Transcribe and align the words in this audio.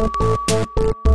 Thank 0.00 0.16
you. 0.78 1.09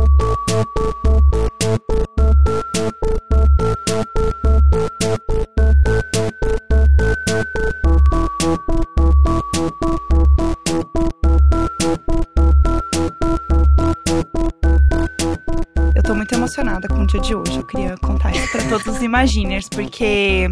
Imaginers, 19.16 19.66
porque 19.70 20.46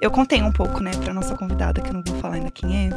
eu 0.00 0.10
contei 0.10 0.42
um 0.42 0.50
pouco, 0.50 0.80
né, 0.80 0.90
pra 1.04 1.14
nossa 1.14 1.36
convidada, 1.36 1.80
que 1.80 1.90
eu 1.90 1.94
não 1.94 2.02
vou 2.04 2.18
falar 2.18 2.34
ainda 2.34 2.50
quem 2.50 2.88
é, 2.88 2.90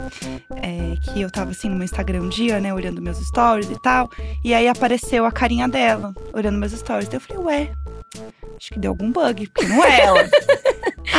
é, 0.56 0.96
que 0.98 1.22
eu 1.22 1.30
tava 1.30 1.52
assim 1.52 1.70
no 1.70 1.76
meu 1.76 1.86
Instagram 1.86 2.24
um 2.24 2.30
dia, 2.30 2.60
né, 2.60 2.74
olhando 2.74 3.00
meus 3.00 3.20
stories 3.20 3.70
e 3.70 3.80
tal, 3.80 4.10
e 4.44 4.56
aí 4.56 4.68
apareceu 4.68 5.24
a 5.24 5.32
carinha 5.32 5.68
dela, 5.68 6.16
olhando 6.34 6.58
meus 6.58 6.72
stories. 6.72 7.08
Daí 7.08 7.18
eu 7.18 7.22
falei, 7.22 7.44
ué, 7.44 7.72
acho 8.58 8.72
que 8.72 8.80
deu 8.80 8.90
algum 8.90 9.12
bug, 9.12 9.48
porque 9.50 9.68
não 9.68 9.84
é 9.84 10.02
ela. 10.02 10.30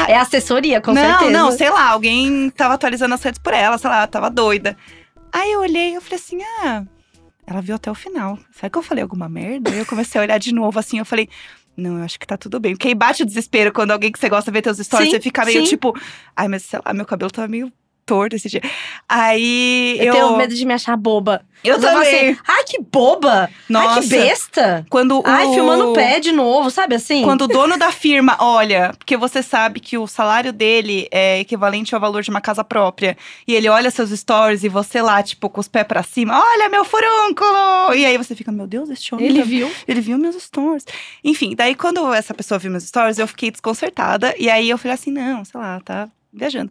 É 0.09 0.17
assessoria, 0.17 0.81
com 0.81 0.93
não, 0.93 1.03
certeza. 1.03 1.31
não, 1.31 1.53
sei 1.53 1.71
lá, 1.71 1.91
alguém 1.91 2.51
tava 2.51 2.75
atualizando 2.75 3.15
as 3.15 3.23
redes 3.23 3.39
por 3.39 3.55
ela, 3.55 3.79
sei 3.79 3.89
lá, 3.89 4.07
tava 4.07 4.29
doida. 4.29 4.77
Aí 5.33 5.53
eu 5.53 5.61
olhei 5.61 5.93
e 5.93 5.95
eu 5.95 6.01
falei 6.01 6.19
assim, 6.19 6.43
ah, 6.43 6.85
ela 7.47 7.61
viu 7.61 7.77
até 7.77 7.91
o 7.91 7.95
final. 7.95 8.39
Será 8.51 8.69
que 8.69 8.77
eu 8.77 8.83
falei 8.83 9.03
alguma 9.03 9.29
merda? 9.29 9.71
Aí 9.71 9.79
eu 9.79 9.87
comecei 9.87 10.21
a 10.21 10.25
olhar 10.25 10.39
de 10.39 10.53
novo 10.53 10.79
assim, 10.79 10.99
eu 10.99 11.05
falei, 11.05 11.29
não, 11.77 11.99
eu 11.99 12.05
acho 12.05 12.19
que 12.19 12.27
tá 12.27 12.37
tudo 12.37 12.61
bem. 12.61 12.75
Porque 12.75 12.89
aí 12.89 12.95
bate 12.95 13.23
o 13.23 13.27
desespero 13.27 13.73
quando 13.73 13.91
alguém 13.91 14.13
que 14.13 14.19
você 14.19 14.29
gosta 14.29 14.51
vê 14.51 14.63
teus 14.63 14.79
stories, 14.79 15.09
Sim, 15.09 15.17
você 15.17 15.21
fica 15.21 15.45
meio 15.45 15.63
sim. 15.63 15.69
tipo, 15.69 15.93
ai, 16.37 16.49
mas 16.49 16.63
sei 16.65 16.81
lá, 16.85 16.93
meu 16.93 17.05
cabelo 17.05 17.31
tá 17.31 17.47
meio 17.49 17.73
torto 18.05 18.37
esse 18.37 18.49
dia. 18.49 18.63
Aí 19.09 19.97
Eu, 19.99 20.07
eu. 20.07 20.13
tenho 20.13 20.37
medo 20.37 20.55
de 20.55 20.65
me 20.65 20.75
achar 20.75 20.97
boba. 20.97 21.43
Eu 21.63 21.81
também. 21.81 22.31
Assim, 22.33 22.39
Ai, 22.47 22.65
que 22.65 22.79
boba! 22.83 23.45
Ai, 23.45 23.51
Nossa. 23.71 24.01
que 24.03 24.07
besta! 24.09 24.85
Quando 24.91 25.23
Ai, 25.25 25.47
o... 25.47 25.55
filmando 25.55 25.91
o 25.91 25.93
pé 25.95 26.21
de 26.21 26.31
novo, 26.31 26.71
sabe 26.71 26.95
assim? 26.95 27.23
Quando 27.25 27.43
o 27.43 27.49
dono 27.49 27.79
da 27.79 27.91
firma 27.91 28.37
olha, 28.39 28.93
porque 28.99 29.17
você 29.17 29.43
sabe 29.43 29.81
que 29.81 29.97
o 29.97 30.07
salário 30.07 30.53
dele 30.53 31.09
é 31.11 31.41
equivalente 31.41 31.95
ao 31.95 32.01
valor 32.03 32.23
de 32.23 32.29
uma 32.29 32.41
casa 32.43 32.63
própria, 32.63 33.17
e 33.49 33.55
ele 33.55 33.67
olha 33.71 33.91
seus 33.91 34.11
stories 34.11 34.63
e 34.63 34.69
você 34.69 35.01
lá, 35.01 35.23
tipo, 35.23 35.49
com 35.49 35.59
os 35.59 35.67
pés 35.69 35.87
pra 35.87 36.03
cima, 36.03 36.39
olha 36.39 36.69
meu 36.69 36.85
furúnculo! 36.85 37.95
E 37.95 38.05
aí 38.05 38.19
você 38.19 38.35
fica, 38.35 38.53
meu 38.53 38.67
Deus, 38.67 38.91
este 38.91 39.15
homem 39.15 39.27
Ele 39.27 39.39
tá- 39.39 39.45
viu. 39.47 39.71
Ele 39.89 40.01
viu 40.03 40.19
meus 40.19 40.37
stories. 40.37 40.85
Enfim, 41.25 41.55
daí 41.57 41.75
quando 41.75 42.13
essa 42.13 42.35
pessoa 42.35 42.59
viu 42.59 42.71
meus 42.71 42.85
stories, 42.85 43.19
eu 43.19 43.27
fiquei 43.27 43.51
desconcertada. 43.51 44.35
E 44.39 44.51
aí 44.51 44.69
eu 44.69 44.77
falei 44.77 44.93
assim, 44.95 45.11
não, 45.11 45.43
sei 45.47 45.59
lá, 45.59 45.81
tá 45.83 46.09
viajando. 46.31 46.71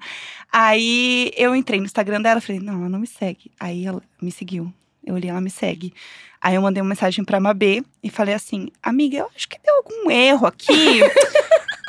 Aí 0.56 1.32
eu 1.36 1.56
entrei 1.56 1.80
no 1.80 1.86
Instagram 1.88 2.22
dela, 2.22 2.40
falei, 2.40 2.62
não, 2.62 2.82
ela 2.82 2.90
não 2.90 3.00
me 3.00 3.08
segue. 3.08 3.50
Aí 3.60 3.88
ela 3.88 4.00
me 4.22 4.32
seguiu. 4.32 4.72
Eu 5.04 5.16
olhei, 5.16 5.32
ela 5.32 5.42
me 5.42 5.50
segue. 5.50 5.92
Aí 6.40 6.54
eu 6.54 6.62
mandei 6.62 6.80
uma 6.80 6.90
mensagem 6.90 7.26
pra 7.26 7.40
Mabê 7.40 7.84
e 8.04 8.10
falei 8.10 8.36
assim, 8.36 8.70
amiga, 8.82 9.18
eu 9.18 9.30
acho 9.36 9.50
que 9.50 9.58
deu 9.64 9.76
algum 9.78 10.12
erro 10.12 10.46
aqui. 10.46 11.02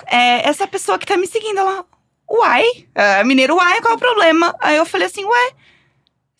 É, 0.06 0.46
essa 0.46 0.66
pessoa 0.68 0.98
que 0.98 1.06
tá 1.06 1.16
me 1.16 1.26
seguindo, 1.26 1.58
ela, 1.58 1.84
uai, 2.30 2.62
é, 2.94 3.24
mineiro, 3.24 3.56
uai, 3.56 3.80
qual 3.80 3.94
é 3.94 3.96
o 3.96 3.98
problema? 3.98 4.54
Aí 4.60 4.76
eu 4.76 4.84
falei 4.84 5.06
assim, 5.06 5.24
ué, 5.24 5.52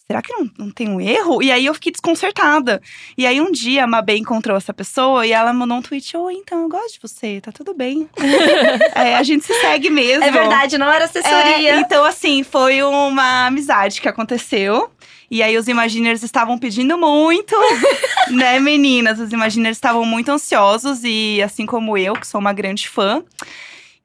será 0.06 0.20
que 0.20 0.32
não, 0.32 0.50
não 0.58 0.70
tem 0.70 0.88
um 0.88 1.00
erro? 1.00 1.42
E 1.42 1.50
aí 1.50 1.66
eu 1.66 1.74
fiquei 1.74 1.92
desconcertada. 1.92 2.80
E 3.16 3.26
aí 3.26 3.40
um 3.40 3.50
dia 3.50 3.84
a 3.84 3.86
Mabê 3.86 4.16
encontrou 4.16 4.56
essa 4.56 4.72
pessoa 4.72 5.26
e 5.26 5.32
ela 5.32 5.52
mandou 5.52 5.78
um 5.78 5.82
tweet: 5.82 6.16
Oi, 6.16 6.34
então 6.34 6.62
eu 6.62 6.68
gosto 6.68 6.94
de 6.94 7.00
você, 7.00 7.40
tá 7.40 7.50
tudo 7.52 7.74
bem. 7.74 8.08
É, 8.94 9.16
a 9.16 9.22
gente 9.22 9.44
se 9.44 9.52
segue 9.60 9.90
mesmo. 9.90 10.24
É 10.24 10.30
verdade, 10.30 10.78
não 10.78 10.90
era 10.90 11.04
assessoria. 11.06 11.74
É, 11.74 11.80
então, 11.80 12.04
assim, 12.04 12.42
foi 12.42 12.82
uma 12.82 13.46
amizade 13.46 14.00
que 14.00 14.08
aconteceu. 14.08 14.90
E 15.30 15.42
aí 15.42 15.56
os 15.56 15.66
Imaginers 15.68 16.22
estavam 16.22 16.58
pedindo 16.58 16.96
muito, 16.96 17.56
né, 18.30 18.60
meninas? 18.60 19.18
Os 19.18 19.32
Imaginers 19.32 19.76
estavam 19.76 20.04
muito 20.04 20.30
ansiosos 20.30 21.00
e 21.02 21.42
assim 21.42 21.66
como 21.66 21.98
eu, 21.98 22.14
que 22.14 22.26
sou 22.26 22.40
uma 22.40 22.52
grande 22.52 22.88
fã. 22.88 23.22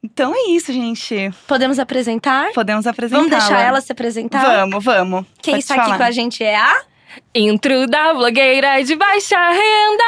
Então 0.03 0.33
é 0.33 0.51
isso, 0.51 0.71
gente. 0.71 1.31
Podemos 1.45 1.77
apresentar? 1.77 2.51
Podemos 2.53 2.87
apresentar. 2.87 3.17
Vamos 3.21 3.31
deixar 3.31 3.61
ela 3.61 3.81
se 3.81 3.91
apresentar? 3.91 4.43
Vamos, 4.43 4.83
vamos. 4.83 5.25
Quem 5.41 5.55
Pode 5.55 5.63
está 5.63 5.75
aqui 5.75 5.83
falar. 5.83 5.97
com 5.97 6.03
a 6.03 6.11
gente 6.11 6.43
é 6.43 6.55
a. 6.55 6.81
Intro 7.35 7.85
da 7.87 8.13
blogueira 8.13 8.81
de 8.83 8.95
baixa 8.95 9.35
renda. 9.37 10.03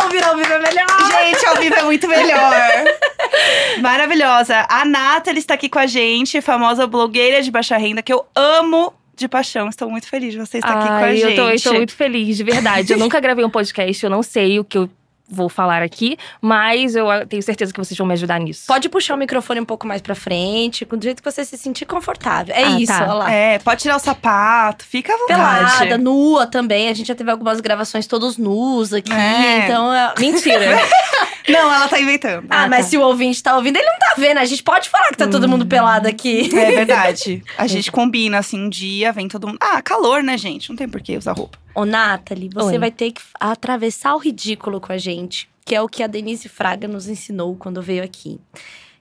Não, 0.00 0.08
virou 0.08 0.36
viva 0.36 0.58
melhor. 0.58 0.86
Gente, 1.10 1.46
ao 1.46 1.56
vivo 1.56 1.74
é 1.74 1.82
muito 1.82 2.08
melhor. 2.08 2.84
Maravilhosa. 3.80 4.66
A 4.68 4.84
Nathalie 4.84 5.38
está 5.38 5.54
aqui 5.54 5.68
com 5.68 5.78
a 5.78 5.86
gente, 5.86 6.40
famosa 6.40 6.86
blogueira 6.86 7.42
de 7.42 7.50
baixa 7.50 7.76
renda, 7.76 8.02
que 8.02 8.12
eu 8.12 8.26
amo 8.34 8.92
de 9.14 9.28
paixão. 9.28 9.68
Estou 9.68 9.90
muito 9.90 10.08
feliz 10.08 10.32
de 10.32 10.38
você 10.38 10.58
estar 10.58 10.72
aqui 10.78 10.88
com 10.88 10.94
a 10.94 10.96
Ai, 10.98 11.16
gente. 11.16 11.38
eu 11.38 11.60
tô 11.62 11.74
muito 11.74 11.94
feliz, 11.94 12.36
de 12.36 12.42
verdade. 12.42 12.92
Eu 12.92 12.98
nunca 12.98 13.20
gravei 13.20 13.44
um 13.44 13.50
podcast, 13.50 14.02
eu 14.02 14.10
não 14.10 14.22
sei 14.22 14.58
o 14.58 14.64
que 14.64 14.78
eu 14.78 14.90
vou 15.30 15.48
falar 15.48 15.82
aqui, 15.82 16.16
mas 16.40 16.94
eu 16.96 17.06
tenho 17.28 17.42
certeza 17.42 17.72
que 17.72 17.78
vocês 17.78 17.96
vão 17.96 18.06
me 18.06 18.14
ajudar 18.14 18.38
nisso. 18.40 18.64
Pode 18.66 18.88
puxar 18.88 19.14
o 19.14 19.16
microfone 19.16 19.60
um 19.60 19.64
pouco 19.64 19.86
mais 19.86 20.00
pra 20.02 20.14
frente, 20.14 20.84
do 20.84 21.02
jeito 21.02 21.22
que 21.22 21.30
você 21.30 21.44
se 21.44 21.56
sentir 21.56 21.86
confortável. 21.86 22.54
É 22.54 22.64
Ah, 22.64 22.80
isso, 22.80 22.92
tá. 22.92 23.02
olha 23.04 23.12
lá. 23.14 23.32
É, 23.32 23.58
pode 23.58 23.82
tirar 23.82 23.96
o 23.96 24.00
sapato, 24.00 24.84
fica 24.84 25.12
à 25.14 25.16
vontade. 25.16 25.78
Pelada, 25.78 25.98
nua 25.98 26.46
também. 26.46 26.88
A 26.88 26.94
gente 26.94 27.06
já 27.06 27.14
teve 27.14 27.30
algumas 27.30 27.60
gravações 27.60 28.06
todos 28.06 28.36
nus 28.36 28.92
aqui, 28.92 29.12
É. 29.12 29.64
então… 29.64 29.92
é- 29.94 30.14
Mentira. 30.20 30.78
Não, 31.48 31.72
ela 31.72 31.88
tá 31.88 31.98
inventando. 31.98 32.46
Ah, 32.50 32.64
Ah, 32.64 32.68
mas 32.68 32.84
tá. 32.86 32.90
se 32.90 32.96
o 32.98 33.00
ouvinte 33.00 33.42
tá 33.42 33.56
ouvindo, 33.56 33.76
ele 33.76 33.86
não 33.86 33.98
tá 33.98 34.14
vendo. 34.16 34.38
A 34.38 34.44
gente 34.44 34.62
pode 34.62 34.88
falar 34.88 35.08
que 35.08 35.16
tá 35.16 35.26
todo 35.26 35.48
mundo 35.48 35.66
pelado 35.66 36.06
aqui. 36.06 36.48
É 36.56 36.70
verdade. 36.72 37.42
A 37.58 37.66
gente 37.66 37.90
combina, 37.90 38.38
assim, 38.38 38.60
um 38.66 38.68
dia, 38.68 39.10
vem 39.12 39.26
todo 39.26 39.48
mundo. 39.48 39.58
Ah, 39.60 39.80
calor, 39.82 40.22
né, 40.22 40.36
gente? 40.38 40.68
Não 40.68 40.76
tem 40.76 40.88
por 40.88 41.00
que 41.00 41.16
usar 41.16 41.32
roupa. 41.32 41.58
Ô, 41.74 41.84
Nathalie, 41.84 42.50
você 42.52 42.72
Oi. 42.72 42.78
vai 42.78 42.90
ter 42.90 43.12
que 43.12 43.22
atravessar 43.38 44.14
o 44.14 44.18
ridículo 44.18 44.80
com 44.80 44.92
a 44.92 44.98
gente, 44.98 45.48
que 45.64 45.74
é 45.74 45.80
o 45.80 45.88
que 45.88 46.02
a 46.02 46.06
Denise 46.06 46.48
Fraga 46.48 46.88
nos 46.88 47.08
ensinou 47.08 47.56
quando 47.56 47.80
veio 47.80 48.02
aqui. 48.02 48.40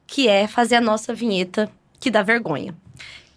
Que 0.06 0.28
é 0.28 0.48
fazer 0.48 0.76
a 0.76 0.82
nossa 0.82 1.14
vinheta 1.14 1.70
que 2.00 2.12
dá 2.12 2.22
vergonha. 2.22 2.76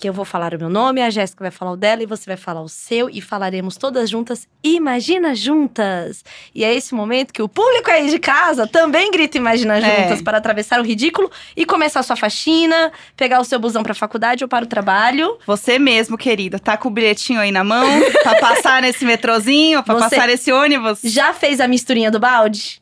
Que 0.03 0.09
eu 0.09 0.13
vou 0.13 0.25
falar 0.25 0.53
o 0.53 0.59
meu 0.59 0.69
nome, 0.69 1.01
a 1.01 1.11
Jéssica 1.11 1.45
vai 1.45 1.53
falar 1.53 1.71
o 1.71 1.77
dela 1.77 2.03
e 2.03 2.07
você 2.07 2.25
vai 2.27 2.37
falar 2.37 2.61
o 2.61 2.69
seu 2.69 3.09
e 3.09 3.21
falaremos 3.21 3.77
todas 3.77 4.11
juntas. 4.11 4.49
Imagina 4.61 5.33
juntas! 5.33 6.25
E 6.53 6.65
é 6.65 6.75
esse 6.75 6.93
momento 6.93 7.33
que 7.33 7.41
o 7.41 7.49
público 7.49 7.89
aí 7.89 8.11
de 8.11 8.19
casa 8.19 8.67
também 8.67 9.13
grita 9.13 9.37
Imagina 9.39 9.79
É. 9.79 10.03
juntas 10.03 10.21
para 10.21 10.39
atravessar 10.39 10.81
o 10.81 10.83
ridículo 10.83 11.31
e 11.57 11.65
começar 11.65 12.01
a 12.01 12.03
sua 12.03 12.17
faxina, 12.17 12.91
pegar 13.17 13.41
o 13.41 13.45
seu 13.45 13.61
busão 13.61 13.85
para 13.85 13.93
a 13.93 13.95
faculdade 13.95 14.43
ou 14.43 14.49
para 14.49 14.65
o 14.65 14.69
trabalho. 14.69 15.39
Você 15.47 15.79
mesmo, 15.79 16.19
querida, 16.19 16.59
tá 16.59 16.77
com 16.77 16.89
o 16.89 16.91
bilhetinho 16.91 17.39
aí 17.39 17.53
na 17.53 17.63
mão 17.63 17.87
pra 18.25 18.41
passar 18.41 18.83
nesse 18.83 19.05
metrozinho, 19.05 19.85
Você- 19.87 20.01
passar 20.11 20.27
nesse 20.27 20.51
ônibus? 20.51 20.99
Já 21.05 21.33
fez 21.33 21.61
a 21.61 21.69
misturinha 21.69 22.11
do 22.11 22.19
balde? 22.19 22.82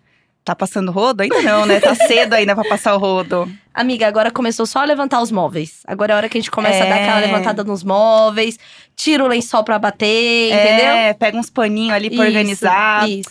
Tá 0.51 0.57
passando 0.57 0.91
rodo? 0.91 1.23
Ainda 1.23 1.41
não, 1.43 1.65
né? 1.65 1.79
Tá 1.79 1.95
cedo 1.95 2.35
ainda 2.35 2.57
pra 2.57 2.65
passar 2.65 2.93
o 2.97 2.99
rodo. 2.99 3.49
Amiga, 3.73 4.09
agora 4.09 4.33
começou 4.33 4.67
só 4.67 4.81
a 4.81 4.85
levantar 4.85 5.23
os 5.23 5.31
móveis. 5.31 5.83
Agora 5.87 6.13
é 6.13 6.15
a 6.15 6.17
hora 6.17 6.29
que 6.29 6.37
a 6.37 6.41
gente 6.41 6.51
começa 6.51 6.83
a 6.83 6.89
dar 6.89 6.97
É. 6.97 7.03
aquela 7.05 7.21
levantada 7.21 7.63
nos 7.63 7.85
móveis, 7.85 8.59
tira 8.97 9.23
o 9.23 9.29
lençol 9.29 9.63
pra 9.63 9.79
bater, 9.79 10.53
entendeu? 10.53 10.87
É, 10.93 11.13
pega 11.15 11.39
uns 11.39 11.49
paninhos 11.49 11.95
ali 11.95 12.09
pra 12.11 12.25
Isso, 12.25 12.27
organizar. 12.27 13.09
Isso. 13.09 13.31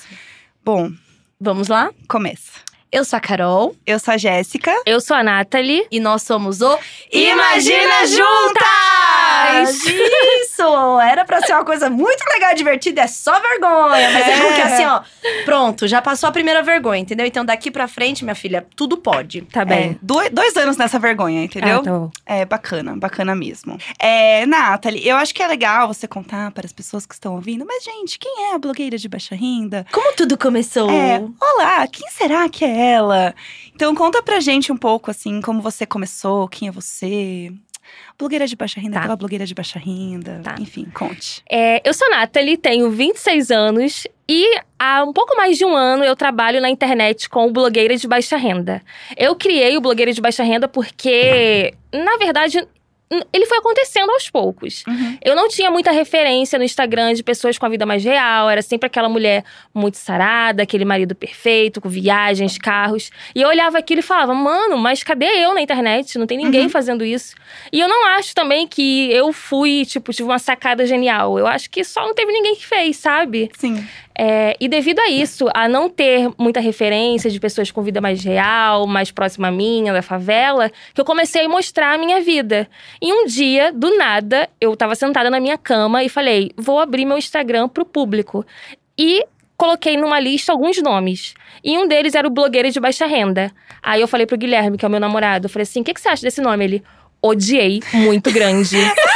Bom, 0.63 0.89
Vamos 1.41 1.67
lá? 1.67 1.89
começa. 2.07 2.51
Eu 2.91 3.05
sou 3.05 3.17
a 3.17 3.19
Carol 3.19 3.75
Eu 3.85 3.99
sou 3.99 4.13
a 4.13 4.17
Jéssica. 4.17 4.73
Eu 4.85 4.99
sou 4.99 5.15
a 5.15 5.21
Nathalie. 5.23 5.85
e 5.91 5.99
nós 5.99 6.23
somos 6.23 6.59
o 6.61 6.77
Imagina 7.13 8.07
Juntas! 8.07 9.85
Isso! 9.85 10.99
Era 10.99 11.23
pra 11.23 11.41
ser 11.41 11.53
uma 11.53 11.63
coisa 11.63 11.89
muito 11.89 12.23
legal 12.33 12.51
e 12.51 12.55
divertida, 12.55 13.01
é 13.01 13.07
só 13.07 13.39
vergonha. 13.39 14.09
Mas 14.11 14.27
é, 14.27 14.31
É. 14.31 14.41
porque 14.41 14.61
assim, 14.61 14.85
ó, 14.85 15.01
pronto, 15.45 15.87
já 15.87 16.01
passou 16.01 16.27
a 16.29 16.31
primeira 16.31 16.61
vergonha, 16.63 16.99
entendeu? 17.01 17.25
Então 17.25 17.45
daqui 17.45 17.69
pra 17.71 17.87
frente, 17.87 18.23
minha 18.23 18.35
filha, 18.35 18.65
tudo 18.75 18.97
pode. 18.97 19.41
Tá 19.43 19.61
É, 19.61 19.65
bem. 19.65 19.99
dois, 20.01 20.29
dois 20.31 20.57
anos 20.57 20.75
nessa 20.77 20.97
vergonha, 20.99 21.43
entendeu? 21.43 21.79
Ah, 21.79 21.83
tá 21.83 21.91
bom. 21.91 22.11
É 22.25 22.43
bacana, 22.45 22.95
bacana 22.97 23.35
mesmo. 23.35 23.77
É, 23.99 24.45
Nathalie, 24.47 25.07
eu 25.07 25.15
acho 25.15 25.33
que 25.33 25.41
é 25.43 25.47
legal 25.47 25.87
você 25.87 26.07
contar 26.07 26.51
para 26.51 26.65
as 26.65 26.73
pessoas 26.73 27.05
que 27.05 27.13
estão 27.13 27.35
ouvindo, 27.35 27.65
mas, 27.67 27.83
gente, 27.83 28.17
quem 28.19 28.45
é 28.49 28.55
a 28.55 28.57
blogueira 28.59 28.97
de 28.97 29.07
baixa 29.07 29.35
renda? 29.35 29.85
Como 29.91 30.13
tudo 30.15 30.37
começou? 30.37 30.89
É, 30.89 31.21
olá, 31.39 31.87
quem 31.87 32.09
será 32.09 32.47
que 32.49 32.65
é 32.65 32.78
ela? 32.79 33.35
Então 33.75 33.93
conta 33.93 34.21
pra 34.23 34.39
gente 34.39 34.71
um 34.71 34.77
pouco, 34.77 35.11
assim, 35.11 35.41
como 35.41 35.61
você 35.61 35.85
começou, 35.85 36.47
quem 36.47 36.67
é 36.67 36.71
você. 36.71 37.51
Blogueira 38.17 38.45
de 38.45 38.55
baixa 38.55 38.79
renda, 38.79 38.93
Tá. 38.95 38.99
aquela 38.99 39.15
blogueira 39.15 39.45
de 39.45 39.53
baixa 39.55 39.79
renda. 39.79 40.41
Tá. 40.43 40.55
Enfim, 40.59 40.85
conte. 40.93 41.41
É, 41.49 41.81
eu 41.87 41.93
sou 41.93 42.07
Nathalie, 42.11 42.55
tenho 42.57 42.91
26 42.91 43.49
anos 43.49 44.05
e 44.27 44.45
há 44.77 45.03
um 45.03 45.11
pouco 45.11 45.35
mais 45.35 45.57
de 45.57 45.65
um 45.65 45.75
ano 45.75 46.03
eu 46.03 46.15
trabalho 46.15 46.61
na 46.61 46.69
internet 46.69 47.27
com 47.29 47.51
Blogueira 47.51 47.97
de 47.97 48.07
Baixa 48.07 48.37
Renda. 48.37 48.81
Eu 49.17 49.35
criei 49.35 49.75
o 49.75 49.81
Blogueira 49.81 50.13
de 50.13 50.21
Baixa 50.21 50.43
Renda 50.43 50.67
porque, 50.67 51.73
na 51.91 52.17
verdade, 52.17 52.67
ele 53.33 53.45
foi 53.47 53.57
acontecendo 53.57 54.11
aos 54.11 54.29
poucos. 54.29 54.83
Eu 55.23 55.35
não 55.35 55.47
tinha 55.47 55.71
muita 55.71 55.91
referência 55.91 56.59
no 56.59 56.63
Instagram 56.65 57.13
de 57.13 57.23
pessoas 57.23 57.57
com 57.57 57.65
a 57.65 57.69
vida 57.69 57.85
mais 57.85 58.03
real. 58.03 58.49
Era 58.49 58.61
sempre 58.61 58.87
aquela 58.87 59.09
mulher 59.09 59.43
muito 59.73 59.97
sarada, 59.97 60.61
aquele 60.63 60.85
marido 60.85 61.15
perfeito, 61.15 61.81
com 61.81 61.89
viagens, 61.89 62.57
carros. 62.57 63.09
E 63.33 63.41
eu 63.41 63.47
olhava 63.49 63.77
aquilo 63.79 63.99
e 63.99 64.03
falava, 64.03 64.33
mano, 64.33 64.77
mas 64.77 65.01
cadê 65.03 65.25
eu 65.43 65.53
na 65.55 65.61
internet? 65.61 66.17
Não 66.19 66.27
tem 66.27 66.37
ninguém 66.37 66.63
Uhum. 66.63 66.69
fazendo 66.69 67.03
isso. 67.03 67.35
E 67.71 67.79
eu 67.79 67.87
não 67.87 68.05
acho 68.07 68.35
também 68.35 68.67
que 68.67 69.11
eu 69.11 69.33
fui, 69.33 69.85
tipo, 69.85 70.13
tive 70.13 70.29
uma 70.29 70.39
sacada 70.39 70.85
genial. 70.85 71.39
Eu 71.39 71.47
acho 71.47 71.69
que 71.69 71.83
só 71.83 72.05
não 72.05 72.13
teve 72.13 72.31
ninguém 72.31 72.55
que 72.55 72.65
fez, 72.65 72.97
sabe? 72.97 73.49
Sim. 73.57 73.87
É, 74.21 74.57
e 74.59 74.67
devido 74.67 74.99
a 74.99 75.09
isso, 75.09 75.47
a 75.53 75.65
não 75.69 75.89
ter 75.89 76.29
muita 76.37 76.59
referência 76.59 77.31
de 77.31 77.39
pessoas 77.39 77.71
com 77.71 77.81
vida 77.81 78.01
mais 78.01 78.21
real, 78.21 78.85
mais 78.85 79.11
próxima 79.11 79.47
a 79.47 79.51
minha, 79.51 79.93
da 79.93 80.01
favela, 80.01 80.69
que 80.93 80.99
eu 80.99 81.05
comecei 81.05 81.45
a 81.45 81.47
mostrar 81.47 81.93
a 81.93 81.97
minha 81.97 82.19
vida. 82.19 82.67
E 83.01 83.13
um 83.13 83.25
dia, 83.25 83.71
do 83.71 83.97
nada, 83.97 84.49
eu 84.59 84.75
tava 84.75 84.93
sentada 84.93 85.29
na 85.29 85.39
minha 85.39 85.57
cama 85.57 86.03
e 86.03 86.09
falei: 86.09 86.51
vou 86.57 86.81
abrir 86.81 87.05
meu 87.05 87.17
Instagram 87.17 87.69
pro 87.69 87.85
público. 87.85 88.45
E 88.97 89.25
coloquei 89.55 89.95
numa 89.95 90.19
lista 90.19 90.51
alguns 90.51 90.81
nomes. 90.81 91.33
E 91.63 91.77
um 91.77 91.87
deles 91.87 92.13
era 92.13 92.27
o 92.27 92.31
blogueiro 92.31 92.69
de 92.69 92.79
baixa 92.81 93.05
renda. 93.05 93.49
Aí 93.81 94.01
eu 94.01 94.07
falei 94.07 94.25
pro 94.25 94.37
Guilherme, 94.37 94.77
que 94.77 94.83
é 94.83 94.87
o 94.89 94.91
meu 94.91 94.99
namorado, 94.99 95.45
eu 95.45 95.49
falei 95.49 95.63
assim: 95.63 95.79
o 95.79 95.83
que, 95.85 95.93
que 95.93 96.01
você 96.01 96.09
acha 96.09 96.23
desse 96.23 96.41
nome? 96.41 96.65
Ele, 96.65 96.83
odiei, 97.21 97.79
muito 97.93 98.33
grande. 98.33 98.75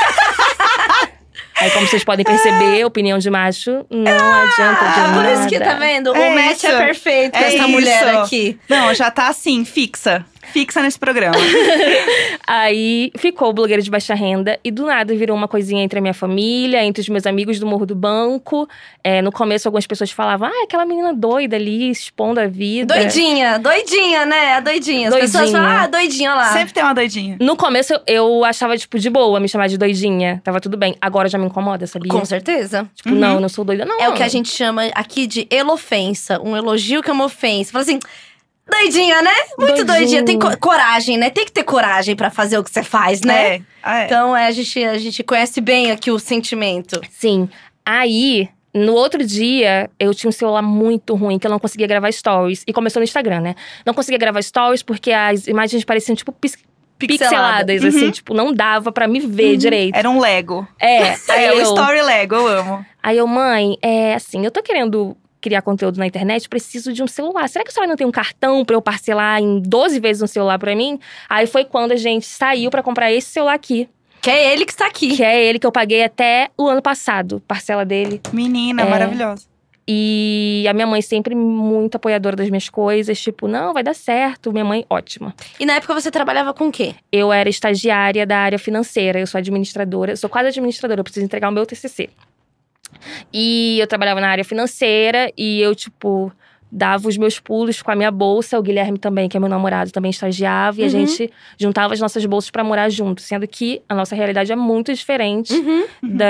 Aí, 1.63 1.71
como 1.71 1.88
vocês 1.88 2.04
podem 2.04 2.25
perceber, 2.25 2.83
opinião 2.86 3.18
de 3.18 3.30
macho 3.30 3.86
não 3.89 4.12
adianta 4.12 4.83
de 4.86 5.00
Ah, 5.00 5.07
nada. 5.07 5.13
por 5.13 5.39
isso 5.39 5.48
que 5.48 5.60
tá 5.60 5.74
vendo? 5.75 6.13
É 6.15 6.30
o 6.30 6.36
match 6.36 6.57
isso. 6.57 6.68
é 6.68 6.77
perfeito 6.86 7.31
com 7.31 7.44
É 7.44 7.56
essa 7.56 7.68
mulher 7.68 8.07
isso. 8.10 8.18
aqui. 8.19 8.60
Não, 8.68 8.94
já 8.94 9.10
tá 9.10 9.27
assim, 9.30 9.63
fixa. 9.63 10.25
Fixa 10.54 10.82
nesse 10.84 11.00
programa. 11.00 11.36
Aí 12.48 13.12
ficou 13.18 13.50
o 13.50 13.54
blogueiro 13.54 13.82
de 13.82 13.90
baixa 13.90 14.14
renda 14.14 14.60
e 14.64 14.70
do 14.72 14.86
nada 14.86 15.16
virou 15.16 15.36
uma 15.36 15.48
coisinha 15.48 15.84
entre 15.84 15.98
a 16.00 16.02
minha 16.02 16.14
família, 16.14 16.84
entre 16.84 17.02
os 17.02 17.10
meus 17.10 17.26
amigos 17.26 17.60
do 17.60 17.66
Morro 17.66 17.86
do 17.86 17.96
Banco. 17.96 18.68
É, 19.04 19.22
no 19.22 19.32
começo, 19.32 19.68
algumas 19.68 19.88
pessoas 19.88 20.12
falavam: 20.12 20.48
ah, 20.48 20.64
aquela 20.64 20.86
menina 20.86 21.14
doida 21.14 21.56
ali, 21.56 21.90
expondo 21.90 22.40
a 22.40 22.48
vida. 22.48 22.94
Doidinha, 22.96 23.58
doidinha, 23.58 24.26
né? 24.26 24.54
A 24.54 24.60
doidinha. 24.60 25.10
As 25.10 25.16
pessoas 25.16 25.50
Doidinha. 25.52 25.62
falam, 25.62 25.84
ah, 25.84 25.88
doidinha 25.88 26.34
lá. 26.36 26.54
Sempre 26.54 26.74
tem 26.74 26.84
uma 26.84 26.94
doidinha. 26.94 27.38
No 27.40 27.56
começo, 27.58 27.94
eu- 28.06 28.44
achava, 28.46 28.78
tipo, 28.78 29.00
de 29.00 29.10
boa 29.10 29.40
me 29.40 29.48
chamar 29.50 29.68
de 29.68 29.78
doidinha. 29.78 30.42
Tava 30.44 30.60
tudo 30.60 30.78
bem. 30.78 30.96
Agora 31.02 31.28
já 31.30 31.38
me 31.38 31.46
incomoda, 31.46 31.88
sabia? 31.88 32.12
Com 32.12 32.24
certeza. 32.26 32.88
Tipo, 32.94 33.10
não, 33.16 33.36
eu 33.36 33.40
não 33.40 33.50
sou 33.50 33.66
doida, 33.66 33.86
não. 33.86 34.00
É 34.00 34.10
o 34.10 34.14
que 34.14 34.22
a 34.24 34.28
gente 34.28 34.50
chama 34.50 34.84
aqui 34.94 35.26
de 35.26 35.48
elofensa. 35.50 36.40
Um 36.42 36.56
elogio 36.56 37.02
que 37.02 37.10
é 37.10 37.14
uma 37.14 37.26
ofensa. 37.26 37.72
Fala 37.72 37.84
assim, 37.84 38.00
doidinha, 38.69 39.21
né? 39.21 39.31
Muito 39.57 39.83
Doidinha. 39.83 39.86
doidinha. 39.86 40.25
Tem 40.25 40.39
co- 40.39 40.57
coragem, 40.57 41.18
né? 41.18 41.30
Tem 41.30 41.45
que 41.45 41.51
ter 41.51 41.63
coragem 41.63 42.15
pra 42.15 42.30
fazer 42.30 42.57
o 42.57 42.63
que 42.63 42.71
você 42.71 42.83
faz, 42.83 43.21
né? 43.21 43.56
É. 43.56 43.62
É. 43.86 44.06
Então, 44.06 44.36
é, 44.36 44.48
a, 44.48 44.51
gente, 44.51 44.83
a 44.83 44.98
gente 44.98 45.24
conhece 45.24 45.60
bem 45.62 45.92
aqui 45.92 46.10
o 46.12 46.18
sentimento. 46.19 47.01
Sim. 47.12 47.50
Aí, 47.86 48.48
no 48.74 48.94
outro 48.94 49.25
dia, 49.25 49.89
eu 50.00 50.13
tinha 50.13 50.30
um 50.30 50.31
celular 50.33 50.62
muito 50.62 51.15
ruim, 51.15 51.38
que 51.38 51.45
eu 51.45 51.51
não 51.51 51.60
conseguia 51.60 51.86
gravar 51.88 52.12
stories. 52.12 52.63
E 52.65 52.71
começou 52.74 53.00
no 53.00 53.04
Instagram, 53.04 53.42
né? 53.42 53.56
Não 53.86 53.94
conseguia 53.94 54.18
gravar 54.18 54.42
stories 54.42 54.81
porque 54.81 55.12
as 55.12 55.48
imagens 55.48 55.83
pareciam, 55.83 56.16
tipo, 56.16 56.31
pis- 56.31 56.57
Pixelada. 56.98 57.66
pixeladas, 57.66 57.81
Uhum. 57.81 57.88
assim. 57.89 58.12
Tipo, 58.12 58.33
não 58.33 58.54
dava 58.54 58.89
pra 58.92 59.07
me 59.07 59.19
ver 59.19 59.57
direito. 59.57 59.95
Era 59.95 60.09
um 60.09 60.19
Lego. 60.21 60.66
É, 60.80 61.09
aí 61.27 61.45
É, 61.45 61.54
o 61.54 61.62
Story 61.62 62.01
Lego, 62.01 62.36
eu 62.36 62.48
amo. 62.48 62.86
aí 63.01 63.18
eu, 63.18 63.27
mãe, 63.27 63.77
é 63.81 64.13
assim, 64.13 64.45
eu 64.45 64.51
tô 64.51 64.63
querendo 64.63 65.18
criar 65.44 65.62
conteúdo 65.62 65.98
na 65.98 66.07
internet, 66.07 66.48
preciso 66.48 66.94
de 66.94 67.04
um 67.04 67.07
celular. 67.07 67.48
Será 67.50 67.63
que 67.66 67.69
a 67.69 67.74
senhora 67.74 67.90
não 67.90 67.98
tem 67.98 68.07
um 68.07 68.12
cartão 68.12 68.63
pra 68.63 68.75
eu 68.75 68.81
parcelar 68.81 69.42
em 69.42 69.60
12 69.60 70.00
vezes 70.00 70.22
um 70.24 70.28
celular 70.28 70.57
pra 70.57 70.74
mim? 70.75 70.98
Aí 71.30 71.45
foi 71.45 71.66
quando 71.66 71.92
a 71.92 71.98
gente 71.98 72.25
saiu 72.25 72.72
pra 72.72 72.81
comprar 72.81 73.12
esse 73.12 73.28
celular 73.30 73.54
aqui, 73.54 73.90
Que 74.22 74.30
é 74.30 74.54
ele 74.54 74.66
que 74.66 74.72
está 74.72 74.88
aqui. 74.88 75.16
que 75.18 75.24
é 75.24 75.44
ele 75.45 75.60
que 75.60 75.68
eu 75.68 75.72
paguei 75.72 76.01
até 76.04 76.50
o 76.57 76.68
ano 76.68 76.81
passado, 76.81 77.42
parcela 77.48 77.84
dele. 77.84 78.22
Menina, 78.31 78.84
É. 78.84 78.90
maravilhosa. 78.90 79.51
E 79.86 80.66
a 80.69 80.72
minha 80.74 80.88
mãe 80.88 81.01
sempre 81.01 81.36
muito 81.36 81.95
apoiadora 81.95 82.38
das 82.38 82.50
minhas 82.50 82.69
coisas, 82.69 83.19
tipo, 83.22 83.50
não, 83.50 83.74
vai 83.74 83.84
dar 83.84 83.94
certo. 83.94 84.50
Minha 84.54 84.63
mãe, 84.63 84.86
ótima. 84.90 85.36
E 85.60 85.66
na 85.66 85.74
época 85.74 85.94
você 85.94 86.10
trabalhava 86.10 86.54
com 86.54 86.69
o 86.69 86.72
quê? 86.72 86.95
Eu 87.12 87.34
era 87.34 87.50
estagiária 87.50 88.25
da 88.25 88.38
área 88.38 88.57
financeira, 88.57 89.19
eu 89.19 89.28
sou 89.28 89.38
administradora, 89.40 90.13
eu 90.13 90.18
sou 90.18 90.30
quase 90.30 90.48
administradora, 90.48 91.01
eu 91.01 91.04
preciso 91.04 91.25
entregar 91.25 91.50
o 91.50 91.51
meu 91.51 91.66
TCC. 91.66 92.10
E 93.34 93.78
eu 93.80 93.88
trabalhava 93.88 94.20
na 94.22 94.28
área 94.30 94.44
financeira 94.46 95.32
e 95.38 95.62
eu, 95.62 95.74
tipo, 95.76 96.32
dava 96.76 97.08
os 97.08 97.18
meus 97.18 97.40
pulos 97.40 97.84
com 97.84 97.92
a 97.92 97.96
minha 97.96 98.10
bolsa. 98.10 98.58
O 98.58 98.62
Guilherme 98.64 98.98
também, 98.98 99.30
que 99.30 99.38
é 99.38 99.40
meu 99.40 99.48
namorado, 99.48 99.92
também 99.92 100.10
estagiava. 100.10 100.80
E 100.80 100.84
a 100.84 100.86
Uhum. 100.86 100.90
gente 100.90 101.32
juntava 101.60 101.94
as 101.94 102.00
nossas 102.00 102.26
bolsas 102.26 102.50
pra 102.50 102.64
morar 102.64 102.90
junto. 102.90 103.22
Sendo 103.22 103.48
que 103.48 103.82
a 103.88 103.94
nossa 103.94 104.16
realidade 104.16 104.52
é 104.52 104.56
muito 104.56 104.92
diferente 104.92 105.54
Uhum. 105.54 105.86
da... 106.02 106.26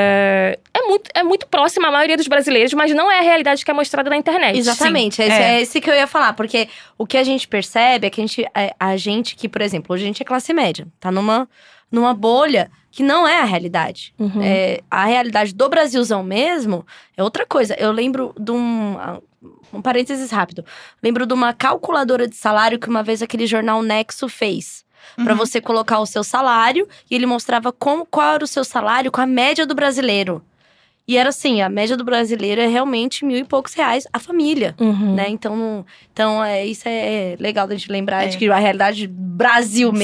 É 0.73 0.81
muito, 0.85 1.09
é 1.13 1.23
muito 1.23 1.47
próxima 1.47 1.87
à 1.87 1.91
maioria 1.91 2.17
dos 2.17 2.27
brasileiros, 2.27 2.73
mas 2.73 2.93
não 2.93 3.09
é 3.09 3.19
a 3.19 3.21
realidade 3.21 3.63
que 3.63 3.71
é 3.71 3.73
mostrada 3.73 4.09
na 4.09 4.17
internet. 4.17 4.57
Exatamente, 4.57 5.21
esse, 5.21 5.31
é. 5.31 5.55
é 5.55 5.61
esse 5.61 5.79
que 5.79 5.89
eu 5.89 5.93
ia 5.95 6.07
falar, 6.07 6.33
porque 6.33 6.67
o 6.97 7.05
que 7.07 7.15
a 7.17 7.23
gente 7.23 7.47
percebe 7.47 8.07
é 8.07 8.09
que 8.09 8.19
a 8.19 8.23
gente, 8.25 8.45
é, 8.53 8.73
a 8.77 8.97
gente 8.97 9.37
que, 9.37 9.47
por 9.47 9.61
exemplo, 9.61 9.93
hoje 9.93 10.03
a 10.03 10.07
gente 10.07 10.21
é 10.21 10.25
classe 10.25 10.53
média, 10.53 10.85
tá 10.99 11.09
numa, 11.09 11.47
numa 11.89 12.13
bolha 12.13 12.69
que 12.95 13.01
não 13.01 13.27
é 13.27 13.39
a 13.41 13.43
realidade. 13.43 14.13
Uhum. 14.19 14.39
É, 14.43 14.81
a 14.89 15.05
realidade 15.05 15.51
do 15.53 15.67
Brasilzão 15.67 16.21
mesmo 16.23 16.85
é 17.17 17.23
outra 17.23 17.43
coisa. 17.43 17.73
Eu 17.79 17.91
lembro 17.91 18.33
de 18.39 18.51
um. 18.51 18.95
ah, 18.99 19.19
Um 19.73 19.81
parênteses 19.81 20.29
rápido. 20.29 20.63
Lembro 21.01 21.25
de 21.25 21.33
uma 21.33 21.51
calculadora 21.51 22.27
de 22.27 22.35
salário 22.35 22.77
que 22.79 22.87
uma 22.87 23.01
vez 23.01 23.21
aquele 23.23 23.47
jornal 23.47 23.81
Nexo 23.81 24.29
fez. 24.29 24.85
Pra 25.15 25.33
Uhum. 25.33 25.37
você 25.37 25.59
colocar 25.59 25.99
o 25.99 26.05
seu 26.05 26.23
salário 26.23 26.87
e 27.09 27.15
ele 27.15 27.25
mostrava 27.25 27.71
como, 27.73 28.05
qual 28.05 28.35
era 28.35 28.43
o 28.43 28.47
seu 28.47 28.63
salário 28.63 29.11
com 29.11 29.19
a 29.19 29.25
média 29.25 29.65
do 29.65 29.73
brasileiro. 29.75 30.41
E 31.05 31.17
era 31.17 31.27
assim, 31.29 31.61
a 31.61 31.67
média 31.67 31.97
do 31.97 32.05
brasileiro 32.05 32.61
é 32.61 32.67
realmente 32.67 33.25
mil 33.25 33.37
e 33.37 33.43
poucos 33.43 33.73
reais 33.73 34.07
a 34.13 34.19
família. 34.19 34.73
Uhum. 34.79 35.15
Né? 35.15 35.25
Então, 35.27 35.85
então 36.13 36.41
é, 36.41 36.65
isso 36.65 36.83
é 36.85 37.35
legal 37.39 37.67
da 37.67 37.75
gente 37.75 37.91
lembrar 37.91 38.23
É. 38.23 38.27
de 38.27 38.37
que 38.37 38.49
a 38.49 38.55
realidade 38.57 39.07
do 39.07 39.13
Brasil 39.13 39.89
Sim. 39.91 39.97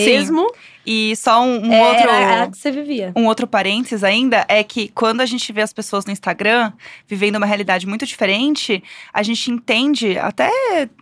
E 0.92 1.16
só 1.16 1.44
um, 1.44 1.68
um 1.68 1.72
é, 1.72 1.88
outro. 1.88 2.10
era 2.10 2.50
que 2.50 2.58
você 2.58 2.72
vivia. 2.72 3.14
Um 3.16 3.28
outro 3.28 3.46
parênteses 3.46 4.04
ainda 4.04 4.44
é 4.50 4.64
que 4.64 4.88
quando 4.88 5.22
a 5.22 5.26
gente 5.28 5.54
vê 5.54 5.62
as 5.62 5.72
pessoas 5.72 6.04
no 6.04 6.12
Instagram 6.12 6.74
vivendo 7.08 7.36
uma 7.36 7.46
realidade 7.46 7.86
muito 7.86 8.08
diferente, 8.08 8.84
a 9.14 9.22
gente 9.22 9.52
entende, 9.52 10.18
até 10.18 10.50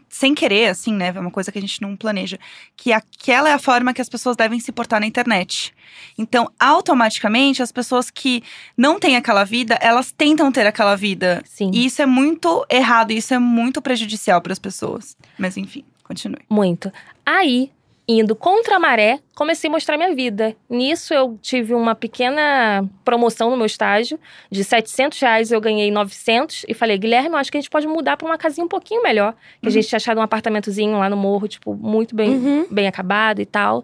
sem 0.10 0.36
querer, 0.36 0.68
assim, 0.68 0.94
né? 0.94 1.13
É 1.16 1.19
uma 1.22 1.31
coisa 1.31 1.54
que 1.54 1.57
a 1.57 1.62
gente 1.62 1.81
não 1.81 1.95
planeja, 1.95 2.38
que 2.75 2.92
aquela 2.92 3.48
é 3.48 3.54
a 3.54 3.60
forma 3.60 3.94
que 3.94 4.01
as 4.01 4.10
pessoas 4.10 4.36
devem 4.36 4.60
se 4.60 4.74
portar 4.74 5.00
na 5.00 5.07
internet. 5.07 5.74
Então, 6.18 6.51
automaticamente, 6.60 7.63
as 7.63 7.72
pessoas 7.72 8.12
que 8.12 8.44
não 8.75 9.00
têm 9.00 9.16
aquela 9.16 9.45
vida, 9.45 9.78
elas 9.80 10.12
tentam 10.12 10.51
ter 10.51 10.68
aquela 10.68 10.98
vida. 10.98 11.42
Sim. 11.45 11.72
E 11.74 11.86
isso 11.86 12.01
é 12.01 12.06
muito 12.06 12.66
errado, 12.69 13.12
isso 13.12 13.33
é 13.33 13.40
muito 13.40 13.81
prejudicial 13.81 14.42
para 14.42 14.51
as 14.51 14.60
pessoas. 14.60 15.16
Mas 15.38 15.56
enfim, 15.56 15.86
continue. 16.04 16.42
Muito. 16.50 16.92
Aí, 17.25 17.72
indo 18.09 18.36
contra 18.36 18.77
a 18.77 18.80
maré, 18.80 19.19
comecei 19.36 19.69
a 19.69 19.71
mostrar 19.71 19.98
minha 19.98 20.15
vida. 20.15 20.56
Nisso, 20.69 21.13
eu 21.13 21.38
tive 21.42 21.74
uma 21.74 21.94
pequena 21.94 22.88
promoção 23.04 23.50
no 23.50 23.57
meu 23.57 23.65
estágio. 23.65 24.18
De 24.50 24.63
700 24.63 25.19
reais, 25.19 25.51
eu 25.51 25.59
ganhei 25.59 25.92
900. 25.92 26.65
E 26.69 26.74
falei, 26.74 26.98
Guilherme, 26.98 27.30
eu 27.31 27.36
acho 27.36 27.51
que 27.51 27.57
a 27.57 27.62
gente 27.62 27.69
pode 27.69 27.86
mudar 27.86 28.15
pra 28.15 28.25
uma 28.25 28.38
casinha 28.38 28.63
um 28.63 28.69
pouquinho 28.69 29.04
melhor. 29.04 29.36
Que 29.61 29.68
a 29.68 29.71
gente 29.71 29.87
tinha 29.90 29.97
achado 29.97 30.19
um 30.19 30.23
apartamentozinho 30.23 30.97
lá 30.97 31.09
no 31.09 31.18
morro, 31.18 31.47
tipo, 31.49 31.73
muito 31.76 32.16
bem, 32.16 32.30
Uhum. 32.30 32.68
bem 32.71 32.87
acabado 32.87 33.42
e 33.42 33.45
tal. 33.45 33.83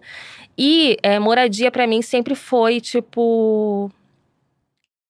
E 0.57 0.95
é, 1.03 1.19
moradia 1.19 1.69
pra 1.69 1.85
mim 1.85 2.01
sempre 2.01 2.33
foi, 2.33 2.79
tipo... 2.79 3.91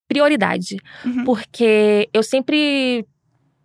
Prioridade. 0.07 0.77
Uhum. 1.05 1.23
Porque 1.23 2.09
eu 2.13 2.21
sempre 2.23 3.05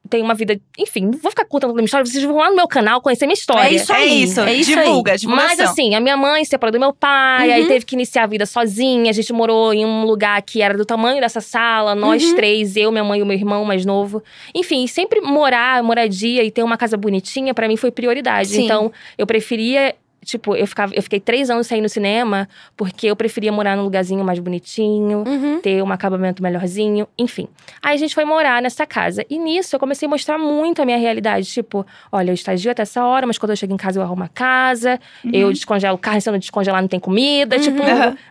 tenho 0.09 0.25
uma 0.25 0.35
vida... 0.35 0.59
Enfim, 0.79 1.03
não 1.07 1.19
vou 1.19 1.31
ficar 1.31 1.45
contando 1.45 1.71
toda 1.71 1.81
a 1.81 1.83
minha 1.83 1.85
história. 1.87 2.05
Vocês 2.07 2.25
vão 2.25 2.37
lá 2.37 2.51
no 2.51 2.57
meu 2.57 2.67
canal 2.67 3.01
conhecer 3.01 3.27
minha 3.27 3.35
história. 3.35 3.69
É 3.69 3.73
isso 3.75 3.93
É 3.93 3.97
aí, 3.97 4.23
isso, 4.23 4.41
é 4.41 4.55
isso 4.55 4.71
divulga, 4.71 5.13
aí. 5.13 5.19
divulgação. 5.19 5.49
Mas 5.49 5.61
assim, 5.61 5.95
a 5.95 6.01
minha 6.01 6.17
mãe 6.17 6.45
se 6.45 6.51
separou 6.51 6.73
do 6.73 6.81
meu 6.81 6.93
pai, 6.93 7.53
aí 7.53 7.63
Uhum. 7.63 7.69
teve 7.69 7.85
que 7.85 7.95
iniciar 7.95 8.25
a 8.25 8.27
vida 8.27 8.47
sozinha. 8.47 9.11
A 9.11 9.13
gente 9.15 9.33
morou 9.33 9.73
em 9.73 9.85
um 9.85 10.05
lugar 10.05 10.41
que 10.43 10.63
era 10.63 10.77
do 10.77 10.85
tamanho 10.85 11.21
dessa 11.21 11.41
sala, 11.41 11.95
nós 11.95 12.23
Uhum. 12.25 12.35
três, 12.37 12.77
eu, 12.77 12.91
minha 12.91 13.05
mãe 13.05 13.21
e 13.21 13.23
o 13.23 13.27
meu 13.27 13.37
irmão 13.37 13.65
mais 13.65 13.85
novo. 13.85 14.23
Enfim, 14.55 14.87
sempre 14.87 15.21
morar, 15.21 15.83
moradia 15.83 16.43
e 16.43 16.51
ter 16.51 16.63
uma 16.63 16.77
casa 16.77 16.97
bonitinha, 16.97 17.53
pra 17.55 17.69
mim 17.69 17.77
foi 17.77 17.91
prioridade. 17.91 18.49
Sim. 18.51 18.65
Então, 18.65 18.91
eu 19.17 19.27
preferia. 19.27 19.95
Tipo, 20.25 20.55
eu, 20.57 20.67
ficava, 20.67 20.93
eu 20.95 21.03
fiquei 21.03 21.21
três 21.21 21.49
anos 21.49 21.67
sem 21.67 21.79
ir 21.79 21.81
no 21.81 21.89
cinema, 21.89 22.49
porque 22.77 23.07
eu 23.07 23.17
preferia 23.17 23.53
morar 23.53 23.77
num 23.77 23.85
lugarzinho 23.85 24.25
mais 24.25 24.39
bonitinho 24.39 25.25
Uhum. 25.27 25.61
ter 25.61 25.83
um 25.83 25.91
acabamento 25.93 26.43
melhorzinho, 26.43 27.07
enfim. 27.19 27.49
Aí 27.83 27.95
a 27.95 27.97
gente 27.97 28.15
foi 28.15 28.25
morar 28.25 28.61
nessa 28.61 28.85
casa. 28.85 29.25
E 29.31 29.39
nisso 29.39 29.75
eu 29.77 29.81
comecei 29.81 30.07
a 30.07 30.11
mostrar 30.11 30.37
muito 30.39 30.83
a 30.83 30.85
minha 30.85 30.99
realidade. 30.99 31.47
Tipo, 31.47 31.87
olha, 32.13 32.31
eu 32.31 32.35
estagio 32.35 32.71
até 32.71 32.83
essa 32.83 33.05
hora, 33.05 33.27
mas 33.27 33.39
quando 33.39 33.51
eu 33.51 33.57
chego 33.57 33.73
em 33.73 33.77
casa 33.77 33.99
eu 33.99 34.03
arrumo 34.03 34.25
a 34.25 34.29
casa, 34.29 35.01
eu 35.33 35.53
descongelo 35.53 35.95
o 35.95 35.99
carro, 35.99 36.19
e 36.19 36.21
se 36.21 36.29
eu 36.29 36.33
não 36.33 36.39
descongelar 36.39 36.81
não 36.81 36.89
tem 36.89 37.01
comida. 37.01 37.57
Uhum. 37.57 37.63
Tipo, 37.63 37.83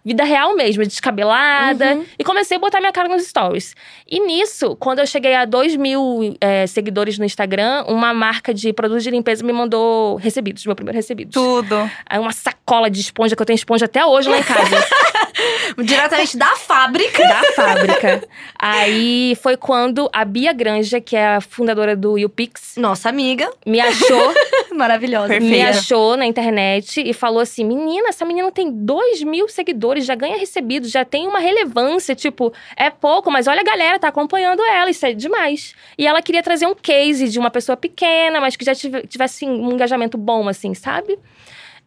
vida 0.04 0.24
real 0.24 0.56
mesmo, 0.56 0.84
descabelada. 0.84 1.96
Uhum. 1.96 2.06
E 2.20 2.24
comecei 2.24 2.58
a 2.58 2.60
botar 2.60 2.80
minha 2.80 2.92
cara 2.92 3.08
nos 3.10 3.24
stories. 3.26 3.76
E 4.08 4.20
nisso, 4.20 4.76
quando 4.76 5.00
eu 5.00 5.08
cheguei 5.08 5.34
a 5.36 5.46
2 5.46 5.76
mil 5.76 6.36
é, 6.40 6.68
seguidores 6.68 7.18
no 7.18 7.26
Instagram, 7.26 7.86
uma 7.88 8.14
marca 8.14 8.54
de 8.54 8.72
produtos 8.74 9.04
de 9.04 9.10
limpeza 9.10 9.44
me 9.44 9.54
mandou 9.54 10.16
recebidos, 10.16 10.66
meu 10.66 10.76
primeiro 10.76 10.96
recebido. 10.96 11.32
Tudo. 11.32 11.87
Aí 12.06 12.20
uma 12.20 12.32
sacola 12.32 12.90
de 12.90 13.00
esponja, 13.02 13.36
que 13.36 13.42
eu 13.42 13.46
tenho 13.46 13.56
esponja 13.56 13.86
até 13.86 14.06
hoje 14.06 14.30
lá 14.30 14.40
em 14.40 14.44
casa. 14.44 14.88
Diretamente 15.84 16.38
da 16.38 16.56
fábrica. 16.56 17.22
da 17.28 17.44
fábrica. 17.56 18.28
Aí 18.60 19.38
foi 19.42 19.56
quando 19.58 20.10
a 20.12 20.26
Bia 20.26 20.52
Granja, 20.54 21.00
que 21.00 21.16
é 21.16 21.36
a 21.36 21.42
fundadora 21.42 21.96
do 21.96 22.18
YouPix, 22.18 22.74
Nossa 22.78 23.10
amiga. 23.10 23.50
me 23.66 23.80
achou, 23.80 24.34
Maravilhosa. 24.74 25.28
Perfeito. 25.30 25.52
me 25.52 25.62
achou 25.62 26.18
na 26.18 26.26
internet 26.26 27.02
e 27.06 27.14
falou 27.14 27.40
assim: 27.40 27.64
menina, 27.64 28.10
essa 28.10 28.26
menina 28.26 28.52
tem 28.52 28.72
2 28.72 29.24
mil 29.24 29.48
seguidores, 29.48 30.06
já 30.06 30.16
ganha 30.16 30.38
recebido, 30.38 30.88
já 30.88 31.06
tem 31.06 31.28
uma 31.28 31.40
relevância. 31.40 32.16
Tipo, 32.16 32.52
é 32.76 32.90
pouco, 32.90 33.30
mas 33.32 33.48
olha 33.48 33.62
a 33.62 33.64
galera, 33.64 34.00
tá 34.00 34.08
acompanhando 34.08 34.64
ela, 34.64 34.90
isso 34.90 35.06
é 35.06 35.14
demais. 35.14 35.76
E 35.98 36.08
ela 36.08 36.22
queria 36.22 36.42
trazer 36.44 36.66
um 36.68 36.76
case 36.76 37.28
de 37.30 37.38
uma 37.40 37.52
pessoa 37.52 37.76
pequena, 37.78 38.40
mas 38.42 38.56
que 38.56 38.66
já 38.66 38.74
tive- 38.74 39.06
tivesse 39.08 39.46
um 39.46 39.72
engajamento 39.72 40.18
bom, 40.18 40.48
assim, 40.48 40.74
sabe? 40.74 41.18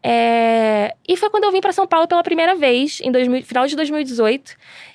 É, 0.02 0.95
E 1.07 1.16
foi 1.16 1.28
quando 1.30 1.45
eu 1.45 1.52
vim 1.52 1.61
pra 1.61 1.73
São 1.73 1.87
Paulo 1.87 2.07
pela 2.09 2.23
primeira 2.23 2.54
vez, 2.54 3.00
em 3.02 3.11
2000 3.12 3.42
final 3.42 3.66
de 3.66 3.76
2018. 3.76 4.52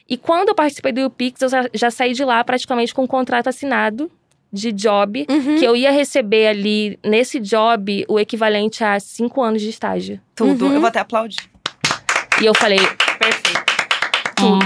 E 0.09 0.17
quando 0.17 0.49
eu 0.49 0.55
participei 0.55 0.91
do 0.91 1.05
UPix, 1.05 1.41
eu 1.41 1.49
já, 1.49 1.65
já 1.73 1.91
saí 1.91 2.13
de 2.13 2.23
lá 2.23 2.43
praticamente 2.43 2.93
com 2.93 3.03
um 3.03 3.07
contrato 3.07 3.47
assinado 3.47 4.09
de 4.53 4.71
job, 4.71 5.25
Uhum. 5.29 5.57
que 5.57 5.65
eu 5.65 5.75
ia 5.75 5.91
receber 5.91 6.47
ali, 6.47 6.97
nesse 7.03 7.39
job, 7.39 8.05
o 8.07 8.19
equivalente 8.19 8.83
a 8.83 8.99
cinco 8.99 9.41
anos 9.43 9.61
de 9.61 9.69
estágio. 9.69 10.19
Tudo. 10.35 10.67
Uhum. 10.67 10.73
Eu 10.75 10.79
vou 10.79 10.87
até 10.87 10.99
aplaudir. 10.99 11.49
E 12.41 12.45
eu 12.45 12.53
falei, 12.55 12.79
Perfeito. 13.19 13.65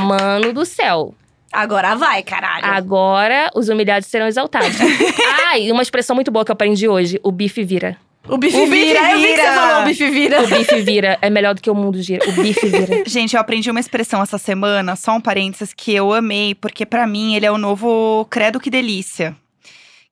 mano 0.05 0.53
do 0.53 0.65
céu, 0.65 1.13
Agora 1.51 1.96
vai, 1.96 2.22
caralho. 2.22 2.63
agora 2.65 3.50
os 3.55 3.69
humilhados 3.69 4.08
serão 4.08 4.27
exaltados. 4.27 4.77
ah, 5.48 5.58
e 5.58 5.72
uma 5.72 5.81
expressão 5.81 6.15
muito 6.15 6.29
boa 6.31 6.46
que 6.46 6.51
eu 6.51 6.53
aprendi 6.53 6.88
hoje, 6.88 7.19
o 7.24 7.31
bife 7.31 7.63
vira. 7.63 7.98
O 8.29 8.38
bife 8.38 8.57
O 8.57 8.65
bife 8.67 8.71
vira. 8.71 9.12
Eu 9.12 9.17
vi 9.19 9.27
que 9.27 9.36
você 9.36 9.41
vira. 9.41 9.53
falou 9.53 9.81
o 9.81 9.86
bife 9.86 10.09
vira. 10.09 10.43
O 10.43 10.48
bife 10.48 10.81
vira 10.81 11.17
é 11.21 11.29
melhor 11.29 11.55
do 11.55 11.62
que 11.62 11.69
o 11.69 11.75
mundo 11.75 12.01
gira. 12.01 12.27
O 12.29 12.31
bife 12.33 12.67
vira. 12.67 13.03
Gente, 13.07 13.36
eu 13.36 13.41
aprendi 13.41 13.69
uma 13.71 13.79
expressão 13.79 14.21
essa 14.21 14.38
semana, 14.38 14.95
só 14.95 15.13
um 15.13 15.21
parênteses, 15.21 15.74
que 15.74 15.93
eu 15.93 16.13
amei, 16.13 16.53
porque 16.55 16.86
pra 16.86 17.07
mim 17.07 17.36
ele 17.36 17.45
é 17.45 17.51
o 17.51 17.57
novo 17.57 18.25
credo 18.29 18.59
que 18.59 18.69
delícia. 18.69 19.36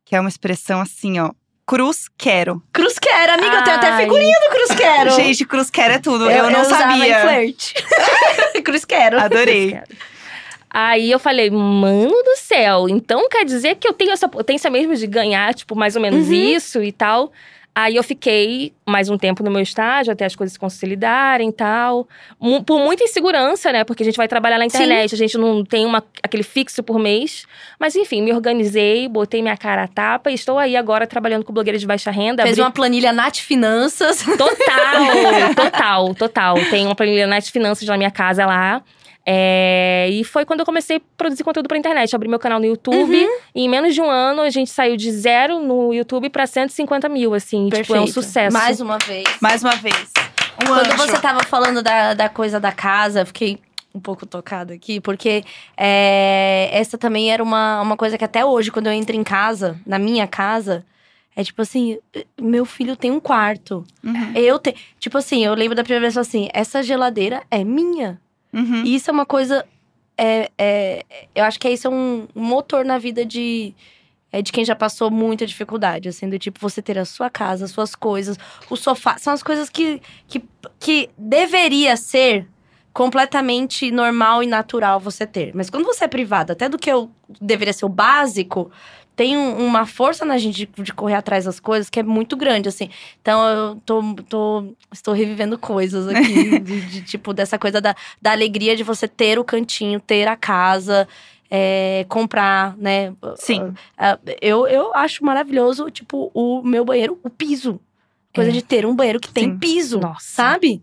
Que 0.06 0.16
é 0.16 0.20
uma 0.20 0.30
expressão 0.30 0.82
assim, 0.82 1.20
ó. 1.20 1.32
Cruz 1.66 2.08
quero. 2.18 2.64
Cruz 2.72 2.98
quero, 2.98 3.34
amiga. 3.34 3.58
Eu 3.58 3.64
tenho 3.64 3.76
até 3.76 3.88
Ai. 3.90 4.04
figurinha 4.04 4.40
do 4.40 4.56
Cruz 4.56 4.72
quero. 4.80 5.10
Gente, 5.12 5.46
cruz 5.46 5.70
quero 5.70 5.94
é 5.96 6.00
tudo. 6.00 6.32
Eu, 6.32 6.50
não 6.50 6.62
usava 6.62 6.94
em 6.94 7.00
sabia. 7.00 7.20
flerte. 7.22 7.74
Cruz 8.64 8.86
quero. 8.86 9.20
Adorei. 9.20 9.78
Aí 10.70 11.12
eu 11.12 11.20
falei, 11.20 11.50
mano 11.50 12.10
do 12.24 12.36
céu, 12.38 12.88
então 12.88 13.28
quer 13.30 13.44
dizer 13.46 13.76
que 13.76 13.88
eu 13.88 13.94
tenho 13.94 14.12
essa 14.12 14.28
potência 14.30 14.70
mesmo 14.70 14.96
de 14.96 15.08
ganhar, 15.08 15.54
tipo, 15.54 15.76
mais 15.76 15.96
ou 15.96 16.02
menos 16.02 16.28
Uhum. 16.28 16.34
isso 16.34 16.82
e 16.84 16.92
tal. 16.92 17.32
Aí 17.80 17.96
eu 17.96 18.02
fiquei 18.02 18.74
mais 18.88 19.08
um 19.08 19.20
tempo 19.20 19.44
no 19.44 19.52
meu 19.52 19.62
estágio, 19.62 20.12
até 20.12 20.26
as 20.26 20.36
coisas 20.36 20.54
se 20.54 20.60
consolidarem 20.60 21.50
e 21.50 21.54
tal. 21.54 22.08
Por 22.66 22.80
muita 22.80 23.04
insegurança, 23.04 23.72
né? 23.72 23.84
Porque 23.84 24.02
a 24.02 24.06
gente 24.06 24.16
vai 24.18 24.28
trabalhar 24.28 24.58
na 24.58 24.66
internet, 24.66 25.14
a 25.14 25.18
gente 25.18 25.38
não 25.38 25.64
tem 25.64 25.86
uma, 25.86 26.04
aquele 26.24 26.42
fixo 26.42 26.82
por 26.82 26.98
mês. 26.98 27.46
Mas 27.80 27.96
enfim, 27.96 28.24
me 28.24 28.34
organizei, 28.34 29.08
botei 29.08 29.44
minha 29.44 29.56
cara 29.56 29.84
a 29.84 29.88
tapa 29.88 30.32
e 30.32 30.34
estou 30.34 30.58
aí 30.58 30.76
agora 30.76 31.06
trabalhando 31.06 31.44
com 31.46 31.54
blogueira 31.54 31.78
de 31.78 31.86
baixa 31.86 32.10
renda. 32.10 32.42
Fez 32.42 32.54
abri- 32.54 32.62
uma 32.64 32.72
planilha 32.72 33.14
Nath 33.14 33.38
Finanças. 33.38 34.24
Total, 34.24 35.54
total, 35.56 36.16
total. 36.16 36.56
Tem 36.72 36.84
uma 36.84 36.96
planilha 36.96 37.28
Net 37.28 37.52
Finanças 37.52 37.88
na 37.88 37.96
minha 37.96 38.10
casa 38.10 38.44
lá. 38.48 38.82
É, 39.30 40.08
e 40.10 40.24
foi 40.24 40.46
quando 40.46 40.62
eu 40.62 40.66
comecei 40.66 40.98
a 40.98 41.02
produzir 41.18 41.44
conteúdo 41.44 41.68
pra 41.68 41.78
internet. 41.78 42.16
Abri 42.16 42.30
meu 42.30 42.40
canal 42.40 42.62
no 42.62 42.66
YouTube. 42.66 43.14
Uhum. 43.14 43.40
E 43.54 43.66
em 43.66 43.68
menos 43.68 43.94
de 43.94 44.00
um 44.00 44.10
ano, 44.10 44.42
a 44.42 44.50
gente 44.50 44.70
saiu 44.70 44.96
de 44.96 45.12
zero 45.12 45.60
no 45.60 45.94
YouTube 45.94 46.30
pra 46.30 46.48
150 46.48 47.10
mil, 47.10 47.34
assim. 47.34 47.68
Tipo, 47.68 47.94
é 47.94 48.00
um 48.00 48.08
sucesso. 48.08 48.58
Mais 48.58 48.80
um 48.80 48.86
uma 48.86 48.98
vez. 49.00 49.28
Mais 49.42 49.62
uma 49.62 49.76
vez. 49.76 50.14
Um 50.64 50.68
Quando 50.68 50.94
anjo. 50.94 50.98
você 50.98 51.20
tava 51.20 51.44
falando 51.44 51.84
da, 51.84 52.14
da 52.14 52.30
coisa 52.30 52.58
da 52.58 52.72
casa, 52.72 53.20
eu 53.20 53.26
fiquei 53.26 53.60
um 53.94 54.00
pouco 54.00 54.26
tocada 54.26 54.74
aqui, 54.74 55.02
porque 55.02 55.44
é, 55.76 56.70
essa 56.72 56.98
também 56.98 57.30
era 57.30 57.44
uma, 57.44 57.82
uma 57.82 57.98
coisa 57.98 58.18
que 58.18 58.24
até 58.24 58.46
hoje, 58.46 58.72
quando 58.72 58.88
eu 58.88 58.94
entro 58.94 59.14
em 59.14 59.24
casa, 59.24 59.78
na 59.86 60.00
minha 60.00 60.26
casa, 60.26 60.86
é 61.36 61.44
tipo 61.44 61.62
assim, 61.62 62.00
meu 62.40 62.64
filho 62.64 62.96
tem 62.96 63.12
um 63.12 63.20
quarto. 63.20 63.86
Uhum. 64.02 64.32
Eu 64.36 64.58
tenho. 64.58 64.78
Tipo 65.00 65.18
assim, 65.18 65.44
eu 65.44 65.54
lembro 65.54 65.76
da 65.76 65.84
primeira 65.84 66.04
vez 66.04 66.18
assim, 66.18 66.48
essa 66.54 66.82
geladeira 66.82 67.44
é 67.52 67.66
minha. 67.66 68.22
Uhum. 68.54 68.84
E 68.84 68.96
isso 68.96 69.10
é 69.10 69.14
uma 69.14 69.26
coisa. 69.26 69.66
É, 70.18 70.50
é, 70.58 71.06
eu 71.36 71.44
acho 71.44 71.60
que 71.60 71.70
isso 71.70 71.88
é 71.88 71.90
um, 71.90 72.28
motor 72.36 72.86
na 72.86 72.98
vida 72.98 73.26
de. 73.26 73.74
É 74.30 74.42
de 74.42 74.52
quem 74.52 74.66
já 74.66 74.76
passou 74.76 75.10
muita 75.10 75.46
dificuldade, 75.46 76.10
assim, 76.10 76.30
do 76.30 76.38
tipo, 76.38 76.60
você 76.60 76.82
ter 76.82 77.00
a 77.00 77.06
sua 77.06 77.30
casa, 77.30 77.64
as 77.64 77.72
suas 77.72 77.96
coisas, 77.96 78.38
o 78.70 78.76
sofá. 78.76 79.18
São 79.18 79.32
as 79.32 79.42
coisas 79.42 79.70
que, 79.70 80.02
que, 80.28 80.44
que 80.78 81.10
deveria 81.18 81.96
ser 81.96 82.46
completamente 82.92 83.90
normal 83.90 84.44
e 84.44 84.48
natural 84.48 85.00
você 85.00 85.26
ter. 85.26 85.56
Mas 85.56 85.70
quando 85.70 85.86
você 85.86 86.06
é 86.06 86.08
privado, 86.08 86.52
até 86.52 86.68
do 86.68 86.78
que 86.78 86.92
eu, 86.92 87.10
deveria 87.40 87.72
ser 87.72 87.86
o 87.86 87.90
básico, 87.90 88.70
tem 89.18 89.36
um- 89.36 89.66
uma 89.66 89.86
força 89.86 90.24
na 90.24 90.38
gente 90.38 90.66
de, 90.68 90.84
de 90.84 90.94
correr 90.94 91.16
atrás 91.16 91.44
das 91.46 91.60
coisas 91.60 91.90
que 91.90 92.00
é 92.00 92.04
muito 92.04 92.38
grande, 92.38 92.70
assim. 92.70 92.90
Então 93.22 93.44
eu 93.50 93.76
tô, 93.86 94.02
tô- 94.30 94.76
estou 94.94 95.14
revivendo 95.14 95.58
coisas 95.58 96.08
aqui, 96.08 96.60
de, 96.62 96.82
de, 96.82 97.02
tipo, 97.02 97.34
dessa 97.34 97.58
coisa 97.60 97.82
da, 97.82 97.96
da 98.22 98.32
alegria 98.32 98.76
de 98.76 98.84
você 98.84 99.08
ter 99.08 99.38
o 99.40 99.44
cantinho, 99.44 100.00
ter 100.00 100.28
a 100.28 100.36
casa, 100.38 101.08
é, 101.50 102.06
comprar, 102.08 102.78
né? 102.78 103.14
Sim. 103.36 103.74
Ah, 103.98 104.20
Eu, 104.42 104.68
eu 104.68 104.94
acho 104.94 105.26
maravilhoso, 105.26 105.90
tipo, 105.90 106.30
o 106.34 106.62
meu 106.64 106.86
banheiro, 106.86 107.20
o 107.24 107.30
piso. 107.30 107.80
Coisa 108.36 108.52
É. 108.52 108.54
de 108.54 108.62
ter 108.62 108.86
um 108.86 108.96
banheiro 108.96 109.20
que 109.20 109.32
tem 109.34 109.46
Sim. 109.46 109.58
piso, 109.58 110.00
Nossa. 110.00 110.20
sabe? 110.22 110.80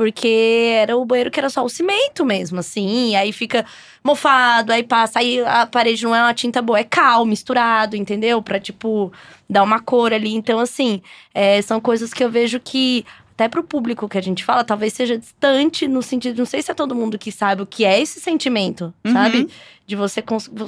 Porque 0.00 0.78
era 0.80 0.96
o 0.96 1.04
banheiro 1.04 1.30
que 1.30 1.38
era 1.38 1.50
só 1.50 1.62
o 1.62 1.68
cimento 1.68 2.24
mesmo, 2.24 2.58
assim. 2.58 3.10
E 3.10 3.16
aí 3.16 3.34
fica 3.34 3.66
mofado, 4.02 4.72
aí 4.72 4.82
passa, 4.82 5.18
aí 5.18 5.40
a 5.44 5.66
parede 5.66 6.02
não 6.04 6.14
é 6.16 6.22
uma 6.22 6.32
tinta 6.32 6.62
boa, 6.62 6.78
é 6.78 6.84
cal 6.84 7.26
misturado, 7.26 7.96
entendeu? 7.96 8.40
Pra, 8.40 8.58
tipo, 8.58 9.12
dar 9.46 9.62
uma 9.62 9.78
cor 9.78 10.10
ali. 10.14 10.32
Então, 10.34 10.58
assim, 10.58 11.02
é, 11.34 11.60
são 11.60 11.78
coisas 11.82 12.14
que 12.14 12.24
eu 12.24 12.30
vejo 12.30 12.58
que. 12.58 13.04
Até 13.34 13.46
pro 13.46 13.62
público 13.62 14.08
que 14.08 14.16
a 14.16 14.22
gente 14.22 14.42
fala, 14.42 14.64
talvez 14.64 14.94
seja 14.94 15.18
distante 15.18 15.86
no 15.86 16.02
sentido. 16.02 16.38
Não 16.38 16.46
sei 16.46 16.62
se 16.62 16.70
é 16.70 16.74
todo 16.74 16.94
mundo 16.94 17.18
que 17.18 17.30
sabe 17.30 17.60
o 17.60 17.66
que 17.66 17.84
é 17.84 18.00
esse 18.00 18.20
sentimento, 18.20 18.92
Uhum. 19.04 19.12
sabe? 19.12 19.48
De 19.86 19.96
você 19.96 20.24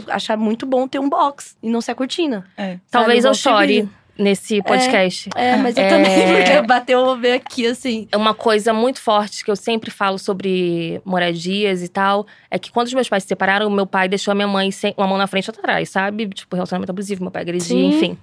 achar 0.09 0.37
muito 0.37 0.67
bom 0.67 0.87
ter 0.87 0.99
um 0.99 1.09
box 1.09 1.57
e 1.63 1.71
não 1.71 1.81
ser 1.81 1.93
a 1.93 1.95
cortina. 1.95 2.45
É. 2.55 2.79
Talvez 2.91 3.23
Sabe, 3.23 3.31
eu 3.31 3.35
chore. 3.35 3.89
Nesse 4.23 4.63
podcast. 4.63 5.29
É, 5.37 5.57
mas 5.57 5.77
eu 5.77 5.83
É. 5.85 5.89
também, 5.89 6.27
porque 6.37 6.63
bateu 6.67 7.01
o 7.01 7.17
ver 7.17 7.33
aqui, 7.35 7.67
assim. 7.67 8.09
É 8.11 8.17
Uma 8.17 8.33
coisa 8.35 8.73
muito 8.73 9.01
forte 9.01 9.45
que 9.45 9.51
eu 9.51 9.57
sempre 9.57 9.91
falo 9.91 10.19
sobre 10.19 11.01
moradias 11.05 11.83
e 11.83 11.89
tal 11.89 12.27
é 12.51 12.59
que 12.59 12.71
quando 12.71 12.87
os 12.87 12.95
meus 12.95 13.09
pais 13.09 13.23
se 13.25 13.29
separaram, 13.29 13.69
meu 13.71 13.87
pai 13.87 14.09
deixou 14.09 14.33
a 14.33 14.35
minha 14.35 14.49
mãe 14.49 14.71
sem 14.71 14.95
uma 14.97 15.07
mão 15.07 15.19
na 15.19 15.27
frente 15.27 15.47
e 15.47 15.51
outra 15.51 15.63
atrás, 15.63 15.89
sabe? 15.91 16.29
Tipo, 16.29 16.55
relacionamento 16.57 16.91
abusivo, 16.93 17.23
meu 17.23 17.31
pai 17.31 17.43
agredia, 17.43 17.67
Sim. 17.77 17.89
enfim. 17.89 18.19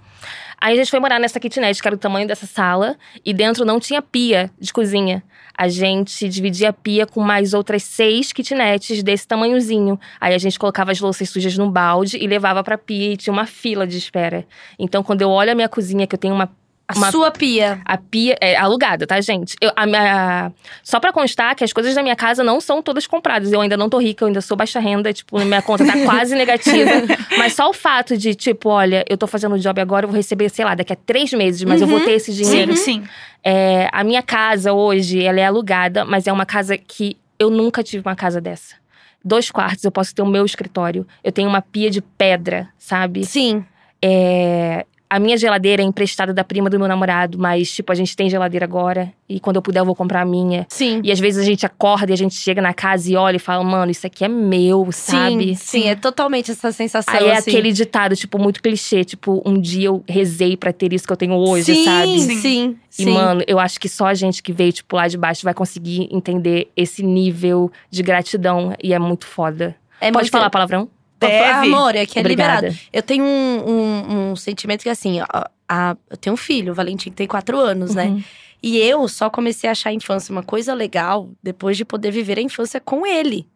Aí 0.61 0.73
a 0.73 0.77
gente 0.77 0.91
foi 0.91 0.99
morar 0.99 1.19
nessa 1.19 1.39
kitnet, 1.39 1.81
que 1.81 1.87
era 1.87 1.95
do 1.95 1.99
tamanho 1.99 2.27
dessa 2.27 2.45
sala, 2.45 2.97
e 3.25 3.33
dentro 3.33 3.65
não 3.65 3.79
tinha 3.79 4.01
pia 4.01 4.51
de 4.59 4.73
cozinha. 4.73 5.23
A 5.57 5.67
gente 5.67 6.27
dividia 6.29 6.69
a 6.69 6.73
pia 6.73 7.05
com 7.05 7.21
mais 7.21 7.53
outras 7.53 7.83
seis 7.83 8.31
kitnets 8.31 9.03
desse 9.03 9.27
tamanhozinho. 9.27 9.99
Aí 10.19 10.33
a 10.33 10.37
gente 10.37 10.57
colocava 10.57 10.91
as 10.91 10.99
louças 10.99 11.29
sujas 11.29 11.57
no 11.57 11.69
balde 11.69 12.17
e 12.17 12.27
levava 12.27 12.63
pra 12.63 12.77
pia 12.77 13.13
e 13.13 13.17
tinha 13.17 13.33
uma 13.33 13.45
fila 13.45 13.85
de 13.85 13.97
espera. 13.97 14.45
Então, 14.77 15.03
quando 15.03 15.21
eu 15.21 15.29
olho 15.29 15.51
a 15.51 15.55
minha 15.55 15.69
cozinha, 15.69 16.07
que 16.07 16.15
eu 16.15 16.19
tenho 16.19 16.33
uma 16.33 16.49
A 16.91 16.98
Uma- 16.98 17.12
sua 17.12 17.29
pia. 17.29 17.79
a 17.86 17.98
pia 17.98 18.36
é 18.41 18.55
alugada, 18.55 19.05
tá, 19.05 19.22
gente? 19.22 19.55
Eu, 19.62 19.72
a 19.75 19.86
minha- 19.86 20.51
só 20.81 21.00
pra 21.00 21.13
constar 21.13 21.53
que 21.55 21.63
as 21.63 21.72
coisas 21.72 21.93
da 21.93 22.01
minha 22.01 22.15
casa 22.15 22.43
não 22.43 22.60
são 22.60 22.81
todas 22.81 23.05
compradas. 23.05 23.51
Eu 23.51 23.62
ainda 23.62 23.77
não 23.77 23.88
tô 23.88 24.00
rica, 24.00 24.24
eu 24.24 24.27
ainda 24.27 24.41
sou 24.41 24.58
baixa 24.58 24.79
renda, 24.79 25.13
tipo, 25.13 25.38
minha 25.46 25.62
conta 25.62 25.86
tá 25.86 25.93
quase 26.03 26.34
negativa. 26.34 26.89
Mas 27.38 27.53
só 27.53 27.69
o 27.69 27.74
fato 27.74 28.17
de, 28.17 28.34
tipo, 28.34 28.69
olha, 28.69 29.05
eu 29.08 29.15
tô 29.17 29.27
fazendo 29.27 29.53
o 29.53 29.60
job 29.60 29.79
agora, 29.79 30.05
eu 30.05 30.10
vou 30.10 30.17
receber, 30.17 30.50
sei 30.50 30.65
lá, 30.65 30.74
daqui 30.74 30.91
a 30.91 30.96
três 30.96 31.31
meses, 31.31 31.63
mas 31.63 31.79
eu 31.79 31.88
vou 31.88 32.00
ter 32.01 32.13
esse 32.13 32.34
dinheiro. 32.34 32.75
Sim, 32.75 33.01
sim. 33.01 33.03
É, 33.43 33.88
a 33.91 34.03
minha 34.03 34.24
casa 34.24 34.74
hoje, 34.74 35.24
ela 35.24 35.39
é 35.39 35.46
alugada, 35.46 36.03
mas 36.05 36.25
é 36.25 36.34
uma 36.34 36.46
casa 36.46 36.75
que 36.75 37.15
eu 37.38 37.51
nunca 37.51 37.84
tive 37.84 38.01
uma 38.05 38.15
casa 38.15 38.41
dessa. 38.41 38.75
Dois 39.24 39.51
quartos, 39.51 39.84
eu 39.84 39.91
posso 39.91 40.15
ter 40.15 40.22
o 40.24 40.25
meu 40.25 40.43
escritório. 40.43 41.05
Eu 41.24 41.31
tenho 41.31 41.48
uma 41.48 41.62
pia 41.62 41.91
de 41.91 42.01
pedra, 42.01 42.67
sabe? 42.79 43.24
Sim. 43.25 43.63
É, 44.03 44.86
a 45.09 45.19
minha 45.19 45.35
geladeira 45.37 45.81
é 45.81 45.85
emprestada 45.85 46.31
da 46.33 46.43
prima 46.43 46.69
do 46.69 46.77
meu 46.77 46.87
namorado, 46.87 47.37
mas, 47.39 47.71
tipo, 47.71 47.91
a 47.91 47.95
gente 47.95 48.15
tem 48.15 48.29
geladeira 48.29 48.63
agora. 48.65 49.11
E 49.27 49.39
quando 49.39 49.55
eu 49.55 49.61
puder, 49.61 49.79
eu 49.79 49.85
vou 49.85 49.95
comprar 49.95 50.21
a 50.21 50.25
minha. 50.25 50.67
Sim. 50.69 51.01
E 51.03 51.11
às 51.11 51.19
vezes 51.19 51.41
a 51.41 51.45
gente 51.45 51.65
acorda 51.65 52.11
e 52.11 52.13
a 52.13 52.17
gente 52.17 52.35
chega 52.35 52.61
na 52.61 52.73
casa 52.73 53.11
e 53.11 53.15
olha 53.15 53.37
e 53.37 53.39
fala, 53.39 53.63
mano, 53.63 53.91
isso 53.91 54.05
aqui 54.05 54.23
é 54.23 54.27
meu, 54.27 54.87
sabe? 54.91 55.55
Sim, 55.55 55.81
sim, 55.81 55.87
é 55.87 55.95
totalmente 55.95 56.51
essa 56.51 56.71
sensação. 56.71 57.13
Aí 57.13 57.25
é 57.27 57.37
assim. 57.37 57.49
aquele 57.49 57.71
ditado, 57.71 58.15
tipo, 58.15 58.37
muito 58.37 58.61
clichê. 58.61 59.03
Tipo, 59.03 59.41
um 59.45 59.59
dia 59.59 59.87
eu 59.87 60.03
rezei 60.07 60.55
pra 60.55 60.71
ter 60.71 60.93
isso 60.93 61.07
que 61.07 61.13
eu 61.13 61.17
tenho 61.17 61.33
hoje, 61.33 61.73
sim, 61.73 61.85
sabe? 61.85 62.19
Sim, 62.21 62.37
sim. 62.39 62.77
E, 62.99 63.05
mano, 63.07 63.43
eu 63.47 63.59
acho 63.59 63.79
que 63.79 63.89
só 63.89 64.05
a 64.07 64.13
gente 64.13 64.43
que 64.43 64.51
veio, 64.53 64.71
tipo, 64.71 64.95
lá 64.95 65.07
de 65.07 65.17
baixo 65.17 65.43
vai 65.43 65.53
conseguir 65.53 66.07
entender 66.11 66.69
esse 66.77 67.01
nível 67.01 67.71
de 67.89 68.03
gratidão. 68.03 68.75
E 68.83 68.93
é 68.93 68.99
muito 68.99 69.25
foda. 69.25 69.75
é 69.99 70.11
Pode 70.11 70.25
muito- 70.25 70.31
falar 70.31 70.49
palavrão? 70.49 70.87
Deve. 71.27 71.67
Amor, 71.67 71.95
é 71.95 72.05
que 72.05 72.17
é 72.17 72.21
Obrigada. 72.21 72.67
liberado. 72.67 72.79
Eu 72.93 73.01
tenho 73.03 73.23
um, 73.23 73.69
um, 73.69 74.31
um 74.31 74.35
sentimento 74.35 74.83
que, 74.83 74.89
assim, 74.89 75.19
a- 75.19 75.49
a- 75.67 75.97
eu 76.09 76.17
tenho 76.17 76.33
um 76.33 76.38
filho, 76.38 76.71
o 76.71 76.75
Valentim, 76.75 77.09
que 77.09 77.15
tem 77.15 77.27
quatro 77.27 77.59
anos, 77.59 77.93
né? 77.93 78.05
Uhum. 78.05 78.23
E 78.61 78.77
eu 78.77 79.07
só 79.07 79.29
comecei 79.29 79.69
a 79.69 79.71
achar 79.71 79.89
a 79.89 79.93
infância 79.93 80.31
uma 80.31 80.43
coisa 80.43 80.73
legal 80.73 81.29
depois 81.41 81.77
de 81.77 81.85
poder 81.85 82.11
viver 82.11 82.38
a 82.38 82.41
infância 82.41 82.79
com 82.79 83.05
ele. 83.05 83.47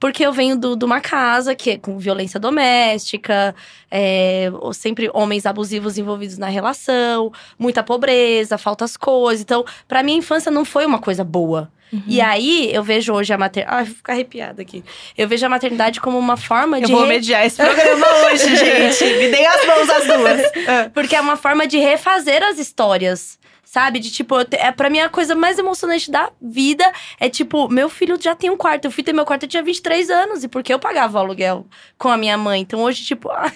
Porque 0.00 0.26
eu 0.26 0.32
venho 0.32 0.58
do- 0.58 0.74
de 0.74 0.84
uma 0.84 1.00
casa 1.00 1.54
que 1.54 1.70
é 1.70 1.78
com 1.78 1.96
violência 1.96 2.40
doméstica, 2.40 3.54
é, 3.88 4.50
sempre 4.72 5.08
homens 5.14 5.46
abusivos 5.46 5.96
envolvidos 5.96 6.38
na 6.38 6.48
relação, 6.48 7.30
muita 7.56 7.84
pobreza, 7.84 8.58
faltas 8.58 8.96
coisas. 8.96 9.42
Então, 9.42 9.64
pra 9.86 10.02
mim, 10.02 10.14
a 10.14 10.18
infância 10.18 10.50
não 10.50 10.64
foi 10.64 10.84
uma 10.86 10.98
coisa 10.98 11.22
boa. 11.22 11.70
E 12.06 12.20
aí, 12.20 12.70
eu 12.74 12.82
vejo 12.82 13.12
hoje 13.12 13.32
a 13.34 13.38
maternidade. 13.38 13.78
Ai, 13.80 13.84
vou 13.84 13.94
ficar 13.94 14.12
arrepiada 14.14 14.62
aqui. 14.62 14.82
Eu 15.16 15.28
vejo 15.28 15.44
a 15.44 15.48
maternidade 15.48 16.00
como 16.00 16.18
uma 16.18 16.36
forma 16.36 16.78
Eu 16.78 16.86
de. 16.86 16.92
vou 16.92 17.02
re- 17.02 17.08
mediar 17.08 17.44
esse 17.44 17.56
programa 17.62 18.06
hoje, 18.26 18.48
gente. 18.56 19.04
Me 19.18 19.28
deem 19.30 19.46
as 19.46 19.66
mãos 19.66 19.90
as 19.90 20.06
duas. 20.06 20.40
Ah. 20.68 20.90
Porque 20.94 21.14
é 21.14 21.20
uma 21.20 21.36
forma 21.36 21.66
de 21.66 21.76
refazer 21.78 22.42
as 22.42 22.58
histórias. 22.58 23.38
Sabe? 23.64 23.98
De 24.00 24.10
tipo, 24.10 24.34
eu 24.38 24.44
te- 24.44 24.56
é, 24.56 24.70
pra 24.70 24.90
mim 24.90 25.00
a 25.00 25.08
coisa 25.08 25.34
mais 25.34 25.58
emocionante 25.58 26.10
da 26.10 26.30
vida 26.40 26.84
é 27.18 27.28
tipo, 27.30 27.68
meu 27.70 27.88
filho 27.88 28.18
já 28.20 28.34
tem 28.34 28.50
um 28.50 28.56
quarto. 28.56 28.84
Eu 28.86 28.90
fui 28.90 29.02
ter 29.02 29.12
meu 29.14 29.24
quarto, 29.24 29.44
eu 29.44 29.48
tinha 29.48 29.62
23 29.62 30.10
anos. 30.10 30.44
E 30.44 30.48
porque 30.48 30.72
eu 30.72 30.78
pagava 30.78 31.16
o 31.18 31.20
aluguel 31.22 31.66
com 31.98 32.08
a 32.08 32.16
minha 32.18 32.36
mãe. 32.36 32.60
Então 32.60 32.80
hoje, 32.80 33.02
tipo, 33.02 33.30
ai, 33.32 33.50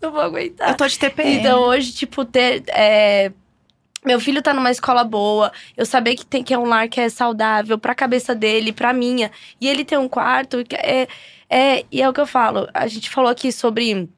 não 0.00 0.10
vou 0.12 0.20
aguentar. 0.20 0.70
Eu 0.70 0.74
tô 0.76 0.86
de 0.86 0.98
TPM. 0.98 1.36
Então 1.38 1.60
hoje, 1.62 1.92
tipo, 1.92 2.24
ter. 2.24 2.62
é, 2.68 3.30
Meu 4.04 4.20
filho 4.20 4.40
tá 4.42 4.54
numa 4.54 4.70
escola 4.70 5.02
boa, 5.04 5.50
eu 5.76 5.84
saber 5.84 6.14
que 6.14 6.24
tem 6.24 6.42
que 6.42 6.54
é 6.54 6.58
um 6.58 6.64
lar 6.66 6.88
que 6.88 7.00
é 7.00 7.08
saudável 7.08 7.78
pra 7.78 7.94
cabeça 7.94 8.34
dele, 8.34 8.72
pra 8.72 8.92
minha. 8.92 9.30
E 9.60 9.68
ele 9.68 9.84
tem 9.84 9.98
um 9.98 10.08
quarto. 10.08 10.64
que 10.64 10.76
É, 10.76 11.08
é, 11.50 11.84
e 11.90 12.00
é 12.00 12.08
o 12.08 12.12
que 12.12 12.20
eu 12.20 12.26
falo. 12.26 12.68
A 12.72 12.86
gente 12.86 13.10
falou 13.10 13.30
aqui 13.30 13.50
sobre. 13.50 14.08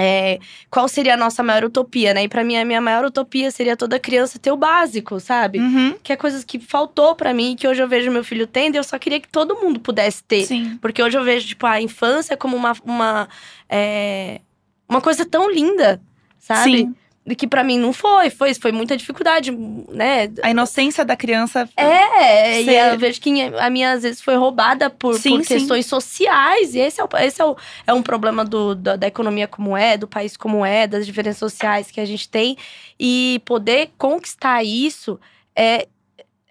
é, 0.00 0.38
qual 0.70 0.86
seria 0.86 1.14
a 1.14 1.16
nossa 1.16 1.42
maior 1.42 1.64
utopia, 1.64 2.14
né? 2.14 2.22
E 2.22 2.28
pra 2.28 2.44
mim, 2.44 2.56
a 2.56 2.64
minha 2.64 2.80
maior 2.80 3.04
utopia 3.04 3.50
seria 3.50 3.76
toda 3.76 3.98
criança 3.98 4.38
ter 4.38 4.52
o 4.52 4.56
básico, 4.56 5.18
sabe? 5.18 5.58
Uhum. 5.58 5.96
Que 6.02 6.12
é 6.12 6.16
coisas 6.16 6.44
que 6.44 6.60
faltou 6.60 7.16
pra 7.16 7.34
mim, 7.34 7.56
que 7.58 7.66
hoje 7.66 7.82
eu 7.82 7.88
vejo 7.88 8.08
meu 8.10 8.22
filho 8.22 8.46
tendo, 8.46 8.76
e 8.76 8.78
eu 8.78 8.84
só 8.84 8.96
queria 8.98 9.18
que 9.18 9.28
todo 9.28 9.56
mundo 9.56 9.80
pudesse 9.80 10.22
ter. 10.22 10.44
Sim. 10.46 10.78
Porque 10.80 11.02
hoje 11.02 11.18
eu 11.18 11.24
vejo, 11.24 11.48
tipo, 11.48 11.66
a 11.66 11.80
infância 11.82 12.36
como 12.36 12.56
uma, 12.56 12.76
uma, 12.84 13.28
é, 13.68 14.40
uma 14.88 15.00
coisa 15.00 15.26
tão 15.26 15.50
linda, 15.50 16.00
sabe? 16.38 16.78
Sim. 16.78 16.94
E 17.28 17.36
que 17.36 17.46
pra 17.46 17.62
mim 17.62 17.78
não 17.78 17.92
foi, 17.92 18.30
foi, 18.30 18.54
foi 18.54 18.72
muita 18.72 18.96
dificuldade, 18.96 19.50
né? 19.50 20.30
A 20.42 20.50
inocência 20.50 21.04
da 21.04 21.14
criança. 21.14 21.68
É, 21.76 22.60
e 22.62 22.64
Ser- 22.64 22.92
eu 22.94 22.98
vejo 22.98 23.20
que 23.20 23.30
a 23.58 23.68
minha 23.68 23.92
às 23.92 24.02
vezes 24.02 24.20
foi 24.22 24.34
roubada 24.36 24.88
por, 24.88 25.14
Sim, 25.14 25.36
por 25.36 25.44
sim. 25.44 25.54
questões 25.58 25.84
sociais. 25.86 26.74
E 26.74 26.78
esse 26.78 27.00
é, 27.00 27.04
o, 27.04 27.08
esse 27.20 27.42
é, 27.42 27.44
o, 27.44 27.56
é 27.86 27.92
um 27.92 28.02
problema 28.02 28.44
do, 28.44 28.74
da, 28.74 28.96
da 28.96 29.06
economia 29.06 29.46
como 29.46 29.76
é, 29.76 29.98
do 29.98 30.08
país 30.08 30.36
como 30.36 30.64
é, 30.64 30.86
das 30.86 31.04
diferenças 31.04 31.38
sociais 31.38 31.90
que 31.90 32.00
a 32.00 32.04
gente 32.06 32.28
tem. 32.28 32.56
E 32.98 33.42
poder 33.44 33.90
conquistar 33.98 34.64
isso 34.64 35.20
é, 35.54 35.86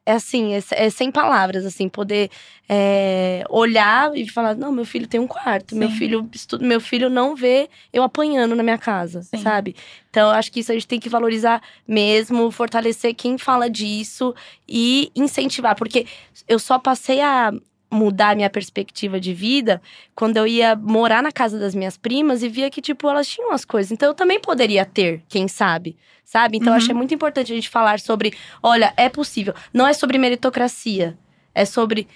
é 0.07 0.13
assim, 0.13 0.53
é, 0.53 0.63
é 0.71 0.89
sem 0.89 1.11
palavras, 1.11 1.65
assim, 1.65 1.89
poder 1.89 2.31
é, 2.69 3.43
olhar 3.49 4.15
e 4.15 4.25
falar, 4.25 4.55
não, 4.55 4.71
meu 4.71 4.85
filho 4.85 5.05
tem 5.05 5.19
um 5.19 5.27
quarto, 5.27 5.75
meu 5.75 5.89
filho 5.89 6.29
estuda, 6.33 6.65
meu 6.65 6.79
filho 6.79 7.09
não 7.09 7.35
vê 7.35 7.69
eu 7.91 8.01
apanhando 8.01 8.55
na 8.55 8.63
minha 8.63 8.77
casa, 8.77 9.21
Sim. 9.23 9.39
sabe? 9.39 9.75
Então, 10.09 10.29
acho 10.29 10.49
que 10.49 10.61
isso 10.61 10.71
a 10.71 10.75
gente 10.75 10.87
tem 10.87 10.97
que 10.97 11.09
valorizar 11.09 11.61
mesmo, 11.85 12.49
fortalecer 12.51 13.13
quem 13.13 13.37
fala 13.37 13.69
disso 13.69 14.33
e 14.65 15.11
incentivar, 15.13 15.75
porque 15.75 16.05
eu 16.47 16.57
só 16.57 16.79
passei 16.79 17.19
a 17.19 17.51
mudar 17.89 18.36
minha 18.36 18.50
perspectiva 18.50 19.20
de 19.20 19.34
vida 19.34 19.82
quando 20.13 20.38
eu 20.38 20.46
ia 20.46 20.75
morar 20.75 21.24
na 21.24 21.32
casa 21.32 21.58
das 21.58 21.74
minhas 21.74 21.98
primas 21.98 22.44
e 22.44 22.50
via 22.50 22.70
que, 22.70 22.82
tipo, 22.82 23.10
elas 23.10 23.27
tinham 23.27 23.51
as 23.53 23.63
coisas. 23.63 23.91
Então, 23.91 24.10
eu 24.10 24.13
também 24.13 24.39
poderia 24.39 24.86
ter, 24.86 25.22
quem 25.29 25.48
sabe, 25.48 25.96
sabe? 26.25 26.58
Então, 26.58 26.67
eu 26.67 26.72
Uhum. 26.74 26.77
achei 26.77 26.94
muito 26.94 27.13
importante 27.13 27.51
a 27.51 27.56
gente 27.56 27.70
falar 27.70 28.00
sobre, 28.00 28.34
olha, 28.62 28.94
é 28.98 29.08
possível. 29.08 29.53
Não 29.74 29.88
é 29.88 29.94
sobre 29.94 30.17
meritocracia, 30.17 31.17
é 31.56 31.63
sobre 31.65 32.08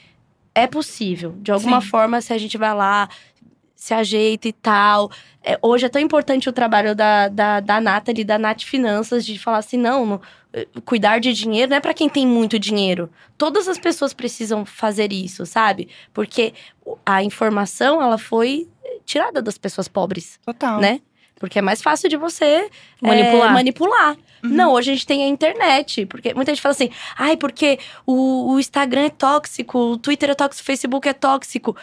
é 0.54 0.68
possível. 0.68 1.34
De 1.42 1.52
alguma 1.52 1.80
Sim. 1.80 1.88
forma, 1.88 2.20
se 2.20 2.34
a 2.34 2.38
gente 2.38 2.58
vai 2.58 2.76
lá, 2.76 3.08
se 3.74 3.94
ajeita 3.94 4.48
e 4.48 4.54
tal. 4.54 5.10
É, 5.44 5.58
hoje 5.62 5.86
é 5.86 5.90
tão 5.90 6.02
importante 6.02 6.48
o 6.50 6.52
trabalho 6.54 6.94
da, 6.94 7.30
da, 7.30 7.60
da 7.62 7.82
Nathalie, 7.82 8.24
da 8.24 8.38
Nath 8.38 8.62
Finanças, 8.64 9.26
de 9.26 9.40
falar 9.40 9.58
assim, 9.60 9.78
não, 9.78 10.06
não, 10.06 10.22
cuidar 10.86 11.20
de 11.20 11.34
dinheiro 11.34 11.70
não 11.70 11.78
é 11.78 11.80
para 11.80 11.94
quem 11.94 12.10
tem 12.10 12.28
muito 12.28 12.60
dinheiro. 12.60 13.10
Todas 13.38 13.68
as 13.68 13.78
pessoas 13.78 14.14
precisam 14.14 14.66
fazer 14.66 15.12
isso, 15.12 15.46
sabe? 15.46 15.88
Porque 16.14 16.54
a 17.06 17.24
informação, 17.24 18.02
ela 18.02 18.18
foi 18.18 18.68
tirada 19.06 19.42
das 19.42 19.58
pessoas 19.58 19.88
pobres, 19.88 20.40
Total. 20.46 20.80
né? 20.80 21.02
Porque 21.40 21.58
é 21.58 21.62
mais 21.62 21.82
fácil 21.82 22.08
de 22.08 22.18
você 22.18 22.46
é, 22.46 22.70
Manipular. 23.02 23.54
manipular. 23.54 24.18
Uhum. 24.44 24.50
Não, 24.52 24.72
hoje 24.74 24.92
a 24.92 24.94
gente 24.94 25.08
tem 25.08 25.24
a 25.24 25.28
internet. 25.28 26.06
Porque 26.06 26.34
muita 26.36 26.54
gente 26.54 26.62
fala 26.62 26.74
assim, 26.74 26.92
ai, 27.18 27.36
porque 27.36 27.80
o, 28.06 28.54
o 28.54 28.60
Instagram 28.60 29.06
é 29.06 29.10
tóxico, 29.10 29.78
o 29.80 29.98
Twitter 29.98 30.30
é 30.30 30.36
tóxico, 30.36 30.62
o 30.62 30.66
Facebook 30.66 31.10
é 31.10 31.14
tóxico. 31.14 31.76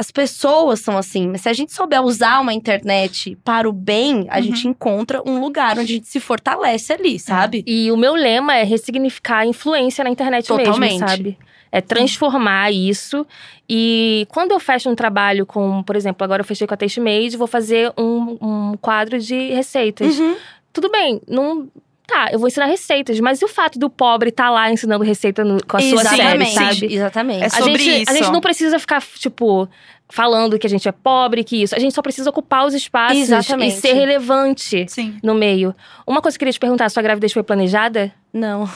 As 0.00 0.12
pessoas 0.12 0.80
são 0.80 0.96
assim, 0.96 1.26
mas 1.26 1.40
se 1.40 1.48
a 1.48 1.52
gente 1.52 1.72
souber 1.72 2.00
usar 2.02 2.38
uma 2.40 2.54
internet 2.54 3.36
para 3.44 3.68
o 3.68 3.72
bem, 3.72 4.26
a 4.30 4.36
Uhum. 4.36 4.42
gente 4.44 4.68
encontra 4.68 5.20
um 5.28 5.40
lugar 5.40 5.72
onde 5.76 5.92
a 5.92 5.96
gente 5.96 6.06
se 6.06 6.20
fortalece 6.20 6.92
ali, 6.92 7.18
sabe? 7.18 7.64
E 7.66 7.90
o 7.90 7.96
meu 7.96 8.14
lema 8.14 8.54
é 8.54 8.62
ressignificar 8.62 9.38
a 9.38 9.46
influência 9.46 10.04
na 10.04 10.10
internet 10.10 10.46
Totalmente. 10.46 10.78
mesmo, 10.92 11.08
sabe? 11.08 11.36
É 11.72 11.80
transformar 11.80 12.70
isso. 12.72 13.26
E 13.68 14.24
quando 14.30 14.52
eu 14.52 14.60
fecho 14.60 14.88
um 14.88 14.94
trabalho 14.94 15.44
com, 15.44 15.82
por 15.82 15.96
exemplo, 15.96 16.24
agora 16.24 16.40
eu 16.40 16.46
fechei 16.46 16.66
com 16.66 16.74
a 16.74 16.76
Taste 16.76 17.00
Made, 17.00 17.36
vou 17.36 17.46
fazer 17.48 17.92
um, 17.98 18.38
um 18.40 18.76
quadro 18.80 19.18
de 19.18 19.50
receitas. 19.50 20.18
Uhum. 20.18 20.36
Tudo 20.72 20.90
bem, 20.90 21.20
não. 21.28 21.68
Tá, 22.08 22.30
eu 22.32 22.38
vou 22.38 22.48
ensinar 22.48 22.64
receitas, 22.64 23.20
mas 23.20 23.42
e 23.42 23.44
o 23.44 23.48
fato 23.48 23.78
do 23.78 23.90
pobre 23.90 24.30
estar 24.30 24.48
lá 24.48 24.72
ensinando 24.72 25.04
receita 25.04 25.44
no- 25.44 25.62
com 25.66 25.76
a 25.76 25.80
sua 25.80 26.02
série, 26.04 26.22
Exatamente, 26.42 26.54
sabe? 26.54 26.94
exatamente. 26.94 27.42
É 27.42 27.46
A 27.46 27.50
sobre 27.50 27.78
gente, 27.78 28.02
isso. 28.02 28.10
a 28.10 28.14
gente 28.14 28.32
não 28.32 28.40
precisa 28.40 28.78
ficar, 28.78 29.02
tipo, 29.02 29.68
falando 30.08 30.58
que 30.58 30.66
a 30.66 30.70
gente 30.70 30.88
é 30.88 30.92
pobre, 30.92 31.44
que 31.44 31.62
isso. 31.62 31.74
A 31.76 31.78
gente 31.78 31.94
só 31.94 32.00
precisa 32.00 32.30
ocupar 32.30 32.66
os 32.66 32.72
espaços 32.72 33.18
Exatamente. 33.18 33.76
e 33.76 33.80
ser 33.82 33.92
relevante 33.92 34.86
Sim. 34.88 35.18
no 35.22 35.34
meio. 35.34 35.74
Uma 36.06 36.22
coisa 36.22 36.38
que 36.38 36.42
eu 36.42 36.46
queria 36.46 36.52
te 36.54 36.58
perguntar: 36.60 36.88
sua 36.88 37.02
gravidez 37.02 37.30
foi 37.30 37.42
planejada? 37.42 38.10
Não. 38.32 38.66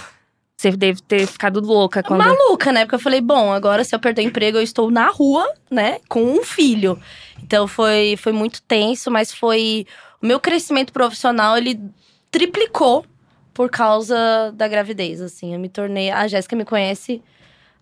Você 0.55 0.71
deve 0.73 1.01
ter 1.01 1.27
ficado 1.27 1.59
louca 1.59 2.03
quando. 2.03 2.21
maluca, 2.21 2.71
né? 2.71 2.85
Porque 2.85 2.97
eu 2.97 3.01
falei, 3.01 3.21
bom, 3.23 3.51
agora 3.51 3.83
se 3.83 3.95
eu 3.95 3.99
perder 3.99 4.23
o 4.23 4.29
emprego, 4.29 4.59
eu 4.59 4.62
estou 4.62 4.90
na 4.90 5.09
rua, 5.09 5.51
né? 5.71 5.99
Com 6.07 6.23
um 6.23 6.45
filho. 6.45 7.01
Então 7.42 7.66
foi, 7.66 8.14
foi 8.18 8.33
muito 8.33 8.61
tenso, 8.62 9.11
mas 9.11 9.33
foi. 9.33 9.87
O 10.23 10.27
meu 10.27 10.38
crescimento 10.38 10.92
profissional, 10.92 11.57
ele 11.57 11.81
triplicou 12.31 13.05
por 13.55 13.71
causa 13.71 14.17
da 14.55 14.67
gravidez, 14.69 15.21
assim. 15.21 15.53
Eu 15.55 15.61
me 15.61 15.69
tornei. 15.69 16.11
A 16.11 16.27
Jéssica 16.27 16.57
me 16.57 16.65
conhece 16.65 17.23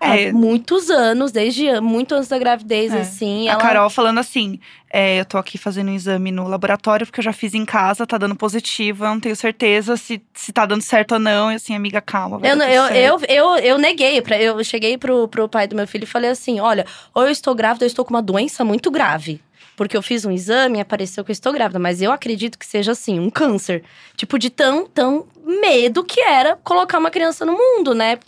É. 0.00 0.28
há 0.28 0.32
muitos 0.32 0.88
anos, 0.90 1.30
desde 1.30 1.78
muito 1.80 2.14
antes 2.14 2.28
da 2.28 2.38
gravidez, 2.38 2.92
É. 2.92 3.00
assim. 3.00 3.48
A 3.48 3.52
ela- 3.52 3.60
Carol 3.60 3.90
falando 3.90 4.18
assim: 4.18 4.58
é, 4.90 5.20
eu 5.20 5.24
tô 5.24 5.36
aqui 5.38 5.58
fazendo 5.58 5.90
um 5.90 5.94
exame 5.94 6.32
no 6.32 6.48
laboratório 6.48 7.06
porque 7.06 7.20
eu 7.20 7.24
já 7.24 7.32
fiz 7.32 7.52
em 7.54 7.64
casa, 7.66 8.06
tá 8.06 8.16
dando 8.18 8.34
positivo, 8.34 9.04
eu 9.04 9.08
não 9.10 9.20
tenho 9.20 9.36
certeza 9.36 9.96
se, 9.96 10.22
se 10.34 10.52
tá 10.52 10.64
dando 10.66 10.82
certo 10.82 11.12
ou 11.12 11.18
não. 11.18 11.52
E 11.52 11.56
assim, 11.56 11.74
amiga, 11.76 12.00
calma. 12.00 12.40
Eu, 12.42 12.56
eu, 12.56 12.84
eu, 12.86 13.20
eu, 13.28 13.56
eu 13.58 13.78
neguei. 13.78 14.20
Pra, 14.22 14.40
eu 14.40 14.62
cheguei 14.64 14.96
pro, 14.96 15.28
pro 15.28 15.48
pai 15.48 15.66
do 15.68 15.76
meu 15.76 15.86
filho 15.86 16.04
e 16.04 16.06
falei 16.06 16.30
assim: 16.30 16.60
olha, 16.60 16.86
ou 17.14 17.24
eu 17.24 17.30
estou 17.30 17.54
grávida, 17.54 17.84
ou 17.84 17.86
eu 17.86 17.90
estou 17.90 18.04
com 18.04 18.14
uma 18.14 18.22
doença 18.22 18.64
muito 18.64 18.90
grave. 18.90 19.40
Porque 19.76 19.96
eu 19.96 20.02
fiz 20.02 20.26
um 20.26 20.30
exame 20.30 20.76
e 20.76 20.80
apareceu 20.82 21.24
que 21.24 21.30
eu 21.30 21.32
estou 21.32 21.54
grávida. 21.54 21.78
Mas 21.78 22.02
eu 22.02 22.12
acredito 22.12 22.58
que 22.58 22.66
seja 22.66 22.92
assim, 22.92 23.18
um 23.18 23.30
câncer. 23.30 23.82
Tipo, 24.14 24.38
de 24.38 24.50
tão, 24.50 24.86
tão 24.86 25.24
medo 25.60 26.04
que 26.04 26.20
era 26.20 26.56
colocar 26.62 26.98
uma 26.98 27.10
criança 27.10 27.44
no 27.44 27.52
mundo, 27.52 27.94
né? 27.94 28.18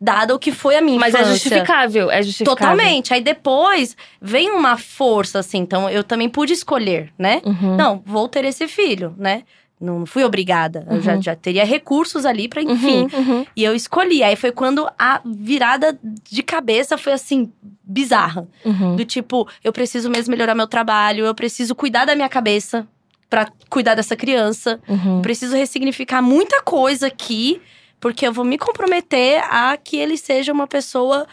Dado 0.00 0.34
o 0.34 0.38
que 0.38 0.50
foi 0.50 0.76
a 0.76 0.80
minha 0.80 0.98
Mas 0.98 1.14
é 1.14 1.18
infância. 1.18 1.34
justificável, 1.34 2.10
é 2.10 2.22
justificável. 2.22 2.56
Totalmente. 2.56 3.14
Aí 3.14 3.20
depois 3.20 3.96
vem 4.20 4.50
uma 4.50 4.76
força, 4.76 5.38
assim. 5.38 5.58
Então 5.58 5.88
eu 5.88 6.02
também 6.02 6.28
pude 6.28 6.52
escolher, 6.52 7.12
né? 7.18 7.40
Uhum. 7.44 7.76
Não, 7.76 8.02
vou 8.04 8.28
ter 8.28 8.44
esse 8.44 8.66
filho, 8.66 9.14
né? 9.16 9.42
Não 9.80 10.06
fui 10.06 10.22
obrigada. 10.22 10.86
Eu 10.88 11.00
já, 11.02 11.14
Uhum. 11.16 11.22
já 11.22 11.34
teria 11.34 11.64
recursos 11.64 12.24
ali 12.24 12.46
pra, 12.48 12.62
enfim. 12.62 13.08
Uhum, 13.12 13.18
uhum. 13.38 13.46
E 13.56 13.64
eu 13.64 13.74
escolhi. 13.74 14.22
Aí 14.22 14.36
foi 14.36 14.52
quando 14.52 14.88
a 14.96 15.20
virada 15.24 15.98
de 16.30 16.40
cabeça 16.40 16.96
foi 16.96 17.12
assim, 17.12 17.52
bizarra. 17.82 18.46
Uhum. 18.64 18.94
Do 18.94 19.04
tipo, 19.04 19.48
eu 19.64 19.72
preciso 19.72 20.08
mesmo 20.08 20.30
melhorar 20.30 20.54
meu 20.54 20.68
trabalho, 20.68 21.24
eu 21.26 21.34
preciso 21.34 21.74
cuidar 21.74 22.04
da 22.04 22.14
minha 22.14 22.28
cabeça 22.28 22.86
pra 23.32 23.50
cuidar 23.70 23.94
dessa 23.94 24.14
criança. 24.14 24.78
Uhum. 24.86 25.22
Preciso 25.22 25.56
ressignificar 25.56 26.20
muita 26.20 26.60
coisa 26.60 27.06
aqui, 27.06 27.62
porque 27.98 28.26
eu 28.26 28.32
vou 28.32 28.44
me 28.44 28.58
comprometer 28.58 29.42
a 29.50 29.74
que 29.78 29.96
ele 29.96 30.18
seja 30.18 30.52
uma 30.52 30.66
pessoa 30.66 31.26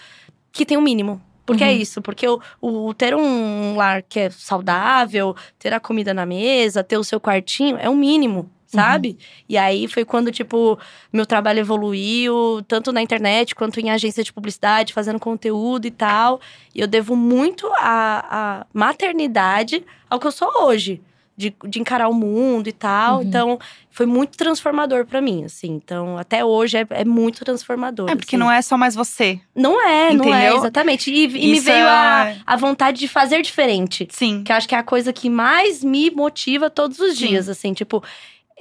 que 0.50 0.66
tem 0.66 0.78
o 0.78 0.82
mínimo. 0.82 1.22
Porque 1.46 1.62
é 1.62 1.68
Uhum. 1.68 1.74
isso, 1.74 2.02
porque 2.02 2.26
o, 2.26 2.40
o 2.62 2.94
ter 2.94 3.14
um 3.14 3.76
lar 3.76 4.02
que 4.02 4.18
é 4.18 4.30
saudável, 4.30 5.36
ter 5.58 5.74
a 5.74 5.80
comida 5.80 6.14
na 6.14 6.26
mesa, 6.26 6.86
ter 6.86 6.98
o 6.98 7.04
seu 7.04 7.20
quartinho, 7.20 7.76
é 7.78 7.90
o 7.90 7.96
mínimo, 7.98 8.50
sabe? 8.66 9.18
E 9.50 9.58
aí 9.58 9.86
foi 9.86 10.06
quando, 10.06 10.32
tipo, 10.32 10.80
meu 11.12 11.26
trabalho 11.26 11.60
evoluiu, 11.60 12.64
tanto 12.66 12.94
na 12.94 13.02
internet 13.02 13.54
quanto 13.56 13.78
em 13.82 13.90
agência 13.92 14.24
de 14.24 14.32
publicidade, 14.32 14.94
fazendo 14.94 15.20
conteúdo 15.20 15.86
e 15.86 15.92
tal. 15.92 16.40
E 16.74 16.80
eu 16.80 16.88
devo 16.88 17.14
muito 17.14 17.68
a 17.78 18.66
maternidade 18.74 19.84
ao 20.10 20.18
que 20.18 20.28
eu 20.28 20.32
sou 20.32 20.50
hoje. 20.64 21.02
De, 21.40 21.56
de 21.70 21.80
encarar 21.80 22.10
o 22.10 22.14
mundo 22.14 22.68
e 22.68 22.74
tal. 22.74 23.18
Uhum. 23.20 23.22
Então, 23.24 23.60
foi 23.90 24.06
muito 24.06 24.38
transformador 24.38 25.06
pra 25.06 25.22
mim, 25.22 25.46
assim. 25.46 25.70
Então, 25.70 26.18
até 26.18 26.44
hoje 26.44 26.78
é, 26.78 26.86
é 26.90 27.06
muito 27.06 27.46
transformador. 27.46 28.10
É, 28.10 28.16
porque 28.16 28.36
assim. 28.36 28.44
não 28.44 28.52
é 28.52 28.62
só 28.62 28.78
mais 28.78 28.94
você. 28.94 29.40
Não 29.56 29.80
é, 29.82 30.14
não 30.14 30.26
é, 30.34 30.40
Entendeu? 30.42 30.58
exatamente. 30.58 31.10
E, 31.10 31.24
e 31.24 31.52
me 31.52 31.60
veio 31.62 31.88
a, 31.88 32.30
é- 32.32 32.38
a 32.46 32.56
vontade 32.58 33.00
de 33.00 33.08
fazer 33.08 33.42
diferente. 33.42 34.06
Sim. 34.12 34.44
Que 34.44 34.52
eu 34.52 34.56
acho 34.58 34.68
que 34.68 34.76
é 34.76 34.78
a 34.78 34.84
coisa 34.84 35.14
que 35.14 35.30
mais 35.30 35.82
me 35.82 36.12
motiva 36.12 36.70
todos 36.70 37.00
os 37.00 37.18
Sim. 37.18 37.28
dias, 37.28 37.48
assim, 37.48 37.74
tipo. 37.74 38.04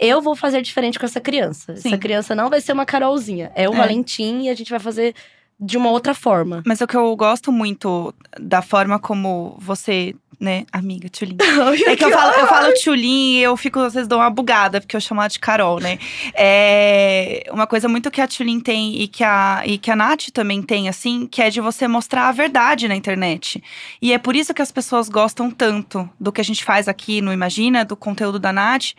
Eu 0.00 0.22
vou 0.22 0.36
fazer 0.36 0.62
diferente 0.62 0.96
com 0.96 1.04
essa 1.06 1.20
criança. 1.20 1.74
Sim. 1.74 1.88
Essa 1.88 1.98
criança 1.98 2.32
não 2.32 2.48
vai 2.48 2.60
ser 2.60 2.72
uma 2.72 2.86
Carolzinha. 2.86 3.50
É 3.56 3.68
o 3.68 3.74
É. 3.74 3.76
Valentim 3.76 4.42
e 4.42 4.48
a 4.48 4.54
gente 4.54 4.70
vai 4.70 4.78
fazer 4.78 5.12
de 5.60 5.76
uma 5.76 5.90
outra 5.90 6.14
forma. 6.14 6.62
Mas 6.66 6.80
o 6.80 6.86
que 6.86 6.96
eu 6.96 7.14
gosto 7.16 7.50
muito 7.52 8.14
da 8.38 8.62
forma 8.62 8.98
como 8.98 9.56
você, 9.60 10.14
né, 10.40 10.64
amiga 10.72 11.08
Tchulin. 11.08 11.36
É 11.86 11.96
que 11.96 12.04
eu 12.04 12.10
falo, 12.12 12.32
eu 12.32 12.46
falo 12.46 12.72
Tchulin 12.74 13.38
e 13.38 13.42
eu 13.42 13.56
fico, 13.56 13.80
às 13.80 13.94
vezes, 13.94 14.06
dou 14.08 14.18
uma 14.20 14.30
bugada, 14.30 14.80
porque 14.80 14.94
eu 14.96 15.00
chamo 15.00 15.20
ela 15.20 15.28
de 15.28 15.38
Carol, 15.40 15.80
né? 15.80 15.98
É 16.34 17.44
uma 17.52 17.66
coisa 17.66 17.88
muito 17.88 18.10
que 18.10 18.20
a 18.20 18.26
Tchulin 18.28 18.60
tem 18.60 19.02
e 19.02 19.08
que 19.08 19.24
a, 19.24 19.62
e 19.66 19.78
que 19.78 19.90
a 19.90 19.96
Nath 19.96 20.28
também 20.32 20.62
tem, 20.62 20.88
assim, 20.88 21.26
que 21.26 21.42
é 21.42 21.50
de 21.50 21.60
você 21.60 21.88
mostrar 21.88 22.28
a 22.28 22.32
verdade 22.32 22.86
na 22.88 22.94
internet. 22.94 23.62
E 24.00 24.12
é 24.12 24.18
por 24.18 24.36
isso 24.36 24.54
que 24.54 24.62
as 24.62 24.70
pessoas 24.70 25.08
gostam 25.08 25.50
tanto 25.50 26.08
do 26.20 26.30
que 26.32 26.40
a 26.40 26.44
gente 26.44 26.64
faz 26.64 26.86
aqui 26.88 27.20
no 27.20 27.32
Imagina, 27.32 27.84
do 27.84 27.96
conteúdo 27.96 28.38
da 28.38 28.52
Nath. 28.52 28.92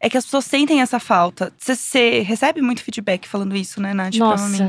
É 0.00 0.08
que 0.08 0.16
as 0.16 0.24
pessoas 0.24 0.44
sentem 0.44 0.80
essa 0.80 0.98
falta. 1.00 1.52
Você- 1.58 1.74
Você 1.74 2.20
recebe 2.20 2.62
muito 2.62 2.82
feedback 2.82 3.26
falando 3.28 3.56
isso, 3.56 3.80
né, 3.80 3.92
Nath? 3.92 4.14
Nossa. 4.16 4.68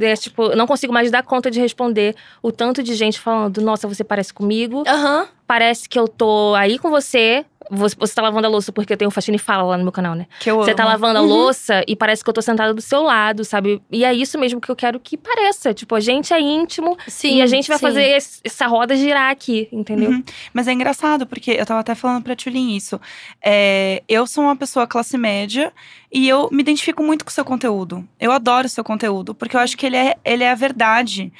É, 0.00 0.14
tipo, 0.16 0.44
eu 0.44 0.56
não 0.56 0.66
consigo 0.66 0.92
mais 0.92 1.10
dar 1.10 1.22
conta 1.22 1.50
de 1.50 1.60
responder 1.60 2.14
o 2.42 2.50
tanto 2.50 2.82
de 2.82 2.94
gente 2.94 3.18
falando: 3.20 3.60
Nossa, 3.60 3.86
você 3.86 4.02
parece 4.04 4.32
comigo. 4.32 4.84
Aham. 4.86 5.28
Parece 5.46 5.88
que 5.88 5.98
eu 5.98 6.06
tô 6.06 6.54
aí 6.54 6.78
com 6.78 6.90
você. 6.90 7.44
Você, 7.70 7.94
você 7.96 8.14
tá 8.14 8.22
lavando 8.22 8.46
a 8.46 8.50
louça 8.50 8.72
porque 8.72 8.92
eu 8.92 8.96
tenho 8.96 9.10
faxina 9.10 9.36
e 9.36 9.38
fala 9.38 9.62
lá 9.62 9.76
no 9.76 9.84
meu 9.84 9.92
canal, 9.92 10.14
né? 10.14 10.26
Que 10.40 10.50
eu 10.50 10.56
Você 10.58 10.74
tá 10.74 10.82
amo. 10.82 10.92
lavando 10.92 11.18
a 11.18 11.22
Uhum. 11.22 11.28
louça 11.28 11.84
e 11.86 11.94
parece 11.94 12.22
que 12.24 12.28
eu 12.28 12.34
tô 12.34 12.42
sentada 12.42 12.74
do 12.74 12.80
seu 12.82 13.02
lado, 13.02 13.44
sabe? 13.44 13.80
E 13.90 14.04
é 14.04 14.12
isso 14.12 14.38
mesmo 14.38 14.60
que 14.60 14.68
eu 14.70 14.76
quero 14.76 14.98
que 14.98 15.16
pareça. 15.16 15.72
Tipo, 15.72 15.94
a 15.94 16.00
gente 16.00 16.32
é 16.34 16.40
íntimo 16.40 16.96
Sim. 17.06 17.36
e 17.36 17.42
a 17.42 17.46
gente 17.46 17.68
vai 17.68 17.78
sim. 17.78 17.82
fazer 17.86 18.18
essa 18.44 18.66
roda 18.66 18.96
girar 18.96 19.30
aqui, 19.30 19.68
entendeu? 19.70 20.10
Uhum. 20.10 20.22
Mas 20.52 20.66
é 20.68 20.72
engraçado, 20.72 21.26
porque 21.26 21.52
eu 21.52 21.64
tava 21.64 21.80
até 21.80 21.94
falando 21.94 22.22
pra 22.22 22.34
Tulin 22.36 22.74
isso. 22.74 23.00
É, 23.44 24.02
eu 24.08 24.26
sou 24.26 24.44
uma 24.44 24.56
pessoa 24.56 24.86
classe 24.86 25.16
média 25.16 25.72
e 26.12 26.28
eu 26.28 26.48
me 26.50 26.60
identifico 26.60 27.02
muito 27.02 27.24
com 27.24 27.30
o 27.30 27.32
seu 27.32 27.44
conteúdo. 27.44 28.06
Eu 28.18 28.32
adoro 28.32 28.66
o 28.66 28.70
seu 28.70 28.82
conteúdo, 28.82 29.34
porque 29.34 29.56
eu 29.56 29.60
acho 29.60 29.76
que 29.76 29.86
ele 29.86 29.96
é, 29.96 30.16
ele 30.24 30.42
é 30.44 30.50
a 30.50 30.54
verdade. 30.54 31.32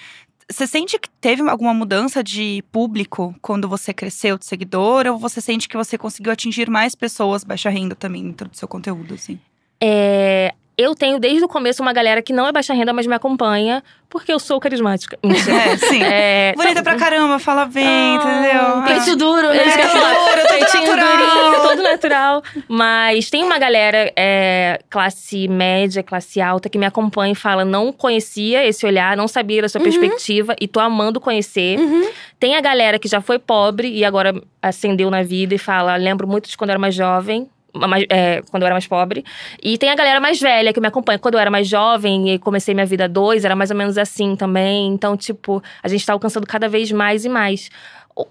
Você 0.50 0.66
sente 0.66 0.98
que 0.98 1.08
teve 1.20 1.48
alguma 1.48 1.72
mudança 1.72 2.24
de 2.24 2.64
público 2.72 3.32
quando 3.40 3.68
você 3.68 3.94
cresceu 3.94 4.36
de 4.36 4.44
seguidor? 4.44 5.06
Ou 5.06 5.16
você 5.16 5.40
sente 5.40 5.68
que 5.68 5.76
você 5.76 5.96
conseguiu 5.96 6.32
atingir 6.32 6.68
mais 6.68 6.96
pessoas 6.96 7.44
baixa 7.44 7.70
renda 7.70 7.94
também 7.94 8.24
dentro 8.24 8.48
do 8.48 8.56
seu 8.56 8.66
conteúdo, 8.66 9.14
assim? 9.14 9.38
É, 9.80 10.52
eu 10.80 10.94
tenho 10.94 11.18
desde 11.18 11.44
o 11.44 11.48
começo 11.48 11.82
uma 11.82 11.92
galera 11.92 12.22
que 12.22 12.32
não 12.32 12.46
é 12.46 12.52
baixa 12.52 12.72
renda, 12.74 12.92
mas 12.92 13.06
me 13.06 13.14
acompanha, 13.14 13.82
porque 14.08 14.32
eu 14.32 14.38
sou 14.38 14.58
carismática. 14.60 15.18
É, 15.50 15.76
sim. 15.76 16.02
É, 16.02 16.52
Bonita 16.56 16.82
pra 16.82 16.96
caramba, 16.96 17.38
fala 17.38 17.66
bem, 17.66 17.86
Ah, 17.86 18.14
entendeu? 18.14 18.82
Peito 19.04 19.16
duro, 19.16 19.48
né? 19.48 19.64
É 19.64 19.70
falar. 19.88 20.14
Duro, 20.14 20.46
tudo 20.46 20.58
Peitinho 20.58 20.86
natural. 20.96 21.16
durinho, 21.16 21.62
todo 21.62 21.82
natural. 21.82 22.42
Mas 22.68 23.30
tem 23.30 23.42
uma 23.44 23.58
galera 23.58 24.12
é, 24.16 24.80
classe 24.88 25.46
média, 25.48 26.02
classe 26.02 26.40
alta, 26.40 26.68
que 26.68 26.78
me 26.78 26.86
acompanha 26.86 27.32
e 27.32 27.36
fala: 27.36 27.64
não 27.64 27.92
conhecia 27.92 28.64
esse 28.66 28.84
olhar, 28.86 29.16
não 29.16 29.28
sabia 29.28 29.62
da 29.62 29.68
sua 29.68 29.80
perspectiva 29.80 30.54
e 30.60 30.66
tô 30.68 30.80
amando 30.80 31.20
conhecer. 31.20 31.78
Uhum. 31.78 32.08
Tem 32.38 32.56
a 32.56 32.60
galera 32.60 32.98
que 32.98 33.08
já 33.08 33.20
foi 33.20 33.38
pobre 33.38 33.88
e 33.88 34.04
agora 34.04 34.34
ascendeu 34.62 35.10
na 35.10 35.22
vida 35.22 35.54
e 35.54 35.58
fala: 35.58 35.96
lembro 35.96 36.26
muito 36.26 36.48
de 36.48 36.56
quando 36.56 36.70
eu 36.70 36.72
era 36.72 36.80
mais 36.80 36.94
jovem. 36.94 37.48
Mais- 37.74 38.06
é, 38.08 38.42
quando 38.50 38.62
eu 38.62 38.66
era 38.66 38.74
mais 38.74 38.86
pobre. 38.86 39.24
E 39.62 39.78
tem 39.78 39.90
a 39.90 39.94
galera 39.94 40.20
mais 40.20 40.40
velha 40.40 40.72
que 40.72 40.80
me 40.80 40.86
acompanha. 40.88 41.18
Quando 41.18 41.34
eu 41.34 41.40
era 41.40 41.50
mais 41.50 41.68
jovem 41.68 42.30
e 42.34 42.38
comecei 42.38 42.74
minha 42.74 42.86
vida 42.86 43.04
a 43.04 43.08
dois, 43.08 43.44
era 43.44 43.54
mais 43.56 43.70
ou 43.70 43.76
menos 43.76 43.96
assim 43.98 44.36
também. 44.36 44.88
Então, 44.88 45.16
tipo, 45.16 45.62
a 45.82 45.88
gente 45.88 46.04
tá 46.04 46.12
alcançando 46.12 46.46
cada 46.46 46.68
vez 46.68 46.90
mais 46.92 47.24
e 47.24 47.28
mais. 47.28 47.70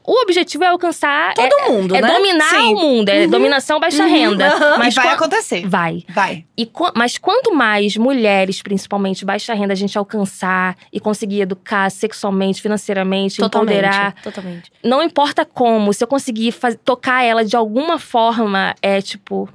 O, 0.06 0.21
objetivo 0.23 0.63
é 0.63 0.67
alcançar. 0.67 1.34
Todo 1.34 1.54
é, 1.54 1.69
mundo, 1.69 1.95
é 1.95 2.02
né? 2.02 2.08
dominar 2.13 2.49
Sim. 2.49 2.73
o 2.73 2.80
mundo, 2.80 3.10
é 3.10 3.28
dominação 3.28 3.80
baixa 3.80 4.04
Uhum, 4.04 4.10
renda. 4.10 4.47
aham. 4.47 4.78
Mas 4.78 4.93
e 4.93 4.95
vai 4.95 5.13
acontecer. 5.13 5.67
Vai. 5.67 6.04
Vai. 6.10 6.45
E 6.58 6.69
mas 6.95 7.17
quanto 7.17 7.54
mais 7.56 7.95
mulheres, 7.97 8.62
principalmente 8.62 9.25
baixa 9.25 9.54
renda, 9.54 9.73
a 9.73 9.75
gente 9.75 9.97
alcançar 9.97 10.75
e 10.91 10.99
conseguir 10.99 11.41
educar 11.41 11.89
sexualmente, 11.89 12.62
financeiramente, 12.62 13.41
empoderar, 13.43 14.13
Totalmente. 14.21 14.23
Totalmente. 14.23 14.71
não 14.84 15.02
importa 15.04 15.45
como, 15.45 15.93
se 15.93 16.04
eu 16.04 16.08
conseguir 16.08 16.52
faz- 16.52 16.78
tocar 16.84 17.23
ela 17.23 17.43
de 17.45 17.56
alguma 17.56 17.97
forma, 17.99 18.75
é 18.82 19.02
tipo 19.02 19.49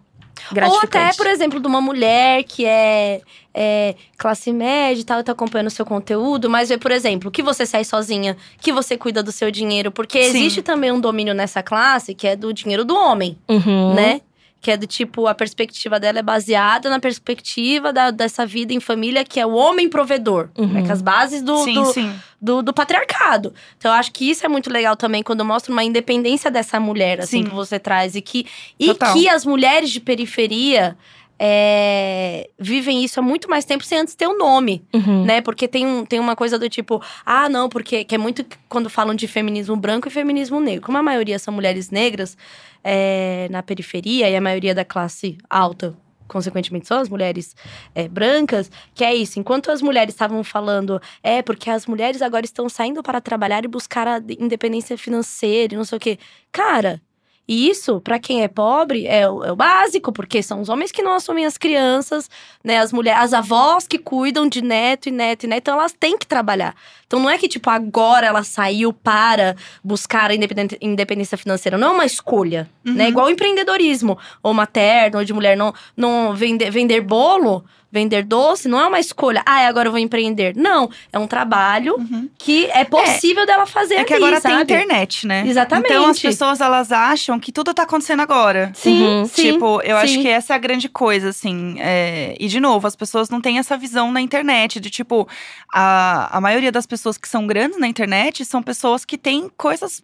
Ou 0.70 0.78
até, 0.80 1.12
por 1.16 1.26
exemplo, 1.26 1.60
de 1.60 1.66
uma 1.66 1.80
mulher 1.80 2.44
que 2.44 2.64
é, 2.66 3.20
é 3.54 3.94
classe 4.18 4.52
média 4.52 5.00
e 5.00 5.04
tal, 5.04 5.20
e 5.20 5.22
tá 5.24 5.32
acompanhando 5.32 5.68
o 5.68 5.70
seu 5.70 5.86
conteúdo, 5.86 6.50
mas 6.50 6.68
vê, 6.68 6.76
por 6.78 6.90
exemplo, 6.90 7.30
que 7.30 7.42
você 7.42 7.64
sai 7.64 7.84
sozinha, 7.84 8.36
que 8.60 8.72
você 8.72 8.96
cuida 8.96 9.22
do 9.22 9.32
seu 9.32 9.50
dinheiro, 9.50 9.90
porque 9.90 10.22
Sim. 10.24 10.28
existe 10.38 10.62
também 10.62 10.90
um 10.92 11.00
domínio 11.00 11.34
nessa 11.34 11.62
classe 11.62 12.14
que 12.14 12.26
é 12.26 12.36
do 12.36 12.52
dinheiro 12.52 12.84
do 12.84 12.94
homem, 12.96 13.38
Uhum. 13.48 13.94
né? 13.94 14.20
Que 14.64 14.70
é 14.70 14.76
do 14.78 14.86
tipo, 14.86 15.26
a 15.26 15.34
perspectiva 15.34 16.00
dela 16.00 16.20
é 16.20 16.22
baseada 16.22 16.88
na 16.88 16.98
perspectiva 16.98 17.92
da- 17.92 18.10
dessa 18.10 18.46
vida 18.46 18.72
em 18.72 18.80
família, 18.80 19.22
que 19.22 19.38
é 19.38 19.44
o 19.44 19.52
homem 19.52 19.90
provedor. 19.90 20.48
Uhum. 20.56 20.66
Né? 20.68 20.82
Que 20.82 20.90
as 20.90 21.02
bases 21.02 21.42
do, 21.42 21.62
sim, 21.62 21.74
do, 21.74 21.84
sim. 21.92 22.14
do, 22.40 22.62
do 22.62 22.72
patriarcado. 22.72 23.52
Então, 23.76 23.90
eu 23.92 23.96
acho 23.98 24.10
que 24.10 24.30
isso 24.30 24.46
é 24.46 24.48
muito 24.48 24.70
legal 24.70 24.96
também, 24.96 25.22
quando 25.22 25.44
mostra 25.44 25.70
uma 25.70 25.84
independência 25.84 26.50
dessa 26.50 26.80
mulher, 26.80 27.20
assim, 27.20 27.42
Sim. 27.42 27.44
que 27.44 27.54
você 27.54 27.78
traz. 27.78 28.14
E 28.14 28.22
que, 28.22 28.46
e 28.80 28.86
Total. 28.86 29.12
que 29.12 29.28
as 29.28 29.44
mulheres 29.44 29.90
de 29.90 30.00
periferia 30.00 30.96
é, 31.38 32.48
vivem 32.58 33.04
isso 33.04 33.20
há 33.20 33.22
muito 33.22 33.48
mais 33.48 33.64
tempo 33.64 33.84
sem 33.84 33.98
antes 33.98 34.14
ter 34.14 34.26
um 34.28 34.36
nome, 34.38 34.84
Uhum. 34.94 35.24
né? 35.24 35.40
Porque 35.40 35.66
tem, 35.68 35.86
um, 35.86 36.04
tem 36.04 36.20
uma 36.20 36.36
coisa 36.36 36.58
do 36.58 36.68
tipo, 36.68 37.02
ah, 37.24 37.48
não, 37.48 37.68
porque 37.68 38.04
que 38.04 38.14
é 38.14 38.18
muito 38.18 38.44
quando 38.68 38.88
falam 38.88 39.14
de 39.14 39.26
feminismo 39.26 39.76
branco 39.76 40.08
e 40.08 40.10
feminismo 40.10 40.60
negro. 40.60 40.86
Como 40.86 40.98
a 40.98 41.02
maioria 41.02 41.38
são 41.38 41.52
mulheres 41.52 41.90
negras 41.90 42.36
é, 42.82 43.48
na 43.50 43.62
periferia 43.62 44.28
e 44.30 44.36
a 44.36 44.40
maioria 44.40 44.74
da 44.74 44.84
classe 44.84 45.36
alta 45.48 45.96
consequentemente 46.26 46.88
são 46.88 46.98
as 47.00 47.08
mulheres 47.08 47.54
é, 47.94 48.08
brancas, 48.08 48.70
que 48.94 49.04
é 49.04 49.14
isso. 49.14 49.38
Enquanto 49.38 49.70
as 49.70 49.82
mulheres 49.82 50.14
estavam 50.14 50.42
falando, 50.42 50.98
é 51.22 51.42
porque 51.42 51.68
as 51.68 51.86
mulheres 51.86 52.22
agora 52.22 52.46
estão 52.46 52.66
saindo 52.66 53.02
para 53.02 53.20
trabalhar 53.20 53.62
e 53.62 53.68
buscar 53.68 54.08
a 54.08 54.18
independência 54.40 54.96
financeira 54.96 55.74
e 55.74 55.76
não 55.76 55.84
sei 55.84 55.98
o 55.98 56.00
quê. 56.00 56.18
Cara, 56.50 57.00
e 57.46 57.68
isso, 57.68 58.00
para 58.00 58.18
quem 58.18 58.42
é 58.42 58.48
pobre, 58.48 59.06
é 59.06 59.28
o, 59.28 59.44
é 59.44 59.52
o 59.52 59.56
básico, 59.56 60.10
porque 60.10 60.42
são 60.42 60.62
os 60.62 60.70
homens 60.70 60.90
que 60.90 61.02
não 61.02 61.12
assumem 61.12 61.44
as 61.44 61.58
crianças, 61.58 62.30
né? 62.62 62.78
As 62.78 62.90
mulheres, 62.90 63.20
as 63.20 63.34
avós 63.34 63.86
que 63.86 63.98
cuidam 63.98 64.48
de 64.48 64.62
neto 64.62 65.08
e 65.08 65.12
neto 65.12 65.44
e 65.44 65.46
neto, 65.46 65.60
então 65.60 65.78
elas 65.78 65.92
têm 65.92 66.16
que 66.16 66.26
trabalhar. 66.26 66.74
Então 67.06 67.20
não 67.20 67.28
é 67.28 67.36
que, 67.36 67.46
tipo, 67.46 67.68
agora 67.68 68.26
ela 68.26 68.42
saiu 68.42 68.94
para 68.94 69.56
buscar 69.82 70.30
a 70.30 70.34
independência 70.34 71.36
financeira. 71.36 71.76
Não 71.76 71.88
é 71.88 71.90
uma 71.90 72.06
escolha, 72.06 72.68
né? 72.82 73.04
Uhum. 73.04 73.10
Igual 73.10 73.26
o 73.26 73.30
empreendedorismo, 73.30 74.18
ou 74.42 74.54
materno, 74.54 75.18
ou 75.18 75.24
de 75.24 75.34
mulher. 75.34 75.54
Não, 75.54 75.74
não 75.94 76.34
vender, 76.34 76.70
vender 76.70 77.02
bolo, 77.02 77.62
vender 77.94 78.24
doce, 78.24 78.66
não 78.68 78.80
é 78.80 78.86
uma 78.88 78.98
escolha. 78.98 79.40
Ah, 79.46 79.66
agora 79.68 79.86
eu 79.86 79.92
vou 79.92 80.00
empreender. 80.00 80.54
Não, 80.56 80.90
é 81.12 81.18
um 81.18 81.28
trabalho 81.28 81.94
Uhum. 81.96 82.28
que 82.36 82.66
é 82.72 82.82
possível 82.84 83.46
dela 83.46 83.64
fazer 83.66 83.94
É 83.94 84.04
que 84.04 84.12
ali, 84.12 84.24
agora 84.24 84.40
sabe? 84.40 84.54
tem 84.66 84.76
internet, 84.82 85.26
né? 85.28 85.44
Exatamente. 85.46 85.92
Então 85.92 86.06
as 86.06 86.18
pessoas 86.18 86.60
elas 86.60 86.90
acham 86.90 87.38
que 87.38 87.52
tudo 87.52 87.72
tá 87.72 87.84
acontecendo 87.84 88.20
agora. 88.20 88.72
Sim, 88.74 89.00
Uhum. 89.00 89.24
sim. 89.26 89.52
tipo, 89.52 89.80
eu 89.82 89.96
acho 89.96 90.14
sim. 90.14 90.22
que 90.22 90.28
essa 90.28 90.52
é 90.52 90.56
a 90.56 90.58
grande 90.58 90.88
coisa, 90.88 91.28
assim. 91.28 91.76
é, 91.78 92.34
E, 92.40 92.48
de 92.48 92.58
novo, 92.58 92.84
as 92.86 92.96
pessoas 92.96 93.30
não 93.30 93.40
têm 93.40 93.58
essa 93.58 93.76
visão 93.76 94.10
na 94.10 94.20
internet. 94.20 94.80
De, 94.80 94.90
tipo, 94.90 95.28
a, 95.72 96.36
a 96.36 96.40
maioria 96.40 96.72
das 96.72 96.86
pessoas 96.86 97.16
que 97.16 97.28
são 97.28 97.46
grandes 97.46 97.78
na 97.78 97.86
internet 97.86 98.44
são 98.44 98.60
pessoas 98.60 99.04
que 99.04 99.16
têm 99.16 99.48
coisas 99.56 100.02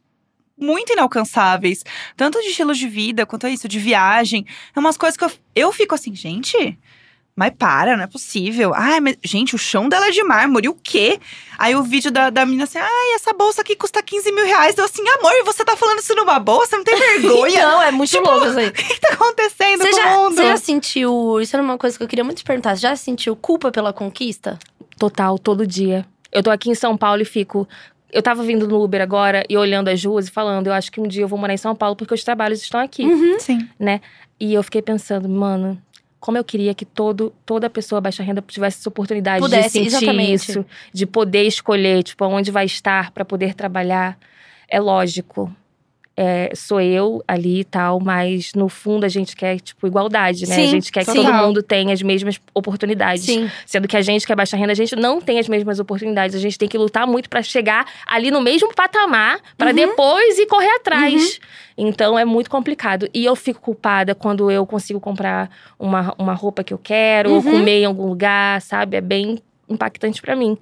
muito 0.56 0.92
inalcançáveis. 0.92 1.82
Tanto 2.16 2.40
de 2.40 2.48
estilo 2.50 2.72
de 2.74 2.86
vida, 2.86 3.26
quanto 3.26 3.48
isso, 3.48 3.66
de 3.66 3.78
viagem. 3.80 4.46
É 4.76 4.78
umas 4.78 4.96
coisas 4.96 5.16
que 5.16 5.24
eu, 5.24 5.32
eu 5.56 5.72
fico 5.72 5.94
assim, 5.94 6.14
gente… 6.14 6.78
Mas 7.40 7.54
para, 7.58 7.96
não 7.96 8.04
é 8.04 8.06
possível. 8.06 8.74
Ai, 8.74 9.00
mas, 9.00 9.16
gente, 9.24 9.54
o 9.54 9.58
chão 9.58 9.88
dela 9.88 10.08
é 10.08 10.10
de 10.10 10.22
mármore, 10.22 10.68
o 10.68 10.74
quê? 10.74 11.18
Aí 11.56 11.74
o 11.74 11.82
vídeo 11.82 12.10
da, 12.10 12.28
da 12.28 12.44
menina 12.44 12.64
assim, 12.64 12.76
ai, 12.76 13.14
essa 13.14 13.32
bolsa 13.32 13.62
aqui 13.62 13.74
custa 13.74 14.02
15 14.02 14.30
mil 14.30 14.44
reais. 14.44 14.76
Eu 14.76 14.84
assim, 14.84 15.00
amor, 15.08 15.32
e 15.32 15.42
você 15.42 15.64
tá 15.64 15.74
falando 15.74 16.00
isso 16.00 16.14
numa 16.14 16.38
bolsa? 16.38 16.76
Não 16.76 16.84
tem 16.84 16.94
vergonha? 16.98 17.62
Não, 17.66 17.82
é 17.82 17.90
muito 17.90 18.10
Tipo, 18.10 18.28
louco 18.30 18.46
isso 18.46 18.58
aí. 18.58 18.68
O 18.68 18.72
que 18.72 19.00
tá 19.00 19.14
acontecendo 19.14 19.80
Você 19.80 19.90
com 19.90 19.96
já, 19.96 20.18
o 20.18 20.22
mundo? 20.24 20.34
você 20.34 20.42
já 20.48 20.56
sentiu. 20.58 21.40
Isso 21.40 21.56
era 21.56 21.62
uma 21.62 21.78
coisa 21.78 21.96
que 21.96 22.04
eu 22.04 22.08
queria 22.08 22.24
muito 22.24 22.36
te 22.36 22.44
perguntar. 22.44 22.76
Você 22.76 22.82
já 22.82 22.94
sentiu 22.94 23.34
culpa 23.34 23.72
pela 23.72 23.90
conquista? 23.90 24.58
Total, 24.98 25.38
todo 25.38 25.66
dia. 25.66 26.04
Eu 26.30 26.42
tô 26.42 26.50
aqui 26.50 26.68
em 26.68 26.74
São 26.74 26.94
Paulo 26.94 27.22
e 27.22 27.24
fico. 27.24 27.66
Eu 28.12 28.20
tava 28.22 28.42
vindo 28.42 28.68
no 28.68 28.84
Uber 28.84 29.00
agora 29.00 29.46
e 29.48 29.56
olhando 29.56 29.88
as 29.88 30.04
ruas 30.04 30.28
e 30.28 30.30
falando, 30.30 30.66
eu 30.66 30.74
acho 30.74 30.92
que 30.92 31.00
um 31.00 31.08
dia 31.08 31.22
eu 31.22 31.28
vou 31.28 31.38
morar 31.38 31.54
em 31.54 31.56
São 31.56 31.74
Paulo 31.74 31.96
porque 31.96 32.12
os 32.12 32.22
trabalhos 32.22 32.60
estão 32.60 32.80
aqui. 32.80 33.02
Sim. 33.38 33.66
E 34.38 34.52
eu 34.52 34.62
fiquei 34.62 34.82
pensando, 34.82 35.26
mano, 35.26 35.80
como 36.20 36.36
eu 36.36 36.44
queria 36.44 36.74
que 36.74 36.84
todo, 36.84 37.32
toda 37.46 37.70
pessoa 37.70 38.00
baixa 38.00 38.22
renda 38.22 38.44
tivesse 38.46 38.78
essa 38.78 38.88
oportunidade 38.90 39.40
Pudesse, 39.40 39.68
de 39.68 39.72
sentir 39.72 39.86
exatamente. 39.86 40.50
isso, 40.50 40.66
de 40.92 41.06
poder 41.06 41.44
escolher, 41.44 42.02
tipo, 42.02 42.24
onde 42.26 42.50
vai 42.50 42.66
estar 42.66 43.10
para 43.10 43.24
poder 43.24 43.54
trabalhar. 43.54 44.18
É 44.68 44.78
lógico. 44.78 45.50
É, 46.22 46.52
sou 46.54 46.82
eu 46.82 47.24
ali 47.26 47.60
e 47.60 47.64
tal, 47.64 47.98
mas 47.98 48.52
no 48.54 48.68
fundo 48.68 49.04
a 49.04 49.08
gente 49.08 49.34
quer, 49.34 49.58
tipo, 49.58 49.86
igualdade, 49.86 50.46
né? 50.46 50.54
Sim, 50.54 50.64
a 50.64 50.66
gente 50.66 50.92
quer 50.92 51.06
que 51.06 51.14
todo 51.14 51.32
mundo 51.32 51.62
tenha 51.62 51.94
as 51.94 52.02
mesmas 52.02 52.38
oportunidades. 52.54 53.24
Sim. 53.24 53.50
Sendo 53.64 53.88
que 53.88 53.96
a 53.96 54.02
gente 54.02 54.26
que 54.26 54.32
é 54.32 54.36
baixa 54.36 54.54
renda, 54.54 54.72
a 54.72 54.74
gente 54.76 54.94
não 54.94 55.18
tem 55.18 55.38
as 55.38 55.48
mesmas 55.48 55.80
oportunidades. 55.80 56.36
A 56.36 56.38
gente 56.38 56.58
tem 56.58 56.68
que 56.68 56.76
lutar 56.76 57.06
muito 57.06 57.30
pra 57.30 57.42
chegar 57.42 57.86
ali 58.06 58.30
no 58.30 58.42
mesmo 58.42 58.74
patamar, 58.74 59.38
pra 59.56 59.68
Uhum. 59.68 59.74
depois 59.74 60.38
ir 60.38 60.46
correr 60.46 60.68
atrás. 60.76 61.40
Então 61.78 62.18
é 62.18 62.24
muito 62.26 62.50
complicado. 62.50 63.08
E 63.14 63.24
eu 63.24 63.34
fico 63.34 63.58
culpada 63.58 64.14
quando 64.14 64.50
eu 64.50 64.66
consigo 64.66 65.00
comprar 65.00 65.48
uma, 65.78 66.14
uma 66.18 66.34
roupa 66.34 66.62
que 66.62 66.74
eu 66.74 66.78
quero, 66.78 67.30
ou 67.30 67.36
Uhum. 67.36 67.42
comer 67.42 67.80
em 67.80 67.84
algum 67.86 68.06
lugar, 68.06 68.60
sabe? 68.60 68.98
É 68.98 69.00
bem 69.00 69.38
impactante 69.66 70.20
pra 70.20 70.36
mim. 70.36 70.58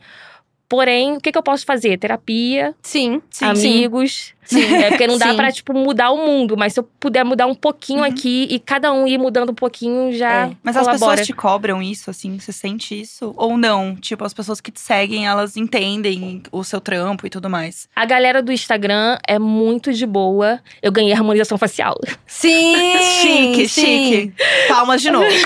Porém, 0.68 1.16
o 1.16 1.20
que, 1.20 1.32
que 1.32 1.38
eu 1.38 1.42
posso 1.42 1.64
fazer? 1.64 1.96
Terapia, 1.98 2.74
Sim. 2.82 3.22
Sim. 3.30 3.44
amigos. 3.46 4.34
É 4.50 4.88
porque 4.88 5.06
não 5.06 5.18
dá 5.18 5.28
Sim. 5.32 5.36
pra, 5.36 5.52
tipo, 5.52 5.74
mudar 5.74 6.10
o 6.10 6.24
mundo. 6.24 6.56
Mas 6.56 6.72
se 6.72 6.80
eu 6.80 6.84
puder 6.98 7.22
mudar 7.22 7.46
um 7.46 7.54
pouquinho 7.54 7.98
Uhum. 7.98 8.06
aqui 8.06 8.46
e 8.50 8.58
cada 8.58 8.90
um 8.94 9.06
ir 9.06 9.18
mudando 9.18 9.50
um 9.50 9.54
pouquinho, 9.54 10.10
já 10.10 10.46
É. 10.46 10.50
Mas 10.62 10.74
as 10.74 10.84
colabora. 10.86 11.10
pessoas 11.12 11.26
te 11.26 11.34
cobram 11.34 11.82
isso, 11.82 12.08
assim? 12.08 12.38
Você 12.38 12.50
sente 12.50 12.98
isso? 12.98 13.34
Ou 13.36 13.58
não? 13.58 13.94
Tipo, 13.94 14.24
as 14.24 14.32
pessoas 14.32 14.58
que 14.58 14.70
te 14.70 14.80
seguem, 14.80 15.26
elas 15.26 15.54
entendem 15.58 16.42
o 16.50 16.64
seu 16.64 16.80
trampo 16.80 17.26
e 17.26 17.30
tudo 17.30 17.50
mais. 17.50 17.90
A 17.94 18.06
galera 18.06 18.42
do 18.42 18.50
Instagram 18.50 19.18
é 19.28 19.38
muito 19.38 19.92
de 19.92 20.06
boa. 20.06 20.60
Eu 20.80 20.92
ganhei 20.92 21.12
harmonização 21.12 21.58
facial. 21.58 22.00
Sim. 22.26 22.74
chique, 23.20 23.68
sim. 23.68 23.82
chique. 23.82 24.32
Palmas 24.66 25.02
de 25.02 25.10
novo. 25.10 25.26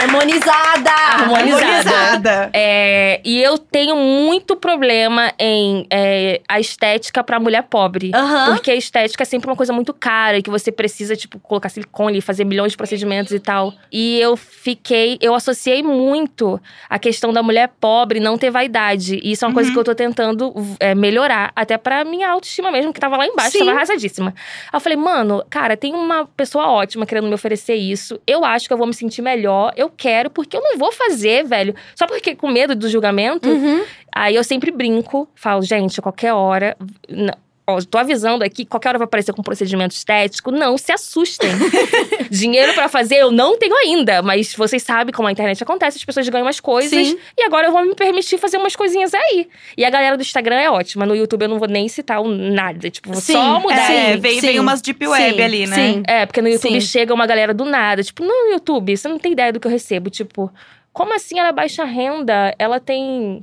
Harmonizada. 0.00 0.90
Harmonizada. 1.12 2.50
É, 2.52 3.20
e 3.24 3.42
eu 3.42 3.58
tenho 3.58 3.96
muito 3.96 4.56
problema 4.56 5.32
em 5.38 5.86
é, 5.90 6.40
a 6.48 6.58
estética 6.60 7.22
pra 7.22 7.38
mulher 7.38 7.62
pobre. 7.64 8.10
Aham. 8.14 8.52
Porque 8.54 8.70
a 8.70 8.74
estética 8.74 9.22
é 9.22 9.26
sempre 9.26 9.48
uma 9.50 9.56
coisa 9.56 9.72
muito 9.72 9.92
cara, 9.92 10.38
e 10.38 10.42
que 10.42 10.50
você 10.50 10.72
precisa, 10.72 11.14
tipo, 11.16 11.38
colocar 11.38 11.68
silicone, 11.68 12.20
fazer 12.20 12.44
milhões 12.44 12.72
de 12.72 12.76
procedimentos 12.78 13.32
e 13.32 13.40
tal. 13.40 13.72
E 13.90 14.18
eu 14.20 14.36
fiquei, 14.36 15.18
eu 15.20 15.34
associei 15.34 15.82
muito 15.82 16.60
a 16.88 16.98
questão 16.98 17.32
da 17.32 17.42
mulher 17.42 17.70
pobre 17.80 18.20
não 18.20 18.38
ter 18.38 18.50
vaidade. 18.50 19.20
E 19.22 19.32
isso 19.32 19.44
é 19.44 19.48
uma 19.48 19.54
coisa 19.54 19.68
Uhum. 19.68 19.74
que 19.74 19.80
eu 19.80 19.84
tô 19.84 19.94
tentando 19.94 20.54
é, 20.80 20.94
melhorar, 20.94 21.52
até 21.54 21.76
pra 21.78 22.04
minha 22.04 22.28
autoestima 22.30 22.70
mesmo, 22.70 22.92
que 22.92 23.00
tava 23.00 23.16
lá 23.16 23.26
embaixo, 23.26 23.52
Sim. 23.52 23.58
tava 23.60 23.72
arrasadíssima. 23.72 24.34
Aí 24.72 24.76
eu 24.76 24.80
falei, 24.80 24.96
mano, 24.96 25.44
cara, 25.48 25.76
tem 25.76 25.94
uma 25.94 26.26
pessoa 26.26 26.66
ótima 26.68 27.06
querendo 27.06 27.28
me 27.28 27.34
oferecer 27.34 27.74
isso. 27.74 28.20
Eu 28.26 28.44
acho 28.44 28.66
que 28.66 28.72
eu 28.72 28.76
vou 28.78 28.86
me 28.86 28.94
sentir 28.94 29.22
melhor, 29.22 29.72
eu 29.82 29.90
quero, 29.94 30.30
porque 30.30 30.56
eu 30.56 30.60
não 30.62 30.78
vou 30.78 30.90
fazer, 30.92 31.44
velho. 31.44 31.74
Só 31.94 32.06
porque 32.06 32.34
com 32.34 32.48
medo 32.48 32.74
do 32.74 32.88
julgamento. 32.88 33.48
Uhum. 33.48 33.84
Aí 34.14 34.34
eu 34.36 34.44
sempre 34.44 34.70
brinco, 34.70 35.28
falo, 35.34 35.62
gente, 35.62 35.98
a 36.00 36.02
qualquer 36.02 36.32
hora. 36.32 36.76
n- 37.08 37.32
Ó, 37.64 37.78
tô 37.88 37.96
avisando 37.96 38.42
aqui, 38.42 38.64
qualquer 38.64 38.88
hora 38.88 38.98
vai 38.98 39.04
aparecer 39.04 39.32
com 39.32 39.40
procedimento 39.40 39.94
estético. 39.94 40.50
Não 40.50 40.76
se 40.76 40.90
assustem. 40.90 41.48
Dinheiro 42.28 42.74
pra 42.74 42.88
fazer 42.88 43.18
eu 43.18 43.30
não 43.30 43.56
tenho 43.56 43.76
ainda, 43.76 44.20
mas 44.20 44.52
vocês 44.54 44.82
sabem 44.82 45.14
como 45.14 45.28
a 45.28 45.32
internet 45.32 45.62
acontece, 45.62 45.96
as 45.96 46.04
pessoas 46.04 46.28
ganham 46.28 46.44
umas 46.44 46.58
coisas. 46.58 47.08
Sim. 47.08 47.18
E 47.38 47.42
agora 47.44 47.68
eu 47.68 47.72
vou 47.72 47.84
me 47.84 47.94
permitir 47.94 48.36
fazer 48.36 48.56
umas 48.56 48.74
coisinhas 48.74 49.14
aí. 49.14 49.48
E 49.76 49.84
a 49.84 49.90
galera 49.90 50.16
do 50.16 50.22
Instagram 50.22 50.56
é 50.56 50.70
ótima. 50.70 51.06
No 51.06 51.14
YouTube 51.14 51.42
eu 51.42 51.48
não 51.48 51.60
vou 51.60 51.68
nem 51.68 51.88
citar 51.88 52.20
o 52.20 52.26
nada. 52.26 52.90
Tipo, 52.90 53.12
vou 53.12 53.20
Sim, 53.20 53.34
só 53.34 53.60
mudar. 53.60 53.92
É, 53.92 54.14
Sim, 54.14 54.20
vem, 54.20 54.40
sim, 54.40 54.46
vem 54.48 54.60
umas 54.60 54.82
deep 54.82 55.06
web 55.06 55.36
sim, 55.36 55.42
ali, 55.42 55.66
né? 55.66 55.76
sim. 55.76 56.02
É, 56.08 56.26
porque 56.26 56.42
no 56.42 56.48
YouTube 56.48 56.80
Sim. 56.80 56.86
chega 56.86 57.14
uma 57.14 57.26
galera 57.26 57.54
do 57.54 57.64
nada. 57.64 58.02
Tipo, 58.02 58.24
no 58.24 58.50
YouTube, 58.50 58.96
você 58.96 59.06
não 59.06 59.18
tem 59.18 59.32
ideia 59.32 59.52
do 59.52 59.60
que 59.60 59.68
eu 59.68 59.70
recebo. 59.70 60.10
Tipo, 60.10 60.50
como 60.92 61.14
assim 61.14 61.38
ela 61.38 61.48
é 61.48 61.52
baixa 61.52 61.84
renda? 61.84 62.54
Ela 62.58 62.80
tem 62.80 63.42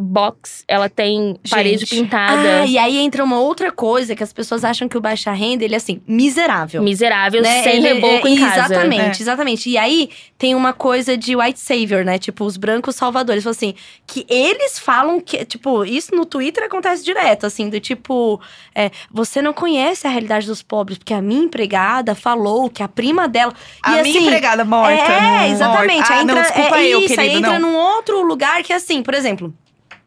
box, 0.00 0.62
ela 0.68 0.88
tem 0.88 1.36
parede 1.50 1.80
Gente. 1.80 1.96
pintada. 1.96 2.62
Ah, 2.62 2.66
e 2.66 2.78
aí 2.78 2.98
entra 2.98 3.24
uma 3.24 3.40
outra 3.40 3.72
coisa 3.72 4.14
que 4.14 4.22
as 4.22 4.32
pessoas 4.32 4.64
acham 4.64 4.88
que 4.88 4.96
o 4.96 5.00
baixa 5.00 5.32
renda, 5.32 5.64
ele 5.64 5.74
é 5.74 5.76
assim, 5.76 6.00
miserável. 6.06 6.80
Miserável, 6.82 7.42
né? 7.42 7.62
sem 7.64 7.78
Ele- 7.78 7.94
reboco 7.94 8.26
é, 8.28 8.30
em 8.30 8.36
casa. 8.38 8.74
Exatamente, 8.74 9.22
exatamente. 9.22 9.68
E 9.70 9.76
aí 9.76 10.08
tem 10.38 10.54
uma 10.54 10.72
coisa 10.72 11.16
de 11.16 11.34
white 11.34 11.58
savior, 11.58 12.04
né? 12.04 12.16
Tipo, 12.16 12.44
os 12.44 12.56
brancos 12.56 12.94
salvadores. 12.94 13.44
Assim, 13.46 13.74
que 14.06 14.24
eles 14.28 14.78
falam 14.78 15.20
que, 15.20 15.44
tipo, 15.44 15.84
isso 15.84 16.14
no 16.14 16.24
Twitter 16.24 16.64
acontece 16.64 17.04
direto, 17.04 17.46
assim, 17.46 17.68
do 17.68 17.80
tipo, 17.80 18.40
é, 18.74 18.90
você 19.10 19.42
não 19.42 19.52
conhece 19.52 20.06
a 20.06 20.10
realidade 20.10 20.46
dos 20.46 20.62
pobres, 20.62 20.98
porque 20.98 21.14
a 21.14 21.20
minha 21.22 21.42
empregada 21.42 22.14
falou 22.14 22.70
que 22.70 22.82
a 22.82 22.88
prima 22.88 23.26
dela. 23.26 23.52
A 23.82 23.98
e, 23.98 24.02
minha 24.02 24.16
assim, 24.18 24.26
empregada 24.26 24.64
morta. 24.64 24.92
É, 24.92 25.48
exatamente. 25.50 25.96
Morta. 25.98 26.14
Aí 26.14 26.20
Ah, 26.20 26.24
não, 26.24 26.34
desculpa 26.42 26.76
é 26.78 26.86
eu, 26.86 26.98
isso, 27.00 27.08
querido, 27.14 27.20
aí 27.32 27.36
entra 27.38 27.58
não. 27.58 27.70
num 27.72 27.76
outro 27.76 28.22
lugar 28.22 28.62
que, 28.62 28.72
assim, 28.72 29.02
por 29.02 29.14
exemplo, 29.14 29.52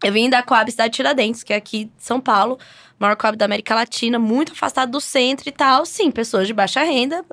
eu 0.04 0.12
vim 0.12 0.30
da 0.30 0.42
Coab 0.42 0.70
Cidade 0.70 0.92
de 0.92 0.96
Tiradentes, 0.98 1.44
que 1.44 1.54
é 1.54 1.56
aqui 1.56 1.86
de 1.86 1.92
São 2.04 2.20
Paulo, 2.20 2.58
maior 3.00 3.16
Coab 3.16 3.38
da 3.38 3.46
América 3.46 3.76
Latina, 3.76 4.18
muito 4.20 4.52
afastado 4.54 4.92
do 4.92 5.02
centro 5.02 5.48
e 5.48 5.52
tal. 5.52 5.86
Sim, 5.86 6.12
pessoas 6.12 6.48
de 6.48 6.54
baixa 6.54 6.84
renda, 6.84 7.26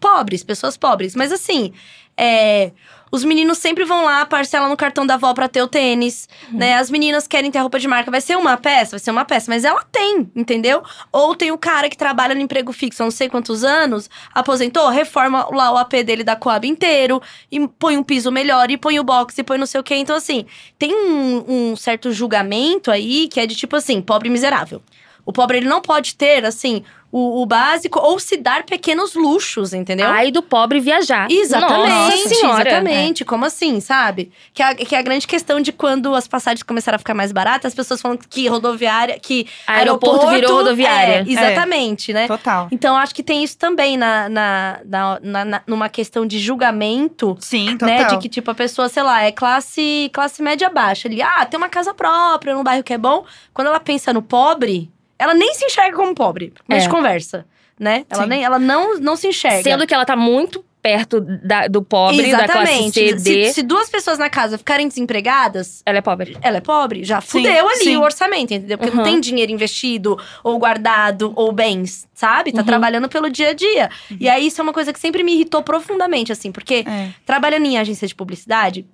pobres, 0.00 0.42
pessoas 0.42 0.76
pobres. 0.76 1.14
Mas 1.14 1.32
assim, 1.32 1.72
é, 2.16 2.72
os 3.10 3.24
meninos 3.24 3.58
sempre 3.58 3.84
vão 3.84 4.04
lá, 4.04 4.24
parcelam 4.26 4.68
no 4.68 4.76
cartão 4.76 5.06
da 5.06 5.14
avó 5.14 5.32
pra 5.34 5.48
ter 5.48 5.62
o 5.62 5.68
tênis, 5.68 6.28
né? 6.50 6.74
As 6.74 6.90
meninas 6.90 7.26
querem 7.26 7.50
ter 7.50 7.58
roupa 7.58 7.78
de 7.78 7.88
marca. 7.88 8.10
Vai 8.10 8.20
ser 8.20 8.36
uma 8.36 8.56
peça? 8.56 8.92
Vai 8.92 9.00
ser 9.00 9.10
uma 9.10 9.24
peça. 9.24 9.50
Mas 9.50 9.64
ela 9.64 9.82
tem, 9.90 10.30
entendeu? 10.34 10.82
Ou 11.12 11.34
tem 11.34 11.50
o 11.50 11.58
cara 11.58 11.88
que 11.88 11.96
trabalha 11.96 12.34
no 12.34 12.40
emprego 12.40 12.72
fixo 12.72 13.02
há 13.02 13.06
não 13.06 13.10
sei 13.10 13.28
quantos 13.28 13.64
anos, 13.64 14.08
aposentou, 14.34 14.88
reforma 14.88 15.48
lá 15.50 15.72
o 15.72 15.76
AP 15.76 15.92
dele 16.04 16.24
da 16.24 16.36
Coab 16.36 16.66
inteiro, 16.66 17.20
e 17.50 17.66
põe 17.66 17.96
um 17.96 18.02
piso 18.02 18.30
melhor, 18.30 18.70
e 18.70 18.76
põe 18.76 18.98
o 18.98 19.04
box, 19.04 19.38
e 19.38 19.42
põe 19.42 19.58
não 19.58 19.66
sei 19.66 19.80
o 19.80 19.84
quê. 19.84 19.94
Então, 19.96 20.16
assim, 20.16 20.46
tem 20.78 20.94
um, 20.94 21.70
um 21.70 21.76
certo 21.76 22.12
julgamento 22.12 22.90
aí 22.90 23.28
que 23.28 23.40
é 23.40 23.46
de 23.46 23.54
tipo 23.54 23.76
assim, 23.76 24.00
pobre 24.00 24.28
miserável. 24.28 24.82
O 25.28 25.32
pobre, 25.32 25.58
ele 25.58 25.68
não 25.68 25.82
pode 25.82 26.14
ter, 26.14 26.42
assim, 26.46 26.82
o, 27.12 27.42
o 27.42 27.44
básico 27.46 27.98
ou 28.00 28.18
se 28.18 28.34
dar 28.38 28.64
pequenos 28.64 29.14
luxos, 29.14 29.74
entendeu? 29.74 30.06
Ai 30.08 30.30
do 30.30 30.42
pobre 30.42 30.80
viajar. 30.80 31.30
Exatamente, 31.30 31.88
Nossa 31.90 32.28
senhora. 32.30 32.68
exatamente. 32.70 33.24
Como 33.26 33.44
assim, 33.44 33.78
sabe? 33.78 34.32
Que 34.54 34.62
a, 34.62 34.74
que 34.74 34.96
a 34.96 35.02
grande 35.02 35.26
questão 35.26 35.60
de 35.60 35.70
quando 35.70 36.14
as 36.14 36.26
passagens 36.26 36.62
começaram 36.62 36.96
a 36.96 36.98
ficar 36.98 37.12
mais 37.12 37.30
baratas, 37.30 37.72
as 37.72 37.74
pessoas 37.74 38.00
falam 38.00 38.16
que 38.16 38.48
rodoviária, 38.48 39.18
que 39.20 39.46
Aeroporto 39.66 40.28
virou 40.30 40.56
rodoviária. 40.56 41.24
É, 41.28 41.30
exatamente, 41.30 42.10
né? 42.14 42.26
Total. 42.26 42.66
Então, 42.72 42.96
acho 42.96 43.14
que 43.14 43.22
tem 43.22 43.44
isso 43.44 43.58
também 43.58 43.98
na, 43.98 44.30
na, 44.30 44.80
na, 44.86 45.18
na- 45.22 45.44
na- 45.44 45.62
numa 45.66 45.90
questão 45.90 46.24
de 46.26 46.38
julgamento, 46.38 47.36
Sim, 47.40 47.72
total. 47.76 47.88
né? 47.88 48.04
De 48.04 48.16
que, 48.18 48.30
tipo, 48.30 48.50
a 48.50 48.54
pessoa, 48.54 48.88
sei 48.88 49.02
lá, 49.02 49.22
é 49.22 49.30
classe, 49.32 50.10
classe 50.12 50.42
média 50.42 50.70
baixa. 50.70 51.06
Ali, 51.06 51.20
ah, 51.20 51.44
tem 51.44 51.58
uma 51.58 51.68
casa 51.68 51.92
própria, 51.92 52.54
num 52.54 52.64
bairro 52.64 52.82
que 52.82 52.94
é 52.94 52.98
bom. 52.98 53.24
Quando 53.52 53.66
ela 53.68 53.80
pensa 53.80 54.10
no 54.12 54.22
pobre, 54.22 54.90
ela 55.18 55.34
nem 55.34 55.54
se 55.54 55.64
enxerga 55.64 55.96
como 55.96 56.14
pobre. 56.14 56.52
Mas 56.66 56.84
É. 56.84 56.88
conversa, 56.88 57.46
né? 57.78 58.04
Ela, 58.10 58.22
Sim. 58.24 58.28
nem, 58.28 58.44
ela 58.44 58.58
não, 58.58 58.98
não 58.98 59.16
se 59.16 59.26
enxerga. 59.28 59.62
Sendo 59.62 59.86
que 59.86 59.94
ela 59.94 60.04
tá 60.04 60.16
muito 60.16 60.64
perto 60.80 61.20
da- 61.20 61.66
do 61.66 61.82
pobre, 61.82 62.30
da 62.30 62.46
classe 62.46 62.70
Exatamente. 62.70 63.18
C. 63.18 63.18
Se, 63.18 63.52
se 63.54 63.62
duas 63.64 63.90
pessoas 63.90 64.16
na 64.16 64.30
casa 64.30 64.56
ficarem 64.56 64.86
desempregadas, 64.86 65.82
Ela 65.84 65.98
é 65.98 66.00
pobre. 66.00 66.36
ela 66.40 66.58
é 66.58 66.60
pobre, 66.60 67.02
já 67.04 67.20
Sim, 67.20 67.26
fudeu 67.42 67.68
ali 67.68 67.84
sim. 67.84 67.96
o 67.96 68.02
orçamento, 68.02 68.54
entendeu? 68.54 68.78
Porque 68.78 68.94
não 68.94 69.02
Uhum. 69.04 69.10
tem 69.10 69.20
dinheiro 69.20 69.50
investido, 69.50 70.16
ou 70.42 70.56
guardado, 70.58 71.32
ou 71.34 71.50
bens, 71.52 72.06
sabe? 72.14 72.52
Tá 72.52 72.60
Uhum. 72.60 72.66
trabalhando 72.66 73.08
pelo 73.08 73.28
dia 73.28 73.50
a 73.50 73.52
dia. 73.52 73.90
E 74.20 74.28
aí, 74.28 74.46
isso 74.46 74.60
é 74.60 74.62
uma 74.64 74.72
coisa 74.72 74.92
que 74.92 75.00
sempre 75.00 75.22
me 75.24 75.32
irritou 75.34 75.62
profundamente, 75.64 76.30
assim, 76.30 76.52
porque 76.52 76.84
É. 76.86 77.08
trabalhando 77.26 77.66
em 77.66 77.76
agência 77.76 78.06
de 78.06 78.14
publicidade, 78.14 78.86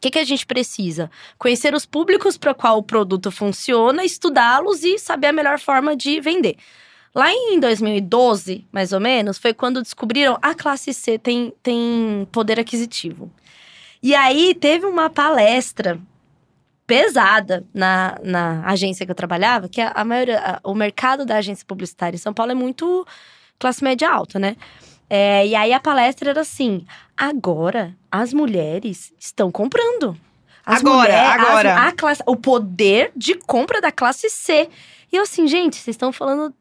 o 0.00 0.02
que, 0.02 0.10
que 0.12 0.18
a 0.18 0.24
gente 0.24 0.46
precisa? 0.46 1.10
Conhecer 1.36 1.74
os 1.74 1.84
públicos 1.84 2.38
para 2.38 2.54
qual 2.54 2.78
o 2.78 2.82
produto 2.82 3.30
funciona, 3.30 4.02
estudá-los 4.02 4.82
e 4.82 4.98
saber 4.98 5.26
a 5.26 5.32
melhor 5.32 5.60
forma 5.60 5.94
de 5.94 6.18
vender. 6.22 6.56
Lá 7.14 7.30
em 7.30 7.60
2012, 7.60 8.66
mais 8.72 8.92
ou 8.94 9.00
menos, 9.00 9.36
foi 9.36 9.52
quando 9.52 9.82
descobriram 9.82 10.38
a 10.40 10.54
classe 10.54 10.94
C 10.94 11.18
tem, 11.18 11.52
tem 11.62 12.26
poder 12.32 12.58
aquisitivo. 12.58 13.30
E 14.02 14.14
aí 14.14 14.54
teve 14.54 14.86
uma 14.86 15.10
palestra 15.10 16.00
pesada 16.86 17.64
na, 17.74 18.18
na 18.22 18.64
agência 18.66 19.04
que 19.04 19.12
eu 19.12 19.16
trabalhava, 19.16 19.68
que 19.68 19.80
a, 19.82 19.90
a 19.94 20.04
maioria, 20.04 20.38
a- 20.40 20.60
o 20.64 20.74
mercado 20.74 21.26
da 21.26 21.36
agência 21.36 21.64
publicitária 21.66 22.16
em 22.16 22.18
São 22.18 22.32
Paulo 22.32 22.52
é 22.52 22.54
muito 22.54 23.06
classe 23.58 23.84
média 23.84 24.10
alta, 24.10 24.38
né? 24.38 24.56
É, 25.08 25.46
e 25.46 25.54
aí 25.54 25.72
a 25.72 25.80
palestra 25.80 26.30
era 26.30 26.40
assim: 26.40 26.86
agora 27.16 27.94
as 28.10 28.32
mulheres 28.32 29.12
estão 29.18 29.50
comprando. 29.50 30.16
As 30.64 30.80
Agora, 30.80 30.96
mulher- 31.12 31.26
as- 31.40 31.40
agora. 31.48 31.74
a 31.88 31.92
classe, 31.92 32.22
o 32.26 32.36
poder 32.36 33.12
de 33.16 33.34
compra 33.34 33.80
da 33.80 33.90
classe 33.90 34.28
C. 34.28 34.68
E 35.10 35.16
eu 35.16 35.22
assim, 35.22 35.46
gente, 35.48 35.76
vocês 35.76 35.94
estão 35.94 36.12
falando 36.12 36.54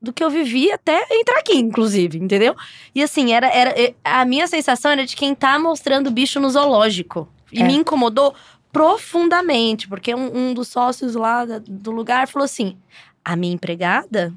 do 0.00 0.12
que 0.12 0.24
eu 0.24 0.30
vivi 0.30 0.70
até 0.72 1.04
entrar 1.10 1.38
aqui, 1.40 1.56
inclusive, 1.58 2.16
entendeu? 2.18 2.56
E 2.94 3.02
assim, 3.02 3.32
era, 3.34 3.48
era 3.48 3.94
a 4.02 4.24
minha 4.24 4.46
sensação 4.46 4.90
era 4.90 5.04
de 5.04 5.14
quem 5.14 5.34
tá 5.34 5.58
mostrando 5.58 6.10
bicho 6.10 6.40
no 6.40 6.48
zoológico. 6.48 7.28
E 7.52 7.60
É. 7.60 7.64
me 7.66 7.74
incomodou 7.74 8.34
profundamente, 8.72 9.88
porque 9.88 10.14
um, 10.14 10.36
um 10.50 10.54
dos 10.54 10.68
sócios 10.68 11.14
lá 11.14 11.44
da- 11.44 11.58
do 11.58 11.90
lugar 11.90 12.28
falou 12.28 12.44
assim: 12.44 12.78
a 13.24 13.34
minha 13.36 13.52
empregada, 13.54 14.32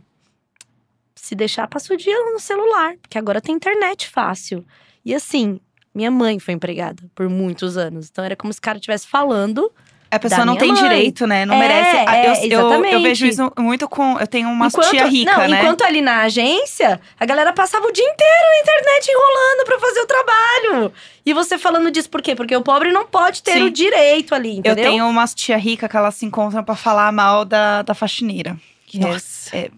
se 1.16 1.36
deixar, 1.36 1.68
passa 1.68 1.94
o 1.94 1.98
dia 1.98 2.18
no 2.32 2.40
celular, 2.40 2.96
porque 3.02 3.18
agora 3.18 3.40
tem 3.40 3.56
internet 3.56 4.10
fácil. 4.10 4.66
E 5.06 5.14
assim, 5.16 5.60
minha 5.94 6.12
mãe 6.12 6.40
foi 6.40 6.54
empregada 6.54 7.04
por 7.16 7.30
muitos 7.30 7.78
anos. 7.78 8.08
Então 8.12 8.24
era 8.24 8.36
como 8.36 8.52
se 8.54 8.60
o 8.60 8.62
cara 8.62 8.78
estivesse 8.78 9.08
falando 9.08 9.72
A 10.12 10.20
pessoa 10.20 10.46
não 10.46 10.56
tem 10.56 10.72
mãe. 10.72 10.82
direito, 10.82 11.26
né? 11.28 11.46
Não 11.46 11.56
É, 11.56 11.60
merece. 11.60 11.98
É, 11.98 12.46
eu, 12.54 12.62
eu, 12.72 12.86
eu 12.86 13.02
vejo 13.02 13.26
isso 13.26 13.52
muito 13.58 13.88
com. 13.90 14.20
Eu 14.20 14.28
tenho 14.28 14.48
uma 14.50 14.68
enquanto, 14.68 14.90
tia 14.90 15.06
rica, 15.08 15.32
não, 15.38 15.48
né? 15.48 15.60
enquanto 15.60 15.84
ali 15.84 16.02
na 16.02 16.22
agência, 16.22 17.00
a 17.20 17.26
galera 17.26 17.52
passava 17.54 17.86
o 17.88 17.92
dia 17.92 18.04
inteiro 18.08 18.46
na 18.54 18.60
internet 18.62 19.08
enrolando 19.10 19.66
pra 19.66 19.80
fazer 19.80 20.00
o 20.02 20.06
trabalho. 20.08 20.94
E 21.26 21.34
você 21.34 21.58
falando 21.58 21.90
disso 21.92 22.10
por 22.10 22.22
quê? 22.22 22.36
Porque 22.36 22.56
o 22.56 22.62
pobre 22.62 22.92
não 22.92 23.06
pode 23.08 23.42
ter 23.42 23.54
Sim. 23.54 23.64
o 23.64 23.70
direito 23.72 24.36
ali, 24.36 24.54
Eu 24.56 24.60
entendeu? 24.60 24.84
tenho 24.92 25.08
umas 25.08 25.34
tia 25.34 25.58
rica 25.58 25.88
que 25.90 25.96
elas 25.98 26.16
se 26.16 26.26
encontram 26.26 26.64
pra 26.64 26.76
falar 26.76 27.12
mal 27.12 27.44
da, 27.46 27.82
da 27.82 27.94
faxineira. 27.94 28.56
É- 28.94 28.98
Nossa. 29.00 29.56
é- 29.58 29.70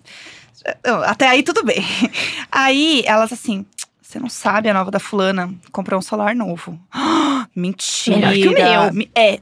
Até 1.05 1.27
aí 1.27 1.43
tudo 1.43 1.63
bem. 1.63 1.77
Aí 2.51 3.03
elas 3.05 3.31
assim. 3.31 3.65
Você 4.07 4.19
não 4.19 4.29
sabe, 4.29 4.69
a 4.69 4.73
nova 4.73 4.91
da 4.91 4.99
fulana 4.99 5.51
comprou 5.71 5.97
um 5.97 6.01
celular 6.01 6.35
novo. 6.35 6.79
Mentira. 7.55 8.17
Melhor 8.17 8.33
que 8.33 8.47
o 8.47 8.51
meu. 8.53 8.93
Me- 8.93 9.11
É. 9.15 9.39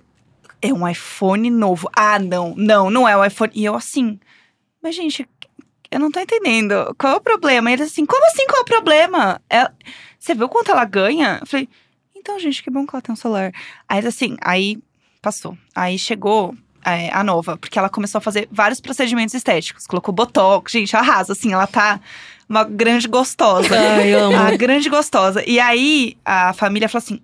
É 0.62 0.74
um 0.74 0.88
iPhone 0.88 1.50
novo. 1.50 1.90
Ah, 1.94 2.18
não. 2.18 2.54
Não, 2.56 2.90
não 2.90 3.06
é 3.08 3.18
o 3.18 3.26
iPhone. 3.26 3.52
E 3.54 3.66
eu 3.66 3.76
assim. 3.76 4.18
Mas, 4.82 4.96
gente, 4.96 5.28
eu 5.92 6.00
não 6.00 6.10
tô 6.10 6.20
entendendo. 6.22 6.96
Qual 6.98 7.14
é 7.14 7.16
o 7.18 7.22
problema? 7.22 7.70
E 7.70 7.74
eles 7.74 7.92
assim, 7.92 8.06
como 8.06 8.26
assim 8.28 8.46
qual 8.48 8.60
é 8.60 8.62
o 8.62 8.66
problema? 8.66 9.42
Ela- 9.50 9.74
Você 10.18 10.34
viu 10.34 10.48
quanto 10.48 10.72
ela 10.72 10.86
ganha? 10.86 11.40
Eu 11.42 11.48
falei, 11.48 11.68
então, 12.16 12.40
gente, 12.40 12.64
que 12.64 12.70
bom 12.72 12.88
que 12.88 12.96
ela 12.96 13.02
tem 13.02 13.12
um 13.12 13.18
celular. 13.18 13.52
Aí, 13.90 14.08
assim, 14.08 14.38
aí 14.42 14.82
passou. 15.22 15.58
Aí 15.76 16.00
chegou 16.00 16.56
é, 16.86 17.10
a 17.14 17.22
nova, 17.26 17.58
porque 17.58 17.78
ela 17.78 17.90
começou 17.90 18.20
a 18.20 18.22
fazer 18.22 18.48
vários 18.50 18.80
procedimentos 18.80 19.34
estéticos. 19.36 19.86
Colocou 19.86 20.14
botox, 20.14 20.72
gente, 20.72 20.96
arrasa, 20.96 21.34
assim, 21.34 21.52
ela 21.52 21.68
tá 21.68 22.00
uma 22.48 22.64
grande 22.64 23.08
gostosa. 23.08 23.70
Ai, 23.78 24.14
amo. 24.14 24.38
a 24.38 24.56
grande 24.56 24.90
gostosa. 24.90 25.44
E 25.48 25.60
aí, 25.60 26.18
a 26.26 26.54
família 26.54 26.90
falou 26.90 27.04
assim: 27.04 27.22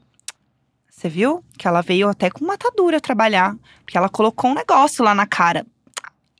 Você 0.89 1.09
viu 1.09 1.43
que 1.57 1.67
ela 1.67 1.81
veio 1.81 2.09
até 2.09 2.29
com 2.29 2.45
matadura 2.45 2.99
trabalhar? 2.99 3.55
Porque 3.85 3.97
ela 3.97 4.09
colocou 4.09 4.51
um 4.51 4.55
negócio 4.55 5.03
lá 5.03 5.13
na 5.13 5.25
cara. 5.25 5.65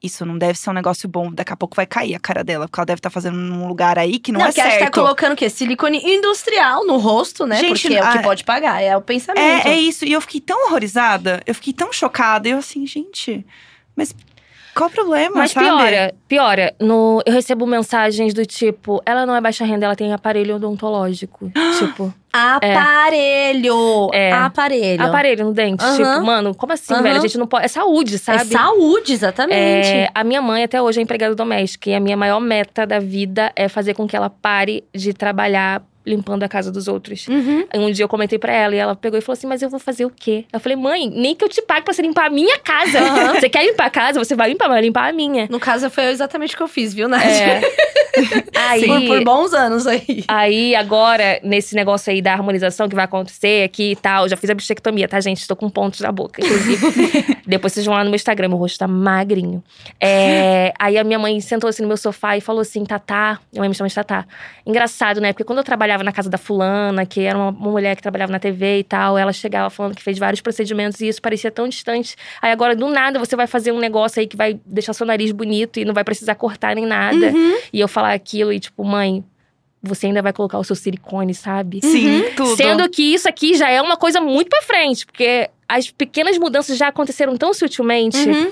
Isso 0.02 0.26
não 0.26 0.38
deve 0.38 0.58
ser 0.58 0.70
um 0.70 0.74
negócio 0.74 1.10
bom, 1.10 1.30
daqui 1.30 1.52
a 1.52 1.58
pouco 1.58 1.76
vai 1.76 1.86
cair 1.86 2.16
a 2.16 2.20
cara 2.20 2.42
dela, 2.42 2.70
porque 2.70 2.80
ela 2.80 2.86
deve 2.86 3.00
estar 3.00 3.10
fazendo 3.10 3.36
num 3.36 3.68
lugar 3.68 4.00
aí 4.00 4.18
que 4.18 4.32
não, 4.32 4.40
é 4.40 4.46
porque 4.46 4.62
acho 4.62 4.70
que 4.70 4.76
tá 4.76 4.80
certo. 4.86 4.94
colocando 4.96 5.34
o 5.34 5.36
quê? 5.36 5.50
Silicone 5.50 6.00
industrial 6.02 6.88
no 6.88 6.96
rosto, 6.96 7.46
né? 7.46 7.58
Gente, 7.58 7.82
porque 7.82 7.98
é 7.98 8.02
o 8.02 8.12
que 8.14 8.18
ah, 8.20 8.22
pode 8.22 8.46
pagar, 8.46 8.82
é 8.82 8.96
o 8.96 9.02
pensamento. 9.02 9.68
É, 9.68 9.72
é 9.72 9.78
isso. 9.78 10.06
E 10.06 10.14
eu 10.14 10.22
fiquei 10.22 10.40
tão 10.40 10.68
horrorizada, 10.68 11.42
eu 11.46 11.54
fiquei 11.54 11.74
tão 11.74 11.92
chocada. 11.92 12.48
E 12.48 12.52
eu 12.52 12.60
assim, 12.60 12.88
gente, 12.88 13.46
mas 13.94 14.16
qual 14.80 14.90
o 14.90 14.94
problema, 14.94 15.36
Mas 15.36 15.52
sabe? 15.52 15.66
piora, 15.68 16.14
piora. 16.28 16.74
No, 16.80 17.22
eu 17.26 17.34
recebo 17.34 17.68
mensagens 17.68 18.34
do 18.34 18.46
tipo, 18.46 19.02
ela 19.06 19.26
não 19.26 19.36
é 19.36 19.42
baixa 19.42 19.66
renda, 19.66 19.86
ela 19.86 19.96
tem 19.96 20.14
aparelho 20.14 20.56
odontológico. 20.56 21.52
tipo, 21.78 22.14
Aparelho! 22.32 24.10
É. 24.14 24.32
Aparelho. 24.32 25.04
aparelho 25.04 25.46
no 25.46 25.54
dente. 25.54 25.84
Aham. 25.84 25.98
Tipo, 25.98 26.26
mano, 26.26 26.56
como 26.56 26.74
assim, 26.74 26.94
Aham. 26.94 27.02
velho? 27.04 27.18
A 27.18 27.22
gente 27.22 27.38
não 27.38 27.48
pode. 27.48 27.66
É 27.66 27.68
saúde, 27.68 28.16
É 28.16 28.18
sabe? 28.18 28.46
saúde, 28.46 29.14
exatamente. 29.14 29.88
É, 29.90 30.10
a 30.14 30.24
minha 30.24 30.42
mãe 30.42 30.64
até 30.64 30.82
hoje 30.82 31.00
é 31.00 31.04
empregada 31.04 31.36
doméstica 31.36 31.90
e 31.90 31.96
a 31.96 32.00
minha 32.00 32.16
maior 32.16 32.40
meta 32.40 32.86
da 32.86 33.00
vida 33.00 33.52
é 33.56 33.68
fazer 33.68 33.94
com 33.94 34.08
que 34.08 34.16
ela 34.16 34.30
pare 34.30 34.84
de 34.94 35.14
trabalhar 35.14 35.82
limpando 36.06 36.44
a 36.44 36.48
casa 36.48 36.72
dos 36.72 36.88
outros. 36.88 37.28
Uhum. 37.28 37.66
Um 37.76 37.92
dia 37.92 38.04
eu 38.04 38.10
comentei 38.10 38.40
pra 38.40 38.54
ela 38.54 38.76
e 38.76 38.78
ela 38.78 38.96
pegou 38.96 39.18
e 39.18 39.22
falou 39.22 39.34
assim: 39.34 39.48
Mas 39.48 39.62
eu 39.62 39.70
vou 39.70 39.80
fazer 39.80 40.06
o 40.06 40.10
quê? 40.10 40.46
Eu 40.52 40.60
falei: 40.60 40.76
Mãe, 40.76 41.10
nem 41.10 41.36
que 41.36 41.44
eu 41.44 41.50
te 41.50 41.62
pague 41.62 41.84
pra 41.84 41.94
você 41.94 42.02
limpar 42.02 42.28
a 42.28 42.30
minha 42.30 42.58
casa. 42.60 43.00
Aham. 43.00 43.40
Você 43.40 43.50
quer 43.50 43.66
limpar 43.66 43.86
a 43.86 43.90
casa? 43.90 44.20
Você 44.20 44.36
vai 44.36 44.50
limpar, 44.50 44.68
vai 44.68 44.82
limpar 44.82 45.10
a 45.10 45.14
minha. 45.14 45.48
No 45.50 45.60
caso, 45.60 45.90
foi 45.90 46.06
exatamente 46.06 46.54
o 46.54 46.58
que 46.58 46.64
eu 46.64 46.68
fiz, 46.68 46.94
viu, 46.94 47.08
Nath? 47.08 47.24
É. 47.24 47.62
aí, 48.56 48.86
Por, 48.86 49.02
por 49.06 49.24
bons 49.24 49.54
anos 49.54 49.88
aí. 49.88 50.24
Aí, 50.28 50.76
agora, 50.76 51.40
nesse 51.44 51.76
negócio 51.76 52.12
aí 52.12 52.22
da 52.22 52.34
harmonização 52.34 52.90
que 52.90 52.96
vai 52.96 53.06
acontecer 53.06 53.64
aqui 53.64 53.92
e 53.92 53.96
tal, 53.96 54.28
já 54.28 54.36
fiz 54.36 54.50
a 54.50 54.54
bichectomia, 54.54 55.08
tá, 55.08 55.20
gente? 55.20 55.42
Estou 55.42 55.56
com 55.56 55.70
pontos 55.70 56.00
na 56.02 56.12
boca, 56.12 56.44
inclusive. 56.44 57.38
Depois 57.46 57.74
vocês 57.74 57.86
vão 57.86 57.96
lá 57.96 58.04
no 58.04 58.10
meu 58.10 58.16
Instagram, 58.16 58.50
meu 58.50 58.58
rosto 58.58 58.80
tá 58.80 58.88
magrinho. 58.88 59.64
É, 60.00 60.74
aí 60.80 60.98
a 60.98 61.04
minha 61.04 61.20
mãe 61.20 61.40
sentou 61.42 61.70
assim 61.70 61.82
no 61.82 61.88
meu 61.88 61.98
sofá 61.98 62.38
e 62.38 62.42
falou 62.42 62.62
assim: 62.62 62.84
Tatá, 62.84 63.40
minha 63.52 63.62
mãe 63.62 63.70
me 63.70 63.76
chama 63.76 63.88
de 63.88 63.96
Tatá. 63.96 64.26
Engraçado, 64.66 65.20
né? 65.20 65.34
Porque 65.34 65.44
quando 65.44 65.60
eu 65.60 65.64
trabalhava 65.90 66.04
na 66.04 66.12
casa 66.12 66.30
da 66.30 66.38
fulana, 66.38 67.06
que 67.06 67.22
era 67.22 67.38
uma, 67.38 67.50
uma 67.50 67.72
mulher 67.72 67.96
que 67.96 68.02
trabalhava 68.02 68.32
na 68.32 68.40
TV 68.40 68.80
e 68.80 68.84
tal, 68.84 69.18
ela 69.18 69.34
chegava 69.34 69.70
falando 69.70 69.96
que 69.96 70.04
fez 70.04 70.20
vários 70.20 70.40
procedimentos 70.40 71.02
e 71.02 71.08
isso 71.08 71.22
parecia 71.22 71.50
tão 71.50 71.68
distante. 71.68 72.16
Aí 72.42 72.52
agora, 72.52 72.76
do 72.76 72.88
nada, 72.88 73.18
você 73.18 73.36
vai 73.36 73.48
fazer 73.48 73.72
um 73.72 73.80
negócio 73.80 74.20
aí 74.20 74.28
que 74.28 74.38
vai 74.38 74.60
deixar 74.66 74.94
seu 74.94 75.06
nariz 75.06 75.32
bonito 75.32 75.80
e 75.80 75.86
não 75.86 75.94
vai 75.94 76.04
precisar 76.04 76.36
cortar 76.36 76.76
nem 76.76 76.86
nada. 76.86 77.32
Uhum. 77.32 77.58
E 77.74 77.80
eu 77.80 77.88
falar 77.88 78.14
aquilo 78.14 78.54
e 78.54 78.60
tipo, 78.60 78.84
mãe, 78.84 79.24
você 79.82 80.08
ainda 80.08 80.22
vai 80.22 80.32
colocar 80.32 80.60
o 80.60 80.64
seu 80.64 80.76
silicone, 80.76 81.34
sabe? 81.34 81.80
Sim, 81.82 82.26
tudo. 82.36 82.56
Sendo 82.56 82.88
que 82.90 83.02
isso 83.02 83.28
aqui 83.28 83.56
já 83.56 83.70
é 83.70 83.82
uma 83.82 83.98
coisa 83.98 84.22
muito 84.22 84.50
pra 84.50 84.62
frente, 84.62 85.06
porque 85.06 85.50
as 85.68 85.90
pequenas 85.90 86.38
mudanças 86.38 86.78
já 86.78 86.90
aconteceram 86.90 87.36
tão 87.36 87.54
sutilmente. 87.54 88.18
Uhum. 88.30 88.52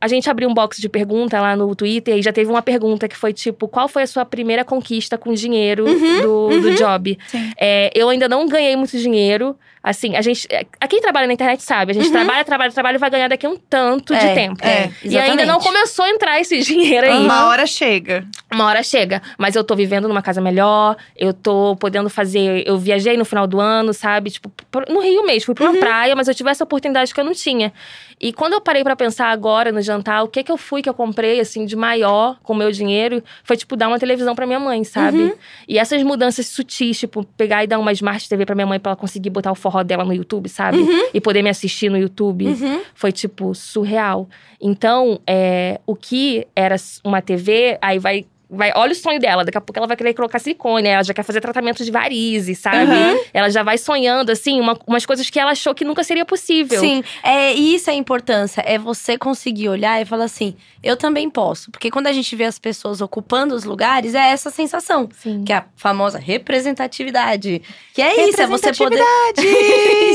A 0.00 0.06
gente 0.06 0.30
abriu 0.30 0.48
um 0.48 0.54
box 0.54 0.80
de 0.80 0.88
pergunta 0.88 1.40
lá 1.40 1.56
no 1.56 1.74
Twitter 1.74 2.16
e 2.16 2.22
já 2.22 2.32
teve 2.32 2.48
uma 2.48 2.62
pergunta 2.62 3.08
que 3.08 3.16
foi 3.16 3.32
tipo: 3.32 3.66
qual 3.66 3.88
foi 3.88 4.02
a 4.04 4.06
sua 4.06 4.24
primeira 4.24 4.64
conquista 4.64 5.18
com 5.18 5.32
dinheiro 5.32 5.86
Uhum, 5.86 6.20
do, 6.22 6.60
do 6.60 6.74
job? 6.76 7.18
É, 7.58 7.90
eu 7.94 8.08
ainda 8.08 8.28
não 8.28 8.46
ganhei 8.46 8.76
muito 8.76 8.96
dinheiro. 8.96 9.56
Assim, 9.88 10.14
a 10.16 10.20
gente. 10.20 10.46
é, 10.50 10.66
A 10.80 10.86
quem 10.86 11.00
trabalha 11.00 11.26
na 11.26 11.32
internet 11.32 11.62
sabe, 11.62 11.92
a 11.92 11.94
gente 11.94 12.06
Uhum. 12.06 12.12
trabalha, 12.12 12.44
trabalha, 12.44 12.70
trabalha 12.72 12.96
e 12.96 12.98
vai 12.98 13.08
ganhar 13.08 13.28
daqui 13.28 13.46
um 13.46 13.56
tanto 13.56 14.14
de 14.14 14.24
É, 14.26 14.34
tempo. 14.34 14.62
é, 14.62 14.90
e 15.02 15.16
ainda 15.16 15.46
não 15.46 15.58
começou 15.60 16.04
a 16.04 16.10
entrar 16.10 16.38
esse 16.40 16.58
dinheiro 16.60 17.06
aí. 17.06 17.18
Uma 17.24 17.46
hora 17.46 17.66
chega. 17.66 18.26
Uma 18.52 18.66
hora 18.66 18.82
chega, 18.82 19.22
mas 19.38 19.56
eu 19.56 19.64
tô 19.64 19.74
vivendo 19.74 20.06
numa 20.06 20.20
casa 20.20 20.40
melhor, 20.42 20.96
eu 21.16 21.32
tô 21.32 21.74
podendo 21.76 22.10
fazer. 22.10 22.64
Eu 22.66 22.76
viajei 22.76 23.16
no 23.16 23.24
final 23.24 23.46
do 23.46 23.58
ano, 23.60 23.94
sabe? 23.94 24.30
Tipo, 24.30 24.52
no 24.90 25.00
Rio 25.00 25.24
mesmo, 25.24 25.46
fui 25.46 25.54
pra 25.54 25.70
uma 25.70 25.78
praia, 25.78 26.14
mas 26.14 26.28
eu 26.28 26.34
tive 26.34 26.50
essa 26.50 26.64
oportunidade 26.64 27.14
que 27.14 27.20
eu 27.20 27.24
não 27.24 27.32
tinha. 27.32 27.72
E 28.20 28.32
quando 28.32 28.54
eu 28.54 28.60
parei 28.60 28.82
pra 28.82 28.96
pensar 28.96 29.28
agora 29.28 29.70
no 29.70 29.80
jantar, 29.80 30.22
o 30.24 30.28
que 30.28 30.42
que 30.42 30.50
eu 30.50 30.56
fui 30.56 30.82
que 30.82 30.88
eu 30.88 30.94
comprei, 30.94 31.38
assim, 31.40 31.64
de 31.64 31.76
maior 31.76 32.36
com 32.42 32.52
o 32.52 32.56
meu 32.56 32.72
dinheiro, 32.72 33.22
foi, 33.44 33.56
tipo, 33.56 33.76
dar 33.76 33.86
uma 33.88 33.98
televisão 33.98 34.34
pra 34.34 34.44
minha 34.46 34.58
mãe, 34.58 34.82
sabe? 34.82 35.32
E 35.68 35.78
essas 35.78 36.02
mudanças 36.02 36.46
sutis, 36.48 36.98
tipo, 36.98 37.22
pegar 37.36 37.62
e 37.62 37.66
dar 37.68 37.78
uma 37.78 37.92
Smart 37.92 38.28
TV 38.28 38.44
pra 38.44 38.54
minha 38.56 38.66
mãe 38.66 38.80
pra 38.80 38.90
ela 38.90 38.96
conseguir 38.96 39.30
botar 39.30 39.52
o 39.52 39.54
forró 39.54 39.77
dela 39.84 40.04
no 40.04 40.12
YouTube, 40.12 40.48
sabe? 40.48 40.78
E 41.14 41.20
poder 41.20 41.42
me 41.42 41.50
assistir 41.50 41.90
no 41.90 41.98
YouTube 41.98 42.46
Uhum. 42.46 42.80
foi, 42.94 43.12
tipo, 43.12 43.54
surreal. 43.54 44.28
Então, 44.60 45.20
é, 45.26 45.80
o 45.86 45.94
que 45.94 46.46
era 46.54 46.76
uma 47.04 47.20
TV, 47.22 47.78
aí 47.80 47.98
vai. 47.98 48.26
Vai, 48.50 48.72
olha 48.74 48.92
o 48.92 48.94
sonho 48.94 49.20
dela, 49.20 49.44
daqui 49.44 49.58
a 49.58 49.60
pouco 49.60 49.78
ela 49.78 49.86
vai 49.86 49.94
querer 49.94 50.14
colocar 50.14 50.38
silicone, 50.38 50.88
ela 50.88 51.02
já 51.02 51.12
quer 51.12 51.22
fazer 51.22 51.38
tratamento 51.40 51.84
de 51.84 51.90
varizes, 51.90 52.58
sabe? 52.58 52.90
Uhum. 52.90 53.20
Ela 53.34 53.50
já 53.50 53.62
vai 53.62 53.76
sonhando, 53.76 54.30
assim, 54.32 54.58
uma- 54.58 54.78
umas 54.86 55.04
coisas 55.04 55.28
que 55.28 55.38
ela 55.38 55.50
achou 55.50 55.74
que 55.74 55.84
nunca 55.84 56.02
seria 56.02 56.24
possível. 56.24 56.80
Sim, 56.80 57.04
é, 57.22 57.52
e 57.54 57.74
isso 57.74 57.90
é 57.90 57.92
a 57.92 57.96
importância. 57.96 58.62
É 58.66 58.78
você 58.78 59.18
conseguir 59.18 59.68
olhar 59.68 60.00
e 60.00 60.06
falar 60.06 60.24
assim: 60.24 60.56
eu 60.82 60.96
também 60.96 61.28
posso. 61.28 61.70
Porque 61.70 61.90
quando 61.90 62.06
a 62.06 62.12
gente 62.12 62.34
vê 62.34 62.44
as 62.44 62.58
pessoas 62.58 63.02
ocupando 63.02 63.54
os 63.54 63.64
lugares, 63.64 64.14
é 64.14 64.30
essa 64.30 64.50
sensação. 64.50 65.10
Sim. 65.12 65.44
Que 65.44 65.52
é 65.52 65.56
a 65.56 65.64
famosa 65.76 66.18
representatividade. 66.18 67.60
Que 67.94 68.00
é 68.02 68.28
isso, 68.28 68.40
é 68.40 68.46
você 68.46 68.72
poder. 68.72 68.98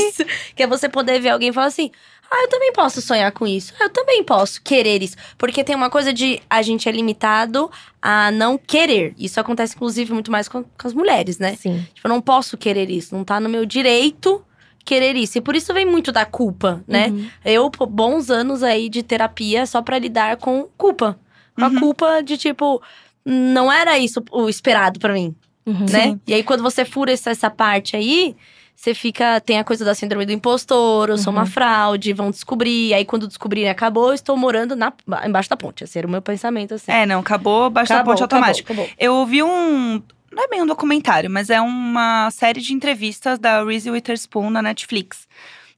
isso. 0.08 0.24
Que 0.56 0.62
é 0.62 0.66
você 0.66 0.88
poder 0.88 1.20
ver 1.20 1.30
alguém 1.30 1.50
e 1.50 1.52
falar 1.52 1.66
assim. 1.68 1.90
Ah, 2.36 2.42
eu 2.42 2.48
também 2.48 2.72
posso 2.72 3.00
sonhar 3.00 3.30
com 3.30 3.46
isso. 3.46 3.72
Ah, 3.78 3.84
eu 3.84 3.90
também 3.90 4.24
posso 4.24 4.60
querer 4.60 5.00
isso. 5.02 5.14
Porque 5.38 5.62
tem 5.62 5.76
uma 5.76 5.88
coisa 5.88 6.12
de 6.12 6.40
a 6.50 6.62
gente 6.62 6.88
é 6.88 6.92
limitado 6.92 7.70
a 8.02 8.32
não 8.32 8.58
querer. 8.58 9.14
Isso 9.16 9.38
acontece, 9.38 9.76
inclusive, 9.76 10.12
muito 10.12 10.32
mais 10.32 10.48
com, 10.48 10.64
com 10.64 10.86
as 10.88 10.92
mulheres, 10.92 11.38
né? 11.38 11.54
Sim. 11.54 11.86
Tipo, 11.94 12.08
eu 12.08 12.08
não 12.08 12.20
posso 12.20 12.56
querer 12.58 12.90
isso. 12.90 13.14
Não 13.14 13.22
tá 13.22 13.38
no 13.38 13.48
meu 13.48 13.64
direito 13.64 14.44
querer 14.84 15.14
isso. 15.16 15.38
E 15.38 15.40
por 15.40 15.54
isso 15.54 15.72
vem 15.72 15.86
muito 15.86 16.10
da 16.10 16.24
culpa, 16.26 16.82
né? 16.88 17.08
Uhum. 17.08 17.28
Eu, 17.44 17.70
bons 17.88 18.30
anos 18.30 18.62
aí 18.64 18.88
de 18.88 19.02
terapia 19.04 19.64
só 19.64 19.80
pra 19.80 19.98
lidar 19.98 20.36
com 20.38 20.68
culpa. 20.76 21.18
Com 21.54 21.62
Uhum. 21.64 21.76
a 21.76 21.80
culpa 21.80 22.20
de, 22.22 22.36
tipo, 22.36 22.82
não 23.24 23.70
era 23.72 23.96
isso 23.96 24.20
o 24.32 24.48
esperado 24.48 24.98
pra 24.98 25.12
mim, 25.12 25.34
Uhum. 25.64 25.86
né? 25.90 26.02
Sim. 26.02 26.20
E 26.26 26.34
aí, 26.34 26.42
quando 26.42 26.62
você 26.64 26.84
fura 26.84 27.12
essa, 27.12 27.30
essa 27.30 27.48
parte 27.48 27.96
aí, 27.96 28.34
você 28.74 28.94
fica. 28.94 29.40
Tem 29.40 29.58
a 29.58 29.64
coisa 29.64 29.84
da 29.84 29.94
síndrome 29.94 30.26
do 30.26 30.32
impostor, 30.32 31.08
eu 31.10 31.18
sou 31.18 31.32
uma 31.32 31.42
Uhum. 31.42 31.46
fraude, 31.48 32.12
vão 32.12 32.30
descobrir. 32.30 32.92
Aí, 32.94 33.04
quando 33.04 33.26
descobrirem, 33.26 33.70
acabou, 33.70 34.08
eu 34.08 34.14
estou 34.14 34.36
morando 34.36 34.74
na, 34.76 34.92
embaixo 35.26 35.48
da 35.48 35.56
ponte. 35.56 35.84
Esse 35.84 35.98
era 35.98 36.06
o 36.06 36.10
meu 36.10 36.20
pensamento, 36.20 36.74
assim. 36.74 36.90
É, 36.92 37.06
não, 37.06 37.20
acabou, 37.20 37.70
baixa 37.70 37.94
a 37.94 37.96
Acabou, 37.98 38.12
ponte 38.14 38.22
automática. 38.22 38.72
acabou, 38.72 38.84
acabou. 38.84 39.04
Eu 39.04 39.14
ouvi 39.14 39.42
um. 39.42 40.02
Não 40.32 40.42
é 40.44 40.48
bem 40.48 40.60
um 40.62 40.66
documentário, 40.66 41.30
mas 41.30 41.48
é 41.48 41.60
uma 41.60 42.28
série 42.32 42.60
de 42.60 42.72
entrevistas 42.74 43.38
da 43.38 43.62
Reese 43.64 43.90
Witherspoon 43.90 44.50
na 44.50 44.60
Netflix. 44.60 45.28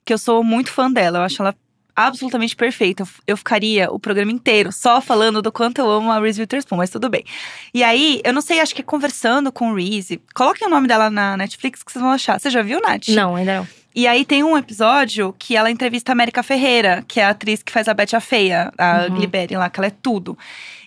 Que 0.05 0.13
eu 0.15 0.19
sou 0.19 0.43
muito 0.43 0.71
fã 0.73 0.91
dela. 0.91 1.19
Eu 1.19 1.23
acho 1.23 1.43
ela 1.43 1.55
absolutamente 1.97 2.55
perfeita. 2.55 3.05
Eu- 3.27 3.37
ficaria 3.37 3.91
o 3.91 3.99
programa 3.99 4.31
inteiro 4.31 4.71
só 4.71 5.01
falando 5.01 5.41
do 5.41 5.51
quanto 5.51 5.79
eu 5.79 5.91
amo 5.91 6.13
a 6.13 6.21
Reese 6.21 6.41
Witherspoon, 6.41 6.77
mas 6.77 6.91
tudo 6.91 7.09
bem. 7.09 7.25
E 7.73 7.83
aí, 7.83 8.21
eu 8.25 8.33
não 8.33 8.41
sei, 8.43 8.61
acho 8.61 8.75
que 8.75 8.83
conversando 8.83 9.51
com 9.51 9.73
Reese. 9.73 10.21
Coloquem 10.35 10.67
o 10.67 10.71
nome 10.71 10.87
dela 10.87 11.09
na 11.11 11.37
Netflix 11.37 11.83
que 11.83 11.91
vocês 11.91 12.03
vão 12.03 12.11
achar. 12.13 12.39
Você 12.39 12.51
já 12.51 12.63
viu, 12.63 12.81
Nath? 12.81 13.09
Não, 13.09 13.35
ainda 13.37 13.59
não. 13.59 13.69
E 13.97 14.07
aí 14.07 14.27
tem 14.27 14.45
um 14.45 14.59
episódio 14.59 15.35
que 15.39 15.57
ela 15.57 15.71
entrevista 15.71 16.13
a 16.13 16.15
América 16.15 16.43
Ferreira, 16.43 17.03
que 17.09 17.19
é 17.19 17.25
a 17.25 17.31
atriz 17.31 17.63
que 17.63 17.73
faz 17.73 17.89
a 17.89 17.95
Betty 17.95 18.15
a 18.15 18.21
Feia, 18.21 18.71
a 18.77 19.07
Uhum. 19.09 19.17
Liberi 19.17 19.57
lá, 19.57 19.71
que 19.71 19.81
ela 19.81 19.87
é 19.87 19.91
tudo. 19.91 20.37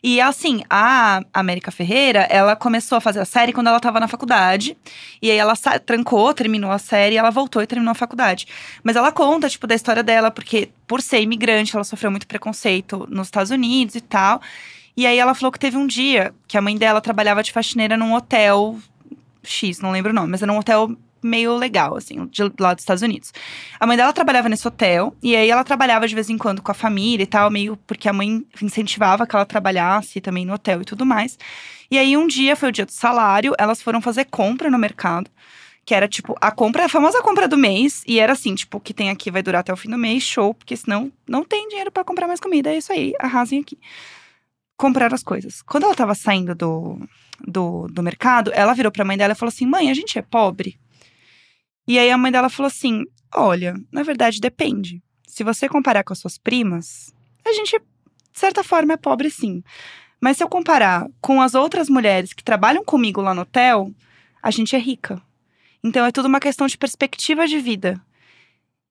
E 0.03 0.21
assim, 0.21 0.61
a 0.69 1.23
América 1.33 1.71
Ferreira, 1.71 2.27
ela 2.29 2.55
começou 2.55 2.99
a 2.99 3.01
fazer 3.01 3.19
a 3.19 3.25
série 3.25 3.51
quando 3.51 3.65
ela 3.65 3.79
tava 3.79 3.99
na 3.99 4.07
faculdade. 4.07 4.77
E 5.19 5.31
aí 5.31 5.37
ela 5.37 5.55
trancou, 5.83 6.31
terminou 6.35 6.71
a 6.71 6.77
série, 6.77 7.17
ela 7.17 7.31
voltou 7.31 7.63
e 7.63 7.67
terminou 7.67 7.91
a 7.93 7.95
faculdade. 7.95 8.45
Mas 8.83 8.95
ela 8.95 9.11
conta, 9.11 9.49
tipo, 9.49 9.65
da 9.65 9.73
história 9.73 10.03
dela, 10.03 10.29
porque 10.29 10.69
por 10.85 11.01
ser 11.01 11.19
imigrante, 11.19 11.75
ela 11.75 11.83
sofreu 11.83 12.11
muito 12.11 12.27
preconceito 12.27 13.07
nos 13.09 13.25
Estados 13.25 13.49
Unidos 13.49 13.95
e 13.95 14.01
tal. 14.01 14.39
E 14.95 15.07
aí 15.07 15.17
ela 15.17 15.33
falou 15.33 15.51
que 15.51 15.57
teve 15.59 15.77
um 15.77 15.87
dia 15.87 16.31
que 16.47 16.59
a 16.59 16.61
mãe 16.61 16.77
dela 16.77 17.01
trabalhava 17.01 17.41
de 17.41 17.51
faxineira 17.51 17.97
num 17.97 18.13
hotel 18.13 18.77
X, 19.43 19.79
não 19.79 19.91
lembro 19.91 20.11
o 20.11 20.15
nome, 20.15 20.29
mas 20.29 20.43
era 20.43 20.53
um 20.53 20.57
hotel 20.59 20.95
meio 21.21 21.55
legal, 21.55 21.95
assim, 21.95 22.25
de 22.27 22.43
lá 22.59 22.73
dos 22.73 22.83
Estados 22.83 23.03
Unidos. 23.03 23.33
A 23.79 23.85
mãe 23.87 23.97
dela 23.97 24.13
trabalhava 24.13 24.49
nesse 24.49 24.67
hotel, 24.67 25.15
e 25.21 25.35
aí 25.35 25.49
ela 25.49 25.63
trabalhava 25.63 26.07
de 26.07 26.15
vez 26.15 26.29
em 26.29 26.37
quando 26.37 26.61
com 26.61 26.71
a 26.71 26.75
família 26.75 27.23
e 27.23 27.27
tal, 27.27 27.49
meio 27.49 27.77
porque 27.87 28.09
a 28.09 28.13
mãe 28.13 28.45
incentivava 28.61 29.25
que 29.25 29.35
ela 29.35 29.45
trabalhasse 29.45 30.21
também 30.21 30.45
no 30.45 30.53
hotel 30.53 30.81
e 30.81 30.85
tudo 30.85 31.05
mais. 31.05 31.37
E 31.91 31.97
aí 31.97 32.15
um 32.15 32.27
dia, 32.27 32.55
foi 32.55 32.69
o 32.69 32.71
dia 32.71 32.85
do 32.85 32.91
salário, 32.91 33.53
elas 33.57 33.81
foram 33.81 34.01
fazer 34.01 34.25
compra 34.25 34.69
no 34.69 34.77
mercado. 34.77 35.29
Que 35.85 35.95
era, 35.95 36.07
tipo, 36.07 36.35
a 36.39 36.51
compra, 36.51 36.85
a 36.85 36.89
famosa 36.89 37.19
compra 37.23 37.47
do 37.47 37.57
mês. 37.57 38.03
E 38.05 38.19
era 38.19 38.33
assim, 38.33 38.53
tipo, 38.53 38.77
o 38.77 38.79
que 38.79 38.93
tem 38.93 39.09
aqui 39.09 39.31
vai 39.31 39.41
durar 39.41 39.61
até 39.61 39.73
o 39.73 39.77
fim 39.77 39.89
do 39.89 39.97
mês, 39.97 40.21
show. 40.21 40.53
Porque 40.53 40.77
senão 40.77 41.11
não 41.27 41.43
tem 41.43 41.67
dinheiro 41.67 41.91
pra 41.91 42.03
comprar 42.03 42.27
mais 42.27 42.39
comida. 42.39 42.69
É 42.69 42.77
isso 42.77 42.93
aí, 42.93 43.13
arrasem 43.19 43.59
aqui. 43.59 43.79
Compraram 44.77 45.15
as 45.15 45.23
coisas. 45.23 45.63
Quando 45.63 45.85
ela 45.85 45.95
tava 45.95 46.13
saindo 46.13 46.53
do, 46.53 46.99
do, 47.45 47.87
do 47.87 48.03
mercado, 48.03 48.51
ela 48.53 48.73
virou 48.73 48.91
pra 48.91 49.03
mãe 49.03 49.17
dela 49.17 49.33
e 49.33 49.35
falou 49.35 49.49
assim: 49.49 49.65
Mãe, 49.65 49.89
a 49.89 49.93
gente 49.95 50.19
é 50.19 50.21
pobre? 50.21 50.79
E 51.89 51.97
aí 51.97 52.11
a 52.11 52.17
mãe 52.19 52.31
dela 52.31 52.49
falou 52.49 52.67
assim: 52.67 53.03
Olha, 53.33 53.73
na 53.91 54.03
verdade 54.03 54.39
depende. 54.39 55.01
Se 55.27 55.43
você 55.43 55.67
comparar 55.67 56.03
com 56.03 56.13
as 56.13 56.19
suas 56.19 56.37
primas, 56.37 57.11
a 57.43 57.51
gente, 57.51 57.79
de 57.79 58.39
certa 58.39 58.63
forma, 58.63 58.93
é 58.93 58.97
pobre 58.97 59.31
sim. 59.31 59.63
Mas 60.21 60.37
se 60.37 60.43
eu 60.43 60.47
comparar 60.47 61.07
com 61.19 61.41
as 61.41 61.55
outras 61.55 61.89
mulheres 61.89 62.31
que 62.31 62.43
trabalham 62.43 62.85
comigo 62.85 63.21
lá 63.21 63.33
no 63.33 63.41
hotel, 63.41 63.91
a 64.43 64.51
gente 64.51 64.75
é 64.75 64.79
rica. 64.79 65.19
Então 65.83 66.05
é 66.05 66.11
tudo 66.11 66.27
uma 66.27 66.39
questão 66.39 66.67
de 66.67 66.77
perspectiva 66.77 67.47
de 67.47 67.59
vida. 67.59 67.99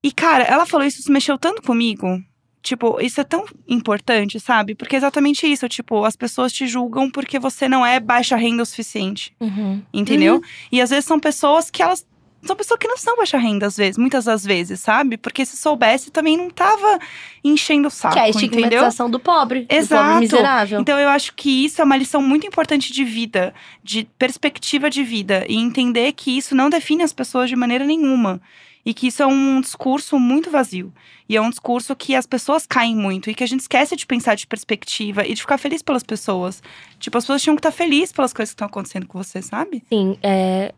E, 0.03 0.11
cara, 0.11 0.42
ela 0.42 0.66
falou 0.66 0.84
isso, 0.84 0.99
isso 0.99 1.12
mexeu 1.12 1.38
tanto 1.38 1.62
comigo. 1.62 2.20
Tipo, 2.62 3.01
isso 3.01 3.20
é 3.20 3.24
tão 3.24 3.46
importante, 3.68 4.40
sabe? 4.40 4.74
Porque 4.74 4.96
é 4.96 4.99
exatamente 4.99 5.46
isso. 5.46 5.68
Tipo, 5.68 6.05
as 6.05 6.16
pessoas 6.16 6.53
te 6.53 6.66
julgam 6.66 7.09
porque 7.09 7.38
você 7.38 7.68
não 7.68 7.86
é 7.86 8.01
baixa 8.01 8.34
renda 8.36 8.62
o 8.62 8.66
suficiente. 8.66 9.34
Uhum. 9.38 9.82
Entendeu? 9.92 10.42
E 10.72 10.80
às 10.80 10.90
vezes 10.90 11.05
são 11.05 11.20
pessoas 11.20 11.70
que 11.70 11.82
elas. 11.82 12.05
São 12.49 12.57
pessoas 12.57 12.80
que 12.80 12.88
não 12.88 12.96
são 12.96 13.14
baixa 13.14 13.36
renda, 13.36 13.66
às 13.66 13.76
vezes, 13.76 13.99
muitas 13.99 14.24
das 14.24 14.42
vezes, 14.42 14.80
sabe? 14.80 15.18
Porque 15.18 15.44
se 15.44 15.55
soubesse, 15.55 16.11
também 16.11 16.34
não 16.34 16.49
tava 16.49 16.99
enchendo 17.44 17.88
o 17.88 17.90
saco. 17.90 18.14
que 18.14 18.20
é 18.20 18.22
a 18.22 18.28
entendeu? 18.30 18.46
estigmatização 18.49 19.11
do 19.11 19.20
pobre. 19.20 19.66
Do 19.66 19.74
Exato. 19.74 20.03
pobre 20.03 20.20
miserável. 20.20 20.80
Então 20.80 20.99
eu 20.99 21.11
acho 21.11 21.34
que 21.34 21.66
isso 21.66 21.82
é 21.82 21.84
uma 21.84 21.94
lição 21.94 22.22
muito 22.22 22.46
importante 22.46 22.90
de 22.90 23.05
vida, 23.05 23.53
de 23.84 24.09
perspectiva 24.18 24.88
de 24.88 25.05
vida 25.05 25.44
e 25.46 25.57
entender 25.57 26.12
que 26.12 26.38
isso 26.38 26.55
não 26.55 26.70
define 26.70 27.03
as 27.03 27.12
pessoas 27.12 27.51
de 27.51 27.55
maneira 27.57 27.84
nenhuma 27.84 28.40
e 28.82 28.94
que 28.94 29.09
isso 29.09 29.22
é 29.22 29.26
um 29.26 29.61
discurso 29.61 30.18
muito 30.18 30.51
vazio 30.51 30.90
e 31.28 31.36
é 31.36 31.42
um 31.42 31.51
discurso 31.51 31.94
que 31.94 32.14
as 32.14 32.24
pessoas 32.24 32.66
caem 32.66 32.96
muito 32.96 33.28
e 33.28 33.34
que 33.34 33.44
a 33.44 33.46
gente 33.46 33.61
esquece 33.61 33.94
de 33.94 34.07
pensar 34.07 34.34
de 34.34 34.46
perspectiva 34.46 35.26
e 35.26 35.34
de 35.34 35.42
ficar 35.42 35.59
feliz 35.59 35.82
pelas 35.82 36.03
pessoas. 36.03 36.62
Tipo, 36.99 37.18
as 37.18 37.24
pessoas 37.24 37.42
tinham 37.42 37.55
que 37.55 37.61
estar 37.61 37.72
felizes 37.72 38.11
pelas 38.11 38.32
coisas 38.32 38.53
que 38.53 38.55
estão 38.55 38.66
acontecendo 38.68 39.07
com 39.07 39.22
você, 39.22 39.42
sabe? 39.42 39.82
Sim, 39.90 40.16
é, 40.22 40.72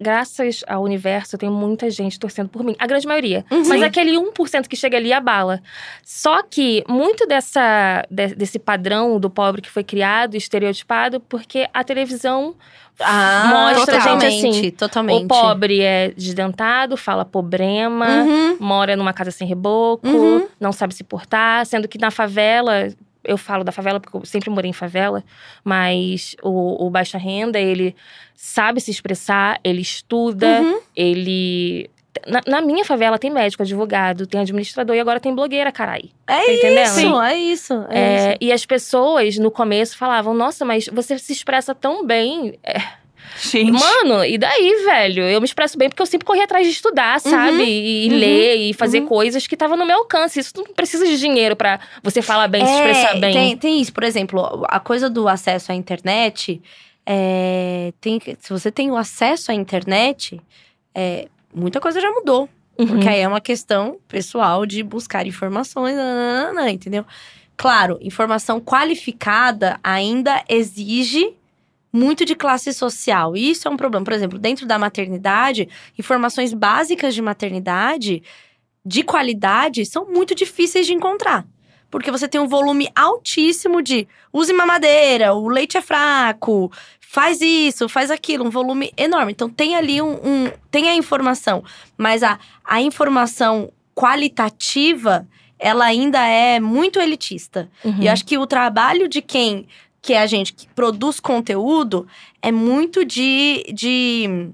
graças 0.00 0.64
ao 0.66 0.82
universo, 0.82 1.36
tem 1.36 1.50
muita 1.50 1.90
gente 1.90 2.18
torcendo 2.18 2.48
por 2.48 2.64
mim. 2.64 2.74
A 2.78 2.86
grande 2.86 3.06
maioria. 3.06 3.44
Uhum. 3.50 3.68
Mas 3.68 3.82
aquele 3.82 4.12
1% 4.16 4.66
que 4.66 4.76
chega 4.76 4.96
ali 4.96 5.12
abala. 5.12 5.60
Só 6.02 6.42
que 6.42 6.82
muito 6.88 7.26
dessa, 7.26 8.04
de- 8.10 8.34
desse 8.34 8.58
padrão 8.58 9.20
do 9.20 9.28
pobre 9.28 9.60
que 9.60 9.70
foi 9.70 9.84
criado, 9.84 10.34
estereotipado, 10.36 11.20
porque 11.20 11.68
a 11.72 11.84
televisão 11.84 12.54
Ah, 13.02 13.72
Mostra 13.74 13.96
a 13.96 14.00
gente 14.00 14.04
totalmente, 14.20 14.48
assim, 14.58 14.70
Totalmente. 14.72 15.24
O 15.24 15.28
pobre 15.28 15.80
é 15.80 16.10
desdentado, 16.10 16.98
fala 16.98 17.24
problema, 17.24 18.06
Uhum. 18.06 18.56
mora 18.60 18.94
numa 18.94 19.14
casa 19.14 19.30
sem 19.30 19.48
reboco, 19.48 20.06
Uhum. 20.06 20.46
não 20.60 20.70
sabe 20.70 20.94
se 20.94 21.02
portar, 21.02 21.64
sendo 21.64 21.88
que 21.88 21.96
na 21.96 22.10
favela. 22.10 22.88
Eu 23.22 23.36
falo 23.36 23.62
da 23.64 23.72
favela 23.72 24.00
porque 24.00 24.16
eu 24.16 24.24
sempre 24.24 24.48
morei 24.50 24.70
em 24.70 24.74
favela, 24.74 25.22
mas 25.64 26.34
o, 26.42 26.86
o 26.86 26.90
baixa 26.90 27.18
renda, 27.18 27.58
ele 27.58 27.94
sabe 28.34 28.80
se 28.80 28.90
expressar, 28.90 29.60
ele 29.62 29.80
estuda, 29.82 30.60
Uhum. 30.62 30.80
ele. 30.96 31.90
Na, 32.26 32.40
na 32.46 32.60
minha 32.60 32.84
favela 32.84 33.18
tem 33.18 33.30
médico, 33.30 33.62
advogado, 33.62 34.26
tem 34.26 34.40
administrador 34.40 34.96
e 34.96 35.00
agora 35.00 35.20
tem 35.20 35.34
blogueira, 35.34 35.70
carai. 35.70 36.10
É 36.26 36.44
Tá 36.44 36.52
entendendo? 36.52 36.86
isso, 36.86 37.20
é 37.22 37.36
isso. 37.38 37.86
É 37.88 37.98
É, 37.98 38.28
isso. 38.30 38.38
e 38.40 38.52
as 38.52 38.66
pessoas 38.66 39.38
no 39.38 39.50
começo 39.50 39.96
falavam: 39.96 40.34
Nossa, 40.34 40.64
mas 40.64 40.86
você 40.92 41.18
se 41.18 41.32
expressa 41.32 41.74
tão 41.74 42.04
bem. 42.04 42.58
É, 42.64 42.80
Gente. 43.40 43.72
Mano, 43.72 44.24
e 44.24 44.36
daí, 44.36 44.84
velho? 44.84 45.22
Eu 45.24 45.40
me 45.40 45.46
expresso 45.46 45.78
bem 45.78 45.88
porque 45.88 46.02
eu 46.02 46.06
sempre 46.06 46.26
corri 46.26 46.42
atrás 46.42 46.66
de 46.66 46.72
estudar, 46.72 47.20
sabe? 47.20 47.62
E, 47.62 48.06
e 48.06 48.10
uhum, 48.10 48.18
ler 48.18 48.56
e 48.56 48.74
fazer 48.74 49.00
uhum. 49.00 49.06
coisas 49.06 49.46
que 49.46 49.54
estavam 49.54 49.76
no 49.76 49.86
meu 49.86 49.98
alcance. 49.98 50.40
Isso 50.40 50.52
não 50.56 50.64
precisa 50.66 51.06
de 51.06 51.18
dinheiro 51.18 51.56
pra 51.56 51.80
você 52.02 52.20
falar 52.20 52.48
bem, 52.48 52.64
se 52.64 52.70
É, 52.72 52.74
expressar 52.74 53.18
bem. 53.18 53.32
Tem, 53.32 53.56
tem 53.56 53.80
isso, 53.80 53.92
por 53.92 54.04
exemplo, 54.04 54.64
a 54.68 54.78
coisa 54.78 55.08
do 55.08 55.26
acesso 55.28 55.72
à 55.72 55.74
internet. 55.74 56.60
é, 57.06 57.92
tem, 58.00 58.20
se 58.38 58.50
você 58.50 58.70
tem 58.70 58.90
o 58.90 58.96
acesso 58.96 59.50
à 59.50 59.54
internet, 59.54 60.40
é, 60.94 61.28
muita 61.54 61.80
coisa 61.80 62.00
já 62.00 62.10
mudou. 62.10 62.48
Uhum. 62.78 62.86
Porque 62.86 63.08
aí 63.08 63.20
é 63.20 63.28
uma 63.28 63.40
questão 63.40 63.98
pessoal 64.08 64.64
de 64.64 64.82
buscar 64.82 65.26
informações, 65.26 65.96
nananana, 65.96 66.70
entendeu? 66.70 67.04
Claro, 67.56 67.98
informação 68.00 68.58
qualificada 68.58 69.78
ainda 69.82 70.42
exige 70.48 71.34
muito 71.92 72.24
de 72.24 72.34
classe 72.34 72.72
social. 72.72 73.36
E 73.36 73.50
isso 73.50 73.66
é 73.66 73.70
um 73.70 73.76
problema. 73.76 74.04
Por 74.04 74.12
exemplo, 74.12 74.38
dentro 74.38 74.66
da 74.66 74.78
maternidade, 74.78 75.68
informações 75.98 76.52
básicas 76.54 77.14
de 77.14 77.22
maternidade 77.22 78.22
de 78.84 79.02
qualidade 79.02 79.84
são 79.84 80.06
muito 80.06 80.34
difíceis 80.34 80.86
de 80.86 80.94
encontrar. 80.94 81.44
Porque 81.90 82.10
você 82.10 82.28
tem 82.28 82.40
um 82.40 82.46
volume 82.46 82.88
altíssimo 82.94 83.82
de 83.82 84.06
use 84.32 84.52
mamadeira, 84.52 85.34
o 85.34 85.48
leite 85.48 85.76
é 85.76 85.82
fraco, 85.82 86.70
faz 87.00 87.40
isso, 87.40 87.88
faz 87.88 88.12
aquilo, 88.12 88.44
um 88.46 88.50
volume 88.50 88.92
enorme. 88.96 89.32
Então 89.32 89.50
tem 89.50 89.74
ali 89.74 90.00
um. 90.00 90.12
um- 90.24 90.52
tem 90.70 90.88
a 90.88 90.94
informação, 90.94 91.64
mas 91.98 92.22
a, 92.22 92.38
a 92.64 92.80
informação 92.80 93.72
qualitativa, 94.30 95.26
ela 95.58 95.84
ainda 95.84 96.24
é 96.26 96.60
muito 96.60 97.00
elitista. 97.00 97.68
Uhum. 97.84 97.96
E 98.00 98.06
eu 98.06 98.12
acho 98.12 98.24
que 98.24 98.38
o 98.38 98.46
trabalho 98.46 99.08
de 99.08 99.20
quem, 99.20 99.66
que 100.02 100.12
é 100.12 100.20
a 100.20 100.26
gente 100.26 100.52
que 100.52 100.66
produz 100.68 101.20
conteúdo, 101.20 102.06
é 102.40 102.50
muito 102.50 103.04
de, 103.04 103.64
de 103.72 104.50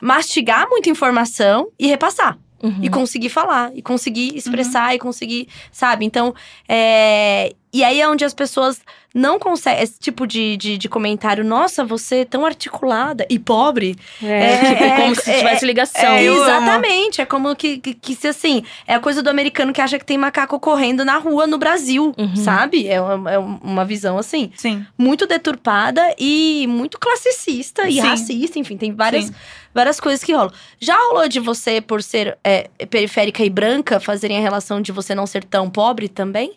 mastigar 0.00 0.68
muita 0.68 0.90
informação 0.90 1.68
e 1.78 1.86
repassar. 1.86 2.38
Uhum. 2.62 2.80
E 2.82 2.90
conseguir 2.90 3.30
falar, 3.30 3.74
e 3.74 3.80
conseguir 3.80 4.36
expressar, 4.36 4.94
e 4.94 4.98
conseguir, 4.98 5.48
sabe? 5.72 6.04
Então, 6.04 6.34
é... 6.68 7.54
E 7.72 7.84
aí 7.84 8.00
é 8.00 8.08
onde 8.08 8.24
as 8.24 8.34
pessoas 8.34 8.80
não 9.14 9.38
conseguem. 9.38 9.82
Esse 9.82 9.98
tipo 9.98 10.26
de, 10.26 10.56
de, 10.56 10.76
de 10.78 10.88
comentário, 10.88 11.44
nossa, 11.44 11.84
você 11.84 12.16
é 12.16 12.24
tão 12.24 12.44
articulada 12.44 13.24
e 13.30 13.38
pobre. 13.38 13.96
É, 14.22 14.26
É, 14.26 14.58
tipo, 14.70 14.84
é, 14.84 14.96
como 15.00 15.14
se 15.14 15.30
é, 15.30 15.38
tivesse 15.38 15.64
ligação. 15.66 16.02
é, 16.10 16.22
eu 16.24 16.34
amo. 16.34 16.44
Exatamente. 16.44 17.20
É 17.20 17.24
como 17.24 17.54
que, 17.54 17.78
que, 17.78 17.94
que 17.94 18.14
se 18.14 18.26
assim. 18.28 18.64
É 18.86 18.94
a 18.94 19.00
coisa 19.00 19.22
do 19.22 19.30
americano 19.30 19.72
que 19.72 19.80
acha 19.80 19.98
que 19.98 20.04
tem 20.04 20.18
macaco 20.18 20.58
correndo 20.58 21.04
na 21.04 21.16
rua 21.18 21.46
no 21.46 21.58
Brasil, 21.58 22.12
Uhum. 22.18 22.36
sabe? 22.36 22.88
É 22.88 23.00
uma, 23.00 23.30
é 23.30 23.38
uma 23.38 23.84
visão 23.84 24.18
assim 24.18 24.50
Sim. 24.56 24.84
muito 24.98 25.26
deturpada 25.26 26.02
e 26.18 26.66
muito 26.68 26.98
classicista 26.98 27.88
e 27.88 27.94
Sim. 27.94 28.00
racista, 28.00 28.58
enfim, 28.58 28.76
tem 28.76 28.92
várias, 28.92 29.26
Sim. 29.26 29.34
várias 29.74 30.00
coisas 30.00 30.22
que 30.24 30.32
rolam. 30.32 30.52
Já 30.80 30.96
rolou 30.96 31.28
de 31.28 31.38
você, 31.40 31.80
por 31.80 32.02
ser 32.02 32.36
é, 32.42 32.68
periférica 32.90 33.44
e 33.44 33.50
branca, 33.50 33.98
fazerem 34.00 34.38
a 34.38 34.40
relação 34.40 34.80
de 34.80 34.92
você 34.92 35.14
não 35.14 35.26
ser 35.26 35.44
tão 35.44 35.70
pobre 35.70 36.08
também? 36.08 36.54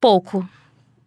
Pouco. 0.00 0.46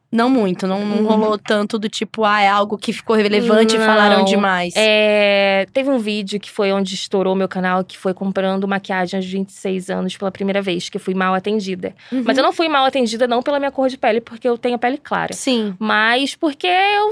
Não 0.09 0.29
muito, 0.29 0.65
não, 0.65 0.85
não 0.85 0.97
Uhum. 0.99 1.05
rolou 1.05 1.37
tanto 1.37 1.77
do 1.77 1.89
tipo, 1.89 2.23
ah, 2.23 2.39
é 2.41 2.47
algo 2.47 2.77
que 2.77 2.93
ficou 2.93 3.13
relevante 3.13 3.75
e 3.75 3.77
Não. 3.77 3.85
falaram 3.85 4.23
demais. 4.23 4.73
É, 4.77 5.65
teve 5.73 5.89
um 5.89 5.99
vídeo 5.99 6.39
que 6.39 6.49
foi 6.49 6.71
onde 6.71 6.95
estourou 6.95 7.35
meu 7.35 7.47
canal, 7.49 7.83
que 7.83 7.97
foi 7.97 8.13
comprando 8.13 8.65
maquiagem 8.69 9.17
aos 9.17 9.25
26 9.27 9.89
anos 9.89 10.15
pela 10.15 10.31
primeira 10.31 10.61
vez, 10.61 10.87
que 10.87 10.97
fui 10.97 11.13
mal 11.13 11.33
atendida. 11.33 11.93
Uhum. 12.09 12.23
Mas 12.25 12.37
eu 12.37 12.43
não 12.43 12.53
fui 12.53 12.69
mal 12.69 12.85
atendida 12.85 13.27
não 13.27 13.43
pela 13.43 13.59
minha 13.59 13.69
cor 13.71 13.89
de 13.89 13.97
pele, 13.97 14.21
porque 14.21 14.47
eu 14.47 14.57
tenho 14.57 14.79
pele 14.79 14.97
clara. 14.97 15.33
Sim. 15.33 15.75
Mas 15.77 16.35
porque 16.35 16.67
eu 16.67 17.09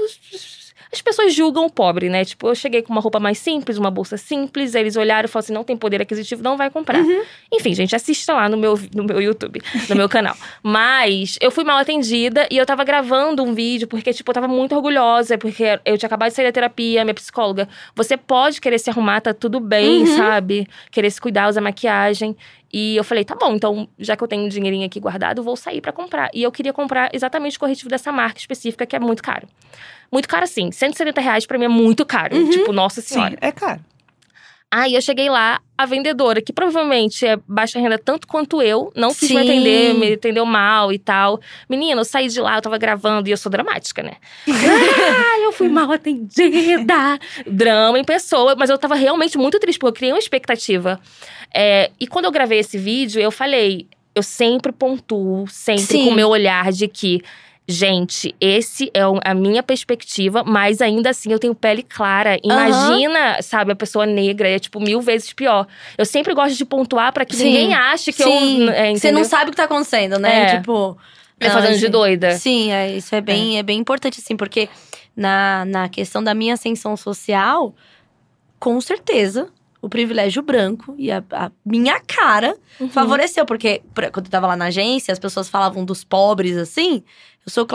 as 0.92 1.00
pessoas 1.02 1.34
julgam 1.34 1.66
o 1.66 1.70
pobre, 1.70 2.08
né? 2.08 2.24
Tipo, 2.24 2.48
eu 2.48 2.54
cheguei 2.54 2.82
com 2.82 2.92
uma 2.92 3.00
roupa 3.00 3.18
mais 3.18 3.38
simples, 3.38 3.76
uma 3.76 3.90
bolsa 3.90 4.16
simples, 4.16 4.74
eles 4.74 4.96
olharam 4.96 5.26
e 5.26 5.28
falaram 5.28 5.44
assim: 5.44 5.52
não 5.52 5.64
tem 5.64 5.76
poder 5.76 6.00
aquisitivo, 6.00 6.42
não 6.42 6.56
vai 6.56 6.70
comprar. 6.70 7.00
Enfim, 7.52 7.74
gente, 7.74 7.94
assista 7.94 8.32
lá 8.32 8.48
no 8.48 8.56
meu, 8.56 8.78
no 8.94 9.04
meu 9.04 9.20
YouTube, 9.20 9.60
no 9.88 9.96
meu 9.96 10.08
canal. 10.08 10.36
Mas 10.62 11.36
eu 11.40 11.50
fui 11.50 11.64
mal 11.64 11.78
atendida 11.78 12.46
e 12.50 12.56
eu 12.56 12.66
tava 12.66 12.84
gravando 12.84 13.42
um 13.42 13.54
vídeo 13.54 13.88
porque, 13.88 14.12
tipo, 14.12 14.30
eu 14.30 14.34
tava 14.34 14.48
muito 14.48 14.74
orgulhosa, 14.74 15.36
porque 15.36 15.78
eu 15.84 15.98
tinha 15.98 16.06
acabado 16.06 16.30
de 16.30 16.36
sair 16.36 16.46
da 16.46 16.52
terapia, 16.52 17.04
minha 17.04 17.14
psicóloga. 17.14 17.68
Você 17.94 18.16
pode 18.16 18.60
querer 18.60 18.78
se 18.78 18.90
arrumar, 18.90 19.20
tá 19.20 19.34
tudo 19.34 19.60
bem, 19.60 20.06
sabe? 20.06 20.68
Querer 20.90 21.10
se 21.10 21.20
cuidar, 21.20 21.48
usar 21.48 21.60
maquiagem. 21.60 22.36
E 22.72 22.96
eu 22.96 23.04
falei, 23.04 23.24
tá 23.24 23.34
bom, 23.34 23.54
então, 23.54 23.88
já 23.98 24.16
que 24.16 24.22
eu 24.22 24.28
tenho 24.28 24.44
um 24.44 24.48
dinheirinho 24.48 24.86
aqui 24.86 25.00
guardado, 25.00 25.42
vou 25.42 25.56
sair 25.56 25.80
pra 25.80 25.92
comprar. 25.92 26.30
E 26.34 26.42
eu 26.42 26.52
queria 26.52 26.72
comprar 26.72 27.10
exatamente 27.12 27.56
o 27.56 27.60
corretivo 27.60 27.88
dessa 27.88 28.10
marca 28.12 28.38
específica, 28.38 28.84
que 28.84 28.96
é 28.96 28.98
muito 28.98 29.22
caro. 29.22 29.48
Muito 30.10 30.28
caro, 30.28 30.44
assim. 30.44 30.70
170 30.70 31.20
reais 31.20 31.46
pra 31.46 31.58
mim 31.58 31.66
é 31.66 31.68
muito 31.68 32.04
caro. 32.04 32.48
Tipo, 32.50 32.72
nossa 32.72 33.00
senhora. 33.00 33.32
Sim, 33.32 33.38
é 33.40 33.52
caro. 33.52 33.80
Aí 34.70 34.94
eu 34.94 35.00
cheguei 35.00 35.30
lá, 35.30 35.60
a 35.78 35.86
vendedora, 35.86 36.42
que 36.42 36.52
provavelmente 36.52 37.24
é 37.24 37.38
baixa 37.46 37.78
renda 37.78 37.96
tanto 37.98 38.26
quanto 38.26 38.60
eu, 38.60 38.92
não 38.96 39.14
quis 39.14 39.30
me 39.30 39.40
Sim. 39.40 39.48
atender, 39.48 39.94
me 39.94 40.12
atendeu 40.14 40.44
mal 40.44 40.92
e 40.92 40.98
tal. 40.98 41.40
Menina, 41.68 42.00
eu 42.00 42.04
saí 42.04 42.28
de 42.28 42.40
lá, 42.40 42.56
eu 42.56 42.62
tava 42.62 42.76
gravando 42.76 43.28
e 43.28 43.32
eu 43.32 43.36
sou 43.36 43.50
dramática, 43.50 44.02
né? 44.02 44.16
ah, 44.46 45.40
eu 45.40 45.52
fui 45.52 45.68
mal 45.68 45.90
atendida! 45.92 47.18
Drama 47.46 47.98
em 47.98 48.04
pessoa, 48.04 48.56
mas 48.56 48.68
eu 48.68 48.76
tava 48.76 48.96
realmente 48.96 49.38
muito 49.38 49.58
triste, 49.60 49.78
porque 49.78 49.90
eu 49.90 49.94
criei 49.96 50.12
uma 50.12 50.18
expectativa. 50.18 51.00
É, 51.54 51.92
e 52.00 52.06
quando 52.08 52.24
eu 52.24 52.32
gravei 52.32 52.58
esse 52.58 52.76
vídeo, 52.76 53.20
eu 53.20 53.30
falei, 53.30 53.86
eu 54.16 54.22
sempre 54.22 54.72
pontuo, 54.72 55.46
sempre 55.48 55.84
Sim. 55.84 56.04
com 56.06 56.10
o 56.10 56.14
meu 56.14 56.28
olhar 56.28 56.72
de 56.72 56.88
que. 56.88 57.22
Gente, 57.68 58.32
esse 58.40 58.90
é 58.94 59.00
a 59.24 59.34
minha 59.34 59.60
perspectiva, 59.62 60.44
mas 60.44 60.80
ainda 60.80 61.10
assim 61.10 61.32
eu 61.32 61.38
tenho 61.38 61.54
pele 61.54 61.82
clara. 61.82 62.38
Imagina, 62.44 63.42
sabe, 63.42 63.72
a 63.72 63.76
pessoa 63.76 64.06
negra 64.06 64.48
é 64.48 64.58
tipo 64.58 64.78
mil 64.80 65.00
vezes 65.00 65.32
pior. 65.32 65.66
Eu 65.98 66.04
sempre 66.06 66.32
gosto 66.32 66.56
de 66.56 66.64
pontuar 66.64 67.12
pra 67.12 67.24
que 67.24 67.34
Sim. 67.34 67.44
ninguém 67.44 67.74
ache 67.74 68.12
que 68.12 68.22
Sim. 68.22 68.62
eu. 68.64 68.70
É, 68.70 68.94
Você 68.94 69.10
não 69.10 69.24
sabe 69.24 69.48
o 69.48 69.50
que 69.50 69.56
tá 69.56 69.64
acontecendo, 69.64 70.18
né? 70.18 70.42
É. 70.54 70.56
Tipo. 70.58 70.96
Me 71.40 71.48
não, 71.48 71.54
fazendo 71.54 71.78
de 71.78 71.88
doida. 71.88 72.32
Sim, 72.38 72.70
é, 72.72 72.96
isso 72.96 73.14
é 73.14 73.20
bem, 73.20 73.58
é. 73.58 73.62
bem 73.62 73.78
importante, 73.78 74.20
assim, 74.20 74.36
porque 74.36 74.68
na, 75.14 75.64
na 75.66 75.88
questão 75.88 76.22
da 76.24 76.32
minha 76.34 76.54
ascensão 76.54 76.96
social, 76.96 77.74
com 78.58 78.80
certeza, 78.80 79.48
o 79.82 79.88
privilégio 79.88 80.40
branco 80.42 80.94
e 80.96 81.10
a, 81.12 81.22
a 81.32 81.50
minha 81.64 82.00
cara 82.00 82.56
Uhum. 82.80 82.88
favoreceu. 82.88 83.44
Porque 83.44 83.82
pra- 83.92 84.10
quando 84.10 84.26
eu 84.26 84.30
tava 84.30 84.46
lá 84.46 84.56
na 84.56 84.66
agência, 84.66 85.12
as 85.12 85.18
pessoas 85.18 85.48
falavam 85.48 85.84
dos 85.84 86.04
pobres 86.04 86.56
assim. 86.56 87.02
Eu 87.46 87.52
sou 87.52 87.66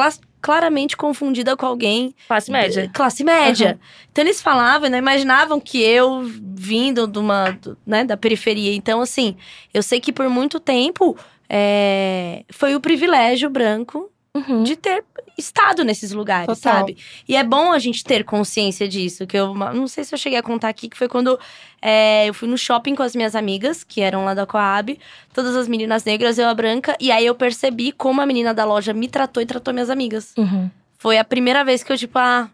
claramente 0.42 0.98
confundida 0.98 1.56
com 1.56 1.66
alguém 1.66 2.14
Classe 2.28 2.52
média. 2.52 2.92
classe 2.94 3.24
média. 3.24 3.80
Então 4.12 4.24
eles 4.24 4.42
falavam, 4.42 4.90
não 4.90 4.98
imaginavam 4.98 5.60
que 5.62 5.82
eu 5.82 6.24
vindo 6.24 7.08
de 7.08 7.18
uma, 7.20 7.52
do- 7.52 7.78
né, 7.88 8.04
da 8.04 8.18
periferia. 8.18 8.74
Então 8.76 9.00
assim, 9.02 9.38
eu 9.74 9.82
sei 9.82 10.02
que 10.02 10.12
por 10.12 10.28
muito 10.30 10.60
tempo 10.60 11.16
é, 11.50 12.44
foi 12.52 12.76
o 12.76 12.82
privilégio 12.82 13.50
branco 13.50 14.11
Uhum. 14.34 14.64
de 14.64 14.78
ter 14.78 15.04
estado 15.38 15.84
nesses 15.84 16.14
lugares, 16.14 16.46
Total. 16.48 16.80
sabe? 16.80 16.98
E 17.28 17.36
é 17.36 17.44
bom 17.44 17.72
a 17.74 17.80
gente 17.80 18.02
ter 18.04 18.24
consciência 18.24 18.88
disso. 18.88 19.28
Que 19.28 19.38
eu 19.38 19.54
não 19.54 19.88
sei 19.88 20.06
se 20.06 20.14
eu 20.16 20.18
cheguei 20.18 20.40
a 20.40 20.44
contar 20.44 20.70
aqui, 20.70 20.88
que 20.88 20.98
foi 20.98 21.10
quando 21.10 21.38
é, 21.82 22.30
eu 22.30 22.34
fui 22.34 22.48
no 22.48 22.58
shopping 22.58 22.96
com 22.96 23.04
as 23.04 23.14
minhas 23.14 23.36
amigas, 23.36 23.84
que 23.84 24.00
eram 24.00 24.24
lá 24.24 24.34
da 24.34 24.46
Coab, 24.46 24.98
todas 25.34 25.54
as 25.56 25.68
meninas 25.68 26.06
negras, 26.06 26.38
eu 26.38 26.48
a 26.48 26.54
branca, 26.54 26.96
e 27.00 27.12
aí 27.12 27.26
eu 27.26 27.36
percebi 27.36 27.92
como 27.92 28.22
a 28.22 28.26
menina 28.26 28.54
da 28.54 28.64
loja 28.64 28.94
me 28.94 29.10
tratou 29.10 29.44
e 29.44 29.46
tratou 29.46 29.74
minhas 29.74 29.90
amigas. 29.90 30.34
Uhum. 30.38 30.70
Foi 30.98 31.18
a 31.18 31.26
primeira 31.26 31.66
vez 31.66 31.84
que 31.84 31.92
eu, 31.92 31.98
tipo, 31.98 32.18
ah, 32.18 32.50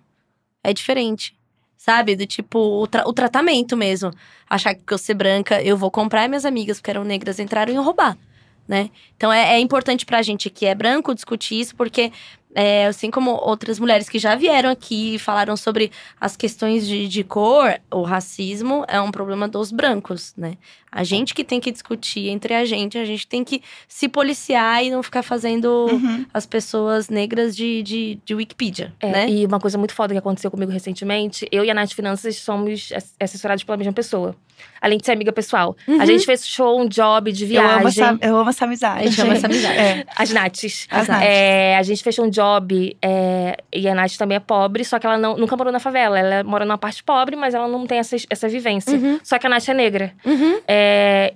é 0.63 0.73
diferente. 0.73 1.35
Sabe? 1.77 2.15
Do 2.15 2.25
tipo, 2.25 2.57
o, 2.59 2.87
tra- 2.87 3.07
o 3.07 3.13
tratamento 3.13 3.77
mesmo. 3.77 4.11
Achar 4.49 4.73
que 4.73 4.91
eu 4.91 4.97
ser 4.97 5.13
branca, 5.13 5.61
eu 5.61 5.77
vou 5.77 5.91
comprar 5.91 6.25
e 6.25 6.27
minhas 6.27 6.43
amigas, 6.43 6.79
que 6.81 6.89
eram 6.89 7.03
negras, 7.03 7.39
entraram 7.39 7.71
e 7.71 7.77
roubar, 7.77 8.17
né? 8.67 8.89
Então 9.15 9.31
é, 9.31 9.55
é 9.55 9.59
importante 9.59 10.05
pra 10.05 10.21
gente 10.21 10.49
que 10.49 10.65
é 10.65 10.75
branco 10.75 11.15
discutir 11.15 11.59
isso, 11.59 11.75
porque 11.75 12.11
é, 12.59 12.87
assim 12.87 13.11
como 13.11 13.29
outras 13.31 13.77
mulheres 13.79 14.09
que 14.09 14.17
já 14.17 14.33
vieram 14.33 14.71
aqui 14.71 15.13
e 15.15 15.19
falaram 15.19 15.55
sobre 15.55 15.91
as 16.19 16.35
questões 16.35 16.87
de, 16.87 17.07
de 17.07 17.23
cor, 17.23 17.79
o 17.91 18.01
racismo 18.01 18.83
é 18.87 18.99
um 18.99 19.11
problema 19.11 19.47
dos 19.47 19.71
brancos, 19.71 20.33
né? 20.35 20.53
A 20.91 21.03
gente 21.03 21.35
que 21.35 21.43
tem 21.43 21.59
que 21.59 21.69
discutir 21.69 22.29
entre 22.29 22.55
a 22.55 22.65
gente, 22.65 22.97
a 22.97 23.05
gente 23.05 23.27
tem 23.27 23.43
que 23.43 23.61
se 23.87 24.07
policiar 24.09 24.83
e 24.83 24.89
não 24.89 25.03
ficar 25.03 25.21
fazendo 25.21 25.67
Uhum. 25.91 26.25
as 26.33 26.45
pessoas 26.47 27.09
negras 27.09 27.55
de, 27.55 27.83
de, 27.83 28.19
de 28.25 28.33
Wikipedia, 28.33 28.91
É, 28.99 29.11
né? 29.11 29.29
E 29.29 29.45
uma 29.45 29.59
coisa 29.59 29.77
muito 29.77 29.93
foda 29.93 30.13
que 30.13 30.17
aconteceu 30.17 30.49
comigo 30.49 30.71
recentemente, 30.71 31.47
eu 31.51 31.63
e 31.63 31.69
a 31.69 31.73
Nath 31.75 31.91
Finanças 31.93 32.37
somos 32.37 32.89
ass- 32.95 33.13
assessorados 33.19 33.63
pela 33.63 33.77
mesma 33.77 33.93
pessoa. 33.93 34.35
Além 34.81 34.97
de 34.97 35.05
ser 35.05 35.11
amiga 35.11 35.31
pessoal. 35.31 35.75
Uhum. 35.87 36.01
A 36.01 36.05
gente 36.05 36.25
fechou 36.25 36.81
um 36.81 36.87
job 36.87 37.31
de 37.31 37.43
Eu 37.43 37.49
viagem. 37.49 37.77
amo, 37.77 37.87
essa, 37.89 38.17
eu 38.21 38.37
amo 38.37 38.49
essa 38.49 38.65
amizade. 38.65 39.01
A 39.01 39.07
gente 39.07 39.21
ama 39.21 39.33
essa 39.33 39.45
amizade. 39.45 39.77
É. 39.77 40.05
As 40.15 40.29
Naths. 40.31 40.87
As 40.89 41.07
Naths. 41.07 41.27
É, 41.27 41.77
a 41.77 41.83
gente 41.83 42.01
fechou 42.03 42.25
um 42.25 42.29
job 42.29 42.46
é, 43.01 43.57
e 43.73 43.87
a 43.87 43.95
Nath 43.95 44.17
também 44.17 44.37
é 44.37 44.39
pobre, 44.39 44.83
só 44.83 44.99
que 44.99 45.05
ela 45.05 45.17
não, 45.17 45.37
nunca 45.37 45.55
morou 45.55 45.71
na 45.71 45.79
favela. 45.79 46.17
Ela 46.17 46.43
mora 46.43 46.65
numa 46.65 46.77
parte 46.77 47.03
pobre, 47.03 47.35
mas 47.35 47.53
ela 47.53 47.67
não 47.67 47.85
tem 47.85 47.99
essa, 47.99 48.15
essa 48.29 48.47
vivência. 48.47 48.93
Uhum. 48.93 49.19
Só 49.23 49.37
que 49.37 49.47
a 49.47 49.49
Nath 49.49 49.67
é 49.69 49.73
negra. 49.73 50.13
Uhum. 50.25 50.59
É, 50.67 51.33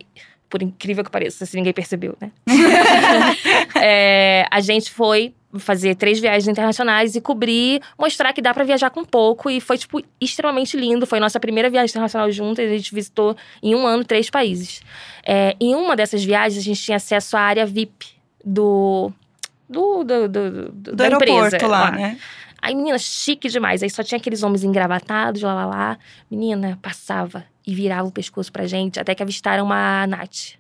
por 0.49 0.62
incrível 0.62 1.03
que 1.03 1.09
pareça, 1.09 1.45
se 1.45 1.55
ninguém 1.55 1.74
percebeu, 1.74 2.16
né? 2.20 2.32
É, 3.84 4.45
a 4.51 4.59
gente 4.59 4.91
foi 4.91 5.34
fazer 5.57 5.95
três 5.95 6.20
viagens 6.20 6.47
internacionais 6.47 7.16
e 7.16 7.22
cobrir, 7.22 7.82
mostrar 7.97 8.32
que 8.34 8.41
dá 8.41 8.53
pra 8.53 8.64
viajar 8.64 8.89
com 8.89 9.03
pouco. 9.03 9.49
E 9.49 9.59
foi, 9.59 9.78
tipo, 9.78 10.01
extremamente 10.20 10.78
lindo. 10.78 11.07
Foi 11.07 11.20
nossa 11.20 11.39
primeira 11.39 11.70
viagem 11.70 11.89
internacional 11.89 12.32
juntas. 12.32 12.66
A 12.66 12.74
gente 12.74 12.93
visitou 12.93 13.36
em 13.62 13.74
um 13.76 13.86
ano 13.86 14.03
três 14.03 14.30
países. 14.30 14.82
É, 15.26 15.55
em 15.59 15.76
uma 15.76 15.95
dessas 15.95 16.24
viagens, 16.24 16.62
a 16.62 16.64
gente 16.64 16.82
tinha 16.82 16.97
acesso 16.97 17.36
à 17.36 17.41
área 17.41 17.66
VIP 17.66 18.07
do. 18.43 19.12
Do, 19.72 20.03
do, 20.03 20.28
do, 20.30 20.72
do, 20.72 20.95
da 20.95 21.03
aeroporto 21.05 21.45
empresa, 21.55 21.67
lá, 21.67 21.91
né? 21.91 22.17
Aí, 22.61 22.76
menina, 22.76 22.97
chique 22.99 23.47
demais. 23.49 23.82
Aí 23.82 23.89
só 23.89 24.03
tinha 24.03 24.17
aqueles 24.19 24.43
homens 24.43 24.63
engravatados, 24.63 25.41
lá, 25.41 25.53
lá, 25.53 25.65
lá. 25.65 25.97
Menina, 26.30 26.78
passava 26.82 27.43
e 27.65 27.74
virava 27.74 28.07
o 28.07 28.11
pescoço 28.11 28.51
pra 28.51 28.67
gente, 28.67 28.99
até 28.99 29.15
que 29.15 29.24
avistaram 29.24 29.63
uma 29.65 30.05
Nath. 30.07 30.55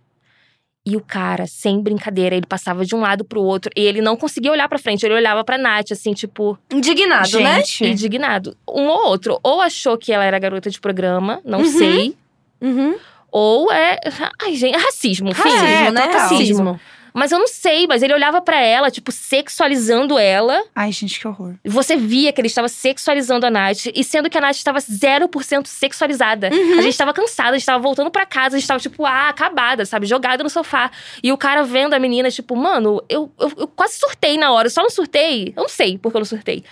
E 0.83 0.97
o 0.97 1.01
cara, 1.01 1.45
sem 1.45 1.79
brincadeira, 1.79 2.35
ele 2.35 2.47
passava 2.47 2.83
de 2.83 2.95
um 2.95 3.01
lado 3.01 3.23
pro 3.23 3.39
outro. 3.43 3.69
E 3.75 3.81
ele 3.81 4.01
não 4.01 4.17
conseguia 4.17 4.51
olhar 4.51 4.67
pra 4.67 4.79
frente, 4.79 5.05
ele 5.05 5.13
olhava 5.13 5.43
pra 5.43 5.55
Nath, 5.59 5.91
assim, 5.91 6.11
tipo, 6.13 6.57
Indignado, 6.73 7.39
né? 7.39 7.57
Gente. 7.57 7.85
indignado. 7.85 8.57
Um 8.67 8.87
ou 8.87 9.07
outro. 9.09 9.39
Ou 9.43 9.61
achou 9.61 9.95
que 9.95 10.11
ela 10.11 10.25
era 10.25 10.39
garota 10.39 10.71
de 10.71 10.79
programa, 10.79 11.39
não 11.45 11.59
Uhum. 11.59 11.65
sei. 11.65 12.17
Uhum. 12.59 12.95
Ou 13.31 13.71
é. 13.71 13.99
Ai, 14.41 14.55
gente, 14.55 14.73
é 14.75 14.79
racismo. 14.79 15.31
Racismo, 15.31 15.65
É, 15.67 15.91
né? 15.91 16.01
total. 16.07 16.19
Racismo. 16.21 16.79
Mas 17.13 17.31
eu 17.31 17.39
não 17.39 17.47
sei, 17.47 17.87
mas 17.87 18.01
ele 18.01 18.13
olhava 18.13 18.41
pra 18.41 18.59
ela, 18.59 18.89
tipo, 18.89 19.11
sexualizando 19.11 20.17
ela. 20.17 20.63
Ai, 20.75 20.91
gente, 20.91 21.19
que 21.19 21.27
horror. 21.27 21.55
Você 21.65 21.95
via 21.95 22.31
que 22.31 22.39
ele 22.39 22.47
estava 22.47 22.67
sexualizando 22.67 23.45
a 23.45 23.49
Nath, 23.49 23.87
e 23.93 24.03
sendo 24.03 24.29
que 24.29 24.37
a 24.37 24.41
Nath 24.41 24.55
estava 24.55 24.79
0% 24.79 25.67
sexualizada. 25.67 26.49
Uhum. 26.51 26.79
A 26.79 26.81
gente 26.81 26.89
estava 26.89 27.13
cansada, 27.13 27.49
a 27.49 27.53
gente 27.53 27.61
estava 27.61 27.79
voltando 27.79 28.09
pra 28.11 28.25
casa, 28.25 28.55
a 28.55 28.59
gente 28.59 28.63
estava, 28.63 28.79
tipo, 28.79 29.05
ah, 29.05 29.29
acabada, 29.29 29.85
sabe? 29.85 30.05
Jogada 30.05 30.43
no 30.43 30.49
sofá. 30.49 30.91
E 31.21 31.31
o 31.31 31.37
cara 31.37 31.63
vendo 31.63 31.93
a 31.93 31.99
menina, 31.99 32.29
tipo, 32.29 32.55
mano, 32.55 33.03
eu, 33.09 33.31
eu, 33.39 33.51
eu 33.57 33.67
quase 33.67 33.97
surtei 33.97 34.37
na 34.37 34.51
hora, 34.51 34.67
eu 34.67 34.71
só 34.71 34.81
não 34.81 34.89
surtei. 34.89 35.53
Eu 35.55 35.63
não 35.63 35.69
sei 35.69 35.97
porque 35.97 36.17
eu 36.17 36.21
não 36.21 36.25
surtei. 36.25 36.63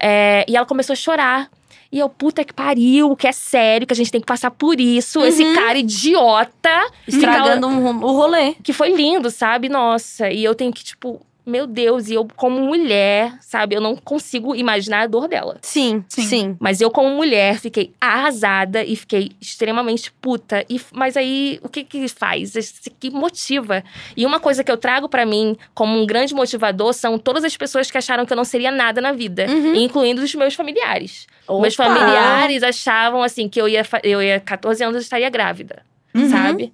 É, 0.00 0.44
e 0.48 0.56
ela 0.56 0.66
começou 0.66 0.92
a 0.92 0.96
chorar. 0.96 1.50
E 1.92 1.98
eu, 1.98 2.08
puta 2.08 2.44
que 2.44 2.52
pariu, 2.52 3.16
que 3.16 3.26
é 3.26 3.32
sério, 3.32 3.86
que 3.86 3.92
a 3.92 3.96
gente 3.96 4.12
tem 4.12 4.20
que 4.20 4.26
passar 4.26 4.50
por 4.52 4.80
isso. 4.80 5.24
Esse 5.24 5.42
cara 5.54 5.76
idiota. 5.76 6.70
Estragando 7.06 7.66
um 7.66 8.04
o 8.04 8.12
rolê. 8.12 8.54
Que 8.62 8.72
foi 8.72 8.92
lindo, 8.92 9.28
sabe? 9.30 9.68
Nossa. 9.68 10.30
E 10.30 10.44
eu 10.44 10.54
tenho 10.54 10.72
que, 10.72 10.84
tipo, 10.84 11.20
meu 11.50 11.66
Deus, 11.66 12.08
e 12.08 12.14
eu, 12.14 12.26
como 12.36 12.60
mulher, 12.60 13.32
sabe? 13.40 13.74
Eu 13.76 13.80
não 13.80 13.96
consigo 13.96 14.54
imaginar 14.54 15.02
a 15.02 15.06
dor 15.06 15.28
dela. 15.28 15.58
Sim, 15.62 16.04
sim. 16.08 16.22
Sim. 16.22 16.56
Mas 16.60 16.80
eu, 16.80 16.90
como 16.90 17.10
mulher, 17.10 17.58
fiquei 17.58 17.92
arrasada 18.00 18.84
e 18.84 18.94
fiquei 18.96 19.32
extremamente 19.40 20.10
puta. 20.12 20.64
E, 20.68 20.80
mas 20.92 21.16
aí, 21.16 21.58
o 21.62 21.68
que 21.68 21.84
que 21.84 22.08
faz? 22.08 22.54
Esse- 22.56 22.88
Que 22.90 23.10
motiva? 23.10 23.82
E 24.16 24.24
uma 24.24 24.38
coisa 24.40 24.62
que 24.62 24.70
eu 24.70 24.76
trago 24.76 25.08
pra 25.08 25.26
mim 25.26 25.56
como 25.74 25.98
um 26.00 26.06
grande 26.06 26.34
motivador 26.34 26.92
são 26.94 27.18
todas 27.18 27.44
as 27.44 27.56
pessoas 27.56 27.90
que 27.90 27.98
acharam 27.98 28.24
que 28.24 28.32
eu 28.32 28.36
não 28.36 28.44
seria 28.44 28.70
nada 28.70 29.00
na 29.00 29.12
vida, 29.12 29.46
Uhum. 29.48 29.74
incluindo 29.74 30.22
os 30.22 30.34
meus 30.34 30.54
familiares. 30.54 31.26
Meus 31.48 31.74
Opa! 31.78 31.84
familiares 31.88 32.62
achavam, 32.62 33.22
assim, 33.22 33.48
que 33.48 33.60
eu 33.60 33.68
ia, 33.68 33.84
eu 34.04 34.22
ia 34.22 34.38
14 34.38 34.82
anos 34.84 34.94
eu 34.96 35.00
estaria 35.00 35.28
grávida, 35.28 35.82
Uhum. 36.14 36.28
sabe? 36.28 36.72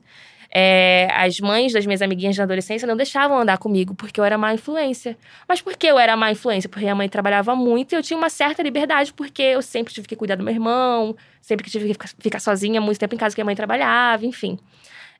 É, 0.58 1.06
as 1.12 1.38
mães 1.38 1.74
das 1.74 1.84
minhas 1.84 2.00
amiguinhas 2.00 2.34
da 2.34 2.44
adolescência 2.44 2.88
não 2.88 2.96
deixavam 2.96 3.38
andar 3.38 3.58
comigo 3.58 3.94
porque 3.94 4.18
eu 4.18 4.24
era 4.24 4.38
má 4.38 4.54
influência. 4.54 5.14
Mas 5.46 5.60
por 5.60 5.76
que 5.76 5.86
eu 5.86 5.98
era 5.98 6.16
má 6.16 6.30
influência? 6.32 6.66
Porque 6.66 6.86
a 6.86 6.94
mãe 6.94 7.10
trabalhava 7.10 7.54
muito 7.54 7.92
e 7.92 7.96
eu 7.96 8.02
tinha 8.02 8.16
uma 8.16 8.30
certa 8.30 8.62
liberdade, 8.62 9.12
porque 9.12 9.42
eu 9.42 9.60
sempre 9.60 9.92
tive 9.92 10.08
que 10.08 10.16
cuidar 10.16 10.34
do 10.36 10.42
meu 10.42 10.54
irmão, 10.54 11.14
sempre 11.42 11.62
que 11.62 11.70
tive 11.70 11.94
que 11.94 12.08
ficar- 12.20 12.40
sozinha 12.40 12.80
muito 12.80 12.98
tempo 12.98 13.14
em 13.14 13.18
casa 13.18 13.34
porque 13.34 13.42
a 13.42 13.44
mãe 13.44 13.54
trabalhava, 13.54 14.24
enfim. 14.24 14.58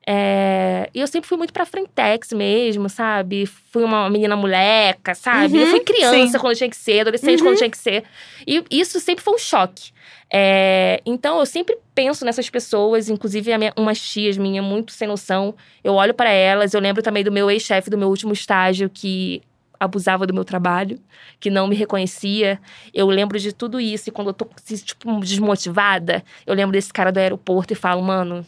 É, 0.08 0.88
e 0.94 1.00
eu 1.00 1.06
sempre 1.08 1.28
fui 1.28 1.36
muito 1.36 1.52
pra 1.52 1.66
frentex 1.66 2.32
mesmo, 2.32 2.88
sabe? 2.88 3.44
Fui 3.44 3.82
uma 3.82 4.08
menina 4.08 4.36
moleca, 4.36 5.14
sabe? 5.16 5.54
Uhum, 5.54 5.60
eu 5.62 5.66
fui 5.66 5.80
criança 5.80 6.32
sim. 6.32 6.38
quando 6.38 6.56
tinha 6.56 6.70
que 6.70 6.76
ser, 6.76 7.00
adolescente 7.00 7.40
Uhum. 7.40 7.46
quando 7.48 7.56
tinha 7.58 7.70
que 7.70 7.76
ser. 7.78 8.04
E 8.46 8.64
isso 8.70 9.00
sempre 9.00 9.24
foi 9.24 9.34
um 9.34 9.38
choque. 9.38 9.90
É, 10.32 11.00
então, 11.04 11.38
eu 11.40 11.46
sempre 11.46 11.76
penso 11.94 12.24
nessas 12.24 12.48
pessoas, 12.48 13.08
inclusive 13.08 13.52
a 13.52 13.58
minha- 13.58 13.72
umas 13.76 14.00
tias 14.00 14.36
minhas, 14.36 14.64
muito 14.64 14.92
sem 14.92 15.08
noção. 15.08 15.54
Eu 15.82 15.94
olho 15.94 16.14
pra 16.14 16.30
elas, 16.30 16.72
eu 16.72 16.80
lembro 16.80 17.02
também 17.02 17.24
do 17.24 17.32
meu 17.32 17.50
ex-chefe 17.50 17.90
do 17.90 17.98
meu 17.98 18.08
último 18.08 18.32
estágio, 18.32 18.88
que 18.88 19.42
abusava 19.78 20.26
do 20.26 20.32
meu 20.32 20.44
trabalho, 20.44 20.98
que 21.38 21.50
não 21.50 21.66
me 21.66 21.74
reconhecia. 21.76 22.58
Eu 22.94 23.06
lembro 23.08 23.38
de 23.38 23.52
tudo 23.52 23.78
isso. 23.80 24.08
E 24.08 24.12
quando 24.12 24.28
eu 24.28 24.32
tô, 24.34 24.46
tipo, 24.84 25.20
desmotivada, 25.20 26.24
eu 26.46 26.54
lembro 26.54 26.72
desse 26.72 26.92
cara 26.92 27.12
do 27.12 27.18
aeroporto 27.18 27.72
e 27.72 27.76
falo, 27.76 28.02
mano, 28.02 28.44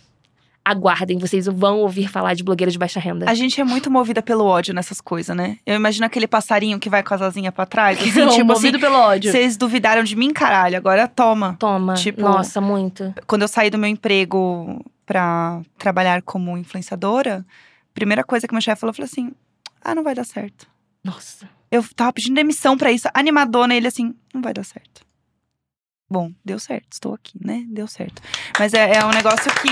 aguardem, 0.70 1.18
vocês 1.18 1.46
vão 1.46 1.78
ouvir 1.78 2.08
falar 2.08 2.34
de 2.34 2.42
blogueira 2.44 2.70
de 2.70 2.78
baixa 2.78 3.00
renda. 3.00 3.28
A 3.30 3.34
gente 3.34 3.60
é 3.60 3.64
muito 3.64 3.90
movida 3.90 4.20
pelo 4.22 4.44
ódio 4.44 4.74
nessas 4.74 5.00
coisas, 5.00 5.34
né? 5.36 5.58
Eu 5.66 5.74
imagino 5.76 6.04
aquele 6.06 6.26
passarinho 6.26 6.78
que 6.78 6.88
vai 6.90 7.02
com 7.02 7.14
as 7.14 7.22
asinhas 7.22 7.54
pra 7.54 7.64
trás. 7.66 7.98
Assim, 8.00 8.10
Não, 8.20 8.28
tipo 8.28 8.52
assim, 8.52 8.66
movido 8.66 8.78
pelo 8.80 8.96
ódio. 8.96 9.30
vocês 9.30 9.56
duvidaram 9.56 10.02
de 10.04 10.14
mim, 10.16 10.32
caralho. 10.32 10.76
Agora 10.76 11.06
toma. 11.08 11.56
Toma. 11.58 11.94
Tipo- 11.94 12.20
Nossa, 12.22 12.60
muito. 12.60 13.14
Quando 13.26 13.42
eu 13.42 13.48
saí 13.48 13.70
do 13.70 13.78
meu 13.78 13.88
emprego 13.88 14.84
pra 15.06 15.60
trabalhar 15.78 16.20
como 16.22 16.56
influenciadora, 16.58 17.44
primeira 17.94 18.22
coisa 18.22 18.46
que 18.46 18.54
meu 18.54 18.60
chefe 18.60 18.80
falou, 18.80 18.92
falou 18.94 19.06
assim: 19.10 19.32
ah, 19.82 19.94
não 19.94 20.02
vai 20.04 20.14
dar 20.14 20.24
certo. 20.24 20.66
Nossa. 21.02 21.48
Eu 21.70 21.84
tava 21.94 22.12
pedindo 22.12 22.34
demissão 22.34 22.76
pra 22.78 22.90
isso, 22.92 23.08
animadona, 23.12 23.74
ele 23.74 23.86
assim, 23.88 24.14
não 24.32 24.40
vai 24.42 24.52
dar 24.54 24.64
certo. 24.64 25.06
Bom, 26.10 26.32
deu 26.42 26.58
certo, 26.58 26.86
estou 26.92 27.12
aqui, 27.12 27.38
né? 27.44 27.64
Deu 27.68 27.86
certo. 27.86 28.22
Mas 28.58 28.72
é, 28.72 28.94
é 28.96 29.04
um 29.04 29.10
negócio 29.10 29.50
que 29.60 29.68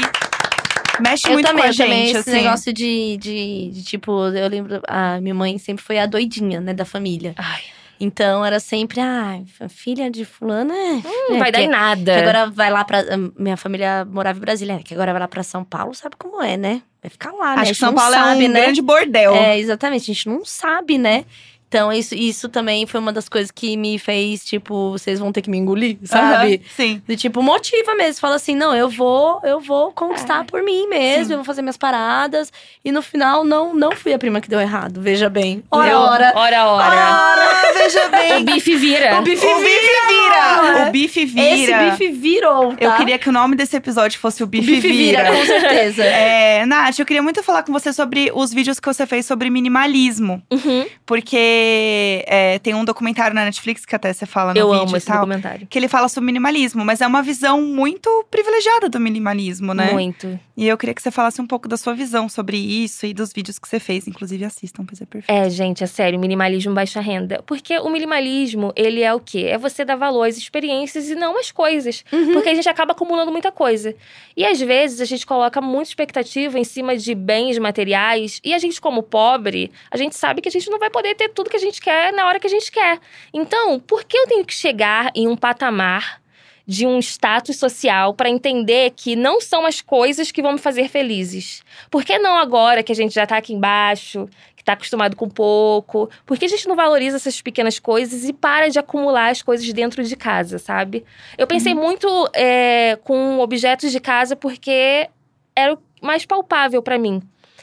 mexe 1.00 1.28
Eu 1.28 1.32
muito 1.32 1.46
também, 1.46 1.62
com 1.62 1.68
a 1.68 1.72
eu 1.72 1.76
também, 1.76 2.06
gente, 2.06 2.18
esse 2.18 2.30
assim. 2.30 2.42
negócio 2.42 2.72
de, 2.72 3.16
de, 3.18 3.70
de, 3.72 3.84
tipo, 3.84 4.12
eu 4.28 4.48
lembro, 4.48 4.80
a 4.86 5.20
minha 5.20 5.34
mãe 5.34 5.58
sempre 5.58 5.84
foi 5.84 5.98
a 5.98 6.06
doidinha, 6.06 6.60
né, 6.60 6.72
da 6.74 6.84
família. 6.84 7.34
Ai, 7.36 7.62
Então 7.98 8.44
era 8.44 8.60
sempre, 8.60 9.00
ah, 9.00 9.40
a 9.60 9.68
filha 9.68 10.10
de 10.10 10.24
fulana 10.24 10.74
é. 10.74 11.02
não 11.28 11.36
é, 11.36 11.38
vai 11.38 11.52
dar 11.52 11.60
em 11.62 11.68
nada. 11.68 12.14
Que 12.14 12.20
agora 12.20 12.50
vai 12.50 12.70
lá 12.70 12.84
pra. 12.84 13.02
Minha 13.38 13.56
família 13.56 14.04
morava 14.04 14.38
em 14.38 14.40
Brasília, 14.42 14.76
né? 14.76 14.82
Que 14.84 14.94
agora 14.94 15.12
vai 15.12 15.20
lá 15.20 15.28
pra 15.28 15.42
São 15.42 15.64
Paulo, 15.64 15.94
sabe 15.94 16.16
como 16.16 16.42
é, 16.42 16.56
né? 16.56 16.82
Vai 17.02 17.10
ficar 17.10 17.32
lá, 17.32 17.50
né? 17.54 17.58
A 17.58 17.60
Acho 17.62 17.64
gente 17.66 17.74
que 17.74 17.80
São 17.80 17.88
não 17.92 17.94
Paulo 17.98 18.14
sabe, 18.14 18.44
é 18.44 18.48
um 18.48 18.52
né? 18.52 18.60
grande 18.60 18.82
bordel. 18.82 19.34
É, 19.34 19.58
exatamente, 19.58 20.10
a 20.10 20.14
gente 20.14 20.28
não 20.28 20.44
sabe, 20.44 20.98
né? 20.98 21.24
Então, 21.68 21.92
isso, 21.92 22.14
isso 22.14 22.48
também 22.48 22.86
foi 22.86 23.00
uma 23.00 23.12
das 23.12 23.28
coisas 23.28 23.50
que 23.50 23.76
me 23.76 23.98
fez, 23.98 24.44
tipo, 24.44 24.92
vocês 24.92 25.18
vão 25.18 25.32
ter 25.32 25.42
que 25.42 25.50
me 25.50 25.58
engolir, 25.58 25.98
sabe? 26.04 26.54
Aham, 26.54 26.64
sim. 26.76 27.02
De 27.06 27.16
tipo, 27.16 27.42
motiva 27.42 27.94
mesmo. 27.96 28.20
Fala 28.20 28.36
assim, 28.36 28.54
não, 28.54 28.74
eu 28.74 28.88
vou, 28.88 29.40
eu 29.42 29.58
vou 29.60 29.90
conquistar 29.90 30.42
É. 30.42 30.44
por 30.44 30.62
mim 30.62 30.86
mesmo, 30.88 31.24
Sim. 31.26 31.32
eu 31.32 31.38
vou 31.38 31.44
fazer 31.44 31.62
minhas 31.62 31.76
paradas. 31.76 32.52
E 32.84 32.92
no 32.92 33.02
final, 33.02 33.44
não, 33.44 33.74
não 33.74 33.90
fui 33.92 34.12
a 34.14 34.18
prima 34.18 34.40
que 34.40 34.48
deu 34.48 34.60
errado, 34.60 35.00
veja 35.00 35.28
bem. 35.28 35.64
Ora, 35.70 35.88
Eu- 35.90 35.98
ora. 35.98 36.32
Ora, 36.36 36.66
ora. 36.66 36.86
Ora, 36.86 37.65
veja 37.76 38.06
O 38.06 38.10
bem. 38.10 38.44
bife 38.44 38.76
vira. 38.76 39.18
O 39.18 39.22
bife 39.22 39.44
o 39.46 39.58
bife 39.58 40.06
vira! 40.08 40.88
O 40.88 40.90
bife 40.92 41.20
Esse 41.22 41.66
vira. 41.66 41.90
bife 41.90 42.08
virou, 42.10 42.74
tá? 42.76 42.84
Eu 42.84 42.92
queria 42.96 43.18
que 43.18 43.28
o 43.28 43.32
nome 43.32 43.56
desse 43.56 43.76
episódio 43.76 44.18
fosse 44.18 44.42
o 44.42 44.46
O 44.46 44.48
bife, 44.48 44.66
bife 44.66 44.88
vira, 44.92 45.24
com 45.30 45.44
certeza. 45.44 46.02
É, 46.26 46.64
Nath, 46.66 46.98
eu 46.98 47.06
queria 47.06 47.22
muito 47.22 47.42
falar 47.42 47.62
com 47.62 47.72
você 47.72 47.92
sobre 47.92 48.30
os 48.34 48.52
vídeos 48.52 48.80
que 48.80 48.86
você 48.86 49.06
fez 49.06 49.26
sobre 49.26 49.50
minimalismo. 49.50 50.42
Uhum. 50.50 50.86
Porque 51.04 52.24
é, 52.26 52.58
tem 52.60 52.74
um 52.74 52.84
documentário 52.84 53.34
na 53.34 53.44
Netflix 53.44 53.84
que 53.84 53.94
até 53.94 54.12
você 54.12 54.26
fala 54.26 54.52
no 54.54 54.58
Eu 54.58 54.70
vídeo 54.70 54.82
amo 54.82 54.94
e 54.94 54.98
esse 54.98 55.06
tal. 55.06 55.18
documentário. 55.20 55.66
Que 55.68 55.78
ele 55.78 55.88
fala 55.88 56.08
sobre 56.08 56.26
minimalismo, 56.26 56.84
mas 56.84 57.00
é 57.00 57.06
uma 57.06 57.22
visão 57.22 57.60
muito 57.62 58.24
privilegiada 58.30 58.88
do 58.88 58.98
minimalismo, 59.00 59.74
né? 59.74 59.92
Muito. 59.92 60.38
E 60.56 60.66
eu 60.66 60.76
queria 60.78 60.94
que 60.94 61.02
você 61.02 61.10
falasse 61.10 61.40
um 61.40 61.46
pouco 61.46 61.68
da 61.68 61.76
sua 61.76 61.94
visão 61.94 62.28
sobre 62.28 62.56
isso 62.56 63.04
e 63.06 63.12
dos 63.12 63.32
vídeos 63.32 63.58
que 63.58 63.68
você 63.68 63.78
fez. 63.78 64.06
Inclusive, 64.08 64.44
assistam, 64.44 64.84
pois 64.84 65.00
é 65.00 65.04
perfeito. 65.06 65.38
É, 65.38 65.50
gente, 65.50 65.84
é 65.84 65.86
sério, 65.86 66.18
minimalismo 66.18 66.72
baixa 66.74 67.00
renda. 67.00 67.42
Porque 67.46 67.65
o 67.74 67.88
minimalismo, 67.88 68.72
ele 68.76 69.02
é 69.02 69.12
o 69.12 69.20
quê? 69.20 69.46
É 69.50 69.58
você 69.58 69.84
dar 69.84 69.96
valor 69.96 70.24
às 70.24 70.36
experiências 70.36 71.08
e 71.08 71.14
não 71.14 71.38
às 71.38 71.50
coisas. 71.50 72.04
Uhum. 72.12 72.32
Porque 72.32 72.48
a 72.48 72.54
gente 72.54 72.68
acaba 72.68 72.92
acumulando 72.92 73.32
muita 73.32 73.50
coisa. 73.50 73.94
E 74.36 74.44
às 74.44 74.60
vezes 74.60 75.00
a 75.00 75.04
gente 75.04 75.26
coloca 75.26 75.60
muita 75.60 75.90
expectativa 75.90 76.58
em 76.58 76.64
cima 76.64 76.96
de 76.96 77.14
bens 77.14 77.58
materiais. 77.58 78.40
E 78.44 78.54
a 78.54 78.58
gente, 78.58 78.80
como 78.80 79.02
pobre, 79.02 79.72
a 79.90 79.96
gente 79.96 80.16
sabe 80.16 80.40
que 80.40 80.48
a 80.48 80.52
gente 80.52 80.70
não 80.70 80.78
vai 80.78 80.90
poder 80.90 81.14
ter 81.14 81.28
tudo 81.30 81.50
que 81.50 81.56
a 81.56 81.60
gente 81.60 81.80
quer 81.80 82.12
na 82.12 82.26
hora 82.26 82.38
que 82.38 82.46
a 82.46 82.50
gente 82.50 82.70
quer. 82.70 82.98
Então, 83.32 83.80
por 83.80 84.04
que 84.04 84.16
eu 84.16 84.26
tenho 84.26 84.44
que 84.44 84.54
chegar 84.54 85.10
em 85.14 85.26
um 85.26 85.36
patamar 85.36 86.20
de 86.66 86.84
um 86.84 86.98
status 86.98 87.56
social 87.56 88.12
para 88.12 88.28
entender 88.28 88.92
que 88.96 89.14
não 89.14 89.40
são 89.40 89.64
as 89.64 89.80
coisas 89.80 90.32
que 90.32 90.42
vão 90.42 90.52
me 90.52 90.58
fazer 90.58 90.88
felizes? 90.88 91.62
Por 91.90 92.04
que 92.04 92.18
não 92.18 92.36
agora 92.36 92.82
que 92.82 92.90
a 92.90 92.94
gente 92.94 93.14
já 93.14 93.26
tá 93.26 93.36
aqui 93.36 93.52
embaixo, 93.52 94.28
tá 94.66 94.72
acostumado 94.72 95.14
com 95.14 95.28
pouco? 95.28 96.10
Por 96.26 96.36
que 96.36 96.44
a 96.44 96.48
gente 96.48 96.66
não 96.66 96.74
valoriza 96.74 97.16
essas 97.16 97.40
pequenas 97.40 97.78
coisas 97.78 98.28
e 98.28 98.32
para 98.32 98.68
de 98.68 98.80
acumular 98.80 99.30
as 99.30 99.40
coisas 99.40 99.72
dentro 99.72 100.02
de 100.02 100.16
casa, 100.16 100.58
sabe? 100.58 101.04
Eu 101.38 101.46
pensei 101.46 101.72
muito 101.72 102.08
é, 102.34 102.98
com 103.04 103.38
objetos 103.38 103.92
de 103.92 104.00
casa 104.00 104.34
porque 104.34 105.08
era 105.54 105.74
o 105.74 105.78
mais 106.02 106.26
palpável 106.26 106.82
para 106.82 106.98
mim. 106.98 107.22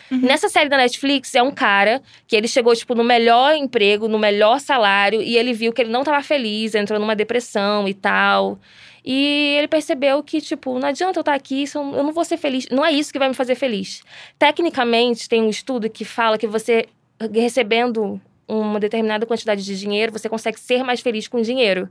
Uhum. 0.10 0.20
Nessa 0.22 0.48
série 0.48 0.70
da 0.70 0.78
Netflix, 0.78 1.36
é 1.36 1.44
um 1.44 1.52
cara 1.52 2.02
que 2.26 2.38
ele 2.38 2.48
chegou, 2.48 2.74
tipo, 2.74 2.96
no 2.96 3.04
melhor 3.04 3.54
emprego, 3.54 4.08
no 4.08 4.18
melhor 4.18 4.62
salário, 4.62 5.22
e 5.22 5.36
ele 5.36 5.54
viu 5.54 5.74
que 5.74 5.82
ele 5.82 5.92
não 5.92 6.04
tava 6.04 6.24
feliz, 6.24 6.74
entrou 6.74 7.00
numa 7.00 7.16
depressão 7.16 7.86
e 7.86 7.94
tal. 7.94 8.58
E 9.04 9.56
ele 9.58 9.68
percebeu 9.68 10.24
que, 10.24 10.40
tipo, 10.40 10.80
não 10.80 10.88
adianta 10.88 11.20
eu 11.20 11.22
estar 11.22 11.34
aqui, 11.34 11.64
isso 11.64 11.78
eu 11.78 12.04
não 12.04 12.14
vou 12.14 12.24
ser 12.24 12.38
feliz. 12.38 12.68
Não 12.72 12.86
é 12.86 12.92
isso 12.92 13.12
que 13.12 13.20
vai 13.20 13.28
me 13.28 13.34
fazer 13.34 13.56
feliz. 13.56 14.02
Tecnicamente, 14.40 15.28
tem 15.28 15.44
um 15.44 15.50
estudo 15.50 15.90
que 15.90 16.06
fala 16.06 16.38
que 16.38 16.48
você, 16.48 16.86
recebendo 17.34 18.22
uma 18.48 18.80
determinada 18.80 19.26
quantidade 19.26 19.64
de 19.64 19.80
dinheiro, 19.80 20.12
você 20.12 20.28
consegue 20.30 20.60
ser 20.60 20.84
mais 20.84 21.00
feliz 21.00 21.28
com 21.28 21.42
dinheiro. 21.42 21.90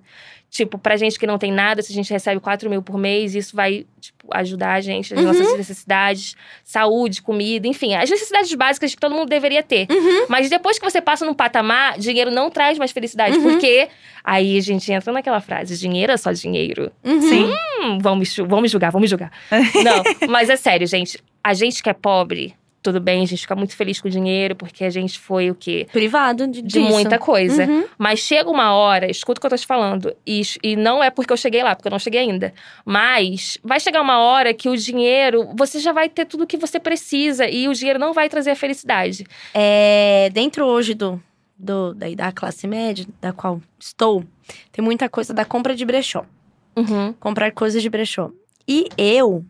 Tipo, 0.51 0.77
pra 0.77 0.99
gente 0.99 1.19
que 1.19 1.27
não 1.27 1.39
tem 1.39 1.51
nada, 1.51 1.81
se 1.81 1.91
a 1.91 1.95
gente 1.95 2.13
recebe 2.13 2.39
4 2.39 2.69
mil 2.69 2.83
por 2.83 2.99
mês, 2.99 3.35
isso 3.35 3.57
vai, 3.57 3.87
tipo, 3.99 4.27
ajudar 4.33 4.75
a 4.75 4.81
gente 4.83 5.15
nas 5.15 5.25
Uhum. 5.25 5.29
nossas 5.33 5.57
necessidades, 5.57 6.37
saúde, 6.63 7.23
comida, 7.23 7.67
enfim, 7.67 7.95
as 7.95 8.11
necessidades 8.11 8.53
básicas 8.55 8.95
que 8.95 9.01
todo 9.01 9.15
mundo 9.15 9.31
deveria 9.31 9.63
ter. 9.63 9.87
Uhum. 9.91 10.27
Mas 10.29 10.51
depois 10.51 10.79
que 10.79 10.85
você 10.85 11.01
passa 11.01 11.25
num 11.25 11.33
patamar, 11.33 11.99
dinheiro 11.99 12.31
não 12.31 12.51
traz 12.51 12.77
mais 12.77 12.93
felicidade, 12.93 13.39
Uhum. 13.39 13.45
porque 13.45 13.89
aí 14.23 14.59
a 14.59 14.61
gente 14.61 14.93
entra 14.93 15.11
naquela 15.11 15.41
frase: 15.41 15.79
dinheiro 15.79 16.13
é 16.13 16.17
só 16.19 16.31
dinheiro. 16.33 16.93
Uhum. 17.03 17.21
Sim. 17.23 17.55
Hum, 17.81 17.99
vão 17.99 18.15
me, 18.17 18.27
vão 18.47 18.61
me 18.61 18.69
julgar, 18.69 18.91
vão 18.93 19.01
me 19.01 19.07
julgar. 19.07 19.33
Não, 19.51 20.29
mas 20.29 20.51
é 20.51 20.57
sério, 20.57 20.87
gente. 20.87 21.19
A 21.43 21.55
gente 21.55 21.83
que 21.83 21.89
é 21.89 21.95
pobre, 21.95 22.55
tudo 22.83 23.01
bem, 23.01 23.23
a 23.23 23.27
gente 23.27 23.43
fica 23.43 23.55
muito 23.55 23.77
feliz 23.77 24.01
com 24.01 24.09
o 24.09 24.11
dinheiro, 24.11 24.57
porque 24.57 24.85
a 24.85 24.91
gente 24.91 25.19
foi 25.19 25.51
o 25.51 25.55
quê? 25.55 25.87
Privado 25.93 26.49
de, 26.49 26.61
De 26.61 26.81
muita 26.81 27.19
coisa. 27.19 27.65
Uhum. 27.65 27.85
Mas 27.97 28.19
chega 28.19 28.51
uma 28.51 28.75
hora, 28.75 29.09
escuta 29.09 29.39
o 29.39 29.41
que 29.41 29.47
eu 29.47 29.51
tô 29.51 29.57
te 29.57 29.67
falando, 29.67 30.15
e, 30.27 30.43
e 30.63 30.75
não 30.75 31.03
é 31.03 31.09
porque 31.11 31.33
eu 31.33 31.37
cheguei 31.37 31.63
lá, 31.63 31.77
porque 31.77 31.87
eu 31.87 31.93
não 31.93 31.99
cheguei 31.99 32.21
ainda. 32.21 32.53
Mas 32.85 33.57
vai 33.63 33.79
chegar 33.79 34.03
uma 34.03 34.19
hora 34.19 34.53
que 34.53 34.69
o 34.69 34.77
dinheiro, 34.77 35.49
você 35.55 35.79
já 35.79 35.93
vai 35.93 36.09
ter 36.09 36.27
tudo 36.27 36.43
o 36.45 36.47
que 36.47 36.57
você 36.57 36.81
precisa, 36.81 37.49
e 37.49 37.69
o 37.69 37.73
dinheiro 37.73 37.99
não 37.99 38.13
vai 38.13 38.29
trazer 38.29 38.51
a 38.51 38.57
felicidade. 38.57 39.25
É, 39.55 40.29
dentro 40.33 40.65
hoje 40.65 40.95
do, 40.95 41.23
do, 41.57 41.95
da, 41.95 42.07
da 42.15 42.33
classe 42.33 42.67
média, 42.67 43.07
da 43.21 43.33
qual 43.33 43.63
estou, 43.79 44.25
tem 44.73 44.85
muita 44.85 45.09
coisa 45.09 45.33
da 45.33 45.45
compra 45.45 45.77
de 45.77 45.85
brechó. 45.85 46.27
Uhum. 46.75 47.13
Comprar 47.21 47.53
coisas 47.53 47.81
de 47.81 47.89
brechó. 47.89 48.31
E 48.67 48.89
eu 48.97 49.45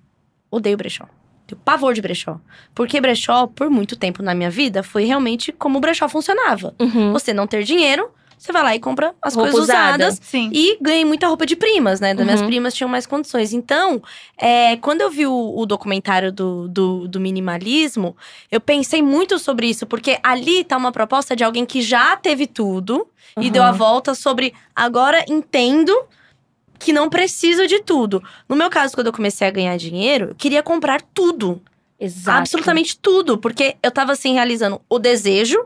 odeio 0.51 0.77
brechó. 0.77 1.07
Tenho 1.53 1.61
pavor 1.65 1.95
de 1.95 2.01
brechó. 2.03 2.39
Porque 2.75 3.01
brechó, 3.01 3.47
por 3.47 3.69
muito 3.71 3.97
tempo 3.97 4.23
na 4.23 4.35
minha 4.35 4.51
vida, 4.51 4.83
foi 4.83 5.05
realmente 5.05 5.53
como 5.53 5.79
o 5.79 5.81
brechó 5.81 6.09
funcionava. 6.09 6.75
Uhum. 6.81 7.13
Você 7.13 7.33
não 7.35 7.47
ter 7.47 7.63
dinheiro, 7.65 8.11
você 8.39 8.51
vai 8.53 8.63
lá 8.63 8.75
e 8.75 8.81
compra 8.81 9.15
as 9.23 9.35
Roupa 9.35 9.51
coisas 9.53 9.69
usada. 9.69 10.05
usadas. 10.09 10.21
Sim. 10.23 10.51
E 10.53 10.77
ganhei 10.81 11.05
muita 11.05 11.29
roupa 11.29 11.47
de 11.47 11.55
primas, 11.55 12.01
né? 12.01 12.13
Das 12.15 12.25
minhas 12.25 12.41
Uhum. 12.41 12.47
primas 12.49 12.75
tinham 12.75 12.89
mais 12.89 13.07
condições. 13.07 13.53
Então, 13.53 14.03
é, 14.37 14.77
quando 14.79 15.01
eu 15.01 15.11
vi 15.11 15.27
o, 15.27 15.55
o 15.57 15.65
documentário 15.65 16.33
do, 16.33 16.67
do, 16.69 17.07
do 17.07 17.21
minimalismo, 17.21 18.17
eu 18.51 18.61
pensei 18.61 19.01
muito 19.03 19.39
sobre 19.39 19.69
isso, 19.69 19.87
porque 19.87 20.19
ali 20.23 20.65
tá 20.65 20.77
uma 20.77 20.91
proposta 20.91 21.37
de 21.37 21.45
alguém 21.45 21.65
que 21.65 21.81
já 21.83 22.17
teve 22.17 22.47
tudo 22.47 23.07
e 23.39 23.47
Uhum. 23.47 23.51
deu 23.51 23.63
a 23.63 23.71
volta 23.73 24.15
sobre 24.15 24.53
agora 24.75 25.25
entendo 25.29 25.95
que 26.83 26.93
não 26.93 27.09
preciso 27.09 27.67
de 27.67 27.81
tudo. 27.81 28.23
No 28.49 28.57
meu 28.57 28.69
caso, 28.71 28.95
quando 28.95 29.07
eu 29.09 29.13
comecei 29.13 29.47
a 29.47 29.51
ganhar 29.51 29.77
dinheiro, 29.77 30.29
eu 30.31 30.35
queria 30.35 30.63
comprar 30.63 31.01
tudo. 31.01 31.61
Exato. 31.99 32.39
Absolutamente 32.39 32.99
tudo. 32.99 33.39
Porque 33.39 33.77
eu 33.83 33.91
tava 33.91 34.13
assim, 34.13 34.35
realizando 34.35 34.81
o 34.89 34.99
desejo 34.99 35.65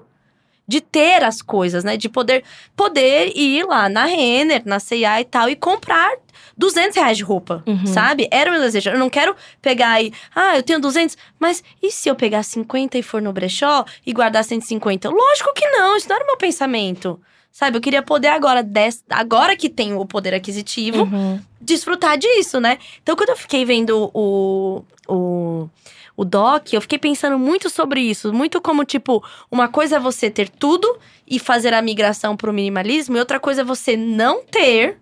de 0.69 0.81
ter 0.81 1.23
as 1.25 1.41
coisas, 1.41 1.85
né? 1.85 1.97
De 1.97 2.09
poder, 2.09 2.43
poder 2.75 3.33
ir 3.37 3.65
lá 3.67 3.89
na 3.89 4.05
Renner, 4.05 4.63
na 4.67 4.79
C&A 4.81 5.21
e 5.21 5.25
tal, 5.25 5.49
e 5.49 5.55
comprar 5.57 6.13
200 6.57 6.97
reais 6.97 7.17
de 7.17 7.23
roupa, 7.23 7.63
Uhum. 7.67 7.87
sabe? 7.87 8.27
Era 8.33 8.51
o 8.51 8.53
meu 8.53 8.61
desejo. 8.63 8.91
Eu 8.91 8.99
não 8.99 9.09
quero 9.09 9.35
pegar 9.63 10.03
e... 10.03 10.13
Ah, 10.35 10.57
eu 10.57 10.63
tenho 10.63 10.81
200, 10.81 11.17
mas 11.39 11.63
e 11.83 11.91
se 11.91 12.09
eu 12.09 12.15
pegar 12.17 12.43
50 12.43 12.99
e 12.99 13.03
for 13.03 13.23
no 13.23 13.33
brechó 13.33 13.85
e 14.05 14.13
guardar 14.13 14.45
150? 14.45 15.09
Lógico 15.09 15.53
que 15.55 15.67
não, 15.71 15.97
isso 15.97 16.09
não 16.09 16.17
era 16.17 16.25
o 16.25 16.27
meu 16.27 16.37
pensamento. 16.37 17.21
Sabe? 17.59 17.79
Eu 17.79 17.81
queria 17.81 18.03
poder 18.03 18.29
agora, 18.29 18.63
des- 18.63 19.03
agora 19.09 19.57
que 19.57 19.71
tenho 19.71 19.99
o 19.99 20.05
poder 20.05 20.35
aquisitivo, 20.35 21.05
Uhum. 21.05 21.41
desfrutar 21.59 22.19
disso, 22.19 22.61
né? 22.61 22.77
Então, 23.03 23.17
quando 23.17 23.31
eu 23.31 23.37
fiquei 23.37 23.65
vendo 23.65 24.11
o, 24.13 24.85
o, 25.09 25.67
o 26.15 26.23
doc, 26.27 26.71
eu 26.75 26.83
fiquei 26.83 26.99
pensando 26.99 27.39
muito 27.39 27.71
sobre 27.71 28.03
isso. 28.03 28.31
Muito 28.31 28.61
como, 28.61 28.85
tipo, 28.85 29.25
uma 29.51 29.69
coisa 29.69 29.97
é 29.97 29.99
você 29.99 30.31
ter 30.31 30.51
tudo 30.51 30.99
e 31.27 31.39
fazer 31.39 31.73
a 31.73 31.81
migração 31.81 32.37
pro 32.37 32.53
minimalismo, 32.53 33.17
e 33.17 33.21
outra 33.21 33.41
coisa 33.41 33.63
é 33.63 33.65
você 33.65 33.97
não 33.97 34.45
ter, 34.45 34.99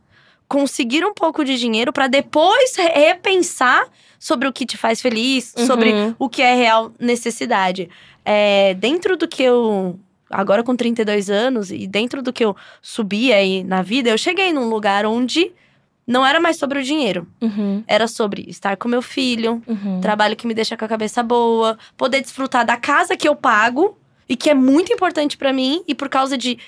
conseguir 0.46 1.04
um 1.04 1.12
pouco 1.12 1.44
de 1.44 1.58
dinheiro 1.58 1.92
para 1.92 2.06
depois 2.06 2.76
re- 2.76 2.92
repensar 3.08 3.84
sobre 4.16 4.46
o 4.46 4.52
que 4.52 4.64
te 4.64 4.76
faz 4.76 5.02
feliz, 5.02 5.52
sobre 5.66 5.92
Uhum. 5.92 6.14
o 6.20 6.28
que 6.28 6.40
é 6.40 6.54
real 6.54 6.92
necessidade. 7.00 7.90
É, 8.24 8.74
dentro 8.74 9.16
do 9.16 9.26
que 9.26 9.42
eu. 9.42 9.98
Agora 10.34 10.62
com 10.62 10.74
32 10.74 11.30
anos, 11.30 11.70
e 11.70 11.86
dentro 11.86 12.22
do 12.22 12.32
que 12.32 12.44
eu 12.44 12.56
subi 12.82 13.32
aí 13.32 13.62
na 13.64 13.82
vida, 13.82 14.10
eu 14.10 14.18
cheguei 14.18 14.52
num 14.52 14.68
lugar 14.68 15.06
onde 15.06 15.52
não 16.06 16.26
era 16.26 16.38
mais 16.40 16.56
sobre 16.58 16.78
o 16.78 16.82
dinheiro. 16.82 17.26
Uhum. 17.40 17.82
Era 17.86 18.06
sobre 18.06 18.44
estar 18.48 18.76
com 18.76 18.88
meu 18.88 19.00
filho, 19.00 19.62
Uhum. 19.66 20.00
trabalho 20.00 20.36
que 20.36 20.46
me 20.46 20.52
deixa 20.52 20.76
com 20.76 20.84
a 20.84 20.88
cabeça 20.88 21.22
boa, 21.22 21.78
poder 21.96 22.20
desfrutar 22.20 22.66
da 22.66 22.76
casa 22.76 23.16
que 23.16 23.26
eu 23.26 23.34
pago 23.34 23.96
e 24.28 24.36
que 24.36 24.50
é 24.50 24.54
muito 24.54 24.92
importante 24.92 25.36
pra 25.36 25.52
mim, 25.52 25.82
e 25.88 25.94
por 25.94 26.08
causa 26.08 26.36
de 26.36 26.58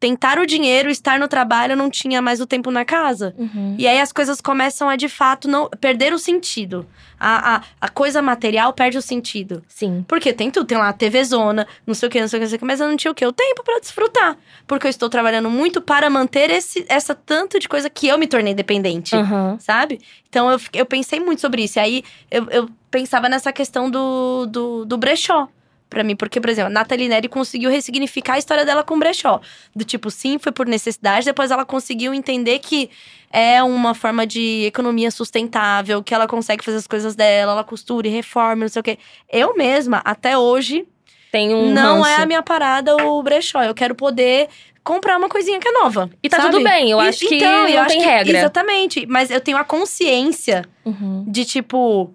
tentar 0.00 0.38
o 0.38 0.46
dinheiro, 0.46 0.88
estar 0.90 1.18
no 1.18 1.26
trabalho, 1.26 1.72
eu 1.72 1.76
não 1.76 1.90
tinha 1.90 2.22
mais 2.22 2.40
o 2.40 2.46
tempo 2.46 2.70
na 2.70 2.84
casa. 2.84 3.34
Uhum. 3.36 3.74
E 3.78 3.86
aí 3.86 4.00
as 4.00 4.12
coisas 4.12 4.40
começam 4.40 4.88
a 4.88 4.96
de 4.96 5.08
fato 5.08 5.48
não 5.48 5.68
perder 5.80 6.12
o 6.12 6.18
sentido. 6.18 6.86
A, 7.18 7.56
a, 7.56 7.62
a 7.80 7.88
coisa 7.88 8.22
material 8.22 8.72
perde 8.72 8.96
o 8.96 9.02
sentido. 9.02 9.64
Sim. 9.66 10.04
Porque 10.06 10.32
tem 10.32 10.52
tudo, 10.52 10.66
tem 10.66 10.78
lá 10.78 10.88
a 10.88 10.92
TV 10.92 11.24
zona, 11.24 11.66
não 11.84 11.94
sei 11.94 12.06
o 12.08 12.10
que, 12.10 12.20
não 12.20 12.28
sei 12.28 12.38
o 12.38 12.40
que, 12.40 12.44
não 12.44 12.48
sei 12.50 12.56
o 12.56 12.58
que, 12.60 12.64
mas 12.64 12.80
eu 12.80 12.88
não 12.88 12.96
tinha 12.96 13.10
o 13.10 13.14
quê? 13.14 13.26
O 13.26 13.32
tempo 13.32 13.64
pra 13.64 13.80
desfrutar. 13.80 14.36
Porque 14.68 14.86
eu 14.86 14.90
estou 14.90 15.08
trabalhando 15.08 15.50
muito 15.50 15.80
para 15.80 16.08
manter 16.08 16.48
esse, 16.50 16.84
essa 16.88 17.14
tanto 17.16 17.58
de 17.58 17.68
coisa 17.68 17.90
que 17.90 18.06
eu 18.06 18.16
me 18.16 18.28
tornei 18.28 18.54
dependente 18.54 19.16
Uhum. 19.16 19.58
sabe? 19.58 20.00
Então 20.28 20.48
eu, 20.50 20.60
eu 20.72 20.86
pensei 20.86 21.18
muito 21.18 21.40
sobre 21.40 21.64
isso. 21.64 21.78
E 21.78 21.80
aí 21.80 22.04
eu, 22.30 22.46
eu 22.50 22.70
pensava 22.88 23.28
nessa 23.28 23.52
questão 23.52 23.90
do, 23.90 24.46
do, 24.46 24.84
do 24.84 24.96
brechó. 24.96 25.48
Pra 25.90 26.04
mim, 26.04 26.14
porque, 26.14 26.38
por 26.40 26.50
exemplo, 26.50 26.66
a 26.70 26.72
Nathalie 26.74 27.08
Neri 27.08 27.28
conseguiu 27.28 27.70
ressignificar 27.70 28.34
a 28.34 28.38
história 28.38 28.64
dela 28.64 28.84
com 28.84 28.98
brechó. 28.98 29.40
Do 29.74 29.84
tipo, 29.84 30.10
sim, 30.10 30.38
foi 30.38 30.52
por 30.52 30.66
necessidade, 30.66 31.24
depois 31.24 31.50
ela 31.50 31.64
conseguiu 31.64 32.12
entender 32.12 32.58
que 32.58 32.90
é 33.32 33.62
uma 33.62 33.94
forma 33.94 34.26
de 34.26 34.64
economia 34.66 35.10
sustentável, 35.10 36.02
que 36.02 36.12
ela 36.14 36.26
consegue 36.26 36.62
fazer 36.64 36.76
as 36.76 36.86
coisas 36.86 37.14
dela, 37.14 37.52
ela 37.52 37.64
costura 37.64 38.06
e 38.06 38.10
reforma, 38.10 38.64
não 38.64 38.68
sei 38.68 38.80
o 38.80 38.82
quê. 38.82 38.98
Eu 39.32 39.56
mesma, 39.56 40.02
até 40.04 40.36
hoje, 40.36 40.86
Tem 41.32 41.54
um 41.54 41.70
não 41.72 42.04
é 42.04 42.10
ranço. 42.10 42.22
a 42.22 42.26
minha 42.26 42.42
parada 42.42 42.94
o 42.96 43.22
brechó. 43.22 43.62
Eu 43.62 43.74
quero 43.74 43.94
poder 43.94 44.48
comprar 44.84 45.16
uma 45.16 45.28
coisinha 45.28 45.58
que 45.58 45.68
é 45.68 45.72
nova. 45.72 46.10
E 46.22 46.28
tá 46.28 46.36
sabe? 46.38 46.50
tudo 46.50 46.64
bem, 46.64 46.90
eu 46.90 47.00
E- 47.02 47.08
acho 47.08 47.20
que 47.26 47.36
então, 47.36 47.66
eu 47.66 47.76
não 47.76 47.80
acho 47.82 47.88
tem 47.94 48.00
que- 48.00 48.06
regra. 48.06 48.38
Exatamente. 48.38 49.06
Mas 49.06 49.30
eu 49.30 49.40
tenho 49.40 49.56
a 49.56 49.64
consciência 49.64 50.64
Uhum. 50.84 51.24
de, 51.26 51.44
tipo, 51.46 52.12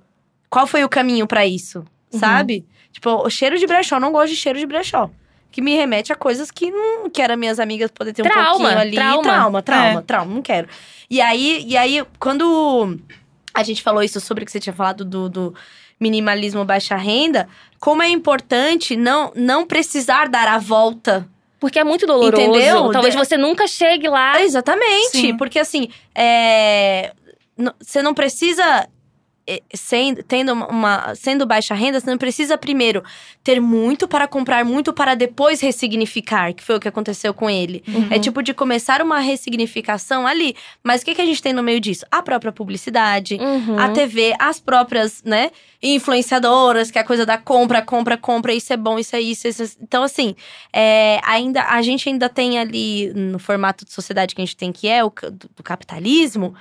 qual 0.50 0.66
foi 0.68 0.84
o 0.84 0.90
caminho 0.90 1.26
pra 1.28 1.46
isso, 1.46 1.80
Uhum. 2.12 2.20
sabe? 2.20 2.66
Tipo, 2.94 3.26
o 3.26 3.30
cheiro 3.30 3.58
de 3.60 3.68
brechó, 3.68 3.98
eu 3.98 4.00
não 4.00 4.12
gosto 4.14 4.30
de 4.30 4.38
cheiro 4.38 4.58
de 4.58 4.66
brechó. 4.66 5.10
Que 5.52 5.62
me 5.62 5.76
remete 5.76 6.14
a 6.14 6.16
coisas 6.16 6.50
que 6.50 6.72
não 6.72 7.10
quero 7.10 7.38
minhas 7.38 7.60
amigas 7.60 7.92
poder 7.92 8.14
ter 8.14 8.22
um 8.22 8.26
Trauma, 8.26 8.50
pouquinho 8.52 8.80
ali. 8.80 8.96
trauma. 8.96 9.22
trauma, 9.24 9.62
trauma, 9.62 10.00
É. 10.00 10.02
trauma, 10.02 10.34
não 10.34 10.42
quero. 10.42 10.68
E 11.10 11.20
aí, 11.20 11.66
e 11.68 11.76
aí, 11.78 12.04
quando 12.20 12.98
a 13.54 13.62
gente 13.62 13.84
falou 13.84 14.02
isso 14.02 14.20
sobre 14.22 14.44
o 14.44 14.46
que 14.46 14.52
você 14.52 14.60
tinha 14.60 14.74
falado 14.74 15.04
do, 15.06 15.30
do 15.30 15.54
minimalismo 16.00 16.64
baixa 16.66 16.96
renda, 16.96 17.48
como 17.80 18.02
é 18.02 18.08
importante 18.10 18.96
não, 18.96 19.32
não 19.36 19.66
precisar 19.66 20.28
dar 20.28 20.48
a 20.48 20.58
volta 20.58 21.28
Porque 21.60 21.78
é 21.78 21.84
muito 21.84 22.08
doloroso. 22.08 22.42
Entendeu? 22.42 22.92
Talvez 22.92 23.14
você 23.14 23.38
nunca 23.38 23.68
chegue 23.68 24.08
lá. 24.10 24.42
Exatamente. 24.42 25.12
Sim. 25.18 25.38
Porque 25.38 25.60
assim, 25.60 25.88
é, 26.16 27.14
você 27.80 28.02
não 28.02 28.14
precisa. 28.14 28.88
Eh, 29.48 29.62
Sendo, 29.74 30.24
tendo 30.24 30.54
uma, 30.54 31.14
sendo 31.16 31.46
baixa 31.46 31.74
renda, 31.74 32.00
você 32.00 32.10
não 32.10 32.18
precisa 32.18 32.58
primeiro 32.58 33.04
ter 33.44 33.60
muito 33.60 34.08
para 34.08 34.28
comprar 34.28 34.64
muito 34.66 34.94
para 34.94 35.16
depois 35.16 35.60
ressignificar, 35.62 36.54
que 36.54 36.64
foi 36.64 36.76
o 36.76 36.80
que 36.80 36.88
aconteceu 36.88 37.34
com 37.34 37.50
ele. 37.50 37.84
Uhum. 37.88 38.08
É 38.10 38.20
tipo 38.20 38.42
de 38.42 38.54
começar 38.54 39.02
uma 39.02 39.20
ressignificação 39.20 40.26
ali. 40.26 40.56
Mas 40.84 41.02
o 41.02 41.06
que, 41.06 41.16
que 41.16 41.22
a 41.22 41.26
gente 41.26 41.42
tem 41.42 41.54
no 41.54 41.62
meio 41.64 41.80
disso? 41.80 42.06
A 42.12 42.22
própria 42.22 42.52
publicidade, 42.52 43.36
Uhum. 43.36 43.78
a 43.78 43.90
TV, 43.90 44.34
as 44.40 44.60
próprias, 44.60 45.22
né, 45.24 45.52
influenciadoras, 45.82 46.92
que 46.92 46.98
é 46.98 47.02
a 47.02 47.06
coisa 47.06 47.26
da 47.26 47.38
compra, 47.38 47.82
compra, 47.82 48.18
compra, 48.18 48.54
isso 48.54 48.72
é 48.74 48.78
bom, 48.78 49.00
isso 49.00 49.16
é 49.16 49.22
isso. 49.22 49.48
isso 49.48 49.64
é- 49.64 49.68
Então, 49.82 50.04
assim, 50.04 50.36
é, 50.72 51.20
ainda, 51.24 51.64
a 51.64 51.82
gente 51.82 52.08
ainda 52.10 52.30
tem 52.30 52.60
ali, 52.60 53.12
no 53.14 53.40
formato 53.40 53.86
de 53.86 53.92
sociedade 53.94 54.36
que 54.36 54.42
a 54.42 54.46
gente 54.46 54.56
tem, 54.58 54.72
que 54.72 54.88
é 54.88 55.04
o 55.04 55.12
do 55.56 55.64
capitalismo, 55.64 56.54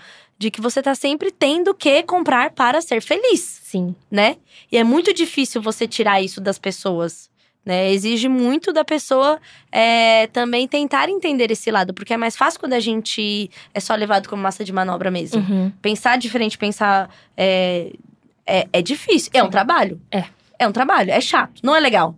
de 0.42 0.50
que 0.50 0.60
você 0.60 0.82
tá 0.82 0.94
sempre 0.94 1.30
tendo 1.30 1.72
que 1.72 2.02
comprar 2.02 2.50
para 2.50 2.80
ser 2.80 3.00
feliz, 3.00 3.60
Sim. 3.62 3.94
né? 4.10 4.36
E 4.70 4.76
é 4.76 4.82
muito 4.82 5.14
difícil 5.14 5.62
você 5.62 5.86
tirar 5.86 6.20
isso 6.20 6.40
das 6.40 6.58
pessoas. 6.58 7.30
Né? 7.64 7.92
Exige 7.92 8.28
muito 8.28 8.72
da 8.72 8.84
pessoa 8.84 9.38
é, 9.70 10.26
também 10.26 10.66
tentar 10.66 11.08
entender 11.08 11.48
esse 11.52 11.70
lado, 11.70 11.94
porque 11.94 12.12
é 12.12 12.16
mais 12.16 12.36
fácil 12.36 12.58
quando 12.58 12.72
a 12.72 12.80
gente 12.80 13.48
é 13.72 13.78
só 13.78 13.94
levado 13.94 14.28
como 14.28 14.42
massa 14.42 14.64
de 14.64 14.72
manobra 14.72 15.12
mesmo 15.12 15.40
Uhum. 15.40 15.70
pensar 15.80 16.18
diferente, 16.18 16.58
pensar. 16.58 17.08
É, 17.36 17.92
é, 18.44 18.66
é 18.72 18.82
difícil. 18.82 19.30
É 19.32 19.44
um 19.44 19.48
trabalho. 19.48 20.00
É. 20.10 20.24
É 20.58 20.66
um 20.66 20.72
trabalho. 20.72 21.12
É 21.12 21.20
chato. 21.20 21.60
Não 21.62 21.76
é 21.76 21.78
legal. 21.78 22.16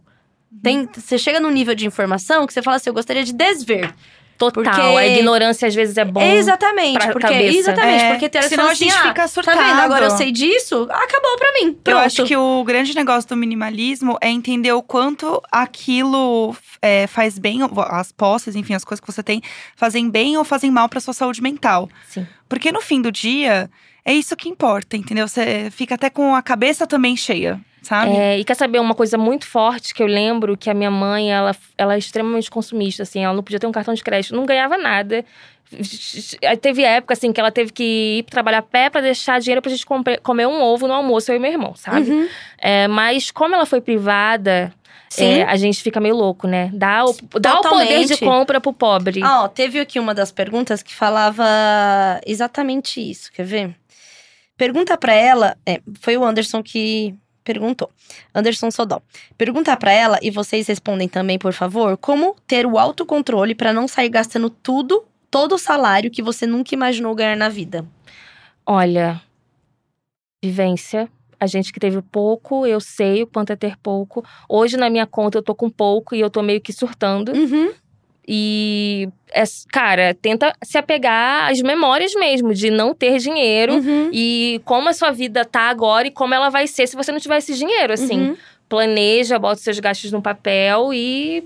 Tem, 0.62 0.88
você 0.94 1.18
chega 1.18 1.38
num 1.40 1.50
nível 1.50 1.74
de 1.74 1.84
informação 1.86 2.46
que 2.46 2.52
você 2.54 2.62
fala 2.62 2.76
assim: 2.78 2.88
eu 2.88 2.94
gostaria 2.94 3.22
de 3.24 3.34
desver. 3.34 3.92
Total. 4.38 4.62
Porque- 4.62 4.80
A 4.80 5.06
ignorância 5.06 5.68
às 5.68 5.74
vezes 5.74 5.96
é 5.96 6.04
bom. 6.04 6.20
exatamente. 6.22 6.98
pra 6.98 7.12
Porque, 7.12 7.26
cabeça. 7.26 7.58
exatamente. 7.58 8.02
É, 8.02 8.10
porque 8.10 8.28
que 8.28 8.42
senão 8.42 8.68
a 8.68 8.74
gente 8.74 8.92
assim, 8.92 9.08
fica 9.08 9.22
ah, 9.24 9.28
surtado. 9.28 9.58
Tá 9.58 9.64
vendo? 9.64 9.80
Agora 9.80 10.06
eu 10.06 10.10
sei 10.10 10.32
disso, 10.32 10.88
acabou 10.90 11.36
pra 11.36 11.52
mim. 11.54 11.72
Pronto. 11.72 11.88
Eu 11.88 11.98
acho 11.98 12.24
que 12.24 12.36
o 12.36 12.64
grande 12.64 12.94
negócio 12.94 13.28
do 13.28 13.36
minimalismo 13.36 14.18
é 14.20 14.28
entender 14.28 14.72
o 14.72 14.82
quanto 14.82 15.42
aquilo 15.50 16.56
é, 16.82 17.06
faz 17.06 17.38
bem, 17.38 17.60
as 17.88 18.12
posses, 18.12 18.54
enfim, 18.56 18.74
as 18.74 18.84
coisas 18.84 19.00
que 19.00 19.10
você 19.10 19.22
tem, 19.22 19.42
fazem 19.76 20.08
bem 20.10 20.36
ou 20.36 20.44
fazem 20.44 20.70
mal 20.70 20.88
pra 20.88 21.00
sua 21.00 21.14
saúde 21.14 21.42
mental. 21.42 21.88
Sim. 22.08 22.26
Porque 22.48 22.70
no 22.72 22.80
fim 22.80 23.00
do 23.00 23.10
dia, 23.10 23.70
é 24.04 24.12
isso 24.12 24.36
que 24.36 24.48
importa, 24.48 24.96
entendeu? 24.96 25.26
Você 25.26 25.70
fica 25.70 25.94
até 25.94 26.10
com 26.10 26.34
a 26.34 26.42
cabeça 26.42 26.86
também 26.86 27.16
cheia, 27.16 27.60
sabe? 27.84 28.16
É, 28.16 28.38
e 28.38 28.44
quer 28.44 28.54
saber 28.54 28.80
uma 28.80 28.94
coisa 28.94 29.16
muito 29.16 29.46
forte 29.46 29.94
que 29.94 30.02
eu 30.02 30.06
lembro 30.06 30.56
que 30.56 30.70
a 30.70 30.74
minha 30.74 30.90
mãe, 30.90 31.32
ela, 31.32 31.54
ela 31.76 31.94
é 31.94 31.98
extremamente 31.98 32.50
consumista, 32.50 33.02
assim, 33.02 33.24
ela 33.24 33.34
não 33.34 33.42
podia 33.42 33.60
ter 33.60 33.66
um 33.66 33.72
cartão 33.72 33.94
de 33.94 34.02
crédito, 34.02 34.34
não 34.34 34.46
ganhava 34.46 34.76
nada. 34.76 35.24
Teve 36.60 36.82
época, 36.82 37.14
assim, 37.14 37.32
que 37.32 37.40
ela 37.40 37.50
teve 37.50 37.72
que 37.72 38.18
ir 38.18 38.22
trabalhar 38.24 38.58
a 38.58 38.62
pé 38.62 38.90
pra 38.90 39.00
deixar 39.00 39.40
dinheiro 39.40 39.62
pra 39.62 39.70
gente 39.70 39.86
comer 40.22 40.46
um 40.46 40.62
ovo 40.62 40.86
no 40.86 40.94
almoço, 40.94 41.30
eu 41.32 41.36
e 41.36 41.38
meu 41.38 41.50
irmão, 41.50 41.74
sabe? 41.74 42.10
Uhum. 42.10 42.28
É, 42.58 42.86
mas 42.88 43.30
como 43.30 43.54
ela 43.54 43.66
foi 43.66 43.80
privada, 43.80 44.72
Sim. 45.08 45.24
é, 45.24 45.42
a 45.44 45.56
gente 45.56 45.82
fica 45.82 46.00
meio 46.00 46.16
louco, 46.16 46.46
né? 46.46 46.70
Dá 46.72 47.04
o, 47.04 47.14
dá 47.40 47.60
o 47.60 47.62
poder 47.62 48.04
de 48.04 48.16
compra 48.18 48.60
pro 48.60 48.72
pobre. 48.72 49.20
Ah, 49.22 49.44
ó, 49.44 49.48
teve 49.48 49.80
aqui 49.80 49.98
uma 49.98 50.14
das 50.14 50.30
perguntas 50.30 50.82
que 50.82 50.94
falava 50.94 51.44
exatamente 52.26 53.00
isso. 53.00 53.32
Quer 53.32 53.44
ver? 53.44 53.74
Pergunta 54.56 54.96
pra 54.96 55.14
ela. 55.14 55.56
É, 55.66 55.80
foi 56.00 56.16
o 56.16 56.24
Anderson 56.24 56.62
que 56.62 57.14
perguntou. 57.44 57.90
Anderson 58.34 58.70
Sodol. 58.70 59.02
Pergunta 59.36 59.76
pra 59.76 59.92
ela, 59.92 60.18
e 60.22 60.30
vocês 60.30 60.66
respondem 60.66 61.08
também, 61.08 61.38
por 61.38 61.52
favor, 61.52 61.96
como 61.98 62.34
ter 62.46 62.66
o 62.66 62.78
autocontrole 62.78 63.54
pra 63.54 63.72
não 63.72 63.86
sair 63.86 64.08
gastando 64.08 64.48
tudo, 64.48 65.04
todo 65.30 65.54
o 65.54 65.58
salário 65.58 66.10
que 66.10 66.22
você 66.22 66.46
nunca 66.46 66.74
imaginou 66.74 67.14
ganhar 67.14 67.36
na 67.36 67.48
vida. 67.48 67.86
Olha, 68.66 69.20
vivência. 70.42 71.08
A 71.38 71.46
gente 71.46 71.72
que 71.72 71.80
teve 71.80 72.00
pouco, 72.00 72.66
eu 72.66 72.80
sei 72.80 73.22
o 73.22 73.26
quanto 73.26 73.52
é 73.52 73.56
ter 73.56 73.76
pouco. 73.76 74.24
Hoje, 74.48 74.78
na 74.78 74.88
minha 74.88 75.06
conta, 75.06 75.36
eu 75.36 75.42
tô 75.42 75.54
com 75.54 75.68
pouco 75.68 76.14
e 76.14 76.20
eu 76.20 76.30
tô 76.30 76.42
meio 76.42 76.60
que 76.60 76.72
surtando. 76.72 77.32
Uhum. 77.32 77.72
E, 78.26 79.08
é, 79.32 79.42
cara, 79.70 80.14
tenta 80.14 80.54
se 80.62 80.78
apegar 80.78 81.50
às 81.50 81.60
memórias 81.60 82.14
mesmo, 82.14 82.54
de 82.54 82.70
não 82.70 82.94
ter 82.94 83.18
dinheiro. 83.18 83.74
Uhum. 83.74 84.10
E 84.12 84.60
como 84.64 84.88
a 84.88 84.92
sua 84.92 85.10
vida 85.10 85.44
tá 85.44 85.68
agora 85.68 86.08
e 86.08 86.10
como 86.10 86.34
ela 86.34 86.48
vai 86.48 86.66
ser 86.66 86.86
se 86.86 86.96
você 86.96 87.12
não 87.12 87.20
tiver 87.20 87.38
esse 87.38 87.54
dinheiro, 87.54 87.92
assim. 87.92 88.30
Uhum. 88.30 88.36
Planeja, 88.68 89.38
bota 89.38 89.56
seus 89.56 89.78
gastos 89.78 90.10
no 90.10 90.22
papel 90.22 90.92
e... 90.94 91.44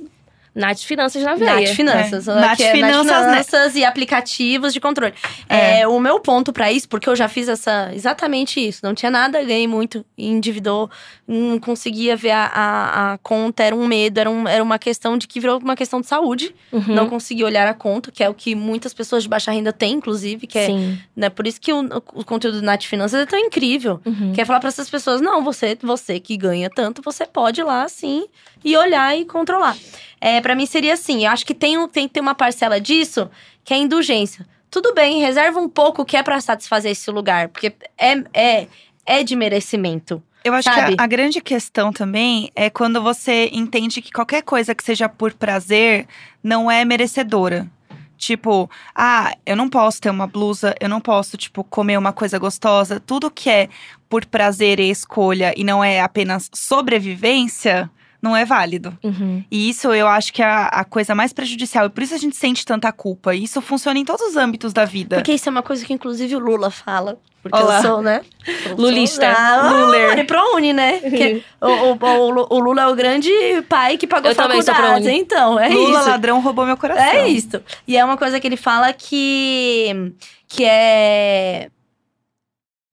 Nath 0.58 0.80
Finanças 0.80 1.22
na 1.22 1.34
veia. 1.36 1.60
Nath 1.60 1.76
Finanças. 1.76 2.28
É. 2.28 2.34
Nath 2.34 2.56
que 2.56 2.64
é 2.64 2.72
Finanças, 2.72 3.06
Nath 3.06 3.26
né? 3.26 3.44
Finanças 3.44 3.76
e 3.76 3.84
aplicativos 3.84 4.74
de 4.74 4.80
controle. 4.80 5.14
É. 5.48 5.80
É, 5.80 5.88
o 5.88 6.00
meu 6.00 6.18
ponto 6.18 6.52
pra 6.52 6.72
isso, 6.72 6.88
porque 6.88 7.08
eu 7.08 7.14
já 7.14 7.28
fiz 7.28 7.48
essa 7.48 7.90
exatamente 7.94 8.60
isso. 8.60 8.80
Não 8.82 8.94
tinha 8.94 9.10
nada, 9.10 9.40
ganhei 9.42 9.68
muito, 9.68 10.04
endividou, 10.16 10.90
não 11.26 11.60
conseguia 11.60 12.16
ver 12.16 12.32
a, 12.32 12.44
a, 12.46 13.12
a 13.12 13.18
conta, 13.18 13.62
era 13.62 13.74
um 13.74 13.86
medo, 13.86 14.18
era, 14.18 14.28
um, 14.28 14.48
era 14.48 14.62
uma 14.62 14.78
questão 14.78 15.16
de 15.16 15.28
que 15.28 15.38
virou 15.38 15.58
uma 15.58 15.76
questão 15.76 16.00
de 16.00 16.08
saúde. 16.08 16.54
Uhum. 16.72 16.94
Não 16.94 17.08
conseguia 17.08 17.46
olhar 17.46 17.66
a 17.68 17.74
conta, 17.74 18.10
que 18.10 18.24
é 18.24 18.28
o 18.28 18.34
que 18.34 18.54
muitas 18.54 18.92
pessoas 18.92 19.22
de 19.22 19.28
baixa 19.28 19.52
renda 19.52 19.72
têm, 19.72 19.94
inclusive, 19.94 20.46
que 20.46 20.58
é 20.58 20.66
Sim. 20.66 20.98
né, 21.14 21.30
por 21.30 21.46
isso 21.46 21.60
que 21.60 21.72
o, 21.72 21.86
o 22.14 22.24
conteúdo 22.24 22.60
do 22.60 22.64
Nath 22.64 22.82
Finanças 22.82 23.20
é 23.20 23.26
tão 23.26 23.38
incrível. 23.38 24.00
Uhum. 24.04 24.32
Quer 24.32 24.44
falar 24.44 24.58
para 24.58 24.68
essas 24.68 24.90
pessoas, 24.90 25.20
não, 25.20 25.44
você, 25.44 25.78
você 25.80 26.18
que 26.18 26.36
ganha 26.36 26.68
tanto, 26.68 27.00
você 27.00 27.24
pode 27.24 27.60
ir 27.60 27.64
lá 27.64 27.88
sim 27.88 28.26
e 28.64 28.76
olhar 28.76 29.16
e 29.16 29.24
controlar. 29.24 29.76
É, 30.20 30.40
para 30.48 30.54
mim 30.54 30.64
seria 30.64 30.94
assim, 30.94 31.26
eu 31.26 31.30
acho 31.30 31.44
que 31.44 31.52
tem, 31.52 31.86
tem 31.88 32.08
que 32.08 32.14
ter 32.14 32.20
uma 32.20 32.34
parcela 32.34 32.80
disso 32.80 33.30
que 33.62 33.74
é 33.74 33.76
indulgência. 33.76 34.46
Tudo 34.70 34.94
bem, 34.94 35.20
reserva 35.20 35.60
um 35.60 35.68
pouco 35.68 36.06
que 36.06 36.16
é 36.16 36.22
pra 36.22 36.40
satisfazer 36.40 36.92
esse 36.92 37.10
lugar, 37.10 37.50
porque 37.50 37.70
é, 37.98 38.12
é, 38.32 38.66
é 39.04 39.22
de 39.22 39.36
merecimento. 39.36 40.22
Eu 40.42 40.54
acho 40.54 40.64
Sabe? 40.64 40.96
que 40.96 41.02
a, 41.02 41.04
a 41.04 41.06
grande 41.06 41.42
questão 41.42 41.92
também 41.92 42.50
é 42.56 42.70
quando 42.70 43.02
você 43.02 43.50
entende 43.52 44.00
que 44.00 44.10
qualquer 44.10 44.40
coisa 44.40 44.74
que 44.74 44.82
seja 44.82 45.06
por 45.06 45.34
prazer 45.34 46.06
não 46.42 46.70
é 46.70 46.82
merecedora. 46.82 47.70
Tipo, 48.16 48.70
ah, 48.94 49.36
eu 49.44 49.54
não 49.54 49.68
posso 49.68 50.00
ter 50.00 50.08
uma 50.08 50.26
blusa, 50.26 50.74
eu 50.80 50.88
não 50.88 50.98
posso, 51.02 51.36
tipo, 51.36 51.62
comer 51.62 51.98
uma 51.98 52.14
coisa 52.14 52.38
gostosa. 52.38 52.98
Tudo 52.98 53.30
que 53.30 53.50
é 53.50 53.68
por 54.08 54.24
prazer 54.24 54.80
e 54.80 54.88
escolha 54.88 55.52
e 55.54 55.62
não 55.62 55.84
é 55.84 56.00
apenas 56.00 56.48
sobrevivência, 56.54 57.90
não 58.20 58.36
é 58.36 58.44
válido. 58.44 58.96
Uhum. 59.02 59.44
E 59.50 59.68
isso 59.70 59.92
eu 59.92 60.08
acho 60.08 60.32
que 60.32 60.42
é 60.42 60.46
a, 60.46 60.66
a 60.66 60.84
coisa 60.84 61.14
mais 61.14 61.32
prejudicial. 61.32 61.86
E 61.86 61.88
por 61.88 62.02
isso 62.02 62.14
a 62.14 62.18
gente 62.18 62.36
sente 62.36 62.64
tanta 62.64 62.90
culpa. 62.92 63.34
E 63.34 63.44
isso 63.44 63.60
funciona 63.60 63.98
em 63.98 64.04
todos 64.04 64.22
os 64.26 64.36
âmbitos 64.36 64.72
da 64.72 64.84
vida. 64.84 65.16
Porque 65.16 65.32
isso 65.32 65.48
é 65.48 65.52
uma 65.52 65.62
coisa 65.62 65.84
que 65.84 65.92
inclusive 65.92 66.34
o 66.34 66.38
Lula 66.38 66.70
fala. 66.70 67.18
Porque 67.40 67.56
Olá. 67.56 67.78
eu 67.78 67.82
sou, 67.82 68.02
né? 68.02 68.22
Lulista. 68.76 69.32
Ah, 69.36 69.70
Luler. 69.70 70.12
Ele 70.12 70.24
pro 70.24 70.56
Uni, 70.56 70.72
né? 70.72 70.98
Porque 71.00 71.42
o, 71.60 71.66
o, 71.66 71.92
o, 71.92 72.56
o 72.56 72.58
Lula 72.58 72.82
é 72.82 72.86
o 72.88 72.94
grande 72.94 73.30
pai 73.68 73.96
que 73.96 74.06
pagou 74.06 74.30
Eu. 74.30 74.34
ProUni. 74.34 75.10
Então, 75.10 75.58
é 75.58 75.68
Lula 75.68 76.00
isso. 76.00 76.08
ladrão 76.08 76.40
roubou 76.40 76.66
meu 76.66 76.76
coração. 76.76 77.04
É 77.04 77.28
isso. 77.28 77.62
E 77.86 77.96
é 77.96 78.04
uma 78.04 78.16
coisa 78.16 78.40
que 78.40 78.46
ele 78.46 78.56
fala 78.56 78.92
que, 78.92 80.12
que 80.48 80.64
é. 80.64 81.68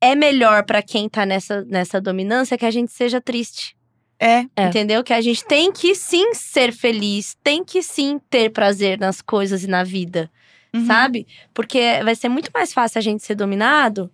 É 0.01 0.13
melhor 0.13 0.63
pra 0.63 0.84
quem 0.84 1.09
tá 1.09 1.26
nessa, 1.26 1.65
nessa 1.65 1.99
dominância 1.99 2.57
que 2.57 2.65
a 2.65 2.71
gente 2.71 2.91
seja 2.91 3.19
triste. 3.19 3.76
É. 4.20 4.45
É. 4.55 4.68
Entendeu? 4.68 5.03
Que 5.03 5.13
a 5.13 5.22
gente 5.22 5.43
tem 5.45 5.72
que 5.72 5.93
sim 5.95 6.34
ser 6.34 6.72
feliz, 6.72 7.36
tem 7.43 7.63
que 7.63 7.82
sim 7.82 8.20
ter 8.30 8.49
prazer 8.51 8.99
nas 8.99 9.22
coisas 9.22 9.63
e 9.63 9.68
na 9.68 9.84
vida, 9.84 10.32
Uhum. 10.74 10.86
sabe? 10.86 11.28
Porque 11.53 11.80
vai 12.03 12.16
ser 12.16 12.30
muito 12.30 12.49
mais 12.53 12.74
fácil 12.74 12.99
a 12.99 13.01
gente 13.01 13.24
ser 13.24 13.36
dominado 13.36 14.09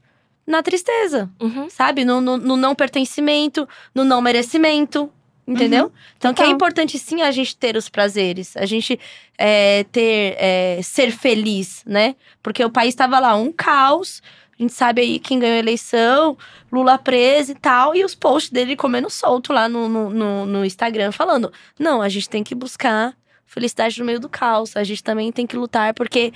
na 0.46 0.62
tristeza, 0.64 1.30
Uhum. 1.40 1.70
sabe? 1.70 2.04
No, 2.04 2.20
no, 2.20 2.38
no 2.38 2.58
não 2.58 2.74
pertencimento, 2.76 3.68
no 3.94 4.04
não 4.04 4.22
merecimento. 4.22 5.12
Entendeu? 5.48 5.92
Então, 6.18 6.34
que 6.34 6.42
é 6.44 6.48
importante 6.48 6.98
sim 7.00 7.24
a 7.24 7.32
gente 7.32 7.58
ter 7.58 7.76
os 7.76 7.90
prazeres, 7.90 8.56
a 8.56 8.66
gente 8.66 8.98
é, 9.38 9.84
ter, 9.92 10.36
é, 10.38 10.80
ser 10.84 11.12
feliz, 11.12 11.84
né? 11.86 12.16
Porque 12.44 12.64
o 12.64 12.70
país 12.70 12.90
estava 12.90 13.20
lá 13.20 13.36
um 13.36 13.52
caos, 13.52 14.22
a 14.62 14.64
gente 14.64 14.74
sabe 14.74 15.02
aí 15.02 15.20
quem 15.20 15.40
ganhou 15.40 15.56
a 15.56 15.60
eleição, 15.60 16.38
Lula 16.72 16.96
preso 16.96 17.52
e 17.52 17.56
tal, 17.56 17.96
e 17.96 18.06
os 18.06 18.14
posts 18.14 18.52
dele 18.52 18.76
comendo 18.76 19.10
solto 19.10 19.52
lá 19.52 19.68
no, 19.68 19.90
no, 19.90 20.46
no, 20.46 20.64
Instagram, 20.64 21.12
falando: 21.12 21.52
não, 21.80 22.00
a 22.00 22.08
gente 22.08 22.30
tem 22.30 22.44
que 22.44 22.54
buscar 22.54 23.18
felicidade 23.48 23.98
no 24.00 24.06
meio 24.06 24.20
do 24.20 24.30
caos, 24.30 24.78
a 24.78 24.84
gente 24.84 25.04
também 25.04 25.32
tem 25.32 25.48
que 25.48 25.58
lutar, 25.58 25.96
porque 25.96 26.32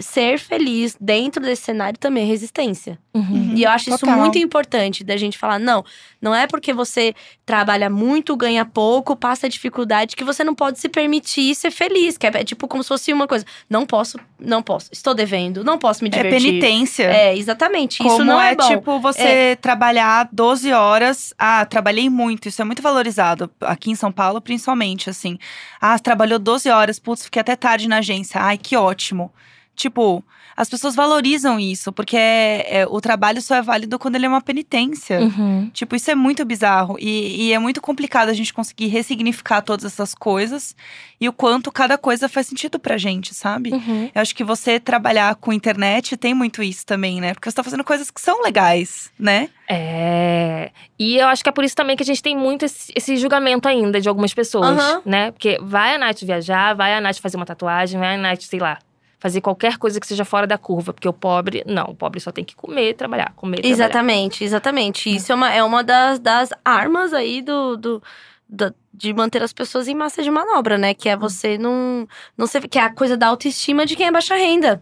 ser 0.00 0.38
feliz 0.38 0.96
dentro 1.00 1.42
desse 1.42 1.62
cenário 1.62 1.98
também 1.98 2.24
é 2.24 2.26
resistência. 2.26 2.98
Uhum. 3.14 3.52
E 3.56 3.62
eu 3.62 3.70
acho 3.70 3.88
isso 3.88 4.00
Total. 4.00 4.18
muito 4.18 4.36
importante 4.36 5.02
da 5.02 5.16
gente 5.16 5.38
falar, 5.38 5.58
não, 5.58 5.82
não 6.20 6.34
é 6.34 6.46
porque 6.46 6.72
você 6.72 7.14
trabalha 7.46 7.88
muito, 7.88 8.36
ganha 8.36 8.64
pouco, 8.64 9.16
passa 9.16 9.48
dificuldade 9.48 10.14
que 10.14 10.22
você 10.24 10.44
não 10.44 10.54
pode 10.54 10.78
se 10.78 10.88
permitir 10.88 11.54
ser 11.54 11.70
feliz, 11.70 12.18
que 12.18 12.26
é, 12.26 12.30
é 12.34 12.44
tipo 12.44 12.68
como 12.68 12.82
se 12.82 12.88
fosse 12.88 13.12
uma 13.12 13.26
coisa, 13.26 13.46
não 13.70 13.86
posso, 13.86 14.18
não 14.38 14.62
posso, 14.62 14.90
estou 14.92 15.14
devendo, 15.14 15.64
não 15.64 15.78
posso 15.78 16.04
me 16.04 16.10
É 16.12 16.16
divertir. 16.22 16.48
penitência. 16.48 17.04
É, 17.04 17.36
exatamente. 17.36 17.98
Como 17.98 18.10
isso 18.10 18.24
não 18.24 18.40
é, 18.40 18.54
bom. 18.54 18.68
tipo 18.68 19.00
você 19.00 19.56
trabalhar 19.62 20.28
12 20.30 20.72
horas. 20.72 21.32
Ah, 21.38 21.64
trabalhei 21.64 22.10
muito. 22.10 22.48
Isso 22.48 22.60
é 22.60 22.64
muito 22.64 22.82
valorizado. 22.82 23.50
Aqui 23.60 23.90
em 23.90 23.94
São 23.94 24.12
Paulo, 24.12 24.40
principalmente, 24.40 25.08
assim. 25.08 25.38
Ah, 25.80 25.98
trabalhou 25.98 26.38
12 26.38 26.68
horas. 26.68 26.98
Putz, 26.98 27.24
fiquei 27.24 27.40
até 27.40 27.56
tarde 27.56 27.88
na 27.88 27.98
agência. 27.98 28.40
Ai, 28.40 28.58
que 28.58 28.76
ótimo. 28.76 29.32
Tipo, 29.76 30.24
as 30.56 30.70
pessoas 30.70 30.94
valorizam 30.94 31.60
isso, 31.60 31.92
porque 31.92 32.16
é- 32.16 32.78
é- 32.78 32.86
o 32.86 32.98
trabalho 32.98 33.42
só 33.42 33.54
é 33.56 33.60
válido 33.62 33.98
quando 33.98 34.16
ele 34.16 34.24
é 34.24 34.28
uma 34.28 34.40
penitência. 34.40 35.20
Uhum. 35.20 35.70
Tipo, 35.72 35.94
isso 35.94 36.10
é 36.10 36.14
muito 36.14 36.44
bizarro. 36.46 36.96
E, 36.98 37.48
e 37.48 37.52
é 37.52 37.58
muito 37.58 37.80
complicado 37.82 38.30
a 38.30 38.32
gente 38.32 38.54
conseguir 38.54 38.86
ressignificar 38.86 39.60
todas 39.60 39.84
essas 39.84 40.14
coisas 40.14 40.74
e 41.20 41.28
o 41.28 41.32
quanto 41.32 41.70
cada 41.70 41.98
coisa 41.98 42.26
faz 42.26 42.46
sentido 42.46 42.78
pra 42.78 42.96
gente, 42.96 43.34
sabe? 43.34 43.70
Uhum. 43.70 44.10
Eu 44.14 44.22
acho 44.22 44.34
que 44.34 44.42
você 44.42 44.80
trabalhar 44.80 45.34
com 45.34 45.52
internet 45.52 46.16
tem 46.16 46.32
muito 46.32 46.62
isso 46.62 46.86
também, 46.86 47.20
né? 47.20 47.34
Porque 47.34 47.50
você 47.50 47.54
tá 47.56 47.62
fazendo 47.62 47.84
coisas 47.84 48.10
que 48.10 48.20
são 48.20 48.42
legais, 48.42 49.10
né? 49.18 49.50
É. 49.68 50.70
E 50.98 51.18
eu 51.18 51.26
acho 51.26 51.42
que 51.42 51.50
é 51.50 51.52
por 51.52 51.64
isso 51.64 51.76
também 51.76 51.96
que 51.96 52.02
a 52.02 52.06
gente 52.06 52.22
tem 52.22 52.34
muito 52.34 52.64
esse, 52.64 52.90
esse 52.96 53.16
julgamento 53.18 53.68
ainda 53.68 54.00
de 54.00 54.08
algumas 54.08 54.32
pessoas, 54.32 54.78
Aham. 54.78 55.02
né? 55.04 55.30
Porque 55.32 55.58
vai 55.60 55.94
a 55.96 55.98
Nath 55.98 56.22
viajar, 56.22 56.74
vai 56.74 56.94
a 56.94 57.00
Nath 57.00 57.18
fazer 57.18 57.36
uma 57.36 57.44
tatuagem, 57.44 58.00
vai 58.00 58.14
a 58.14 58.18
Nath, 58.18 58.42
sei 58.42 58.58
lá, 58.60 58.78
fazer 59.26 59.40
qualquer 59.40 59.76
coisa 59.76 59.98
que 59.98 60.06
seja 60.06 60.24
fora 60.24 60.46
da 60.46 60.56
curva. 60.56 60.92
Porque 60.92 61.08
o 61.08 61.12
pobre, 61.12 61.64
não, 61.66 61.84
o 61.86 61.94
pobre 61.94 62.20
só 62.20 62.30
tem 62.30 62.44
que 62.44 62.54
comer, 62.54 62.94
trabalhar, 62.94 63.32
comer, 63.34 63.56
trabalhar. 63.56 63.74
Exatamente, 63.74 64.44
exatamente. 64.44 65.14
Isso 65.14 65.32
é 65.32 65.34
uma, 65.34 65.52
é 65.52 65.62
uma 65.64 65.82
das, 65.82 66.18
das 66.20 66.50
armas 66.64 67.12
aí 67.12 67.42
do, 67.42 67.76
do, 67.76 68.02
da- 68.48 68.72
de 68.94 69.12
manter 69.12 69.42
as 69.42 69.52
pessoas 69.52 69.88
em 69.88 69.94
massa 69.94 70.22
de 70.22 70.30
manobra, 70.30 70.78
né? 70.78 70.94
Que 70.94 71.08
é 71.08 71.16
você 71.16 71.58
não, 71.58 72.06
não 72.38 72.46
ser, 72.46 72.66
que 72.68 72.78
é 72.78 72.82
a 72.82 72.94
coisa 72.94 73.16
da 73.16 73.26
autoestima 73.26 73.84
de 73.84 73.96
quem 73.96 74.06
é 74.06 74.12
baixa 74.12 74.34
renda. 74.36 74.80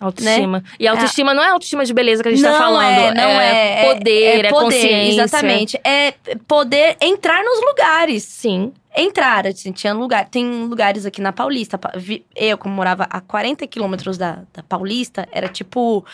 Autoestima. 0.00 0.62
E 0.78 0.86
a 0.86 0.92
autoestima 0.92 1.34
não 1.34 1.42
é 1.42 1.48
autoestima 1.48 1.84
de 1.84 1.92
beleza 1.92 2.22
que 2.22 2.28
a 2.28 2.32
gente 2.32 2.42
tá 2.42 2.56
falando. 2.56 2.98
É, 2.98 3.14
não 3.14 3.40
é, 3.40 3.94
poder, 3.94 4.22
é, 4.22 4.50
poder, 4.50 4.52
consciência. 4.52 5.22
Exatamente. 5.22 5.80
É 5.82 6.14
poder 6.46 6.96
entrar 7.00 7.42
nos 7.42 7.60
lugares. 7.64 8.22
Sim. 8.22 8.72
Entrar, 8.96 9.46
assim, 9.46 9.70
tinha 9.72 9.92
lugar, 9.92 10.28
tem 10.28 10.64
lugares 10.64 11.04
aqui 11.04 11.20
na 11.20 11.32
Paulista. 11.32 11.78
Eu, 12.34 12.56
como 12.58 12.74
morava 12.74 13.04
a 13.10 13.20
40 13.20 13.66
quilômetros 13.66 14.16
da, 14.16 14.40
da 14.52 14.62
Paulista, 14.62 15.28
era 15.32 15.48
tipo 15.48 16.04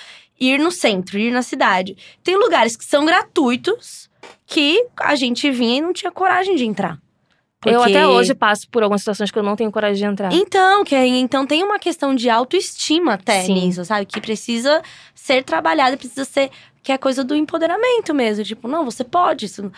ir 0.41 0.59
no 0.59 0.70
centro, 0.70 1.18
ir 1.18 1.30
na 1.30 1.43
cidade. 1.43 1.97
Tem 2.22 2.37
lugares 2.37 2.76
que 2.76 2.85
são 2.85 3.05
gratuitos 3.05 4.11
que 4.47 4.87
a 4.97 5.14
gente 5.14 5.51
vinha 5.51 5.78
e 5.78 5.80
não 5.80 5.93
tinha 5.93 6.11
coragem 6.11 6.57
de 6.57 6.64
entrar. 6.64 6.99
Eu 7.65 7.81
Porque- 7.81 7.97
até 7.97 8.07
hoje 8.07 8.35
passo 8.35 8.69
por 8.69 8.83
algumas 8.83 9.01
situações 9.01 9.31
que 9.31 9.39
eu 9.39 9.43
não 9.43 9.57
tenho 9.57 9.71
coragem 9.73 9.97
de 10.07 10.12
entrar. 10.12 10.33
Então, 10.33 10.85
que, 10.85 10.95
então 10.97 11.47
tem 11.47 11.62
uma 11.62 11.79
questão 11.79 12.15
de 12.15 12.29
autoestima 12.29 13.15
até 13.15 13.43
Sim. 13.43 13.55
nisso, 13.55 13.85
sabe? 13.85 14.07
Que 14.07 14.21
precisa 14.21 14.83
ser 15.15 15.43
trabalhada, 15.45 15.97
precisa 15.97 16.25
ser. 16.25 16.51
Que 16.83 16.93
é 16.93 16.99
coisa 16.99 17.25
do 17.25 17.35
empoderamento 17.35 18.12
mesmo. 18.12 18.45
Tipo, 18.45 18.69
não, 18.69 18.85
você 18.85 19.03
pode. 19.03 19.47
Isso, 19.47 19.73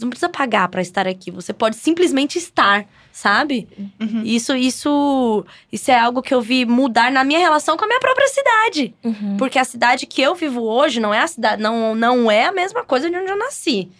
não 0.00 0.08
precisa 0.08 0.30
pagar 0.30 0.66
pra 0.68 0.80
estar 0.80 1.06
aqui. 1.06 1.30
Você 1.30 1.52
pode 1.52 1.76
simplesmente 1.76 2.38
estar, 2.38 2.86
sabe? 3.12 3.68
Uhum. 4.00 4.22
Isso, 4.24 4.54
isso, 4.56 5.44
isso 5.70 5.90
é 5.90 5.98
algo 5.98 6.22
que 6.22 6.32
eu 6.32 6.40
vi 6.40 6.64
mudar 6.64 7.12
na 7.12 7.22
minha 7.22 7.38
relação 7.38 7.76
com 7.76 7.84
a 7.84 7.86
minha 7.86 8.00
própria 8.00 8.26
cidade. 8.28 8.94
Uhum. 9.04 9.36
Porque 9.36 9.58
a 9.58 9.64
cidade 9.64 10.06
que 10.06 10.22
eu 10.22 10.34
vivo 10.34 10.62
hoje 10.62 11.00
não 11.00 11.12
é 11.12 11.20
a 11.20 11.26
cidade, 11.26 11.60
não, 11.62 11.94
não 11.94 12.30
é 12.30 12.46
a 12.46 12.52
mesma 12.52 12.82
coisa 12.82 13.10
de 13.10 13.16
onde 13.18 13.30
eu 13.30 13.36
nasci. 13.36 13.90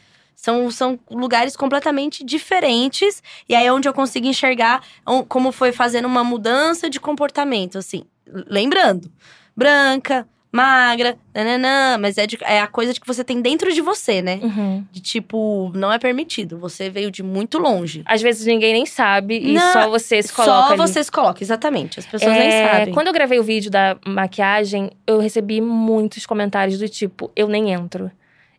São, 0.40 0.70
são 0.70 0.96
lugares 1.10 1.56
completamente 1.56 2.24
diferentes. 2.24 3.20
E 3.48 3.56
aí 3.56 3.66
é 3.66 3.72
onde 3.72 3.88
eu 3.88 3.92
consigo 3.92 4.24
enxergar 4.24 4.82
como 5.28 5.50
foi 5.50 5.72
fazendo 5.72 6.06
uma 6.06 6.22
mudança 6.22 6.88
de 6.88 7.00
comportamento, 7.00 7.76
assim. 7.76 8.04
Lembrando, 8.46 9.10
branca, 9.56 10.28
magra, 10.52 11.18
nananã, 11.34 11.98
mas 11.98 12.16
é, 12.18 12.24
de- 12.24 12.38
é 12.42 12.60
a 12.60 12.68
coisa 12.68 12.92
de 12.94 13.00
que 13.00 13.06
você 13.06 13.24
tem 13.24 13.40
dentro 13.42 13.72
de 13.74 13.80
você, 13.80 14.22
né? 14.22 14.38
Uhum. 14.40 14.84
De 14.92 15.00
tipo, 15.00 15.72
não 15.74 15.92
é 15.92 15.98
permitido. 15.98 16.56
Você 16.58 16.88
veio 16.88 17.10
de 17.10 17.22
muito 17.24 17.58
longe. 17.58 18.02
Às 18.06 18.22
vezes 18.22 18.46
ninguém 18.46 18.72
nem 18.72 18.86
sabe 18.86 19.40
e 19.40 19.52
Não, 19.54 19.72
só 19.72 19.88
você 19.90 20.22
se 20.22 20.32
coloca 20.32 20.52
Só 20.52 20.68
ali. 20.68 20.76
você 20.76 21.02
se 21.02 21.10
coloca, 21.10 21.42
exatamente. 21.42 21.98
As 21.98 22.06
pessoas 22.06 22.30
nem 22.32 22.48
É, 22.48 22.70
sabem. 22.78 22.94
Quando 22.94 23.08
eu 23.08 23.12
gravei 23.12 23.40
o 23.40 23.42
vídeo 23.42 23.72
da 23.72 23.96
maquiagem, 24.06 24.92
eu 25.04 25.18
recebi 25.18 25.60
muitos 25.60 26.24
comentários 26.26 26.78
do 26.78 26.88
tipo, 26.88 27.28
eu 27.34 27.48
nem 27.48 27.72
entro. 27.72 28.08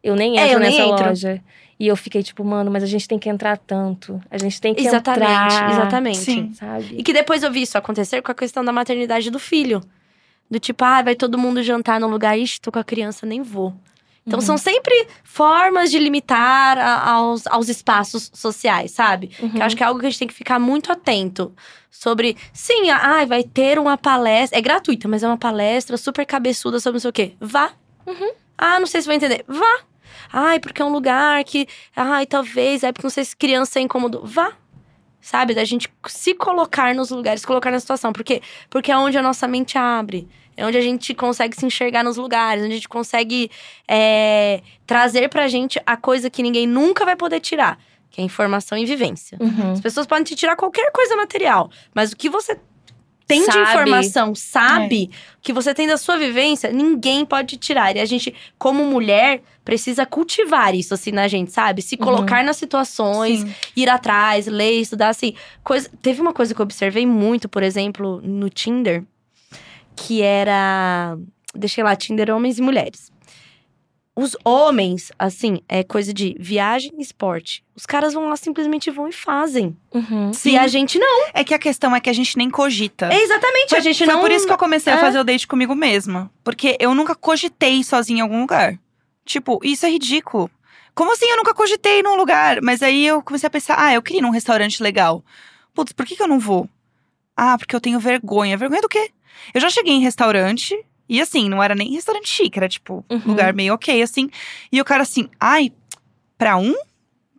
Eu 0.04 0.16
nem 0.16 0.38
É, 0.40 0.44
entro 0.44 0.54
eu 0.56 0.60
nem 0.60 0.72
nessa 0.78 0.84
entro. 0.90 1.06
loja. 1.08 1.44
E 1.80 1.88
eu 1.88 1.96
fiquei 1.96 2.22
tipo, 2.22 2.44
mano, 2.44 2.70
mas 2.70 2.84
a 2.84 2.86
gente 2.86 3.08
tem 3.08 3.18
que 3.18 3.30
entrar 3.30 3.58
tanto. 3.58 4.22
A 4.30 4.38
gente 4.38 4.60
tem 4.60 4.74
que 4.76 4.86
Exatamente, 4.86 5.24
entrar. 5.56 5.72
exatamente. 5.72 6.18
Sim. 6.18 6.54
Sabe? 6.54 6.96
E 6.98 7.04
que 7.04 7.14
depois 7.14 7.42
eu 7.42 7.52
vi 7.52 7.62
isso 7.62 7.78
acontecer 7.78 8.22
com 8.22 8.32
a 8.32 8.36
questão 8.36 8.66
da 8.66 8.72
maternidade 8.74 9.32
do 9.32 9.40
filho. 9.40 9.82
Do 10.52 10.60
tipo, 10.60 10.84
ah, 10.84 11.02
vai 11.02 11.16
todo 11.16 11.38
mundo 11.38 11.64
jantar 11.64 12.00
no 12.00 12.08
lugar, 12.08 12.38
ixi, 12.38 12.60
tô 12.60 12.70
com 12.72 12.80
a 12.80 12.84
criança, 12.84 13.26
nem 13.26 13.42
vou. 13.42 13.74
Então 14.28 14.40
Uhum. 14.40 14.46
são 14.46 14.58
sempre 14.58 15.08
formas 15.24 15.90
de 15.90 15.98
limitar 15.98 16.78
a- 16.78 17.12
aos, 17.12 17.48
aos 17.48 17.70
espaços 17.70 18.30
sociais, 18.34 18.92
sabe? 18.92 19.32
Uhum. 19.40 19.50
Que 19.52 19.58
eu 19.58 19.64
acho 19.64 19.76
que 19.78 19.82
é 19.84 19.86
algo 19.86 20.00
que 20.00 20.06
a 20.06 20.10
gente 20.10 20.20
tem 20.20 20.28
que 20.28 20.34
ficar 20.34 20.60
muito 20.60 20.92
atento. 20.92 21.54
Sobre, 21.90 22.36
sim, 22.54 22.90
ah, 22.90 23.24
vai 23.26 23.44
ter 23.44 23.80
uma 23.80 23.98
palestra. 23.98 24.60
É 24.60 24.62
gratuita, 24.62 25.08
mas 25.08 25.24
é 25.24 25.28
uma 25.28 25.38
palestra 25.38 25.96
super 25.98 26.26
cabeçuda 26.26 26.80
sobre 26.80 26.96
não 26.96 27.00
sei 27.00 27.10
o 27.10 27.14
quê. 27.14 27.34
Vá. 27.40 27.72
Uhum. 28.06 28.32
Ah, 28.58 28.80
não 28.80 28.86
sei 28.88 29.02
se 29.02 29.08
vai 29.08 29.16
entender. 29.16 29.46
Vá. 29.48 29.80
Ai, 30.32 30.60
porque 30.60 30.82
é 30.82 30.86
um 30.86 30.92
lugar 30.92 31.44
que. 31.44 31.68
Ai, 31.96 32.26
talvez. 32.26 32.84
É 32.84 32.92
porque 32.92 33.06
não 33.06 33.12
sei 33.12 33.26
se 33.26 33.36
criança 33.36 33.80
é 33.80 33.82
incômodo. 33.82 34.22
Vá. 34.24 34.54
Sabe? 35.22 35.54
Da 35.54 35.66
gente 35.66 35.90
se 36.08 36.34
colocar 36.34 36.96
nos 36.96 37.10
lugares, 37.10 37.42
se 37.42 37.48
colocar 37.48 37.72
na 37.72 37.80
situação. 37.80 38.14
Por 38.14 38.24
quê? 38.24 38.42
Porque 38.70 38.92
é 38.92 38.98
onde 38.98 39.18
a 39.18 39.22
nossa 39.22 39.48
mente 39.48 39.78
abre. 39.78 40.28
É 40.56 40.66
onde 40.66 40.78
a 40.78 40.82
gente 40.82 41.14
consegue 41.14 41.56
se 41.56 41.66
enxergar 41.66 42.04
nos 42.04 42.18
lugares, 42.18 42.64
onde 42.64 42.74
a 42.74 42.76
gente 42.76 42.90
consegue 42.90 43.50
é, 43.88 44.62
trazer 44.86 45.30
pra 45.30 45.48
gente 45.48 45.82
a 45.86 45.96
coisa 45.96 46.30
que 46.30 46.44
ninguém 46.44 46.68
nunca 46.68 47.06
vai 47.06 47.16
poder 47.16 47.40
tirar. 47.40 47.78
que 48.10 48.22
é 48.22 48.24
informação 48.24 48.78
e 48.78 48.86
vivência. 48.86 49.38
Uhum. 49.40 49.72
As 49.72 49.80
pessoas 49.80 50.06
podem 50.06 50.24
te 50.24 50.36
tirar 50.36 50.56
qualquer 50.56 50.92
coisa 50.92 51.16
material, 51.16 51.70
mas 51.94 52.12
o 52.12 52.18
que 52.18 52.30
você 52.30 52.60
tem 53.30 53.42
de 53.42 53.46
Sabe. 53.46 53.62
informação, 53.62 54.34
sabe, 54.34 55.12
o 55.38 55.42
que 55.44 55.54
você 55.54 55.72
tem 55.72 55.86
da 55.86 55.98
sua 55.98 56.18
vivência, 56.18 56.72
ninguém 56.72 57.24
pode 57.24 57.58
tirar. 57.58 57.96
E 57.96 58.00
a 58.00 58.06
gente, 58.06 58.34
como 58.58 58.84
mulher, 58.84 59.44
precisa 59.64 60.04
cultivar 60.04 60.74
isso 60.74 60.96
assim 60.96 61.12
na 61.12 61.28
gente, 61.28 61.52
sabe? 61.52 61.84
Se 61.84 61.96
colocar 61.96 62.44
nas 62.44 62.58
situações, 62.58 63.42
Sim. 63.42 63.54
ir 63.76 63.88
atrás, 63.88 64.48
ler, 64.48 64.82
estudar, 64.82 65.10
assim. 65.10 65.36
Coisa... 65.64 65.88
Teve 66.02 66.20
uma 66.20 66.34
coisa 66.34 66.56
que 66.56 66.60
eu 66.60 66.64
observei 66.64 67.06
muito, 67.06 67.48
por 67.48 67.62
exemplo, 67.62 68.20
no 68.24 68.50
Tinder, 68.50 69.04
que 69.96 70.24
era. 70.24 71.16
Deixei 71.54 71.84
lá, 71.84 71.96
Tinder 71.96 72.34
homens 72.34 72.58
e 72.58 72.64
mulheres. 72.64 73.12
Os 74.20 74.36
homens, 74.44 75.14
assim, 75.18 75.62
é 75.70 75.82
coisa 75.82 76.14
de 76.14 76.36
viagem 76.38 76.92
e 76.98 77.02
esporte. 77.02 77.64
Os 77.74 77.86
caras 77.86 78.14
vão 78.14 78.28
lá, 78.28 78.36
simplesmente 78.36 78.92
vão 78.92 79.08
e 79.08 79.14
fazem. 79.14 79.78
Uhum. 79.94 80.32
E 80.44 80.58
a 80.58 80.68
gente 80.68 81.00
não. 81.00 81.28
É 81.34 81.42
que 81.42 81.54
a 81.54 81.58
questão 81.58 81.96
é 81.96 82.02
que 82.02 82.10
a 82.10 82.14
gente 82.14 82.38
nem 82.38 82.50
cogita. 82.50 83.08
É 83.14 83.24
exatamente, 83.24 83.70
Foi, 83.70 83.78
a 83.78 83.82
gente 83.82 84.04
foi 84.04 84.14
não. 84.14 84.20
por 84.20 84.30
isso 84.30 84.46
que 84.46 84.52
eu 84.52 84.58
comecei 84.58 84.92
a 84.92 84.98
é. 84.98 85.00
fazer 85.00 85.20
o 85.20 85.24
date 85.24 85.48
comigo 85.48 85.74
mesma. 85.74 86.30
Porque 86.44 86.76
eu 86.82 86.94
nunca 86.94 87.16
cogitei 87.16 87.82
sozinha 87.82 88.20
em 88.20 88.22
algum 88.22 88.42
lugar. 88.42 88.78
Tipo, 89.24 89.58
isso 89.64 89.86
é 89.86 89.90
ridículo. 89.90 90.52
Como 90.94 91.14
assim 91.14 91.30
eu 91.30 91.38
nunca 91.38 91.54
cogitei 91.54 92.04
num 92.04 92.18
lugar? 92.18 92.62
Mas 92.62 92.84
aí 92.84 93.06
eu 93.06 93.22
comecei 93.22 93.48
a 93.48 93.50
pensar, 93.50 93.78
ah, 93.80 93.94
eu 93.94 94.02
queria 94.02 94.20
ir 94.20 94.22
num 94.22 94.32
restaurante 94.32 94.84
legal. 94.84 95.24
Putz, 95.74 95.94
por 95.94 96.06
que, 96.06 96.18
que 96.18 96.22
eu 96.22 96.28
não 96.28 96.40
vou? 96.40 96.68
Ah, 97.38 97.58
porque 97.58 97.74
eu 97.74 97.80
tenho 97.80 98.02
vergonha. 98.02 98.58
Vergonha 98.58 98.82
do 98.82 98.90
quê? 98.90 99.12
Eu 99.54 99.62
já 99.62 99.70
cheguei 99.70 99.94
em 99.94 100.02
restaurante 100.02 100.78
e 101.10 101.20
assim, 101.20 101.50
não 101.50 101.62
era 101.62 101.74
nem 101.76 101.92
restaurante 101.94 102.30
chique, 102.30 102.58
era 102.60 102.70
tipo, 102.70 103.04
Uhum. 103.10 103.22
lugar 103.26 103.54
meio 103.54 103.74
ok, 103.74 104.02
assim. 104.02 104.30
E 104.72 104.80
o 104.80 104.86
cara 104.86 105.02
assim, 105.04 105.28
ai, 105.40 105.72
pra 106.38 106.56
um? 106.58 106.74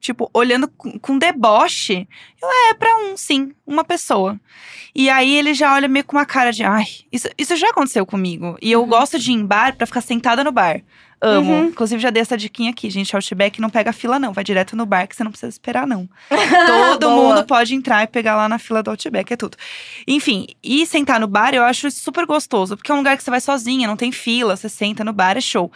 Tipo, 0.00 0.30
olhando 0.32 0.66
com, 0.66 0.98
com 0.98 1.18
deboche. 1.18 2.08
Eu, 2.42 2.48
é, 2.70 2.74
pra 2.74 2.96
um, 2.96 3.16
sim, 3.18 3.52
uma 3.66 3.84
pessoa. 3.84 4.40
E 4.94 5.10
aí 5.10 5.36
ele 5.36 5.52
já 5.52 5.74
olha 5.74 5.88
meio 5.88 6.04
com 6.06 6.16
uma 6.16 6.24
cara 6.24 6.50
de, 6.52 6.64
ai, 6.64 6.86
isso, 7.12 7.28
isso 7.36 7.54
já 7.54 7.68
aconteceu 7.68 8.06
comigo. 8.06 8.56
E 8.62 8.72
eu 8.72 8.84
gosto 8.86 9.18
de 9.18 9.30
ir 9.30 9.34
em 9.34 9.44
bar 9.44 9.76
pra 9.76 9.86
ficar 9.86 10.00
sentada 10.00 10.42
no 10.42 10.50
bar. 10.50 10.82
Amo. 11.22 11.52
Uhum. 11.52 11.64
Inclusive, 11.66 12.00
já 12.00 12.08
dei 12.08 12.22
essa 12.22 12.36
diquinha 12.36 12.70
aqui, 12.70 12.88
gente. 12.88 13.14
Outback 13.14 13.60
não 13.60 13.68
pega 13.68 13.92
fila, 13.92 14.18
não. 14.18 14.32
Vai 14.32 14.42
direto 14.42 14.74
no 14.74 14.86
bar 14.86 15.06
que 15.06 15.14
você 15.14 15.22
não 15.22 15.30
precisa 15.30 15.50
esperar, 15.50 15.86
não. 15.86 16.08
Todo 16.98 17.10
mundo 17.10 17.44
pode 17.44 17.74
entrar 17.74 18.02
e 18.04 18.06
pegar 18.06 18.36
lá 18.36 18.48
na 18.48 18.58
fila 18.58 18.82
do 18.82 18.90
Outback, 18.90 19.32
é 19.32 19.36
tudo. 19.36 19.56
Enfim, 20.06 20.46
e 20.62 20.86
sentar 20.86 21.20
no 21.20 21.26
bar 21.26 21.54
eu 21.54 21.62
acho 21.62 21.90
super 21.90 22.24
gostoso, 22.24 22.76
porque 22.76 22.90
é 22.90 22.94
um 22.94 22.98
lugar 22.98 23.16
que 23.16 23.22
você 23.22 23.30
vai 23.30 23.40
sozinha, 23.40 23.86
não 23.86 23.96
tem 23.96 24.10
fila, 24.10 24.56
você 24.56 24.68
senta 24.68 25.04
no 25.04 25.12
bar, 25.12 25.36
é 25.36 25.40
show. 25.40 25.70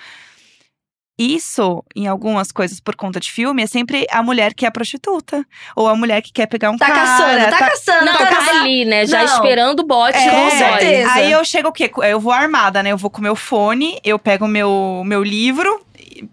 Isso, 1.16 1.84
em 1.94 2.08
algumas 2.08 2.50
coisas 2.50 2.80
por 2.80 2.96
conta 2.96 3.20
de 3.20 3.30
filme, 3.30 3.62
é 3.62 3.66
sempre 3.68 4.04
a 4.10 4.20
mulher 4.22 4.52
que 4.52 4.66
é 4.66 4.70
prostituta. 4.70 5.46
Ou 5.76 5.86
a 5.88 5.94
mulher 5.94 6.20
que 6.20 6.32
quer 6.32 6.46
pegar 6.46 6.70
um 6.70 6.76
Tá 6.76 6.86
cara. 6.86 7.00
caçando, 7.00 7.50
tá, 7.50 7.58
caçando, 7.70 8.04
Não, 8.04 8.12
tá 8.14 8.26
tá 8.26 8.36
caçando. 8.36 8.60
ali, 8.62 8.84
né? 8.84 9.06
Já 9.06 9.24
Não. 9.24 9.34
esperando 9.34 9.80
o 9.80 9.86
bote 9.86 10.18
É, 10.18 10.28
com 10.30 10.50
certeza. 10.50 11.12
Aí 11.12 11.30
eu 11.30 11.44
chego 11.44 11.68
o 11.68 11.72
quê? 11.72 11.90
Eu 12.08 12.18
vou 12.18 12.32
armada, 12.32 12.82
né? 12.82 12.90
Eu 12.90 12.98
vou 12.98 13.10
com 13.10 13.22
meu 13.22 13.36
fone, 13.36 13.98
eu 14.04 14.18
pego 14.18 14.44
o 14.44 14.48
meu, 14.48 15.02
meu 15.06 15.22
livro, 15.22 15.80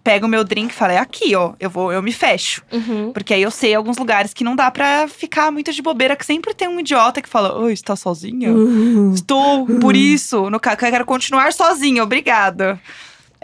pego 0.02 0.26
o 0.26 0.28
meu 0.28 0.42
drink 0.42 0.72
e 0.72 0.74
falo, 0.74 0.92
é 0.92 0.98
aqui, 0.98 1.36
ó. 1.36 1.52
Eu 1.60 1.70
vou, 1.70 1.92
eu 1.92 2.02
me 2.02 2.10
fecho. 2.12 2.62
Uhum. 2.72 3.12
Porque 3.12 3.32
aí 3.34 3.42
eu 3.42 3.52
sei 3.52 3.76
alguns 3.76 3.96
lugares 3.98 4.34
que 4.34 4.42
não 4.42 4.56
dá 4.56 4.68
pra 4.68 5.06
ficar 5.06 5.52
muito 5.52 5.72
de 5.72 5.80
bobeira, 5.80 6.16
que 6.16 6.26
sempre 6.26 6.54
tem 6.54 6.66
um 6.66 6.80
idiota 6.80 7.22
que 7.22 7.28
fala, 7.28 7.56
oi, 7.56 7.72
está 7.72 7.94
sozinha? 7.94 8.48
Estou, 9.14 9.64
por 9.80 9.94
isso. 9.94 10.50
No 10.50 10.58
quero 10.58 11.04
continuar 11.06 11.52
sozinha, 11.52 12.02
obrigada. 12.02 12.80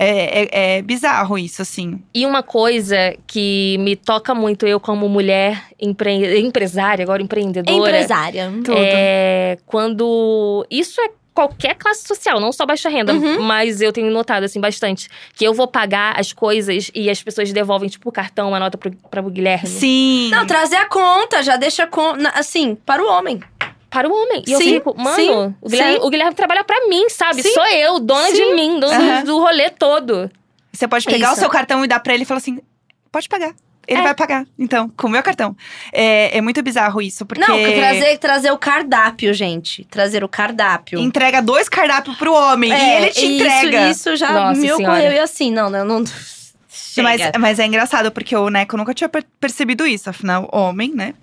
É, 0.01 0.43
é- 0.43 0.77
é 0.79 0.83
bizarro 0.83 1.37
isso, 1.37 1.61
assim. 1.61 2.01
E 2.15 2.25
uma 2.25 2.43
coisa 2.43 3.17
que 3.27 3.77
me 3.81 3.97
toca 3.97 4.33
muito, 4.35 4.67
eu 4.67 4.79
como 4.79 5.09
mulher 5.09 5.65
empre- 5.81 6.39
empresária, 6.41 7.03
agora 7.03 7.21
empreendedora. 7.21 7.77
Empresária. 7.77 8.51
Tudo. 8.65 8.75
É 8.79 9.59
quando. 9.67 10.65
Isso 10.71 11.01
é 11.01 11.11
qualquer 11.35 11.75
classe 11.77 12.05
social, 12.07 12.41
não 12.41 12.51
só 12.51 12.67
baixa 12.67 12.89
renda, 12.89 13.13
Uhum. 13.13 13.41
mas 13.43 13.81
eu 13.81 13.93
tenho 13.93 14.11
notado, 14.11 14.43
assim, 14.43 14.61
bastante. 14.61 15.09
Que 15.37 15.45
eu 15.45 15.55
vou 15.55 15.69
pagar 15.69 16.19
as 16.19 16.33
coisas 16.33 16.91
e 16.93 17.09
as 17.09 17.23
pessoas 17.23 17.53
devolvem, 17.53 17.89
tipo, 17.89 18.09
o 18.09 18.13
cartão, 18.13 18.49
uma 18.49 18.59
nota 18.59 18.77
pro, 18.77 18.91
pra 19.09 19.21
o 19.23 19.31
Guilherme. 19.31 19.69
Sim. 19.69 20.31
Não, 20.33 20.45
trazer 20.47 20.75
a 20.77 20.87
conta, 20.87 21.41
já 21.45 21.57
deixa 21.57 21.87
com, 21.87 22.15
assim, 22.35 22.75
para 22.75 23.01
o 23.03 23.07
homem. 23.09 23.39
Para 23.91 24.09
o 24.09 24.13
homem. 24.13 24.43
E 24.47 24.53
eu 24.53 24.59
Sim, 24.59 24.75
fico, 24.75 24.95
mano, 24.97 25.17
sim, 25.17 25.55
o, 25.63 25.69
Guilherme, 25.69 25.99
o 26.03 26.11
Guilherme 26.11 26.35
trabalha 26.35 26.63
pra 26.63 26.87
mim, 26.89 27.09
sabe? 27.09 27.43
Sim, 27.43 27.53
Sou 27.53 27.67
eu, 27.69 27.99
dona 27.99 28.31
de 28.33 28.45
mim, 28.55 28.79
do, 28.79 28.87
Aham. 28.87 29.25
do 29.25 29.39
rolê 29.39 29.71
todo. 29.71 30.31
Você 30.73 30.87
pode 30.87 31.07
pegar 31.07 31.29
Isso. 31.29 31.37
o 31.37 31.41
seu 31.41 31.49
cartão 31.49 31.83
e 31.85 31.89
dar 31.89 31.99
pra 32.01 32.13
ele 32.15 32.23
e 32.25 32.27
falar 32.27 32.39
assim: 32.39 32.59
pode 33.11 33.29
pagar. 33.29 33.55
Ele 33.87 34.01
É. 34.01 34.03
vai 34.03 34.15
pagar, 34.15 34.45
então, 34.59 34.91
com 34.95 35.07
o 35.07 35.11
meu 35.11 35.23
cartão. 35.23 35.57
É, 35.91 36.37
é 36.37 36.41
muito 36.43 36.63
bizarro 36.63 37.01
isso, 37.01 37.25
porque. 37.25 37.41
Não, 37.41 37.57
trazer, 37.59 38.19
trazer 38.19 38.51
o 38.53 38.59
cardápio, 38.59 39.33
gente. 39.33 39.83
Trazer 39.87 40.23
o 40.23 40.29
cardápio. 40.29 40.99
Entrega 41.01 41.41
dois 41.41 41.71
cardápios 41.71 42.15
pro 42.19 42.35
homem 42.35 42.71
e 42.71 42.75
É, 42.75 42.97
ele 43.01 43.11
te 43.11 43.25
isso- 43.25 43.43
entrega. 43.47 43.89
Isso, 43.91 44.15
já 44.17 44.31
Nossa 44.31 44.61
me 44.61 44.67
Senhora. 44.69 44.83
ocorreu 44.83 45.13
e 45.13 45.19
assim, 45.19 45.51
não, 45.51 45.71
não, 45.71 45.87
não. 45.87 46.05
Mas, 47.03 47.21
Chega. 47.21 47.39
mas 47.39 47.59
é 47.59 47.67
engraçado, 47.67 48.11
porque 48.11 48.35
o 48.37 48.49
Neco 48.51 48.77
nunca 48.77 48.95
tinha 48.95 49.09
per- 49.09 49.25
percebido 49.41 49.87
isso, 49.87 50.09
afinal, 50.11 50.49
homem, 50.53 50.93
né? 50.95 51.15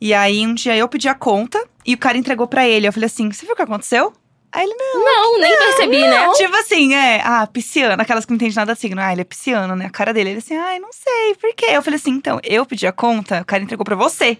E 0.00 0.12
aí, 0.12 0.46
um 0.46 0.54
dia 0.54 0.76
eu 0.76 0.88
pedi 0.88 1.08
a 1.08 1.14
conta 1.14 1.62
e 1.86 1.94
o 1.94 1.98
cara 1.98 2.18
entregou 2.18 2.46
pra 2.46 2.66
ele. 2.66 2.86
Eu 2.86 2.92
falei 2.92 3.06
assim: 3.06 3.30
você 3.30 3.44
viu 3.46 3.52
o 3.54 3.56
que 3.56 3.62
aconteceu? 3.62 4.12
Aí 4.54 4.64
ele, 4.64 4.74
não. 4.74 5.02
Não, 5.04 5.40
nem 5.40 5.56
percebi, 5.56 6.00
né? 6.00 6.30
Tipo 6.34 6.54
assim, 6.56 6.94
é, 6.94 7.22
ah, 7.24 7.46
pisciano, 7.46 8.02
aquelas 8.02 8.26
que 8.26 8.30
não 8.32 8.36
entendem 8.36 8.54
nada 8.54 8.74
de 8.74 8.80
signo. 8.80 9.00
Ah, 9.00 9.10
ele 9.10 9.22
é 9.22 9.24
pisciano, 9.24 9.74
né? 9.74 9.86
A 9.86 9.90
cara 9.90 10.12
dele, 10.12 10.30
ele 10.30 10.38
assim, 10.40 10.54
ai, 10.56 10.78
não 10.78 10.90
sei, 10.92 11.34
por 11.40 11.54
quê? 11.54 11.66
Eu 11.70 11.82
falei 11.82 11.96
assim, 11.98 12.10
então, 12.10 12.38
eu 12.44 12.66
pedi 12.66 12.86
a 12.86 12.92
conta, 12.92 13.40
o 13.40 13.44
cara 13.46 13.62
entregou 13.62 13.82
pra 13.84 13.96
você. 13.96 14.36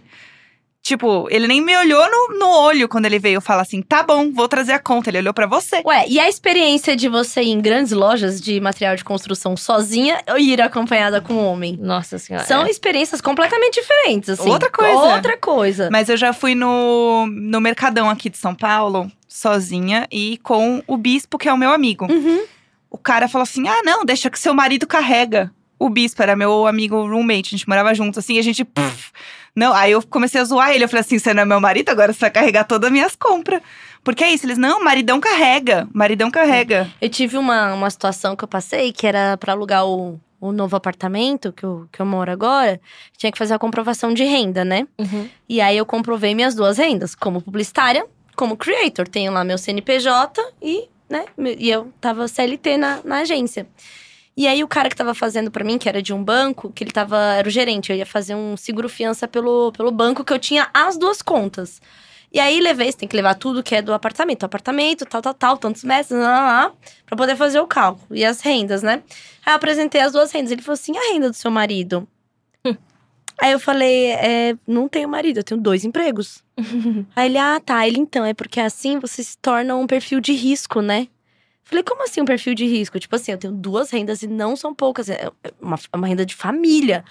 Tipo, 0.83 1.29
ele 1.31 1.47
nem 1.47 1.61
me 1.61 1.77
olhou 1.77 2.05
no, 2.11 2.39
no 2.41 2.51
olho 2.51 2.89
quando 2.89 3.07
ele 3.07 3.21
veio 3.21 3.41
falar 3.41 3.63
assim, 3.63 3.81
tá 3.81 4.03
bom, 4.03 4.33
vou 4.33 4.49
trazer 4.49 4.73
a 4.73 4.81
conta. 4.81 5.11
Ele 5.11 5.19
olhou 5.19 5.33
pra 5.33 5.47
você. 5.47 5.81
Ué, 5.87 6.07
e 6.09 6.19
a 6.19 6.29
experiência 6.29 6.97
de 6.97 7.09
você 7.09 7.41
ir 7.41 7.51
em 7.51 7.61
grandes 7.61 7.93
lojas 7.93 8.41
de 8.41 8.61
material 8.61 8.97
de 8.97 9.05
construção 9.05 9.57
sozinha 9.57 10.21
ou 10.29 10.39
ir 10.39 10.61
acompanhada 10.61 11.21
com 11.21 11.35
um 11.35 11.47
homem? 11.47 11.79
Nossa 11.81 12.19
senhora. 12.19 12.45
São 12.45 12.67
experiências 12.67 13.21
completamente 13.21 13.81
diferentes, 13.81 14.31
assim. 14.31 14.51
Outra 14.51 14.69
coisa. 14.69 15.15
Outra 15.15 15.37
coisa. 15.37 15.89
Mas 15.93 16.09
eu 16.09 16.17
já 16.17 16.33
fui 16.33 16.57
no, 16.57 17.29
no 17.29 17.61
Mercadão 17.61 18.11
aqui 18.11 18.29
de 18.29 18.39
São 18.39 18.53
Paulo, 18.53 19.09
sozinha, 19.29 20.09
e 20.11 20.41
com 20.43 20.83
o 20.89 20.97
bispo, 20.97 21.39
que 21.39 21.49
é 21.49 21.53
o 21.53 21.59
meu 21.59 21.71
amigo. 21.71 22.11
Uhum. 22.11 22.45
O 22.91 22.99
cara 22.99 23.29
falou 23.29 23.45
assim: 23.45 23.69
ah, 23.69 23.83
não, 23.85 24.05
deixa 24.05 24.29
que 24.29 24.39
seu 24.39 24.53
marido 24.53 24.87
carrega. 24.87 25.53
O 25.79 25.89
bispo 25.89 26.23
era 26.23 26.35
meu 26.35 26.67
amigo 26.67 26.97
roommate, 27.07 27.55
a 27.55 27.59
gente 27.59 27.69
morava 27.69 27.95
junto, 27.95 28.19
assim, 28.19 28.35
e 28.35 28.39
a 28.41 28.43
gente. 28.43 28.65
pff, 28.65 29.13
não, 29.55 29.75
aí 29.75 29.93
eu 29.93 30.03
comecei 30.03 30.41
a 30.41 30.45
zoar 30.45 30.71
ele. 30.71 30.85
Eu 30.85 30.89
falei 30.89 31.03
assim: 31.03 31.19
você 31.19 31.35
não 31.35 31.43
é 31.43 31.45
meu 31.45 31.61
marido, 31.61 31.91
agora 31.91 32.13
você 32.13 32.21
vai 32.21 32.31
carregar 32.31 32.65
todas 32.65 32.89
as 32.89 32.93
minhas 32.93 33.15
compras. 33.15 33.61
Porque 34.03 34.25
é 34.25 34.31
isso, 34.33 34.47
eles, 34.47 34.59
não, 34.59 34.83
maridão 34.83 35.21
carrega, 35.21 35.89
maridão 35.93 36.31
carrega. 36.31 36.91
Eu 37.01 37.09
tive 37.09 37.37
uma, 37.37 37.73
uma 37.73 37.89
situação 37.89 38.35
que 38.35 38.43
eu 38.43 38.49
passei 38.49 38.93
que 38.93 39.07
era 39.07 39.37
pra 39.37 39.53
alugar 39.53 39.87
o, 39.87 40.19
o 40.41 40.51
novo 40.51 40.75
apartamento 40.75 41.53
que 41.53 41.63
eu, 41.63 41.87
que 41.93 42.01
eu 42.01 42.07
moro 42.07 42.31
agora. 42.33 42.81
Tinha 43.17 43.31
que 43.31 43.39
fazer 43.39 43.55
a 43.55 43.59
comprovação 43.59 44.13
de 44.13 44.25
renda, 44.25 44.65
né? 44.65 44.89
Uhum. 44.99 45.29
E 45.49 45.61
aí 45.61 45.77
eu 45.77 45.87
comprovei 45.87 46.35
minhas 46.35 46.55
duas 46.55 46.79
rendas, 46.79 47.15
como 47.15 47.41
publicitária, 47.41 48.05
como 48.35 48.57
creator. 48.57 49.07
Tenho 49.07 49.33
lá 49.33 49.45
meu 49.45 49.57
CNPJ 49.57 50.43
e, 50.61 50.89
né, 51.09 51.27
e 51.39 51.71
eu 51.71 51.93
tava 52.01 52.27
CLT 52.27 52.77
na, 52.77 53.01
na 53.05 53.19
agência. 53.19 53.69
E 54.37 54.49
aí 54.49 54.65
o 54.65 54.69
cara 54.69 54.89
que 54.89 54.97
tava 54.97 55.15
fazendo 55.15 55.51
pra 55.51 55.65
mim, 55.65 55.79
que 55.79 55.89
era 55.89 56.01
de 56.01 56.13
um 56.13 56.23
banco, 56.23 56.73
que 56.73 56.83
ele 56.83 56.91
tava, 56.91 57.19
era 57.35 57.47
o 57.47 57.51
gerente, 57.51 57.91
eu 57.91 57.97
ia 57.97 58.07
fazer 58.07 58.35
um 58.35 58.57
seguro 58.57 58.89
fiança 58.89 59.29
pelo, 59.29 59.73
pelo 59.73 59.91
banco 59.91 60.25
que 60.25 60.33
eu 60.33 60.39
tinha 60.39 60.69
as 60.73 60.97
duas 60.97 61.21
contas. 61.21 61.81
E 62.33 62.41
aí 62.41 62.61
levei, 62.61 62.91
você 62.91 62.97
tem 62.97 63.09
que 63.09 63.15
levar 63.15 63.35
tudo 63.35 63.63
que 63.63 63.75
é 63.75 63.83
do 63.83 63.93
apartamento, 63.93 64.45
apartamento, 64.45 65.05
tal, 65.05 65.21
tal, 65.21 65.35
tal, 65.35 65.59
tantos 65.59 65.85
metros, 65.85 66.19
lá, 66.19 66.27
lá, 66.27 66.47
lá, 66.47 66.73
pra 67.05 67.15
poder 67.15 67.37
fazer 67.37 67.61
o 67.61 67.67
cálculo. 67.67 68.07
E 68.17 68.25
as 68.25 68.41
rendas, 68.41 68.83
né? 68.83 69.03
Aí 69.45 69.53
eu 69.53 69.57
apresentei 69.57 70.01
as 70.01 70.13
duas 70.13 70.33
rendas. 70.33 70.51
Ele 70.51 70.63
falou 70.63 70.75
assim: 70.75 70.97
a 70.97 71.13
renda 71.13 71.29
do 71.29 71.37
seu 71.37 71.51
marido? 71.51 72.09
Aí 73.39 73.53
eu 73.53 73.59
falei, 73.59 74.13
é, 74.13 74.57
não 74.67 74.89
tenho 74.89 75.09
marido, 75.09 75.39
eu 75.39 75.45
tenho 75.45 75.61
dois 75.61 75.85
empregos. 75.85 76.43
Aí 77.15 77.29
ele, 77.29 77.39
ah, 77.39 77.61
tá. 77.61 77.87
Ele, 77.87 77.99
então, 77.99 78.25
é 78.25 78.33
porque 78.33 78.61
assim 78.61 78.99
você 78.99 79.23
se 79.23 79.37
torna 79.37 79.77
um 79.77 79.87
perfil 79.87 80.21
de 80.21 80.33
risco, 80.33 80.81
né? 80.81 81.09
Falei, 81.73 81.83
como 81.85 82.05
assim 82.05 82.21
um 82.21 82.27
perfil 82.27 82.55
de 82.55 82.67
risco? 82.67 83.01
Tipo 83.01 83.17
assim, 83.17 83.33
eu 83.33 83.39
tenho 83.39 83.55
duas 83.55 83.91
rendas 83.91 84.23
e 84.23 84.27
não 84.27 84.55
são 84.55 84.75
poucas, 84.75 85.09
é 85.09 85.31
uma, 85.59 85.79
é 85.91 85.97
uma 85.97 86.07
renda 86.07 86.27
de 86.27 86.35
família. 86.35 87.03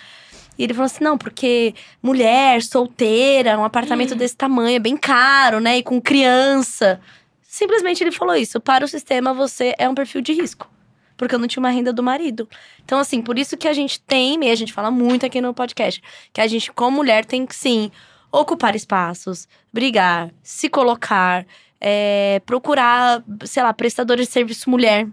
E 0.56 0.64
ele 0.64 0.72
falou 0.76 0.86
assim: 0.86 1.04
não, 1.04 1.18
porque 1.18 1.74
mulher, 2.00 2.62
solteira, 2.62 3.58
um 3.58 3.64
apartamento 3.64 4.14
desse 4.14 4.36
tamanho 4.36 4.76
é 4.76 4.80
bem 4.80 4.96
caro, 4.96 5.60
né? 5.60 5.80
E 5.80 5.84
com 5.84 6.00
criança. 6.00 7.02
Simplesmente 7.42 8.04
ele 8.04 8.12
falou 8.12 8.36
isso. 8.36 8.62
Para 8.62 8.86
o 8.86 8.88
sistema, 8.88 9.34
você 9.34 9.74
é 9.80 9.90
um 9.90 9.96
perfil 9.96 10.22
de 10.22 10.32
risco. 10.32 10.70
Porque 11.18 11.34
eu 11.34 11.40
não 11.40 11.48
tinha 11.48 11.62
uma 11.62 11.72
renda 11.72 11.92
do 11.92 12.04
marido. 12.04 12.48
Então, 12.86 13.00
assim, 13.00 13.20
por 13.20 13.40
isso 13.40 13.58
que 13.58 13.68
a 13.68 13.74
gente 13.74 14.00
tem, 14.00 14.46
e 14.46 14.52
a 14.52 14.56
gente 14.56 14.74
fala 14.74 14.92
muito 14.92 15.26
aqui 15.26 15.42
no 15.42 15.56
podcast, 15.56 16.04
que 16.32 16.40
a 16.40 16.46
gente, 16.46 16.72
como 16.72 16.98
mulher, 16.98 17.26
tem 17.26 17.48
que 17.48 17.56
sim 17.56 17.92
ocupar 18.32 18.76
espaços, 18.76 19.48
brigar, 19.74 20.32
se 20.44 20.70
colocar, 20.70 21.48
é, 21.82 22.40
procurar, 22.46 23.24
sei 23.46 23.64
lá, 23.64 23.74
prestadores 23.74 24.28
de 24.28 24.32
serviço 24.34 24.70
mulher. 24.70 25.08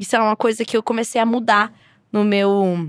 Isso 0.00 0.16
é 0.16 0.18
uma 0.20 0.34
coisa 0.34 0.64
que 0.64 0.76
eu 0.76 0.82
comecei 0.82 1.20
a 1.20 1.26
mudar 1.26 1.72
no 2.10 2.24
meu, 2.24 2.88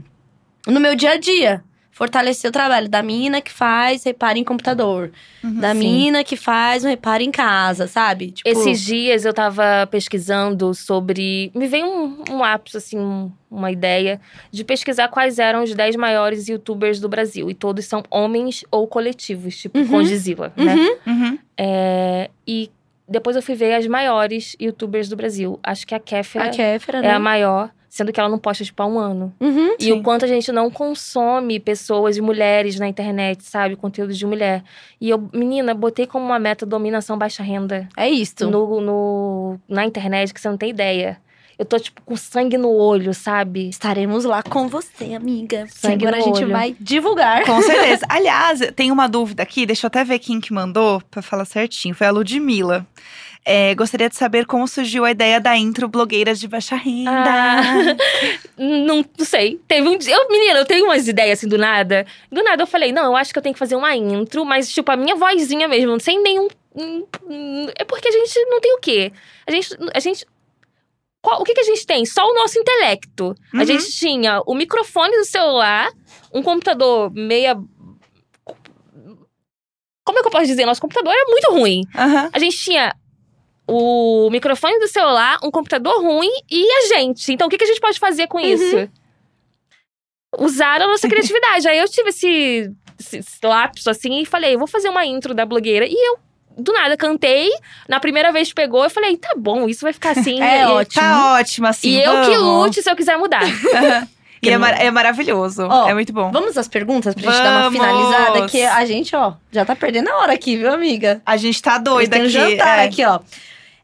no 0.65 0.79
meu 0.79 0.95
dia 0.95 1.11
a 1.11 1.17
dia. 1.17 1.63
fortalecer 1.91 2.49
o 2.49 2.51
trabalho 2.51 2.89
da 2.89 3.01
mina 3.01 3.39
que 3.39 3.49
faz 3.49 4.03
reparo 4.03 4.37
em 4.37 4.43
computador, 4.43 5.13
Uhum. 5.41 5.61
da 5.61 5.71
Sim. 5.71 5.79
mina 5.79 6.25
que 6.25 6.35
faz 6.35 6.83
um 6.83 6.89
reparo 6.89 7.23
em 7.23 7.31
casa, 7.31 7.87
sabe? 7.87 8.31
Tipo, 8.31 8.49
Esses 8.49 8.81
dias 8.81 9.23
eu 9.23 9.33
tava 9.33 9.87
pesquisando 9.89 10.73
sobre. 10.73 11.49
Me 11.55 11.69
veio 11.69 11.85
um, 11.85 12.21
um 12.31 12.37
lápis, 12.39 12.75
assim, 12.75 12.99
um- 12.99 13.31
uma 13.49 13.71
ideia 13.71 14.19
de 14.51 14.65
pesquisar 14.65 15.07
quais 15.07 15.39
eram 15.39 15.63
os 15.63 15.73
10 15.73 15.95
maiores 15.95 16.49
youtubers 16.49 16.99
do 16.99 17.07
Brasil. 17.07 17.49
E 17.49 17.53
todos 17.53 17.85
são 17.85 18.03
homens 18.11 18.65
ou 18.69 18.85
coletivos, 18.89 19.55
tipo 19.55 19.79
Uhum. 19.79 19.87
Condizila, 19.87 20.51
né? 20.57 20.75
Uhum. 21.07 21.39
É, 21.57 22.29
e 22.45 22.69
depois 23.07 23.35
eu 23.35 23.41
fui 23.41 23.55
ver 23.55 23.73
as 23.73 23.87
maiores 23.87 24.55
youtubers 24.59 25.07
do 25.09 25.15
Brasil. 25.15 25.59
Acho 25.63 25.85
que 25.85 25.93
a 25.95 25.99
Kéfera 25.99 26.45
A 26.45 26.49
Kéfera, 26.49 26.97
é 26.99 27.01
né? 27.01 27.11
a 27.11 27.19
maior, 27.19 27.69
sendo 27.89 28.11
que 28.11 28.19
ela 28.19 28.27
não 28.29 28.37
posta, 28.39 28.63
tipo, 28.63 28.81
há 28.81 28.85
um 28.85 28.97
ano. 28.99 29.33
Uhum. 29.39 29.75
E 29.79 29.83
Sim. 29.85 29.91
o 29.93 30.03
quanto 30.03 30.25
a 30.25 30.27
gente 30.27 30.51
não 30.51 30.69
consome 30.69 31.59
pessoas 31.59 32.17
e 32.17 32.21
mulheres 32.21 32.79
na 32.79 32.87
internet, 32.87 33.43
sabe? 33.43 33.75
Conteúdo 33.75 34.13
de 34.13 34.25
mulher. 34.25 34.63
E 34.99 35.09
eu, 35.09 35.29
menina, 35.33 35.73
botei 35.73 36.05
como 36.05 36.25
uma 36.25 36.39
meta 36.39 36.65
dominação 36.65 37.17
baixa 37.17 37.41
renda 37.43 37.87
É 37.95 38.09
isto. 38.09 38.49
no, 38.49 38.81
no, 38.81 39.59
na 39.67 39.85
internet, 39.85 40.33
que 40.33 40.41
você 40.41 40.49
não 40.49 40.57
tem 40.57 40.69
ideia. 40.71 41.17
Eu 41.57 41.65
tô, 41.65 41.79
tipo, 41.79 42.01
com 42.01 42.15
sangue 42.17 42.57
no 42.57 42.69
olho, 42.69 43.13
sabe? 43.13 43.69
Estaremos 43.69 44.25
lá 44.25 44.43
com 44.43 44.67
você, 44.67 45.13
amiga. 45.13 45.65
Sangue 45.69 46.05
agora 46.05 46.21
a 46.21 46.25
gente 46.25 46.43
olho. 46.43 46.51
vai 46.51 46.75
divulgar. 46.79 47.45
Com 47.45 47.61
certeza. 47.61 48.05
Aliás, 48.09 48.59
tem 48.75 48.91
uma 48.91 49.07
dúvida 49.07 49.41
aqui, 49.43 49.65
deixa 49.65 49.85
eu 49.85 49.87
até 49.87 50.03
ver 50.03 50.19
quem 50.19 50.41
que 50.41 50.51
mandou 50.53 51.01
pra 51.09 51.21
falar 51.21 51.45
certinho. 51.45 51.95
Foi 51.95 52.07
a 52.07 52.11
Ludmilla. 52.11 52.85
É, 53.47 53.75
gostaria 53.75 54.09
de 54.09 54.15
saber 54.15 54.47
como 54.47 54.67
surgiu 54.67 55.05
a 55.05 55.11
ideia 55.11 55.39
da 55.39 55.55
intro 55.55 55.87
blogueiras 55.87 56.39
de 56.39 56.47
baixa 56.47 56.75
renda. 56.75 57.11
Ah. 57.13 57.61
Não, 58.57 59.05
não 59.17 59.25
sei. 59.25 59.59
Teve 59.67 59.87
um 59.87 59.97
dia. 59.97 60.15
Eu, 60.15 60.27
menina, 60.29 60.59
eu 60.59 60.65
tenho 60.65 60.85
umas 60.85 61.07
ideias 61.07 61.37
assim 61.39 61.47
do 61.47 61.57
nada. 61.57 62.05
Do 62.31 62.41
nada 62.41 62.63
eu 62.63 62.67
falei, 62.67 62.91
não, 62.91 63.03
eu 63.05 63.15
acho 63.15 63.31
que 63.33 63.37
eu 63.37 63.43
tenho 63.43 63.53
que 63.53 63.59
fazer 63.59 63.75
uma 63.75 63.93
intro, 63.95 64.45
mas, 64.45 64.69
tipo, 64.71 64.89
a 64.91 64.95
minha 64.95 65.15
vozinha 65.15 65.67
mesmo, 65.67 65.99
sem 65.99 66.21
nenhum. 66.23 66.47
hum, 66.73 67.03
hum, 67.29 67.67
É 67.77 67.83
porque 67.83 68.07
a 68.07 68.11
gente 68.11 68.39
não 68.45 68.59
tem 68.61 68.73
o 68.75 68.79
quê? 68.79 69.11
A 69.45 69.51
gente. 69.51 69.77
A 69.93 69.99
gente 69.99 70.25
qual- 71.25 71.41
o 71.41 71.43
que, 71.43 71.53
que 71.55 71.61
a 71.61 71.63
gente 71.63 71.85
tem? 71.85 72.05
Só 72.05 72.23
o 72.23 72.33
nosso 72.35 72.59
intelecto. 72.59 73.35
A 73.53 73.57
Uhum. 73.57 73.65
gente 73.65 73.91
tinha 73.91 74.41
o 74.45 74.53
microfone 74.53 75.17
do 75.17 75.25
celular, 75.25 75.89
um 76.33 76.43
computador 76.43 77.11
meia. 77.11 77.55
Como 80.05 80.19
é 80.19 80.21
que 80.21 80.27
eu 80.27 80.31
posso 80.31 80.45
dizer? 80.45 80.65
Nosso 80.65 80.81
computador 80.81 81.11
era 81.11 81.25
muito 81.29 81.51
ruim. 81.51 81.81
Aham. 81.95 82.29
A 82.31 82.37
gente 82.39 82.57
tinha 82.57 82.95
o 83.67 84.29
microfone 84.29 84.79
do 84.79 84.87
celular, 84.87 85.39
um 85.43 85.49
computador 85.49 85.99
ruim 86.01 86.29
e 86.49 86.63
a 86.71 86.81
gente. 86.95 87.33
Então, 87.33 87.47
o 87.47 87.49
que, 87.49 87.57
que 87.57 87.63
a 87.63 87.67
gente 87.67 87.81
pode 87.81 87.97
fazer 87.99 88.27
com 88.27 88.39
isso? 88.39 88.87
Usar 90.37 90.81
a 90.81 90.87
nossa 90.87 91.07
criatividade. 91.09 91.67
Aí 91.67 91.79
eu 91.79 91.89
tive 91.89 92.09
esse, 92.09 92.71
esse, 92.99 93.17
esse 93.17 93.39
lapso 93.43 93.89
assim 93.89 94.21
e 94.21 94.25
falei, 94.25 94.55
vou 94.57 94.67
fazer 94.67 94.89
uma 94.89 95.05
intro 95.05 95.33
da 95.33 95.45
blogueira. 95.45 95.87
E 95.87 95.93
eu, 95.93 96.19
do 96.57 96.73
nada, 96.73 96.95
cantei. 96.97 97.49
Na 97.87 97.99
primeira 97.99 98.31
vez 98.31 98.49
que 98.49 98.55
pegou, 98.55 98.83
eu 98.83 98.89
falei, 98.89 99.17
tá 99.17 99.33
bom, 99.37 99.67
isso 99.67 99.81
vai 99.81 99.93
ficar 99.93 100.11
assim. 100.11 100.41
É 100.43 100.63
e, 100.63 100.65
ótimo. 100.65 101.01
Tá 101.01 101.33
ótimo, 101.35 101.67
assim. 101.67 101.89
E 101.89 102.03
eu 102.03 102.21
que 102.21 102.37
vamos. 102.37 102.65
lute 102.65 102.81
se 102.81 102.89
eu 102.89 102.95
quiser 102.95 103.17
mudar. 103.17 103.41
E 104.41 104.49
é, 104.49 104.57
mar- 104.59 104.79
é 104.79 104.91
maravilhoso. 104.91 105.65
Ó, 105.67 105.89
é 105.89 105.93
muito 105.95 106.13
bom. 106.13 106.29
Vamos 106.31 106.55
às 106.55 106.67
perguntas 106.67 107.15
pra 107.15 107.31
gente 107.31 107.41
dar 107.41 107.51
uma 107.51 107.69
Vamos! 107.69 107.79
finalizada? 107.79 108.47
Que 108.47 108.61
a 108.61 108.85
gente, 108.85 109.15
ó, 109.15 109.33
já 109.51 109.65
tá 109.65 109.75
perdendo 109.75 110.09
a 110.09 110.17
hora 110.17 110.33
aqui, 110.33 110.55
viu, 110.55 110.71
amiga? 110.71 111.19
A 111.25 111.35
gente 111.35 111.59
tá 111.59 111.79
doida 111.79 112.11
Tem 112.11 112.21
um 112.21 112.25
aqui. 112.25 112.33
jantar 112.33 112.77
é. 112.79 112.83
aqui, 112.85 113.03
ó. 113.03 113.19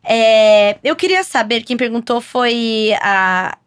É, 0.03 0.77
eu 0.83 0.95
queria 0.95 1.23
saber, 1.23 1.63
quem 1.63 1.75
perguntou 1.77 2.21
foi 2.21 2.93
a 3.01 3.57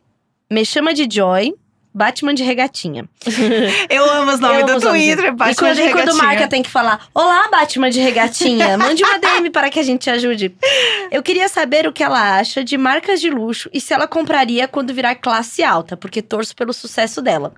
Me 0.49 0.65
Chama 0.65 0.95
de 0.95 1.09
Joy, 1.11 1.55
Batman 1.95 2.35
de 2.35 2.43
Regatinha. 2.43 3.09
Eu 3.89 4.05
amo 4.11 4.33
os 4.33 4.41
nomes 4.41 4.61
Eu 4.61 4.67
do 4.67 4.81
Twitter. 4.81 5.27
e 5.27 5.31
Batman 5.31 5.55
quando, 5.55 5.77
de 5.77 5.83
e 5.83 5.85
quando 5.93 5.99
regatinha. 5.99 6.25
marca 6.25 6.49
tem 6.49 6.63
que 6.63 6.71
falar: 6.71 7.07
Olá, 7.15 7.49
Batman 7.51 7.89
de 7.89 8.01
Regatinha, 8.01 8.77
mande 8.77 9.05
uma 9.05 9.19
DM 9.19 9.51
para 9.51 9.71
que 9.71 9.79
a 9.79 9.83
gente 9.83 10.03
te 10.03 10.11
ajude. 10.11 10.55
Eu 11.13 11.23
queria 11.23 11.49
saber 11.49 11.87
o 11.87 11.93
que 11.93 12.03
ela 12.03 12.39
acha 12.39 12.65
de 12.65 12.77
marcas 12.77 13.21
de 13.21 13.31
luxo 13.31 13.71
e 13.73 13.81
se 13.81 13.95
ela 13.95 14.09
compraria 14.09 14.67
quando 14.67 14.93
virar 14.93 15.15
classe 15.15 15.63
alta, 15.63 15.97
porque 15.97 16.21
torço 16.21 16.57
pelo 16.57 16.73
sucesso 16.73 17.23
dela. 17.23 17.55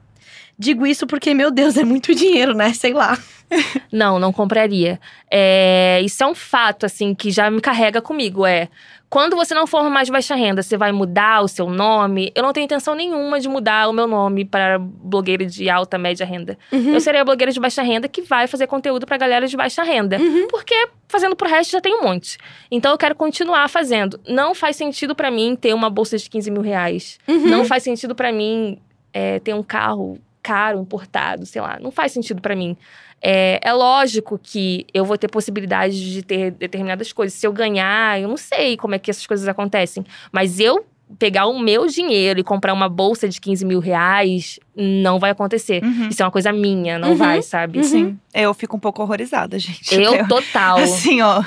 Digo 0.58 0.86
isso 0.86 1.06
porque, 1.06 1.34
meu 1.34 1.50
Deus, 1.50 1.76
é 1.76 1.84
muito 1.84 2.14
dinheiro, 2.14 2.54
né? 2.54 2.72
Sei 2.72 2.92
lá. 2.92 3.18
Não, 3.92 4.18
não 4.18 4.32
compraria. 4.32 4.98
É, 5.30 6.00
isso 6.02 6.20
é 6.24 6.26
um 6.26 6.34
fato, 6.34 6.84
assim, 6.84 7.14
que 7.14 7.30
já 7.30 7.48
me 7.48 7.60
carrega 7.60 8.02
comigo. 8.02 8.44
É 8.44 8.68
quando 9.08 9.36
você 9.36 9.54
não 9.54 9.66
for 9.66 9.88
mais 9.88 10.10
baixa 10.10 10.34
renda, 10.34 10.62
você 10.62 10.76
vai 10.76 10.90
mudar 10.90 11.40
o 11.40 11.48
seu 11.48 11.70
nome. 11.70 12.32
Eu 12.34 12.42
não 12.42 12.52
tenho 12.52 12.64
intenção 12.64 12.94
nenhuma 12.94 13.38
de 13.38 13.48
mudar 13.48 13.88
o 13.88 13.92
meu 13.92 14.06
nome 14.06 14.44
para 14.44 14.78
blogueira 14.78 15.46
de 15.46 15.70
alta, 15.70 15.96
média 15.96 16.26
renda. 16.26 16.58
Uhum. 16.72 16.92
Eu 16.92 17.00
serei 17.00 17.20
a 17.20 17.24
blogueira 17.24 17.52
de 17.52 17.60
baixa 17.60 17.82
renda 17.82 18.08
que 18.08 18.22
vai 18.22 18.48
fazer 18.48 18.66
conteúdo 18.66 19.06
pra 19.06 19.16
galera 19.16 19.46
de 19.46 19.56
baixa 19.56 19.84
renda. 19.84 20.18
Uhum. 20.18 20.48
Porque 20.48 20.88
fazendo 21.08 21.36
pro 21.36 21.48
resto 21.48 21.70
já 21.70 21.80
tem 21.80 21.94
um 21.94 22.02
monte. 22.02 22.36
Então 22.68 22.90
eu 22.90 22.98
quero 22.98 23.14
continuar 23.14 23.68
fazendo. 23.68 24.18
Não 24.28 24.54
faz 24.54 24.74
sentido 24.74 25.14
pra 25.14 25.30
mim 25.30 25.54
ter 25.54 25.72
uma 25.72 25.88
bolsa 25.88 26.18
de 26.18 26.28
15 26.28 26.50
mil 26.50 26.62
reais. 26.62 27.18
Uhum. 27.28 27.46
Não 27.46 27.64
faz 27.64 27.84
sentido 27.84 28.14
pra 28.14 28.32
mim 28.32 28.78
é, 29.12 29.38
ter 29.38 29.54
um 29.54 29.62
carro 29.62 30.18
caro, 30.46 30.78
importado, 30.80 31.44
sei 31.44 31.60
lá. 31.60 31.78
Não 31.80 31.90
faz 31.90 32.12
sentido 32.12 32.40
pra 32.40 32.54
mim. 32.54 32.76
É, 33.20 33.58
é 33.62 33.72
lógico 33.72 34.38
que 34.40 34.86
eu 34.94 35.04
vou 35.04 35.18
ter 35.18 35.28
possibilidade 35.28 36.12
de 36.12 36.22
ter 36.22 36.52
determinadas 36.52 37.12
coisas. 37.12 37.36
Se 37.36 37.46
eu 37.46 37.52
ganhar, 37.52 38.20
eu 38.20 38.28
não 38.28 38.36
sei 38.36 38.76
como 38.76 38.94
é 38.94 38.98
que 38.98 39.10
essas 39.10 39.26
coisas 39.26 39.48
acontecem. 39.48 40.04
Mas 40.30 40.60
eu 40.60 40.84
pegar 41.18 41.46
o 41.46 41.58
meu 41.58 41.86
dinheiro 41.86 42.38
e 42.40 42.44
comprar 42.44 42.72
uma 42.72 42.88
bolsa 42.88 43.28
de 43.28 43.40
15 43.40 43.64
mil 43.64 43.80
reais, 43.80 44.58
não 44.76 45.18
vai 45.18 45.30
acontecer. 45.30 45.82
Uhum. 45.82 46.08
Isso 46.08 46.22
é 46.22 46.24
uma 46.24 46.32
coisa 46.32 46.52
minha, 46.52 46.98
não 46.98 47.10
Uhum. 47.10 47.16
vai, 47.16 47.42
sabe? 47.42 47.82
Sim. 47.84 48.18
Eu 48.34 48.52
fico 48.54 48.76
um 48.76 48.80
pouco 48.80 49.02
horrorizada, 49.02 49.58
gente. 49.58 49.94
Eu, 49.94 50.26
total. 50.28 50.78
Assim, 50.78 51.22
ó. 51.22 51.42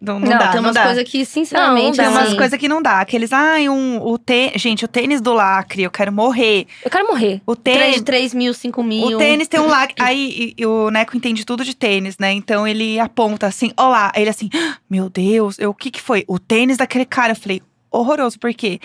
Não, 0.00 0.18
não, 0.18 0.30
Não, 0.30 0.38
dá, 0.38 0.48
tem 0.48 0.60
não 0.62 0.70
umas 0.70 0.82
coisas 0.82 1.04
que, 1.04 1.24
sinceramente, 1.26 1.98
Tem 1.98 2.08
umas 2.08 2.28
assim, 2.28 2.36
coisas 2.36 2.58
que 2.58 2.68
não 2.68 2.80
dá. 2.80 3.00
Aqueles, 3.00 3.32
ai, 3.32 3.68
um, 3.68 4.00
o 4.02 4.16
tê... 4.16 4.52
Gente, 4.56 4.84
o 4.84 4.88
tênis 4.88 5.20
do 5.20 5.32
lacre, 5.34 5.82
eu 5.82 5.90
quero 5.90 6.10
morrer. 6.12 6.66
Eu 6.84 6.90
quero 6.90 7.06
morrer. 7.06 7.42
O 7.46 7.54
tênis. 7.54 7.96
de 7.96 8.02
3 8.02 8.32
mil, 8.32 8.54
5 8.54 8.82
mil. 8.82 9.16
O 9.16 9.18
tênis 9.18 9.46
tem 9.46 9.60
um 9.60 9.66
lacre. 9.66 9.94
Aí 9.98 10.54
e- 10.56 10.62
e 10.62 10.66
o 10.66 10.90
Neco 10.90 11.16
entende 11.16 11.44
tudo 11.44 11.64
de 11.64 11.76
tênis, 11.76 12.16
né? 12.18 12.32
Então 12.32 12.66
ele 12.66 12.98
aponta 12.98 13.46
assim: 13.46 13.72
ó 13.76 13.88
lá. 13.88 14.10
Aí 14.14 14.22
Ele 14.22 14.30
assim: 14.30 14.48
"Ah, 14.54 14.76
meu 14.88 15.10
Deus, 15.10 15.58
eu, 15.58 15.70
o 15.70 15.74
que 15.74 15.90
que 15.90 16.00
foi? 16.00 16.24
O 16.26 16.38
tênis 16.38 16.78
daquele 16.78 17.04
cara. 17.04 17.32
Eu 17.32 17.36
falei: 17.36 17.60
horroroso, 17.90 18.38
por 18.38 18.54
quê? 18.54 18.80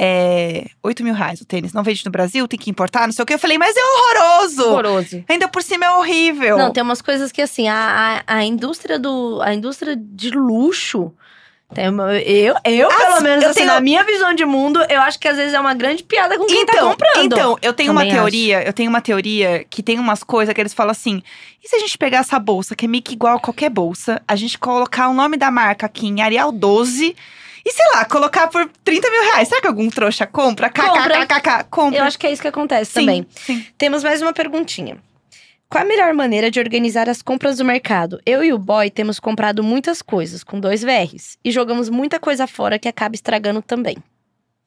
É. 0.00 0.66
8 0.82 1.02
mil 1.02 1.12
reais 1.14 1.40
o 1.40 1.44
tênis. 1.44 1.72
Não 1.72 1.82
vende 1.82 2.04
no 2.04 2.10
Brasil, 2.10 2.46
tem 2.46 2.58
que 2.58 2.70
importar, 2.70 3.06
não 3.06 3.12
sei 3.12 3.22
o 3.22 3.26
quê. 3.26 3.34
Eu 3.34 3.38
falei: 3.38 3.58
mas 3.58 3.74
é 3.76 3.80
horroroso! 3.80 4.62
Horroroso. 4.70 5.24
Ainda 5.28 5.48
por 5.48 5.62
cima 5.62 5.86
é 5.86 5.90
horrível. 5.90 6.56
Não, 6.56 6.72
tem 6.72 6.82
umas 6.82 7.02
coisas 7.02 7.32
que, 7.32 7.42
assim, 7.42 7.68
a, 7.68 8.22
a, 8.26 8.36
a 8.36 8.44
indústria 8.44 8.98
do. 8.98 9.40
A 9.42 9.52
indústria 9.52 9.96
de 9.96 10.30
luxo. 10.30 11.12
Tem 11.74 11.86
uma- 11.90 12.14
eu, 12.14 12.54
eu, 12.64 12.88
pelo 12.88 13.12
Assim, 13.12 13.24
menos, 13.24 13.44
eu 13.44 13.50
assim, 13.50 13.60
tenho- 13.60 13.72
na 13.74 13.78
minha 13.78 14.02
visão 14.02 14.32
de 14.32 14.42
mundo, 14.46 14.80
eu 14.88 15.02
acho 15.02 15.18
que 15.20 15.28
às 15.28 15.36
vezes 15.36 15.52
é 15.52 15.60
uma 15.60 15.74
grande 15.74 16.02
piada 16.02 16.38
com 16.38 16.46
quem 16.46 16.64
tá 16.64 16.72
então, 16.74 16.90
comprando. 16.92 17.24
então, 17.26 17.58
eu 17.60 17.74
tenho 17.74 17.92
uma 17.92 18.00
Também 18.00 18.14
teoria, 18.16 18.66
eu 18.66 18.72
tenho 18.72 18.88
uma 18.88 19.02
teoria 19.02 19.66
que 19.68 19.82
tem 19.82 19.98
umas 19.98 20.24
coisas 20.24 20.54
que 20.54 20.60
eles 20.62 20.72
falam 20.72 20.92
assim: 20.92 21.22
e 21.62 21.68
se 21.68 21.76
a 21.76 21.78
gente 21.78 21.98
pegar 21.98 22.18
essa 22.20 22.38
bolsa, 22.38 22.74
que 22.74 22.86
é 22.86 22.88
meio 22.88 23.02
que 23.02 23.12
igual 23.12 23.36
a 23.36 23.38
qualquer 23.40 23.68
bolsa, 23.68 24.22
a 24.26 24.34
gente 24.34 24.58
colocar 24.58 25.10
o 25.10 25.12
nome 25.12 25.36
da 25.36 25.50
marca 25.50 25.84
aqui 25.84 26.06
em 26.06 26.22
Arial 26.22 26.50
12 26.50 27.14
e, 27.68 27.72
sei 27.72 27.84
lá, 27.94 28.04
colocar 28.06 28.48
por 28.48 28.68
30 28.82 29.10
mil 29.10 29.22
reais? 29.24 29.48
Será 29.48 29.60
que 29.60 29.66
algum 29.66 29.90
trouxa 29.90 30.26
compra? 30.26 30.70
Compra. 30.70 31.26
KKKK, 31.26 31.64
compra. 31.70 31.98
Eu 31.98 32.04
acho 32.04 32.18
que 32.18 32.26
é 32.26 32.32
isso 32.32 32.40
que 32.40 32.48
acontece 32.48 32.92
sim, 32.92 33.00
também. 33.00 33.26
Sim. 33.30 33.64
Temos 33.76 34.02
mais 34.02 34.22
uma 34.22 34.32
perguntinha. 34.32 34.96
Qual 35.68 35.84
a 35.84 35.86
melhor 35.86 36.14
maneira 36.14 36.50
de 36.50 36.58
organizar 36.58 37.10
as 37.10 37.20
compras 37.20 37.58
do 37.58 37.64
mercado? 37.64 38.18
Eu 38.24 38.42
e 38.42 38.54
o 38.54 38.58
boy 38.58 38.90
temos 38.90 39.20
comprado 39.20 39.62
muitas 39.62 40.00
coisas, 40.00 40.42
com 40.42 40.58
dois 40.58 40.82
VRs, 40.82 41.36
e 41.44 41.50
jogamos 41.50 41.90
muita 41.90 42.18
coisa 42.18 42.46
fora 42.46 42.78
que 42.78 42.88
acaba 42.88 43.14
estragando 43.14 43.60
também. 43.60 43.98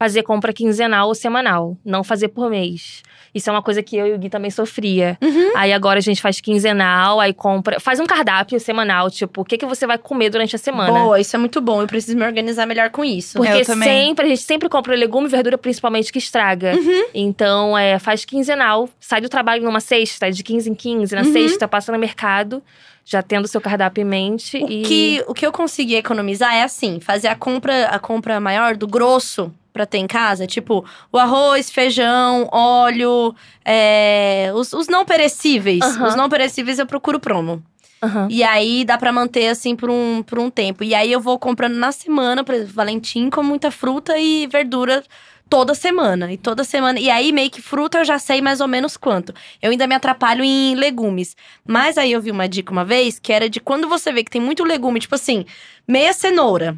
Fazer 0.02 0.24
compra 0.24 0.52
quinzenal 0.52 1.10
ou 1.10 1.14
semanal. 1.14 1.78
Não 1.86 2.04
fazer 2.04 2.30
por 2.30 2.50
mês. 2.50 3.04
Isso 3.36 3.52
é 3.52 3.54
uma 3.54 3.62
coisa 3.62 3.84
que 3.84 3.96
eu 3.96 4.08
e 4.08 4.14
o 4.14 4.18
Gui 4.18 4.32
também 4.32 4.50
sofria. 4.50 5.16
Uhum. 5.22 5.52
Aí 5.56 5.72
agora 5.72 6.00
a 6.00 6.02
gente 6.02 6.20
faz 6.20 6.42
quinzenal, 6.42 7.20
aí 7.20 7.36
compra. 7.36 7.80
Faz 7.80 8.00
um 8.00 8.08
cardápio 8.08 8.60
semanal, 8.60 9.12
tipo, 9.12 9.42
o 9.42 9.46
que, 9.46 9.60
que 9.60 9.66
você 9.68 9.86
vai 9.86 10.00
comer 10.00 10.32
durante 10.32 10.56
a 10.56 10.58
semana. 10.58 10.92
Boa, 10.92 11.20
isso 11.20 11.36
é 11.36 11.40
muito 11.40 11.62
bom. 11.62 11.84
Eu 11.84 11.88
preciso 11.88 12.18
me 12.18 12.26
organizar 12.26 12.66
melhor 12.66 12.90
com 12.90 13.06
isso. 13.06 13.38
Porque 13.38 13.64
sempre, 13.64 14.26
a 14.26 14.30
gente 14.30 14.42
sempre 14.42 14.68
compra 14.68 14.96
legume 14.96 15.28
e 15.28 15.30
verdura, 15.30 15.56
principalmente, 15.56 16.12
que 16.12 16.18
estraga. 16.18 16.74
Uhum. 16.76 17.06
Então, 17.14 17.78
é, 17.78 18.00
faz 18.00 18.26
quinzenal. 18.26 18.90
Sai 19.00 19.22
do 19.22 19.30
trabalho 19.30 19.64
numa 19.64 19.82
sexta, 19.82 20.32
de 20.32 20.42
15 20.42 20.68
em 20.68 20.74
15. 20.74 21.14
Na 21.14 21.22
Uhum. 21.22 21.32
sexta, 21.32 21.68
passa 21.68 21.92
no 21.92 22.00
mercado, 22.00 22.64
já 23.06 23.22
tendo 23.22 23.48
seu 23.48 23.62
cardápio 23.62 24.02
em 24.02 24.06
mente. 24.06 24.58
O, 24.58 24.68
e... 24.68 24.82
que, 24.82 25.24
o 25.28 25.34
que 25.36 25.46
eu 25.46 25.52
consegui 25.52 25.94
economizar 25.94 26.56
é 26.56 26.64
assim, 26.64 27.00
fazer 27.00 27.28
a 27.28 27.36
compra, 27.36 27.86
a 27.86 28.00
compra 28.00 28.40
maior 28.40 28.76
do 28.76 28.88
grosso 28.88 29.54
pra 29.74 29.86
ter 29.86 29.98
em 29.98 30.08
casa. 30.08 30.46
Tipo, 30.48 30.86
o 31.12 31.18
arroz, 31.18 31.70
feijão, 31.70 32.48
óleo, 32.52 33.36
é, 33.66 34.52
os, 34.54 34.74
os 34.74 34.88
não 34.88 35.06
perecíveis. 35.06 35.82
Aham. 35.82 36.08
Os 36.08 36.16
não 36.16 36.30
perecíveis 36.30 36.80
eu 36.80 36.86
procuro 36.86 37.20
promo. 37.20 37.64
Aham. 38.04 38.28
E 38.32 38.44
aí 38.44 38.84
dá 38.84 38.98
pra 38.98 39.12
manter 39.12 39.48
assim 39.48 39.76
por 39.76 39.90
um, 39.90 40.24
por 40.24 40.40
um 40.40 40.50
tempo. 40.50 40.84
E 40.84 40.96
aí 40.96 41.12
eu 41.12 41.20
vou 41.20 41.38
comprando 41.38 41.76
na 41.76 41.92
semana, 41.92 42.44
por 42.44 42.56
exemplo, 42.56 42.74
Valentim, 42.74 43.30
com 43.30 43.44
muita 43.44 43.70
fruta 43.70 44.18
e 44.18 44.48
verdura 44.48 45.04
toda 45.48 45.76
semana. 45.76 46.32
E 46.32 46.38
toda 46.38 46.64
semana. 46.64 47.00
E 47.00 47.12
aí, 47.12 47.32
meio 47.32 47.52
que 47.52 47.62
fruta 47.62 48.00
eu 48.00 48.06
já 48.06 48.18
sei 48.18 48.42
mais 48.42 48.62
ou 48.62 48.68
menos 48.68 48.98
quanto. 48.98 49.34
Eu 49.62 49.70
ainda 49.70 49.86
me 49.86 49.94
atrapalho 49.94 50.44
em 50.44 50.74
legumes. 50.76 51.36
Mas 51.68 51.98
aí 51.98 52.14
eu 52.14 52.22
vi 52.22 52.32
uma 52.32 52.48
dica 52.48 52.72
uma 52.72 52.86
vez 52.86 53.20
que 53.20 53.32
era 53.34 53.50
de 53.50 53.60
quando 53.60 53.88
você 53.88 54.12
vê 54.12 54.24
que 54.24 54.32
tem 54.32 54.42
muito 54.42 54.64
legume, 54.64 55.00
tipo 55.00 55.14
assim, 55.14 55.46
meia 55.88 56.14
cenoura. 56.14 56.76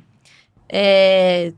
É, 0.67 1.53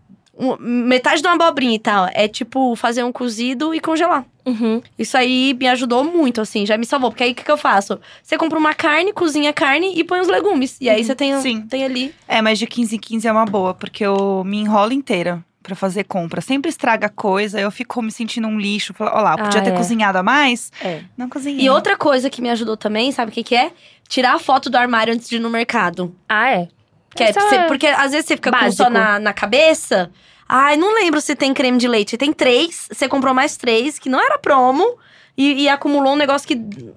metade 0.60 1.22
de 1.22 1.28
uma 1.28 1.36
abobrinha 1.36 1.76
e 1.76 1.80
tal. 1.80 2.08
É 2.14 2.28
tipo 2.28 2.76
fazer 2.76 3.04
um 3.04 3.12
cozido 3.12 3.74
e 3.74 3.80
congelar. 3.80 4.26
Uhum. 4.46 4.82
Isso 4.98 5.18
aí 5.18 5.56
me 5.60 5.68
ajudou 5.68 6.04
muito, 6.04 6.40
assim, 6.42 6.66
já 6.66 6.78
me 6.78 6.86
salvou. 6.86 7.10
Porque 7.10 7.24
aí 7.24 7.32
o 7.32 7.36
que, 7.36 7.44
que 7.44 7.52
eu 7.52 7.58
faço? 7.58 8.00
Você 8.22 8.38
compra 8.38 8.60
uma 8.60 8.74
carne, 8.74 9.12
cozinha 9.14 9.50
a 9.50 9.54
carne 9.54 9.94
e 9.98 10.04
põe 10.04 10.20
os 10.20 10.28
legumes. 10.28 10.78
E 10.80 10.90
aí 10.90 11.04
você 11.04 11.16
tem, 11.16 11.40
Sim. 11.42 11.62
tem 11.62 11.84
ali. 11.84 12.14
É, 12.28 12.42
mas 12.42 12.60
de 12.60 12.68
15 12.68 12.96
em 12.96 13.00
15 13.00 13.28
é 13.28 13.32
uma 13.32 13.46
boa, 13.46 13.74
porque 13.74 14.06
eu 14.06 14.44
me 14.46 14.58
enrolo 14.58 14.94
inteira 14.94 15.44
pra 15.64 15.76
fazer 15.76 16.04
compra. 16.04 16.42
Sempre 16.42 16.70
estraga 16.70 17.10
coisa, 17.10 17.60
eu 17.60 17.72
fico 17.72 18.00
me 18.00 18.12
sentindo 18.12 18.48
um 18.48 18.60
lixo. 18.60 18.94
Falo, 18.94 19.10
Ó 19.16 19.22
lá, 19.22 19.36
podia 19.36 19.62
Ah, 19.62 19.64
ter 19.64 19.72
é. 19.72 19.76
cozinhado 19.76 20.20
a 20.20 20.22
mais. 20.24 20.72
É. 20.80 21.02
Não 21.18 21.28
cozinhei. 21.28 21.66
E 21.66 21.70
outra 21.72 21.98
coisa 21.98 22.30
que 22.30 22.40
me 22.40 22.52
ajudou 22.52 22.78
também, 22.78 23.12
sabe 23.12 23.32
o 23.32 23.34
que, 23.34 23.42
que 23.44 23.56
é? 23.56 23.72
Tirar 24.08 24.36
a 24.36 24.40
foto 24.40 24.70
do 24.70 24.78
armário 24.78 25.12
antes 25.12 25.28
de 25.28 25.38
ir 25.38 25.40
no 25.40 25.50
mercado. 25.50 26.16
Ah, 26.30 26.52
é? 26.52 26.68
Que 27.16 27.24
é 27.24 27.34
você- 27.34 27.60
porque 27.68 27.88
às 27.88 28.12
vezes 28.12 28.26
você 28.28 28.36
fica 28.36 28.52
com 28.52 28.58
básico. 28.58 28.84
só 28.84 28.90
na, 28.90 29.20
na 29.20 29.34
cabeça. 29.34 30.12
Ai, 30.48 30.78
não 30.78 30.94
lembro 30.94 31.20
se 31.22 31.36
tem 31.36 31.54
creme 31.54 31.78
de 31.78 31.88
leite. 31.88 32.18
Tem 32.18 32.32
três, 32.32 32.88
você 32.92 33.08
comprou 33.08 33.34
mais 33.34 33.58
três, 33.58 33.98
que 33.98 34.10
não 34.10 34.20
era 34.24 34.38
promo. 34.38 34.98
E, 35.38 35.64
e 35.64 35.70
acumulou 35.70 36.14
um 36.14 36.16
negócio 36.16 36.48
que 36.48 36.56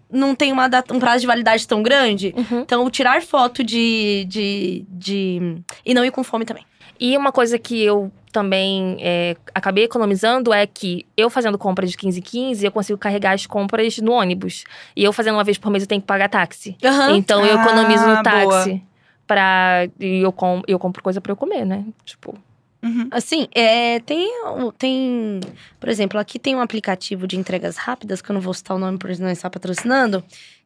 não 0.08 0.32
tem 0.32 0.52
uma 0.52 0.68
data- 0.68 0.94
um 0.94 1.00
prazo 1.00 1.22
de 1.22 1.26
validade 1.26 1.66
tão 1.66 1.82
grande. 1.82 2.32
Uhum. 2.36 2.60
Então, 2.60 2.88
tirar 2.88 3.20
foto 3.22 3.64
de, 3.64 4.24
de, 4.28 4.84
de. 4.88 5.56
E 5.84 5.92
não 5.92 6.04
ir 6.04 6.12
com 6.12 6.22
fome 6.22 6.44
também. 6.44 6.64
E 7.00 7.16
uma 7.16 7.32
coisa 7.32 7.58
que 7.58 7.82
eu 7.82 8.12
também 8.30 8.96
é, 9.00 9.36
acabei 9.54 9.84
economizando 9.84 10.52
é 10.52 10.66
que 10.68 11.04
eu 11.16 11.28
fazendo 11.30 11.56
compra 11.58 11.84
de 11.86 11.96
15 11.96 12.18
em 12.20 12.22
15, 12.22 12.64
eu 12.66 12.70
consigo 12.70 12.98
carregar 12.98 13.32
as 13.32 13.44
compras 13.46 13.98
no 13.98 14.12
ônibus. 14.12 14.62
E 14.94 15.02
eu 15.02 15.12
fazendo 15.12 15.34
uma 15.34 15.42
vez 15.44 15.58
por 15.58 15.70
mês, 15.70 15.82
eu 15.82 15.88
tenho 15.88 16.00
que 16.00 16.06
pagar 16.06 16.28
táxi. 16.28 16.76
Então 17.16 17.44
eu 17.44 17.58
Ah, 17.58 17.62
economizo 17.64 18.06
no 18.06 18.22
boa. 18.22 18.80
Pra, 19.28 19.86
e 20.00 20.20
eu, 20.22 20.32
com, 20.32 20.62
eu 20.66 20.78
compro 20.78 21.02
coisa 21.02 21.20
pra 21.20 21.30
eu 21.30 21.36
comer, 21.36 21.64
né? 21.64 21.84
Tipo, 22.04 22.34
Uhum. 22.82 23.08
Assim, 23.10 23.48
é, 23.54 23.98
tem, 24.00 24.30
tem. 24.78 25.40
Por 25.80 25.88
exemplo, 25.88 26.18
aqui 26.18 26.38
tem 26.38 26.54
um 26.54 26.60
aplicativo 26.60 27.26
de 27.26 27.36
entregas 27.36 27.76
rápidas, 27.76 28.22
que 28.22 28.30
eu 28.30 28.34
não 28.34 28.40
vou 28.40 28.54
citar 28.54 28.76
o 28.76 28.80
nome 28.80 28.98
por 28.98 29.10
não 29.18 29.30
estar 29.30 29.50
patrocinando, 29.50 30.22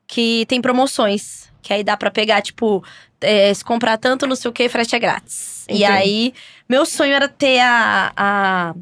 que 0.06 0.44
tem 0.47 0.60
promoções. 0.60 1.51
Que 1.62 1.72
aí 1.72 1.82
dá 1.82 1.97
pra 1.97 2.10
pegar, 2.10 2.43
tipo, 2.43 2.84
é, 3.20 3.52
se 3.55 3.64
comprar 3.64 3.97
tanto, 3.97 4.26
não 4.26 4.36
sei 4.36 4.51
o 4.51 4.52
que, 4.52 4.68
frete 4.68 4.94
é 4.94 4.98
grátis. 4.98 5.64
E 5.68 5.84
Entendi. 5.84 5.84
aí, 5.86 6.34
meu 6.68 6.84
sonho 6.84 7.14
era 7.14 7.28
ter 7.28 7.60
a. 7.60 8.12
a 8.16 8.74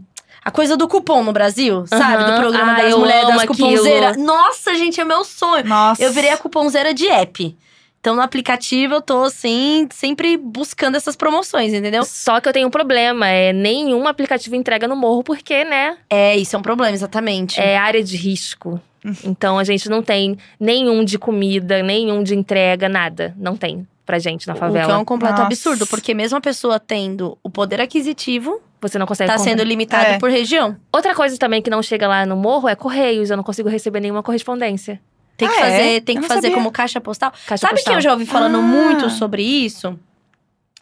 a 0.43 0.51
coisa 0.51 0.75
do 0.75 0.89
cupom 0.89 1.23
no 1.23 1.35
Brasil, 1.35 1.87
sabe? 1.87 2.25
Do 2.25 2.31
Aham. 2.33 2.41
programa 2.41 2.73
Ah, 2.73 2.83
das 2.83 2.95
mulheres 2.95 3.29
das 3.29 3.45
cuponzeiras. 3.45 4.17
Nossa, 4.17 4.75
gente, 4.75 4.99
é 4.99 5.05
meu 5.05 5.23
sonho. 5.23 5.67
Nossa. 5.67 6.03
Eu 6.03 6.11
virei 6.13 6.31
a 6.31 6.39
cuponzeira 6.39 6.95
de 6.95 7.07
app. 7.09 7.55
Então, 8.01 8.15
no 8.17 8.23
aplicativo, 8.23 8.95
eu 8.95 9.03
tô, 9.03 9.25
assim, 9.25 9.87
sempre 9.93 10.37
buscando 10.39 10.97
essas 10.97 11.17
promoções, 11.17 11.75
entendeu? 11.75 12.03
Só 12.05 12.41
que 12.41 12.49
eu 12.49 12.53
tenho 12.53 12.67
um 12.67 12.71
problema, 12.71 13.29
é 13.29 13.53
nenhum 13.53 14.09
aplicativo 14.09 14.57
entrega 14.57 14.89
no 14.89 14.97
morro, 14.97 15.23
porque, 15.23 15.65
né, 15.65 15.99
É, 16.09 16.35
isso 16.35 16.57
é 16.57 16.59
um 16.59 16.63
problema, 16.63 16.95
exatamente. 16.95 17.61
é 17.61 17.77
área 17.77 18.03
de 18.03 18.17
risco. 18.17 18.81
Então 19.25 19.59
a 19.59 19.65
gente 19.65 19.89
não 19.89 20.03
tem 20.03 20.37
nenhum 20.59 21.05
de 21.05 21.19
comida, 21.19 21.83
nenhum 21.83 22.23
de 22.23 22.35
entrega, 22.35 22.89
nada. 22.89 23.35
Não 23.39 23.55
tem 23.57 23.87
pra 24.05 24.19
gente 24.19 24.47
na 24.47 24.55
O 24.55 24.57
que 24.57 24.65
é 24.65 24.67
favela. 24.67 24.99
um 24.99 25.05
completo 25.05 25.35
Nossa. 25.35 25.47
absurdo, 25.47 25.87
porque 25.87 26.13
mesmo 26.15 26.37
a 26.37 26.41
pessoa 26.41 26.79
tendo 26.81 27.37
o 27.43 27.49
poder 27.51 27.81
aquisitivo, 27.83 28.61
Você 28.83 28.99
não 28.99 29.07
consegue 29.07 29.31
tá 29.31 29.37
comprar. 29.37 29.51
sendo 29.51 29.63
limitado 29.63 30.07
É. 30.13 30.19
por 30.19 30.31
região. 30.31 30.75
Outra 30.93 31.15
coisa 31.15 31.37
também 31.39 31.61
que 31.63 31.69
não 31.71 31.83
chega 31.83 32.09
lá 32.09 32.25
no 32.27 32.35
morro 32.37 32.67
é 32.69 32.75
correios. 32.75 33.29
Eu 33.31 33.37
não 33.37 33.45
consigo 33.45 33.69
receber 33.69 34.01
nenhuma 34.01 34.23
correspondência. 34.23 34.99
Tem 35.41 35.49
que 35.49 35.55
Ah, 35.55 35.67
é? 35.67 35.71
fazer, 35.71 36.01
tem 36.03 36.17
Eu 36.17 36.23
que 36.23 36.29
não 36.29 36.35
fazer 36.37 36.49
sabia. 36.49 36.57
como 36.57 36.71
caixa 36.71 37.01
postal. 37.01 37.33
Caixa 37.47 37.61
Sabe 37.67 37.75
postal. 37.75 37.93
que 37.95 37.99
eu 37.99 38.01
já 38.03 38.13
ouvi 38.13 38.27
falando 38.27 38.59
Ah. 38.59 38.63
muito 38.63 39.11
sobre 39.11 39.43
isso? 39.43 39.99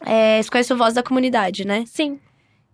É, 0.05 0.41
você 0.41 0.49
conhece 0.49 0.73
o 0.73 0.77
Voz 0.77 0.93
da 0.93 1.03
Comunidade, 1.03 1.65
né? 1.65 1.83
Sim. 1.87 2.19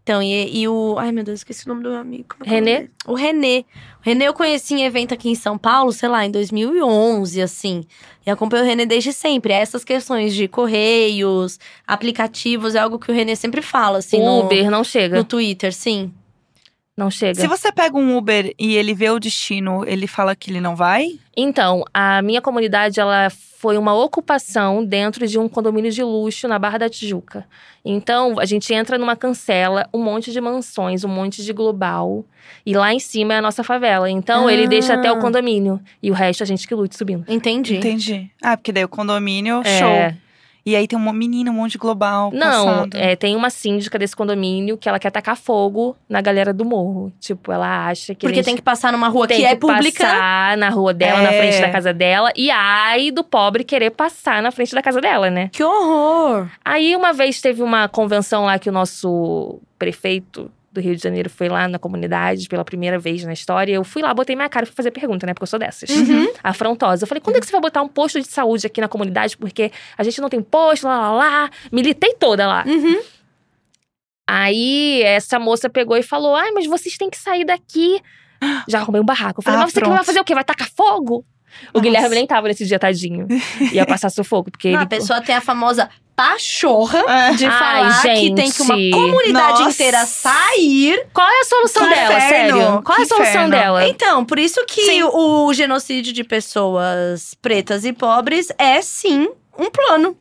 Então, 0.03 0.21
e, 0.21 0.61
e 0.61 0.67
o. 0.67 0.95
Ai, 0.99 1.11
meu 1.11 1.23
Deus, 1.23 1.39
esqueci 1.39 1.65
o 1.65 1.69
nome 1.69 1.81
do 1.81 1.89
meu 1.89 1.97
amigo. 1.99 2.35
É 2.41 2.43
que 2.43 2.49
é 2.49 2.51
o 2.51 2.53
Renê? 2.53 2.89
O 3.07 3.13
Renê. 3.15 3.65
O 3.99 4.03
Renê 4.03 4.27
eu 4.27 4.33
conheci 4.35 4.75
em 4.75 4.83
evento 4.83 5.15
aqui 5.15 5.29
em 5.29 5.33
São 5.35 5.57
Paulo, 5.57 5.91
sei 5.91 6.07
lá, 6.07 6.23
em 6.23 6.29
2011, 6.29 7.41
assim. 7.41 7.83
E 8.23 8.29
acompanho 8.29 8.63
o 8.63 8.67
Renê 8.67 8.85
desde 8.85 9.11
sempre. 9.11 9.51
Essas 9.51 9.83
questões 9.83 10.35
de 10.35 10.47
correios, 10.47 11.59
aplicativos, 11.87 12.75
é 12.75 12.79
algo 12.79 12.99
que 12.99 13.11
o 13.11 13.15
Renê 13.15 13.35
sempre 13.35 13.63
fala, 13.63 13.97
assim, 13.97 14.21
o 14.21 14.25
no, 14.25 14.39
Uber 14.41 14.69
não 14.69 14.83
chega. 14.83 15.17
no 15.17 15.23
Twitter, 15.23 15.73
sim. 15.73 16.13
Não 16.97 17.11
chega. 17.11 17.41
Se 17.41 17.47
você 17.47 17.71
pega 17.73 17.97
um 17.97 18.15
Uber 18.17 18.53
e 18.57 18.75
ele 18.75 18.93
vê 18.93 19.09
o 19.09 19.19
destino, 19.19 19.83
ele 19.85 20.07
fala 20.07 20.33
que 20.35 20.49
ele 20.49 20.61
não 20.61 20.75
vai? 20.77 21.19
Então, 21.35 21.83
a 21.93 22.21
minha 22.21 22.41
comunidade, 22.41 22.99
ela 23.01 23.29
foi 23.29 23.77
uma 23.77 23.93
ocupação 23.93 24.83
dentro 24.85 25.27
de 25.27 25.37
um 25.37 25.49
condomínio 25.49 25.91
de 25.91 26.01
luxo 26.01 26.47
na 26.47 26.57
Barra 26.57 26.77
da 26.77 26.89
Tijuca. 26.89 27.45
Então, 27.83 28.39
a 28.39 28.45
gente 28.45 28.73
entra 28.73 28.97
numa 28.97 29.15
cancela, 29.15 29.89
um 29.93 30.01
monte 30.01 30.31
de 30.31 30.39
mansões, 30.39 31.03
um 31.03 31.09
monte 31.09 31.43
de 31.43 31.51
global. 31.51 32.23
E 32.65 32.73
lá 32.73 32.93
em 32.93 32.99
cima 32.99 33.33
é 33.33 33.37
a 33.39 33.41
nossa 33.41 33.63
favela. 33.63 34.09
Então, 34.09 34.49
ele 34.49 34.63
Ah. 34.63 34.69
deixa 34.69 34.93
até 34.93 35.11
o 35.11 35.19
condomínio. 35.19 35.81
E 36.01 36.09
o 36.09 36.13
resto 36.13 36.43
a 36.43 36.45
gente 36.45 36.65
que 36.65 36.73
lute 36.73 36.95
subindo. 36.95 37.25
Entendi. 37.27 37.75
Entendi. 37.75 38.31
Ah, 38.41 38.55
porque 38.55 38.71
daí 38.71 38.85
o 38.85 38.89
condomínio, 38.89 39.61
É. 39.65 39.79
show. 39.79 40.17
E 40.65 40.75
aí 40.75 40.87
tem 40.87 40.97
uma 40.97 41.13
menina, 41.13 41.51
um 41.51 41.53
monte 41.53 41.73
de 41.73 41.77
global 41.77 42.31
Não, 42.33 42.87
é, 42.95 43.15
tem 43.15 43.35
uma 43.35 43.51
síndica 43.51 43.99
desse 43.99 44.15
condomínio 44.15 44.77
que 44.77 44.89
ela 44.89 44.97
quer 44.97 45.11
tacar 45.11 45.37
fogo 45.37 45.95
na 46.09 46.21
galera 46.21 46.51
do 46.51 46.65
morro. 46.65 47.13
Tipo, 47.19 47.51
ela 47.51 47.85
acha 47.87 48.15
que 48.15 48.25
Porque 48.25 48.41
tem 48.41 48.55
que 48.55 48.63
passar 48.63 48.91
numa 48.91 49.07
rua 49.07 49.27
tem 49.27 49.37
que 49.37 49.43
que 49.43 49.47
é 49.49 49.55
pública. 49.55 50.03
passar 50.03 50.57
na 50.57 50.69
rua 50.69 50.91
dela, 50.91 51.21
na 51.21 51.31
É. 51.31 51.37
frente 51.39 51.61
da 51.61 51.69
casa 51.69 51.93
dela. 51.93 52.31
E 52.35 52.49
ai 52.49 53.11
do 53.11 53.23
pobre 53.23 53.63
querer 53.63 53.91
passar 53.91 54.41
na 54.41 54.49
frente 54.49 54.73
da 54.73 54.81
casa 54.81 54.99
dela, 54.99 55.29
né? 55.29 55.49
Que 55.53 55.63
horror! 55.63 56.47
Aí 56.65 56.95
uma 56.95 57.13
vez 57.13 57.39
teve 57.39 57.61
uma 57.61 57.87
convenção 57.87 58.45
lá 58.45 58.57
que 58.57 58.67
o 58.69 58.73
nosso 58.73 59.59
prefeito 59.77 60.49
do 60.75 60.81
Rio 60.81 60.95
de 60.95 61.01
Janeiro 61.01 61.29
foi 61.29 61.49
lá 61.49 61.67
na 61.67 61.79
comunidade 61.79 62.47
pela 62.47 62.63
primeira 62.63 62.99
vez 62.99 63.23
na 63.23 63.33
história. 63.33 63.73
Eu 63.73 63.83
fui 63.83 64.01
lá, 64.01 64.13
botei 64.13 64.35
minha 64.35 64.49
cara 64.49 64.65
e 64.65 64.67
fui 64.67 64.75
fazer 64.75 64.91
pergunta, 64.91 65.25
né? 65.25 65.33
Porque 65.33 65.43
eu 65.43 65.47
sou 65.47 65.59
dessas. 65.59 65.89
Uhum. 65.89 66.31
Afrontosa. 66.43 67.03
Eu 67.03 67.07
falei, 67.07 67.21
quando 67.21 67.37
é 67.37 67.39
que 67.39 67.45
você 67.45 67.51
vai 67.51 67.61
botar 67.61 67.81
um 67.81 67.87
posto 67.87 68.19
de 68.19 68.27
saúde 68.27 68.67
aqui 68.67 68.79
na 68.79 68.87
comunidade? 68.87 69.37
Porque 69.37 69.71
a 69.97 70.03
gente 70.03 70.21
não 70.21 70.29
tem 70.29 70.41
posto, 70.41 70.85
lá, 70.85 70.99
lá, 70.99 71.11
lá. 71.11 71.49
Militei 71.71 72.13
toda 72.13 72.45
lá. 72.45 72.63
Uhum. 72.67 73.01
Aí 74.27 75.01
essa 75.03 75.39
moça 75.39 75.69
pegou 75.69 75.97
e 75.97 76.03
falou: 76.03 76.35
Ai, 76.35 76.51
mas 76.51 76.65
vocês 76.65 76.97
têm 76.97 77.09
que 77.09 77.17
sair 77.17 77.45
daqui. 77.45 78.01
Já 78.67 78.79
arrumei 78.79 79.01
um 79.01 79.05
barraco. 79.05 79.39
Eu 79.39 79.43
falei, 79.43 79.59
Ah, 79.59 79.63
mas 79.63 79.73
você 79.73 79.79
vai 79.81 80.03
fazer 80.03 80.19
o 80.19 80.23
quê? 80.23 80.33
Vai 80.33 80.43
tacar 80.43 80.69
fogo? 80.69 81.25
O 81.73 81.77
Nossa. 81.77 81.83
Guilherme 81.83 82.15
nem 82.15 82.27
tava 82.27 82.47
nesse 82.47 82.65
dia, 82.65 82.77
tadinho. 82.79 83.27
Ia 83.71 83.85
passar 83.85 84.09
sufoco, 84.09 84.51
porque 84.51 84.69
Não, 84.69 84.75
ele. 84.77 84.83
a 84.83 84.87
pessoa 84.87 85.21
tem 85.21 85.35
a 85.35 85.41
famosa 85.41 85.89
pachorra 86.15 86.99
É. 87.07 87.31
de 87.33 87.45
Ai, 87.45 87.51
falar 87.91 88.01
que 88.15 88.33
tem 88.33 88.49
que 88.49 88.61
uma 88.61 88.75
comunidade 88.75 89.59
Nossa. 89.59 89.69
inteira 89.69 90.05
sair. 90.05 91.05
Qual 91.13 91.27
é 91.27 91.41
a 91.41 91.45
solução 91.45 91.83
Que 91.83 91.93
dela, 91.95 92.17
inferno, 92.17 92.29
sério? 92.59 92.81
Qual 92.83 92.97
é 92.97 93.01
a 93.01 93.03
que 93.03 93.07
solução 93.09 93.29
inferno. 93.29 93.49
dela? 93.51 93.87
Então, 93.87 94.23
por 94.25 94.39
isso 94.39 94.63
que 94.65 94.81
Sim. 94.85 95.03
o 95.03 95.53
genocídio 95.53 96.13
de 96.13 96.23
pessoas 96.23 97.35
pretas 97.41 97.83
e 97.85 97.91
pobres 97.93 98.47
é 98.57 98.81
sim 98.81 99.27
um 99.57 99.69
plano. 99.69 100.17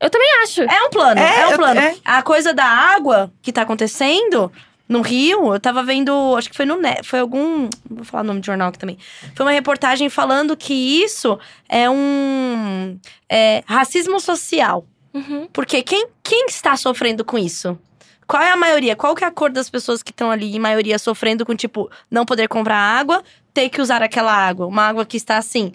Eu 0.00 0.10
também 0.10 0.28
acho. 0.42 0.62
É 0.62 0.82
um 0.82 0.90
plano, 0.90 1.20
é, 1.20 1.40
É, 1.42 1.46
um 1.46 1.50
eu- 1.52 1.58
plano. 1.58 1.80
é. 1.80 1.94
A 2.04 2.22
coisa 2.22 2.52
da 2.52 2.64
água 2.64 3.32
que 3.40 3.52
tá 3.52 3.62
acontecendo 3.62 4.50
no 4.92 5.00
Rio, 5.00 5.54
eu 5.54 5.58
tava 5.58 5.82
vendo, 5.82 6.36
acho 6.36 6.50
que 6.50 6.56
foi 6.56 6.66
no 6.66 6.76
Net, 6.76 7.02
foi 7.02 7.20
algum, 7.20 7.68
vou 7.88 8.04
falar 8.04 8.22
o 8.22 8.26
nome 8.26 8.40
de 8.40 8.46
jornal 8.46 8.68
aqui 8.68 8.78
também. 8.78 8.98
Foi 9.34 9.44
uma 9.44 9.52
reportagem 9.52 10.08
falando 10.08 10.56
que 10.56 10.74
isso 11.02 11.38
é 11.68 11.88
um 11.88 12.98
é, 13.28 13.64
racismo 13.66 14.20
social. 14.20 14.86
Uhum. 15.14 15.48
Porque 15.52 15.82
quem, 15.82 16.06
quem 16.22 16.46
está 16.46 16.76
sofrendo 16.76 17.24
com 17.24 17.38
isso? 17.38 17.78
Qual 18.26 18.42
é 18.42 18.50
a 18.50 18.56
maioria? 18.56 18.94
Qual 18.94 19.14
que 19.14 19.24
é 19.24 19.26
a 19.26 19.30
cor 19.30 19.50
das 19.50 19.68
pessoas 19.68 20.02
que 20.02 20.10
estão 20.10 20.30
ali, 20.30 20.54
em 20.54 20.58
maioria, 20.58 20.98
sofrendo 20.98 21.44
com, 21.44 21.54
tipo, 21.54 21.90
não 22.10 22.24
poder 22.24 22.48
comprar 22.48 22.76
água, 22.76 23.22
ter 23.52 23.68
que 23.68 23.80
usar 23.80 24.02
aquela 24.02 24.32
água? 24.32 24.66
Uma 24.66 24.84
água 24.84 25.04
que 25.04 25.16
está, 25.16 25.36
assim, 25.36 25.72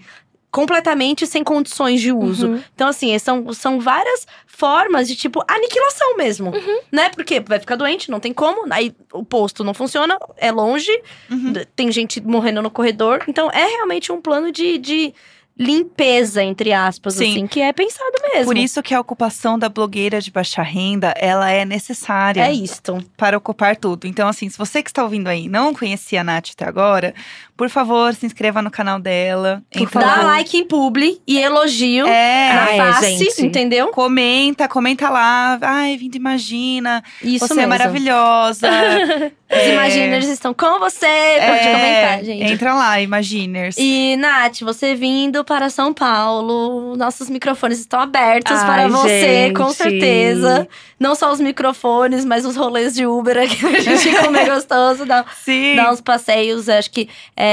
completamente 0.51 1.27
sem 1.27 1.43
condições 1.43 2.01
de 2.01 2.11
uso. 2.11 2.47
Uhum. 2.47 2.63
Então, 2.73 2.87
assim, 2.87 3.17
são, 3.19 3.51
são 3.53 3.79
várias 3.79 4.25
formas 4.47 5.07
de, 5.07 5.15
tipo, 5.15 5.43
aniquilação 5.47 6.17
mesmo. 6.17 6.49
Uhum. 6.55 6.79
Né? 6.91 7.09
Porque 7.09 7.39
vai 7.39 7.59
ficar 7.59 7.75
doente, 7.75 8.09
não 8.09 8.19
tem 8.19 8.33
como. 8.33 8.65
Aí 8.73 8.93
o 9.13 9.23
posto 9.23 9.63
não 9.63 9.73
funciona, 9.73 10.17
é 10.37 10.51
longe, 10.51 10.91
Uhum. 11.29 11.53
tem 11.75 11.91
gente 11.91 12.21
morrendo 12.21 12.61
no 12.61 12.71
corredor. 12.71 13.23
Então, 13.27 13.49
é 13.51 13.65
realmente 13.65 14.11
um 14.11 14.21
plano 14.21 14.51
de, 14.51 14.77
de 14.77 15.13
limpeza, 15.59 16.43
entre 16.43 16.71
aspas, 16.71 17.15
Sim. 17.15 17.31
assim, 17.31 17.47
que 17.47 17.59
é 17.61 17.73
pensado 17.73 18.11
mesmo. 18.31 18.45
Por 18.45 18.57
isso 18.57 18.81
que 18.83 18.93
a 18.93 18.99
ocupação 18.99 19.57
da 19.57 19.67
blogueira 19.67 20.21
de 20.21 20.29
baixa 20.29 20.61
renda, 20.61 21.13
ela 21.17 21.49
é 21.51 21.65
necessária 21.65 22.41
É 22.47 22.51
isto. 22.53 23.03
para 23.17 23.35
ocupar 23.37 23.75
tudo. 23.75 24.05
Então, 24.05 24.27
assim, 24.27 24.47
se 24.49 24.57
você 24.57 24.83
que 24.83 24.89
está 24.91 25.03
ouvindo 25.03 25.27
aí 25.27 25.49
não 25.49 25.73
conhecia 25.73 26.21
a 26.21 26.23
Nath 26.23 26.49
até 26.53 26.65
agora, 26.65 27.13
Por 27.57 27.69
favor, 27.69 28.13
se 28.13 28.25
inscreva 28.25 28.61
no 28.61 28.69
canal 28.69 28.99
dela. 28.99 29.63
Entra 29.75 29.99
Dá 29.99 30.15
lá. 30.17 30.23
like 30.23 30.55
em 30.55 30.63
publi 30.65 31.19
e 31.27 31.39
elogio 31.39 32.05
É, 32.07 32.53
na 32.53 32.93
face, 32.93 33.17
gente. 33.17 33.45
entendeu? 33.45 33.87
comenta, 33.87 34.67
comenta 34.67 35.09
lá. 35.09 35.57
Ai, 35.61 35.97
vindo 35.97 36.15
Imagina. 36.15 37.03
Isso 37.23 37.47
você 37.47 37.55
mesmo. 37.55 37.73
é 37.73 37.77
maravilhosa. 37.77 38.69
Os 39.49 39.57
É, 39.57 39.73
Imaginers 39.73 40.27
estão 40.27 40.53
com 40.53 40.77
você. 40.77 41.05
Pode 41.07 41.67
é, 41.67 41.71
comentar, 41.73 42.23
gente. 42.25 42.51
Entra 42.51 42.73
lá, 42.73 42.99
Imaginers. 43.01 43.75
E, 43.79 44.17
Nath, 44.17 44.59
você 44.61 44.93
vindo 44.93 45.43
para 45.45 45.69
São 45.69 45.93
Paulo, 45.93 46.97
nossos 46.97 47.29
microfones 47.29 47.79
estão 47.79 47.99
abertos 48.01 48.57
Ai, 48.57 48.65
para 48.65 48.87
você, 48.89 49.53
com 49.55 49.67
gente. 49.67 49.75
certeza. 49.77 50.67
Não 50.99 51.15
só 51.15 51.31
os 51.31 51.39
microfones, 51.39 52.25
mas 52.25 52.43
os 52.45 52.57
rolês 52.57 52.93
de 52.93 53.05
Uber 53.05 53.37
aqui 53.37 53.55
pra 53.61 53.79
gente 53.79 54.13
comer 54.17 54.49
gostoso, 54.49 55.05
dar, 55.05 55.25
Sim. 55.45 55.75
dar 55.77 55.93
uns 55.93 56.01
passeios. 56.01 56.67
Acho 56.67 56.91
que 56.91 57.07
é, 57.35 57.46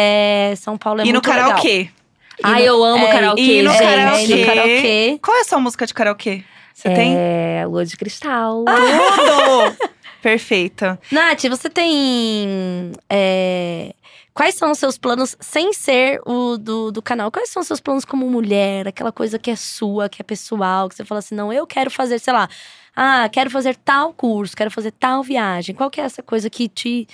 São 0.57 0.77
Paulo 0.77 1.01
é 1.01 1.05
e 1.05 1.07
no 1.09 1.15
muito 1.15 1.29
legal. 1.29 1.49
karaokê. 1.51 1.89
Ai, 2.43 2.69
eu 2.69 2.83
amo 2.83 3.07
é, 3.07 3.13
karaokê, 3.13 3.43
e 3.43 3.63
no 3.63 3.71
gente. 3.71 3.83
karaokê. 3.83 4.21
É, 4.21 4.25
e 4.25 4.41
no 4.41 4.47
karaokê. 4.47 5.19
Qual 5.23 5.37
é 5.37 5.41
a 5.41 5.45
sua 5.45 5.61
música 5.61 5.87
de 5.87 5.95
karaokê? 5.95 6.45
Você 6.75 6.91
tem? 6.91 7.15
É, 7.17 7.65
Lua 7.67 7.85
de 7.85 7.97
Cristal. 7.97 8.65
Tudo! 8.65 9.95
Perfeita. 10.21 10.99
Nath, 11.13 11.43
você 11.45 11.69
tem. 11.69 12.93
é, 13.09 13.95
Quais 14.35 14.57
são 14.57 14.73
os 14.73 14.79
seus 14.81 14.99
planos 14.99 15.37
sem 15.39 15.73
ser 15.73 16.21
o 16.27 16.57
do, 16.59 16.91
do 16.91 17.01
canal? 17.01 17.31
Quais 17.31 17.51
são 17.51 17.61
os 17.61 17.69
seus 17.69 17.79
planos 17.79 18.05
como 18.05 18.29
mulher? 18.29 18.89
Aquela 18.89 19.13
coisa 19.13 19.39
que 19.39 19.49
é 19.49 19.55
sua, 19.55 20.09
que 20.09 20.21
é 20.21 20.25
pessoal, 20.25 20.89
que 20.89 20.97
você 20.97 21.05
fala 21.05 21.21
assim, 21.21 21.37
não, 21.37 21.53
eu 21.53 21.65
quero 21.65 21.89
fazer, 21.89 22.19
sei 22.19 22.33
lá, 22.33 22.49
ah, 22.97 23.29
quero 23.31 23.49
fazer 23.49 23.77
tal 23.77 24.13
curso, 24.13 24.57
quero 24.57 24.73
fazer 24.73 24.91
tal 24.91 25.23
viagem. 25.23 25.73
Qual 25.73 25.89
que 25.89 26.01
é 26.01 26.05
essa 26.05 26.21
coisa 26.21 26.51
que 26.51 26.69
te, 26.69 27.07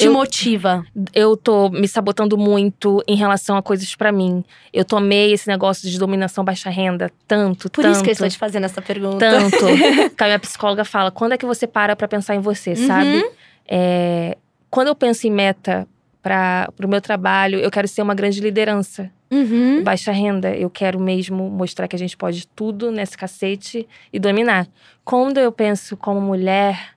te 0.00 0.06
Eu- 0.06 0.12
motiva? 0.12 0.84
eu 1.14 1.36
tô 1.36 1.68
me 1.70 1.86
sabotando 1.88 2.36
muito 2.36 3.02
em 3.06 3.14
relação 3.16 3.56
a 3.56 3.62
coisas 3.62 3.94
pra 3.94 4.10
mim. 4.12 4.44
Eu 4.72 4.84
tomei 4.84 5.32
esse 5.32 5.46
negócio 5.48 5.88
de 5.88 5.98
dominação 5.98 6.44
baixa 6.44 6.70
renda 6.70 7.10
tanto, 7.28 7.70
Por 7.70 7.82
tanto, 7.82 7.92
isso 7.94 8.02
que 8.02 8.10
eu 8.10 8.12
estou 8.12 8.28
te 8.28 8.38
fazendo 8.38 8.64
essa 8.64 8.82
pergunta. 8.82 9.18
tanto. 9.18 9.56
que 10.16 10.22
a 10.22 10.26
minha 10.26 10.38
psicóloga 10.38 10.84
fala, 10.84 11.10
quando 11.10 11.32
é 11.32 11.38
que 11.38 11.46
você 11.46 11.66
para 11.66 11.94
pra 11.96 12.08
pensar 12.08 12.34
em 12.34 12.40
você, 12.40 12.70
Uhum. 12.70 12.86
sabe? 12.86 13.30
É, 13.68 14.36
quando 14.68 14.88
eu 14.88 14.94
penso 14.94 15.26
em 15.26 15.30
meta 15.30 15.86
para 16.22 16.68
o 16.84 16.88
meu 16.88 17.00
trabalho, 17.00 17.58
eu 17.58 17.70
quero 17.70 17.88
ser 17.88 18.02
uma 18.02 18.14
grande 18.14 18.40
liderança. 18.40 19.10
Uhum. 19.30 19.82
Baixa 19.84 20.10
renda, 20.12 20.50
eu 20.56 20.68
quero 20.68 20.98
mesmo 20.98 21.48
mostrar 21.48 21.86
que 21.86 21.94
a 21.94 21.98
gente 21.98 22.16
pode 22.16 22.46
tudo 22.48 22.90
nesse 22.90 23.16
cacete 23.16 23.86
e 24.12 24.18
dominar. 24.18 24.66
Quando 25.04 25.38
eu 25.38 25.52
penso 25.52 25.96
como 25.96 26.20
mulher, 26.20 26.90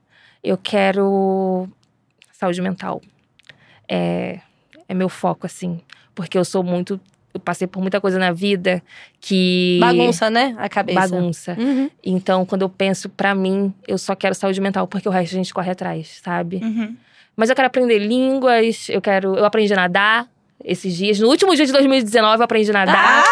eu 0.44 0.58
quero 0.58 1.70
saúde 2.44 2.62
mental. 2.62 3.02
É, 3.88 4.40
é 4.88 4.94
meu 4.94 5.10
foco, 5.10 5.46
assim. 5.46 5.80
Porque 6.14 6.38
eu 6.38 6.46
sou 6.46 6.64
muito. 6.64 7.00
Eu 7.34 7.40
passei 7.40 7.66
por 7.66 7.82
muita 7.82 8.00
coisa 8.00 8.20
na 8.20 8.32
vida 8.32 8.82
que. 9.20 9.80
Bagunça, 9.80 10.30
né? 10.30 10.56
A 10.58 10.70
cabeça. 10.70 11.00
Bagunça. 11.00 11.56
Uhum. 11.58 11.90
Então, 12.04 12.46
quando 12.46 12.62
eu 12.62 12.70
penso 12.70 13.10
pra 13.10 13.34
mim, 13.34 13.74
eu 13.88 13.98
só 13.98 14.16
quero 14.16 14.36
saúde 14.36 14.62
mental, 14.62 14.88
porque 14.88 15.08
o 15.08 15.12
resto 15.12 15.34
a 15.34 15.38
gente 15.38 15.54
corre 15.54 15.72
atrás, 15.72 16.20
sabe? 16.24 16.58
Uhum. 16.58 16.96
Mas 17.36 17.50
eu 17.50 17.56
quero 17.56 17.66
aprender 17.66 17.98
línguas, 18.00 18.88
eu 18.90 19.02
quero. 19.02 19.36
Eu 19.36 19.46
aprendi 19.46 19.74
a 19.74 19.78
nadar 19.78 20.28
esses 20.64 20.96
dias. 20.96 21.20
No 21.20 21.28
último 21.28 21.56
dia 21.56 21.66
de 21.66 21.72
2019, 21.72 22.38
eu 22.38 22.44
aprendi 22.44 22.70
a 22.70 22.74
nadar. 22.74 23.24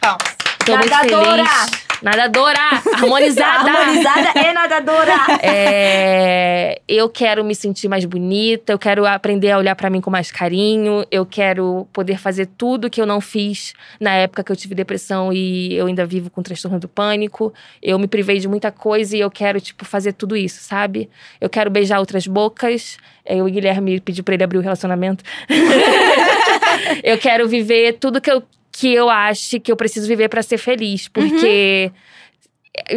Palmas. 0.00 0.18
Tô 0.64 0.76
muito 0.76 0.90
Nadadora! 0.90 1.46
feliz. 1.46 1.89
Nadadora! 2.02 2.58
Harmonizada! 2.94 3.70
Harmonizada 3.70 4.40
e 4.40 4.52
nadadora! 4.52 5.12
É, 5.42 6.80
eu 6.88 7.08
quero 7.08 7.44
me 7.44 7.54
sentir 7.54 7.88
mais 7.88 8.04
bonita, 8.04 8.72
eu 8.72 8.78
quero 8.78 9.04
aprender 9.06 9.50
a 9.50 9.58
olhar 9.58 9.74
pra 9.76 9.90
mim 9.90 10.00
com 10.00 10.10
mais 10.10 10.32
carinho, 10.32 11.04
eu 11.10 11.26
quero 11.26 11.86
poder 11.92 12.18
fazer 12.18 12.46
tudo 12.46 12.88
que 12.88 13.00
eu 13.00 13.06
não 13.06 13.20
fiz 13.20 13.74
na 14.00 14.14
época 14.14 14.42
que 14.42 14.50
eu 14.50 14.56
tive 14.56 14.74
depressão 14.74 15.32
e 15.32 15.74
eu 15.74 15.86
ainda 15.86 16.06
vivo 16.06 16.30
com 16.30 16.42
transtorno 16.42 16.80
do 16.80 16.88
pânico. 16.88 17.52
Eu 17.82 17.98
me 17.98 18.06
privei 18.06 18.38
de 18.38 18.48
muita 18.48 18.72
coisa 18.72 19.16
e 19.16 19.20
eu 19.20 19.30
quero, 19.30 19.60
tipo, 19.60 19.84
fazer 19.84 20.12
tudo 20.14 20.36
isso, 20.36 20.62
sabe? 20.62 21.10
Eu 21.40 21.50
quero 21.50 21.70
beijar 21.70 21.98
outras 21.98 22.26
bocas. 22.26 22.96
É, 23.24 23.42
O 23.42 23.46
Guilherme 23.46 24.00
pediu 24.00 24.24
pra 24.24 24.34
ele 24.34 24.44
abrir 24.44 24.58
o 24.58 24.62
relacionamento. 24.62 25.22
eu 27.04 27.18
quero 27.18 27.46
viver 27.46 27.94
tudo 27.94 28.20
que 28.20 28.30
eu, 28.30 28.42
que 28.72 28.92
eu 28.92 29.08
acho 29.08 29.60
que 29.60 29.70
eu 29.70 29.76
preciso 29.76 30.06
viver 30.06 30.28
pra 30.28 30.42
ser 30.42 30.58
feliz, 30.58 31.08
porque. 31.08 31.90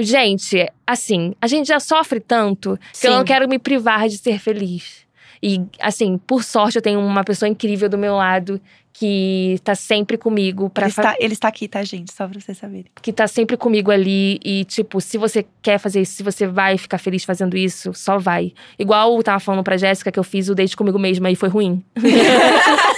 Gente, 0.01 0.71
assim, 0.85 1.33
a 1.41 1.47
gente 1.47 1.67
já 1.67 1.79
sofre 1.79 2.19
tanto 2.19 2.77
que 2.99 3.07
eu 3.07 3.11
Sim. 3.11 3.17
não 3.17 3.23
quero 3.23 3.49
me 3.49 3.57
privar 3.57 4.07
de 4.07 4.17
ser 4.19 4.39
feliz. 4.39 5.03
E, 5.41 5.59
assim, 5.81 6.17
por 6.17 6.43
sorte, 6.43 6.77
eu 6.77 6.81
tenho 6.81 6.99
uma 6.99 7.23
pessoa 7.23 7.49
incrível 7.49 7.89
do 7.89 7.97
meu 7.97 8.15
lado 8.15 8.61
que 8.93 9.59
tá 9.63 9.73
sempre 9.73 10.17
comigo 10.17 10.69
para 10.69 10.85
Ele 10.85 10.93
ele 11.19 11.33
está 11.33 11.47
aqui, 11.47 11.67
tá, 11.67 11.83
gente? 11.83 12.13
Só 12.13 12.27
pra 12.27 12.39
vocês 12.39 12.57
saberem. 12.57 12.85
que 13.01 13.11
tá 13.11 13.27
sempre 13.27 13.57
comigo 13.57 13.89
ali 13.89 14.39
e 14.45 14.63
tipo, 14.65 15.01
se 15.01 15.17
você 15.17 15.43
quer 15.63 15.79
fazer 15.79 16.01
isso, 16.01 16.13
se 16.13 16.23
você 16.23 16.45
vai 16.45 16.77
ficar 16.77 16.99
feliz 16.99 17.23
fazendo 17.25 17.57
isso, 17.57 17.91
só 17.95 18.19
vai. 18.19 18.53
Igual 18.77 19.17
eu 19.17 19.23
tava 19.23 19.39
falando 19.39 19.63
pra 19.63 19.77
Jéssica 19.77 20.11
que 20.11 20.19
eu 20.19 20.23
fiz 20.23 20.47
o 20.47 20.55
date 20.55 20.77
comigo 20.77 20.99
mesma 20.99 21.31
e 21.31 21.35
foi 21.35 21.49
ruim. 21.49 21.83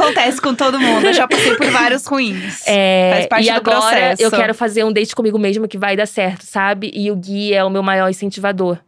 Acontece 0.00 0.40
com 0.40 0.54
todo 0.54 0.78
mundo. 0.80 1.06
Eu 1.06 1.12
já 1.12 1.26
passei 1.28 1.54
por 1.56 1.66
vários 1.70 2.06
ruins. 2.06 2.66
É, 2.66 3.12
Faz 3.14 3.26
parte 3.26 3.44
e 3.48 3.50
do 3.52 3.56
agora 3.56 3.80
processo. 3.80 4.22
eu 4.22 4.30
quero 4.30 4.54
fazer 4.54 4.84
um 4.84 4.92
date 4.92 5.14
comigo 5.14 5.38
mesma 5.38 5.66
que 5.68 5.78
vai 5.78 5.96
dar 5.96 6.06
certo, 6.06 6.42
sabe? 6.44 6.90
E 6.94 7.10
o 7.10 7.16
Gui 7.16 7.52
é 7.54 7.62
o 7.64 7.70
meu 7.70 7.82
maior 7.82 8.08
incentivador. 8.08 8.78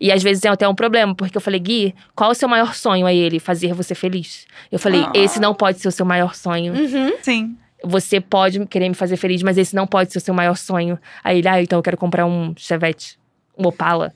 E 0.00 0.12
às 0.12 0.22
vezes 0.22 0.42
tem 0.42 0.50
até 0.50 0.68
um 0.68 0.74
problema, 0.74 1.14
porque 1.14 1.36
eu 1.36 1.40
falei, 1.40 1.58
Gui, 1.60 1.94
qual 2.14 2.30
o 2.30 2.34
seu 2.34 2.48
maior 2.48 2.74
sonho 2.74 3.06
a 3.06 3.12
ele? 3.12 3.38
Fazer 3.38 3.72
você 3.74 3.94
feliz. 3.94 4.46
Eu 4.70 4.78
falei, 4.78 5.02
Ah. 5.02 5.12
esse 5.14 5.40
não 5.40 5.54
pode 5.54 5.80
ser 5.80 5.88
o 5.88 5.92
seu 5.92 6.04
maior 6.04 6.34
sonho. 6.34 6.74
Uhum. 6.74 7.12
Sim. 7.22 7.56
Você 7.84 8.20
pode 8.20 8.64
querer 8.66 8.88
me 8.88 8.94
fazer 8.94 9.16
feliz, 9.16 9.42
mas 9.42 9.58
esse 9.58 9.74
não 9.74 9.86
pode 9.86 10.12
ser 10.12 10.18
o 10.18 10.20
seu 10.20 10.32
maior 10.34 10.56
sonho. 10.56 10.98
Aí 11.24 11.38
ele, 11.38 11.48
ah, 11.48 11.60
então 11.60 11.78
eu 11.78 11.82
quero 11.82 11.96
comprar 11.96 12.26
um 12.26 12.52
Chevette, 12.56 13.18
um 13.58 13.66
Opala. 13.66 14.12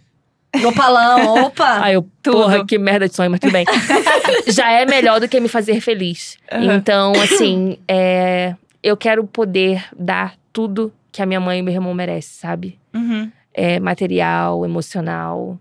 Opalão, 0.64 1.44
opa! 1.44 1.82
Aí 1.82 1.94
eu, 1.94 2.06
Tudo. 2.22 2.36
porra, 2.36 2.64
que 2.64 2.78
merda 2.78 3.08
de 3.08 3.14
sonho, 3.14 3.30
mas 3.30 3.40
tudo 3.40 3.52
bem. 3.52 3.64
Já 4.48 4.70
é 4.70 4.84
melhor 4.86 5.20
do 5.20 5.28
que 5.28 5.40
me 5.40 5.48
fazer 5.48 5.80
feliz. 5.80 6.38
Aham. 6.50 6.74
Então, 6.74 7.12
assim, 7.22 7.78
é, 7.88 8.54
eu 8.82 8.96
quero 8.96 9.24
poder 9.24 9.84
dar 9.98 10.34
tudo 10.52 10.92
que 11.12 11.22
a 11.22 11.26
minha 11.26 11.40
mãe 11.40 11.58
e 11.58 11.62
meu 11.62 11.74
irmão 11.74 11.94
merecem, 11.94 12.40
sabe? 12.40 12.78
Uhum. 12.94 13.30
É, 13.52 13.80
material, 13.80 14.64
emocional. 14.64 15.58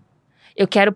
Eu 0.56 0.68
quero 0.68 0.94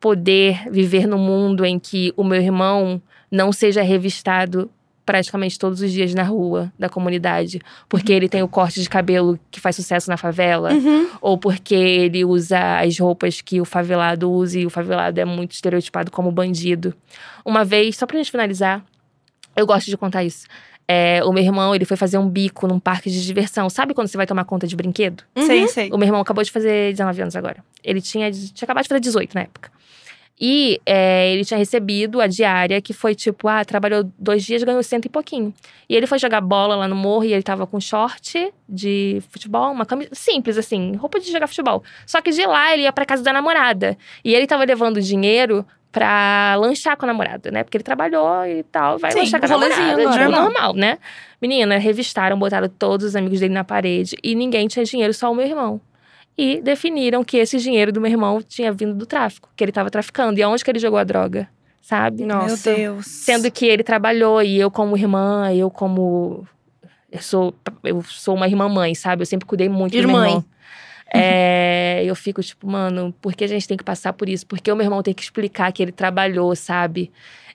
poder 0.00 0.70
viver 0.70 1.06
num 1.06 1.18
mundo 1.18 1.64
em 1.64 1.78
que 1.78 2.12
o 2.16 2.24
meu 2.24 2.40
irmão 2.40 3.00
não 3.30 3.52
seja 3.52 3.82
revistado 3.82 4.70
praticamente 5.10 5.58
todos 5.58 5.80
os 5.80 5.90
dias 5.90 6.14
na 6.14 6.22
rua 6.22 6.72
da 6.78 6.88
comunidade, 6.88 7.60
porque 7.88 8.12
ele 8.12 8.28
tem 8.28 8.42
o 8.44 8.48
corte 8.48 8.80
de 8.80 8.88
cabelo 8.88 9.36
que 9.50 9.58
faz 9.60 9.74
sucesso 9.74 10.08
na 10.08 10.16
favela, 10.16 10.72
Uhum. 10.72 11.08
ou 11.20 11.36
porque 11.36 11.74
ele 11.74 12.24
usa 12.24 12.78
as 12.78 12.96
roupas 12.96 13.40
que 13.40 13.60
o 13.60 13.64
favelado 13.64 14.30
usa 14.30 14.60
e 14.60 14.66
o 14.66 14.70
favelado 14.70 15.18
é 15.18 15.24
muito 15.24 15.50
estereotipado 15.52 16.10
como 16.12 16.30
bandido. 16.30 16.94
Uma 17.44 17.64
vez, 17.64 17.96
só 17.96 18.06
pra 18.06 18.16
gente 18.18 18.30
finalizar, 18.30 18.84
eu 19.56 19.66
gosto 19.66 19.86
de 19.88 19.96
contar 19.96 20.22
isso. 20.22 20.46
É, 20.86 21.22
o 21.24 21.32
meu 21.32 21.42
irmão, 21.42 21.74
ele 21.74 21.84
foi 21.84 21.96
fazer 21.96 22.18
um 22.18 22.28
bico 22.28 22.66
num 22.68 22.78
parque 22.80 23.10
de 23.10 23.24
diversão. 23.24 23.68
Sabe 23.68 23.94
quando 23.94 24.06
você 24.08 24.16
vai 24.16 24.26
tomar 24.26 24.44
conta 24.44 24.66
de 24.66 24.74
brinquedo? 24.76 25.22
Uhum. 25.36 25.46
Sei, 25.46 25.66
sei. 25.68 25.90
O 25.92 25.96
meu 25.98 26.06
irmão 26.06 26.20
acabou 26.20 26.42
de 26.44 26.50
fazer 26.52 26.92
19 26.92 27.22
anos 27.22 27.36
agora. 27.36 27.62
Ele 27.82 28.00
tinha, 28.00 28.30
tinha 28.30 28.64
acabado 28.64 28.82
de 28.84 28.88
fazer 28.88 29.00
18 29.00 29.34
na 29.34 29.42
época. 29.42 29.70
E 30.40 30.80
é, 30.86 31.32
ele 31.32 31.44
tinha 31.44 31.58
recebido 31.58 32.18
a 32.18 32.26
diária 32.26 32.80
que 32.80 32.94
foi 32.94 33.14
tipo, 33.14 33.46
ah, 33.46 33.62
trabalhou 33.62 34.10
dois 34.18 34.42
dias, 34.42 34.62
ganhou 34.62 34.82
cento 34.82 35.04
e 35.04 35.08
pouquinho. 35.10 35.52
E 35.86 35.94
ele 35.94 36.06
foi 36.06 36.18
jogar 36.18 36.40
bola 36.40 36.74
lá 36.76 36.88
no 36.88 36.96
morro 36.96 37.24
e 37.24 37.32
ele 37.32 37.42
tava 37.42 37.66
com 37.66 37.78
short 37.78 38.50
de 38.66 39.22
futebol, 39.28 39.70
uma 39.70 39.84
camisa 39.84 40.10
simples, 40.14 40.56
assim, 40.56 40.94
roupa 40.96 41.20
de 41.20 41.30
jogar 41.30 41.46
futebol. 41.46 41.82
Só 42.06 42.22
que 42.22 42.30
de 42.30 42.46
lá 42.46 42.72
ele 42.72 42.84
ia 42.84 42.92
pra 42.92 43.04
casa 43.04 43.22
da 43.22 43.34
namorada. 43.34 43.98
E 44.24 44.34
ele 44.34 44.46
tava 44.46 44.64
levando 44.64 44.98
dinheiro 45.02 45.66
pra 45.92 46.54
lanchar 46.56 46.96
com 46.96 47.04
a 47.04 47.08
namorada, 47.08 47.50
né? 47.50 47.62
Porque 47.62 47.76
ele 47.76 47.84
trabalhou 47.84 48.46
e 48.46 48.62
tal, 48.62 48.98
vai 48.98 49.10
Sim, 49.10 49.20
lanchar 49.20 49.40
com 49.40 49.46
a 49.46 49.48
namorada, 49.48 50.02
agora. 50.02 50.24
de 50.24 50.32
normal, 50.32 50.74
né? 50.74 50.98
Menina, 51.42 51.76
revistaram, 51.78 52.38
botaram 52.38 52.68
todos 52.68 53.06
os 53.06 53.16
amigos 53.16 53.40
dele 53.40 53.52
na 53.52 53.64
parede 53.64 54.16
e 54.22 54.34
ninguém 54.34 54.68
tinha 54.68 54.84
dinheiro, 54.84 55.12
só 55.12 55.30
o 55.30 55.34
meu 55.34 55.46
irmão. 55.46 55.80
E 56.36 56.60
definiram 56.60 57.22
que 57.22 57.36
esse 57.36 57.58
dinheiro 57.58 57.92
do 57.92 58.00
meu 58.00 58.10
irmão 58.10 58.40
tinha 58.42 58.72
vindo 58.72 58.94
do 58.94 59.04
tráfico, 59.04 59.48
que 59.54 59.62
ele 59.62 59.72
tava 59.72 59.90
traficando. 59.90 60.38
E 60.38 60.42
aonde 60.42 60.64
que 60.64 60.70
ele 60.70 60.78
jogou 60.78 60.98
a 60.98 61.04
droga? 61.04 61.48
Sabe? 61.82 62.24
Nossa. 62.24 62.70
Meu 62.70 62.78
Deus. 62.78 63.06
Sendo 63.06 63.50
que 63.50 63.66
ele 63.66 63.82
trabalhou 63.82 64.42
e 64.42 64.58
eu 64.58 64.70
como 64.70 64.96
irmã, 64.96 65.52
eu 65.52 65.70
como 65.70 66.46
eu 67.10 67.20
sou 67.20 67.54
eu 67.82 68.02
sou 68.02 68.36
uma 68.36 68.46
irmã 68.46 68.68
mãe, 68.68 68.94
sabe? 68.94 69.22
Eu 69.22 69.26
sempre 69.26 69.46
cuidei 69.46 69.68
muito 69.68 69.92
do 69.92 70.08
meu 70.08 70.24
irmão. 70.24 70.44
É, 71.12 72.02
eu 72.04 72.14
fico 72.14 72.40
tipo, 72.40 72.70
mano, 72.70 73.12
por 73.20 73.34
que 73.34 73.42
a 73.42 73.48
gente 73.48 73.66
tem 73.66 73.76
que 73.76 73.82
passar 73.82 74.12
por 74.12 74.28
isso? 74.28 74.46
Porque 74.46 74.70
o 74.70 74.76
meu 74.76 74.84
irmão 74.84 75.02
tem 75.02 75.12
que 75.12 75.22
explicar 75.22 75.72
que 75.72 75.82
ele 75.82 75.90
trabalhou, 75.90 76.54
sabe? 76.54 77.10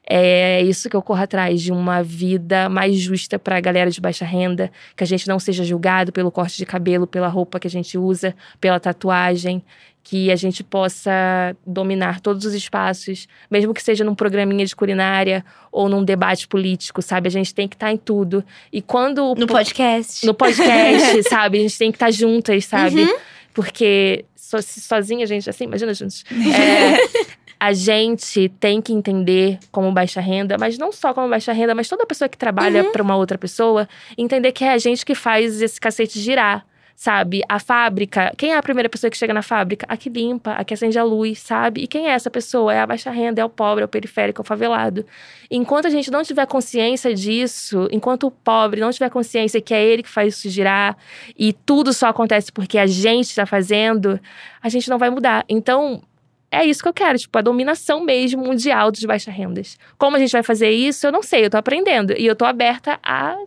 É 0.08 0.62
isso 0.62 0.90
que 0.90 0.96
eu 0.96 1.02
corro 1.02 1.24
atrás, 1.24 1.62
de 1.62 1.72
uma 1.72 2.04
vida 2.04 2.70
mais 2.70 2.96
justa 2.98 3.40
para 3.40 3.58
a 3.58 3.60
galera 3.60 3.90
de 3.90 4.00
baixa 4.00 4.24
renda, 4.24 4.72
que 4.96 5.04
a 5.04 5.08
gente 5.08 5.28
não 5.28 5.40
seja 5.40 5.64
julgado 5.64 6.12
pelo 6.12 6.32
corte 6.32 6.58
de 6.58 6.66
cabelo, 6.66 7.08
pela 7.08 7.28
roupa 7.28 7.60
que 7.60 7.68
a 7.68 7.70
gente 7.70 7.98
usa, 7.98 8.36
pela 8.62 8.80
tatuagem, 8.80 9.64
que 10.06 10.32
a 10.32 10.36
gente 10.36 10.64
possa 10.64 11.58
dominar 11.66 12.22
todos 12.22 12.46
os 12.46 12.54
espaços, 12.54 13.28
mesmo 13.50 13.74
que 13.74 13.82
seja 13.82 14.04
num 14.04 14.14
programinha 14.14 14.64
de 14.64 14.76
culinária 14.76 15.44
ou 15.72 15.90
num 15.90 16.04
debate 16.04 16.48
político, 16.48 17.02
sabe? 17.02 17.28
A 17.28 17.32
gente 17.32 17.56
tem 17.56 17.68
que 17.68 17.76
estar 17.76 17.88
tá 17.88 17.92
em 17.92 17.98
tudo. 17.98 18.46
E 18.72 18.84
quando. 18.84 19.34
No 19.34 19.48
podcast. 19.48 20.24
No 20.24 20.36
podcast, 20.36 21.24
sabe? 21.28 21.58
A 21.58 21.62
gente 21.62 21.78
tem 21.80 21.92
que 21.92 21.96
estar 21.96 22.06
tá 22.06 22.12
juntas, 22.12 22.66
sabe? 22.66 23.02
Uhum. 23.02 23.18
Porque 23.52 24.26
so, 24.36 24.62
sozinha, 24.62 25.26
gente, 25.26 25.50
assim, 25.50 25.64
imagina 25.64 25.92
juntos. 25.94 26.24
É, 26.32 27.26
a 27.66 27.74
gente 27.74 28.48
tem 28.60 28.80
que 28.80 28.94
entender 28.94 29.58
como 29.72 29.92
baixa 29.92 30.22
renda, 30.22 30.56
mas 30.60 30.78
não 30.78 30.92
só 30.92 31.16
como 31.16 31.28
baixa 31.28 31.52
renda, 31.52 31.74
mas 31.74 31.90
toda 31.90 32.06
pessoa 32.06 32.30
que 32.30 32.38
trabalha 32.38 32.84
uhum. 32.84 32.92
para 32.92 33.02
uma 33.02 33.16
outra 33.16 33.40
pessoa, 33.40 33.90
entender 34.16 34.52
que 34.52 34.64
é 34.64 34.72
a 34.72 34.78
gente 34.78 35.04
que 35.04 35.16
faz 35.16 35.60
esse 35.64 35.82
cacete 35.82 36.20
girar 36.20 36.64
sabe? 36.96 37.42
A 37.50 37.60
fábrica, 37.60 38.32
quem 38.38 38.54
é 38.54 38.58
a 38.58 38.64
primeira 38.64 38.88
pessoa 38.88 39.12
que 39.12 39.18
chega 39.18 39.34
na 39.34 39.42
fábrica? 39.42 39.86
A 39.90 39.98
que 39.98 40.10
limpa, 40.10 40.52
a 40.52 40.64
que 40.64 40.74
acende 40.74 40.98
a 40.98 41.04
luz, 41.04 41.40
sabe? 41.40 41.82
E 41.82 41.88
quem 41.88 42.08
é 42.08 42.12
essa 42.12 42.32
pessoa? 42.32 42.74
É 42.74 42.80
a 42.80 42.88
baixa 42.88 43.12
renda, 43.12 43.42
é 43.42 43.46
o 43.46 43.50
pobre, 43.50 43.82
é 43.82 43.86
o 43.86 43.88
periférico, 43.88 44.42
é 44.42 44.44
o 44.44 44.46
favelado. 44.46 45.06
Enquanto 45.52 45.88
a 45.88 45.90
gente 45.90 46.10
não 46.10 46.24
tiver 46.24 46.46
consciência 46.46 47.14
disso, 47.14 47.90
enquanto 47.92 48.28
o 48.28 48.32
pobre 48.32 48.80
não 48.80 48.92
tiver 48.92 49.10
consciência 49.10 49.60
que 49.60 49.74
é 49.74 49.84
ele 49.84 50.04
que 50.04 50.10
faz 50.10 50.36
isso 50.36 50.50
girar 50.50 50.96
e 51.38 51.52
tudo 51.52 51.92
só 51.92 52.08
acontece 52.08 52.50
porque 52.52 52.78
a 52.78 52.86
gente 52.88 53.28
está 53.28 53.46
fazendo, 53.46 54.18
a 54.62 54.70
gente 54.70 54.90
não 54.90 54.98
vai 54.98 55.10
mudar. 55.10 55.44
Então, 55.50 56.02
é 56.52 56.66
isso 56.66 56.82
que 56.82 56.88
eu 56.88 56.94
quero, 56.94 57.18
tipo, 57.18 57.38
a 57.38 57.42
dominação 57.42 58.04
mesmo 58.04 58.44
mundial 58.44 58.92
dos 58.92 59.04
baixas 59.04 59.34
rendas. 59.34 59.78
Como 59.98 60.16
a 60.16 60.20
gente 60.20 60.32
vai 60.32 60.44
fazer 60.44 60.70
isso, 60.70 61.06
eu 61.06 61.12
não 61.12 61.22
sei, 61.22 61.46
eu 61.46 61.50
tô 61.50 61.58
aprendendo. 61.58 62.14
E 62.18 62.26
eu 62.26 62.36
tô 62.36 62.46
aberta 62.46 63.00
a 63.04 63.38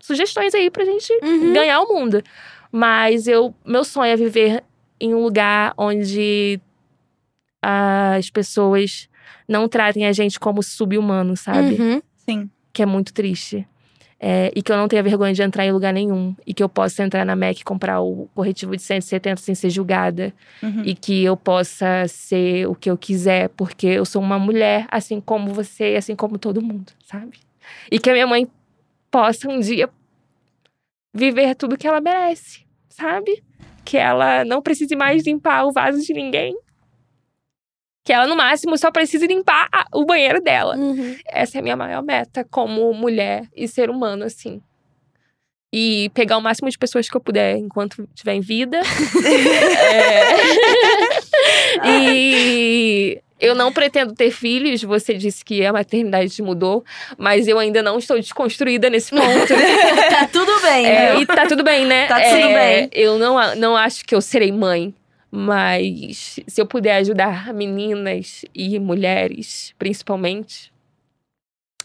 sugestões 0.00 0.54
aí 0.54 0.70
pra 0.70 0.84
gente 0.84 1.12
uhum. 1.22 1.52
ganhar 1.52 1.80
o 1.80 1.88
mundo. 1.88 2.22
Mas 2.70 3.26
eu, 3.26 3.54
meu 3.64 3.84
sonho 3.84 4.12
é 4.12 4.16
viver 4.16 4.62
em 5.00 5.14
um 5.14 5.22
lugar 5.22 5.74
onde 5.76 6.60
as 7.62 8.30
pessoas 8.30 9.08
não 9.48 9.68
tratem 9.68 10.06
a 10.06 10.12
gente 10.12 10.38
como 10.38 10.62
sub-humano, 10.62 11.36
sabe? 11.36 11.74
Uhum. 11.80 12.02
Sim. 12.16 12.50
Que 12.72 12.82
é 12.82 12.86
muito 12.86 13.12
triste. 13.12 13.66
É, 14.18 14.50
e 14.56 14.62
que 14.62 14.72
eu 14.72 14.76
não 14.76 14.88
tenha 14.88 15.02
vergonha 15.02 15.34
de 15.34 15.42
entrar 15.42 15.66
em 15.66 15.72
lugar 15.72 15.92
nenhum. 15.92 16.34
E 16.46 16.54
que 16.54 16.62
eu 16.62 16.68
possa 16.68 17.02
entrar 17.02 17.24
na 17.24 17.36
MEC 17.36 17.60
e 17.60 17.64
comprar 17.64 18.00
o 18.00 18.28
corretivo 18.34 18.74
de 18.74 18.82
170 18.82 19.40
sem 19.40 19.54
ser 19.54 19.70
julgada. 19.70 20.32
Uhum. 20.62 20.82
E 20.84 20.94
que 20.94 21.22
eu 21.22 21.36
possa 21.36 22.06
ser 22.08 22.66
o 22.66 22.74
que 22.74 22.90
eu 22.90 22.96
quiser, 22.96 23.50
porque 23.50 23.86
eu 23.86 24.04
sou 24.04 24.22
uma 24.22 24.38
mulher, 24.38 24.86
assim 24.90 25.20
como 25.20 25.52
você, 25.52 25.94
assim 25.96 26.16
como 26.16 26.38
todo 26.38 26.62
mundo, 26.62 26.92
sabe? 27.04 27.38
E 27.90 27.98
que 27.98 28.08
a 28.08 28.12
minha 28.12 28.26
mãe 28.26 28.48
possa 29.10 29.48
um 29.48 29.60
dia 29.60 29.88
viver 31.12 31.54
tudo 31.54 31.76
que 31.76 31.86
ela 31.86 32.00
merece, 32.00 32.64
sabe? 32.88 33.42
Que 33.84 33.96
ela 33.96 34.44
não 34.44 34.62
precise 34.62 34.96
mais 34.96 35.24
limpar 35.24 35.64
o 35.64 35.72
vaso 35.72 36.00
de 36.00 36.12
ninguém. 36.12 36.56
Que 38.06 38.12
ela, 38.12 38.28
no 38.28 38.36
máximo, 38.36 38.78
só 38.78 38.92
precise 38.92 39.26
limpar 39.26 39.68
a, 39.72 39.84
o 39.92 40.04
banheiro 40.04 40.40
dela. 40.40 40.76
Uhum. 40.76 41.16
Essa 41.26 41.58
é 41.58 41.60
a 41.60 41.62
minha 41.62 41.76
maior 41.76 42.02
meta 42.04 42.46
como 42.48 42.94
mulher 42.94 43.48
e 43.54 43.66
ser 43.66 43.90
humano, 43.90 44.24
assim. 44.24 44.62
E 45.72 46.08
pegar 46.14 46.38
o 46.38 46.40
máximo 46.40 46.70
de 46.70 46.78
pessoas 46.78 47.10
que 47.10 47.16
eu 47.16 47.20
puder 47.20 47.56
enquanto 47.56 48.08
estiver 48.14 48.34
em 48.34 48.40
vida. 48.40 48.80
é... 49.92 50.36
e 51.90 53.20
eu 53.38 53.54
não 53.54 53.72
pretendo 53.72 54.14
ter 54.14 54.30
filhos, 54.30 54.82
você 54.82 55.14
disse 55.14 55.44
que 55.44 55.64
a 55.64 55.72
maternidade 55.72 56.40
mudou, 56.40 56.84
mas 57.18 57.46
eu 57.46 57.58
ainda 57.58 57.82
não 57.82 57.98
estou 57.98 58.18
desconstruída 58.18 58.88
nesse 58.88 59.10
ponto. 59.10 59.22
tá 60.10 60.28
tudo 60.32 60.60
bem, 60.62 60.86
é, 60.86 61.16
E 61.16 61.26
tá 61.26 61.46
tudo 61.46 61.62
bem, 61.62 61.84
né? 61.84 62.06
Tá 62.06 62.20
tudo 62.20 62.36
é, 62.36 62.54
bem. 62.54 62.90
Eu 62.92 63.18
não, 63.18 63.54
não 63.56 63.76
acho 63.76 64.04
que 64.04 64.14
eu 64.14 64.20
serei 64.20 64.50
mãe, 64.50 64.94
mas 65.30 66.40
se 66.46 66.60
eu 66.60 66.66
puder 66.66 66.96
ajudar 66.96 67.52
meninas 67.52 68.44
e 68.54 68.78
mulheres, 68.78 69.74
principalmente, 69.78 70.72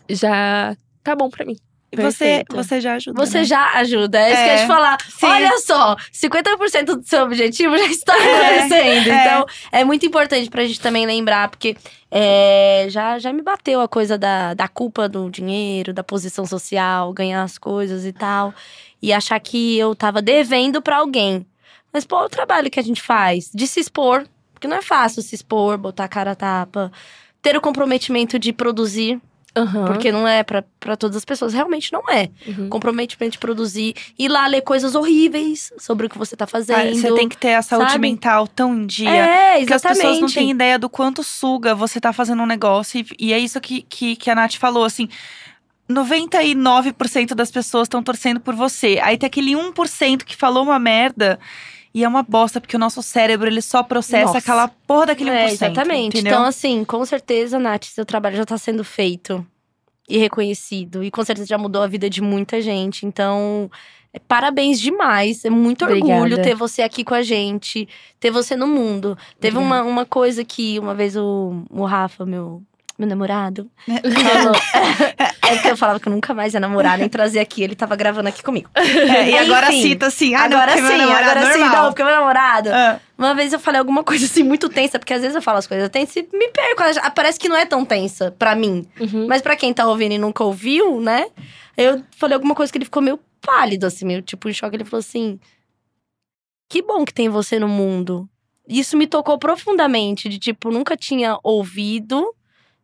já 0.10 0.76
tá 1.04 1.16
bom 1.16 1.30
para 1.30 1.46
mim. 1.46 1.58
Você, 1.94 2.46
você 2.50 2.80
já 2.80 2.94
ajuda. 2.94 3.26
Você 3.26 3.40
né? 3.40 3.44
já 3.44 3.72
ajuda. 3.74 4.18
É, 4.18 4.22
é 4.22 4.34
isso 4.34 4.44
que 4.44 4.50
eu 4.50 4.54
ia 4.54 4.58
te 4.58 4.64
é, 4.64 4.68
falar. 4.68 4.98
Sim. 5.02 5.26
Olha 5.26 5.58
só, 5.60 5.96
50% 6.14 6.86
do 6.86 7.04
seu 7.04 7.24
objetivo 7.24 7.78
já 7.78 7.86
está 7.88 8.16
é, 8.16 8.60
acontecendo. 8.62 9.10
É, 9.10 9.26
então, 9.26 9.46
é 9.72 9.84
muito 9.84 10.06
importante 10.06 10.50
pra 10.50 10.64
gente 10.64 10.80
também 10.80 11.06
lembrar, 11.06 11.50
porque 11.50 11.76
é, 12.10 12.86
já, 12.90 13.20
já 13.20 13.34
me 13.34 13.42
bateu 13.42 13.82
a 13.82 13.90
coisa 13.90 14.18
da, 14.18 14.54
da 14.54 14.70
culpa 14.70 15.10
do 15.10 15.30
dinheiro, 15.30 15.94
da 15.94 16.04
posição 16.04 16.46
social, 16.46 17.12
ganhar 17.12 17.44
as 17.44 17.58
coisas 17.58 18.06
e 18.06 18.14
tal. 18.14 18.54
E 19.02 19.12
achar 19.12 19.40
que 19.42 19.78
eu 19.78 19.94
tava 19.94 20.22
devendo 20.22 20.82
para 20.82 20.98
alguém. 20.98 21.46
Mas, 21.92 22.06
pô, 22.06 22.24
o 22.24 22.30
trabalho 22.30 22.70
que 22.70 22.80
a 22.80 22.84
gente 22.84 23.02
faz 23.02 23.50
de 23.54 23.68
se 23.68 23.80
expor, 23.80 24.26
porque 24.54 24.68
não 24.68 24.78
é 24.78 24.82
fácil 24.82 25.22
se 25.22 25.36
expor, 25.36 25.78
botar 25.78 26.06
a 26.06 26.10
cara 26.10 26.32
a 26.32 26.36
tapa, 26.36 26.92
ter 27.42 27.58
o 27.58 27.62
comprometimento 27.62 28.38
de 28.38 28.54
produzir 28.54 29.20
Uhum. 29.58 29.86
Porque 29.86 30.12
não 30.14 30.26
é 30.26 30.44
para 30.44 30.96
todas 30.98 31.18
as 31.18 31.26
pessoas. 31.26 31.54
Realmente 31.54 31.92
não 31.92 32.10
é. 32.10 32.30
Uhum. 32.48 32.70
Comprometimento 32.70 33.34
de 33.34 33.38
produzir. 33.38 33.94
Ir 34.18 34.30
lá 34.30 34.48
ler 34.48 34.62
coisas 34.62 34.96
horríveis 34.96 35.74
sobre 35.78 36.06
o 36.06 36.10
que 36.10 36.18
você 36.18 36.38
tá 36.38 36.48
fazendo. 36.48 36.80
Ah, 36.80 36.96
você 36.96 37.14
tem 37.14 37.28
que 37.28 37.36
ter 37.36 37.56
a 37.56 37.62
saúde 37.62 37.92
sabe? 37.92 38.02
mental 38.02 38.48
tão 38.48 38.74
em 38.74 38.86
dia. 38.86 39.10
É, 39.10 39.62
exatamente. 39.62 39.68
Que 39.68 39.74
as 39.74 39.82
pessoas 39.82 40.20
não 40.22 40.30
têm 40.30 40.52
ideia 40.52 40.80
do 40.80 40.90
quanto 40.90 41.22
suga 41.22 41.76
você 41.76 42.00
tá 42.00 42.14
fazendo 42.14 42.42
um 42.42 42.46
negócio. 42.46 43.02
E, 43.02 43.28
e 43.28 43.34
é 43.34 43.40
isso 43.40 43.60
que, 43.60 43.82
que, 43.82 44.16
que 44.16 44.30
a 44.30 44.36
Nath 44.36 44.56
falou, 44.56 44.86
assim. 44.86 45.10
99% 45.90 47.34
das 47.36 47.52
pessoas 47.52 47.88
estão 47.88 48.02
torcendo 48.02 48.40
por 48.40 48.56
você. 48.56 49.00
Aí 49.04 49.18
tem 49.18 49.28
aquele 49.28 49.52
1% 49.52 50.24
que 50.24 50.38
falou 50.38 50.64
uma 50.64 50.80
merda. 50.80 51.38
E 51.94 52.04
é 52.04 52.08
uma 52.08 52.24
bosta, 52.24 52.62
porque 52.62 52.76
o 52.76 52.80
nosso 52.80 53.02
cérebro, 53.02 53.48
ele 53.48 53.62
só 53.62 53.84
processa 53.84 54.26
Nossa. 54.26 54.38
aquela 54.38 54.68
porra 54.68 55.08
daquele 55.08 55.32
1%. 55.32 55.34
É, 55.34 55.46
exatamente. 55.52 56.18
Entendeu? 56.18 56.34
Então, 56.34 56.46
assim, 56.46 56.86
com 56.86 57.04
certeza, 57.06 57.60
Nath, 57.60 57.86
seu 57.86 58.06
trabalho 58.06 58.38
já 58.38 58.46
tá 58.46 58.58
sendo 58.58 58.84
feito 58.84 59.46
e 60.08 60.18
reconhecido. 60.18 61.04
E 61.04 61.12
com 61.12 61.24
certeza 61.24 61.48
já 61.48 61.58
mudou 61.58 61.82
a 61.82 61.88
vida 61.88 62.10
de 62.10 62.22
muita 62.22 62.62
gente. 62.62 63.06
Então, 63.06 63.70
é, 64.14 64.20
parabéns 64.20 64.80
demais. 64.80 65.44
É 65.44 65.50
muito 65.50 65.84
Obrigada. 65.86 66.14
orgulho 66.14 66.42
ter 66.42 66.56
você 66.56 66.82
aqui 66.82 67.04
com 67.04 67.14
a 67.14 67.22
gente, 67.22 67.88
ter 68.20 68.32
você 68.32 68.56
no 68.56 68.68
mundo. 68.68 69.18
Teve 69.40 69.58
uma, 69.58 69.84
uma 69.84 70.06
coisa 70.06 70.44
que 70.44 70.80
uma 70.80 70.94
vez 70.96 71.16
o, 71.18 71.64
o 71.70 71.86
Rafa, 71.86 72.26
meu 72.26 72.64
meu 73.02 73.10
namorado, 73.10 73.70
falou. 73.86 74.56
é 75.42 75.56
porque 75.56 75.70
eu 75.70 75.78
falava 75.78 76.00
que 76.00 76.08
eu 76.08 76.14
nunca 76.14 76.34
mais 76.34 76.54
ia 76.54 76.60
namorar, 76.60 77.00
nem 77.00 77.10
trazer 77.10 77.40
aqui. 77.40 77.64
Ele 77.64 77.76
tava 77.76 77.96
gravando 77.96 78.30
aqui 78.30 78.44
comigo. 78.44 78.70
É, 79.12 79.32
e 79.32 79.38
agora 79.38 79.74
Enfim, 79.74 79.90
cita 79.90 80.08
assim, 80.08 80.36
ah, 80.36 80.44
agora 80.44 80.76
não, 80.76 80.88
sim, 80.88 81.02
agora 81.02 81.42
normal. 81.42 81.54
sim, 81.54 81.76
não, 81.76 81.86
porque 81.88 82.04
meu 82.04 82.14
namorado. 82.14 82.70
Ah. 82.72 83.00
Uma 83.18 83.34
vez 83.34 83.52
eu 83.52 83.60
falei 83.60 83.80
alguma 83.80 84.04
coisa 84.04 84.26
assim 84.26 84.44
muito 84.44 84.70
tensa, 84.70 85.00
porque 85.00 85.14
às 85.14 85.22
vezes 85.22 85.36
eu 85.36 85.42
falo 85.42 85.58
as 85.58 85.68
coisas 85.68 85.90
tensas 85.90 86.16
e 86.18 86.38
me 86.38 86.48
perco. 86.50 86.84
Parece 87.16 87.40
que 87.40 87.50
não 87.50 87.58
é 87.58 87.66
tão 87.66 87.84
tensa 87.84 88.32
pra 88.38 88.56
mim. 88.56 88.86
Uhum. 89.00 89.28
Mas 89.28 89.42
pra 89.42 89.56
quem 89.56 89.74
tá 89.74 89.88
ouvindo 89.88 90.14
e 90.14 90.18
nunca 90.18 90.44
ouviu, 90.44 91.02
né? 91.02 91.28
Eu 91.76 92.04
falei 92.16 92.36
alguma 92.36 92.54
coisa 92.54 92.72
que 92.72 92.78
ele 92.78 92.86
ficou 92.86 93.02
meio 93.02 93.20
pálido, 93.42 93.86
assim, 93.86 94.06
meio 94.06 94.22
tipo 94.22 94.48
em 94.48 94.54
choque. 94.54 94.76
Ele 94.76 94.86
falou 94.86 95.00
assim: 95.00 95.40
Que 96.70 96.82
bom 96.82 97.04
que 97.04 97.14
tem 97.14 97.28
você 97.28 97.58
no 97.60 97.68
mundo. 97.68 98.30
Isso 98.68 98.96
me 98.96 99.08
tocou 99.08 99.38
profundamente, 99.38 100.30
de 100.30 100.40
tipo, 100.40 100.72
nunca 100.72 100.96
tinha 100.96 101.38
ouvido 101.44 102.34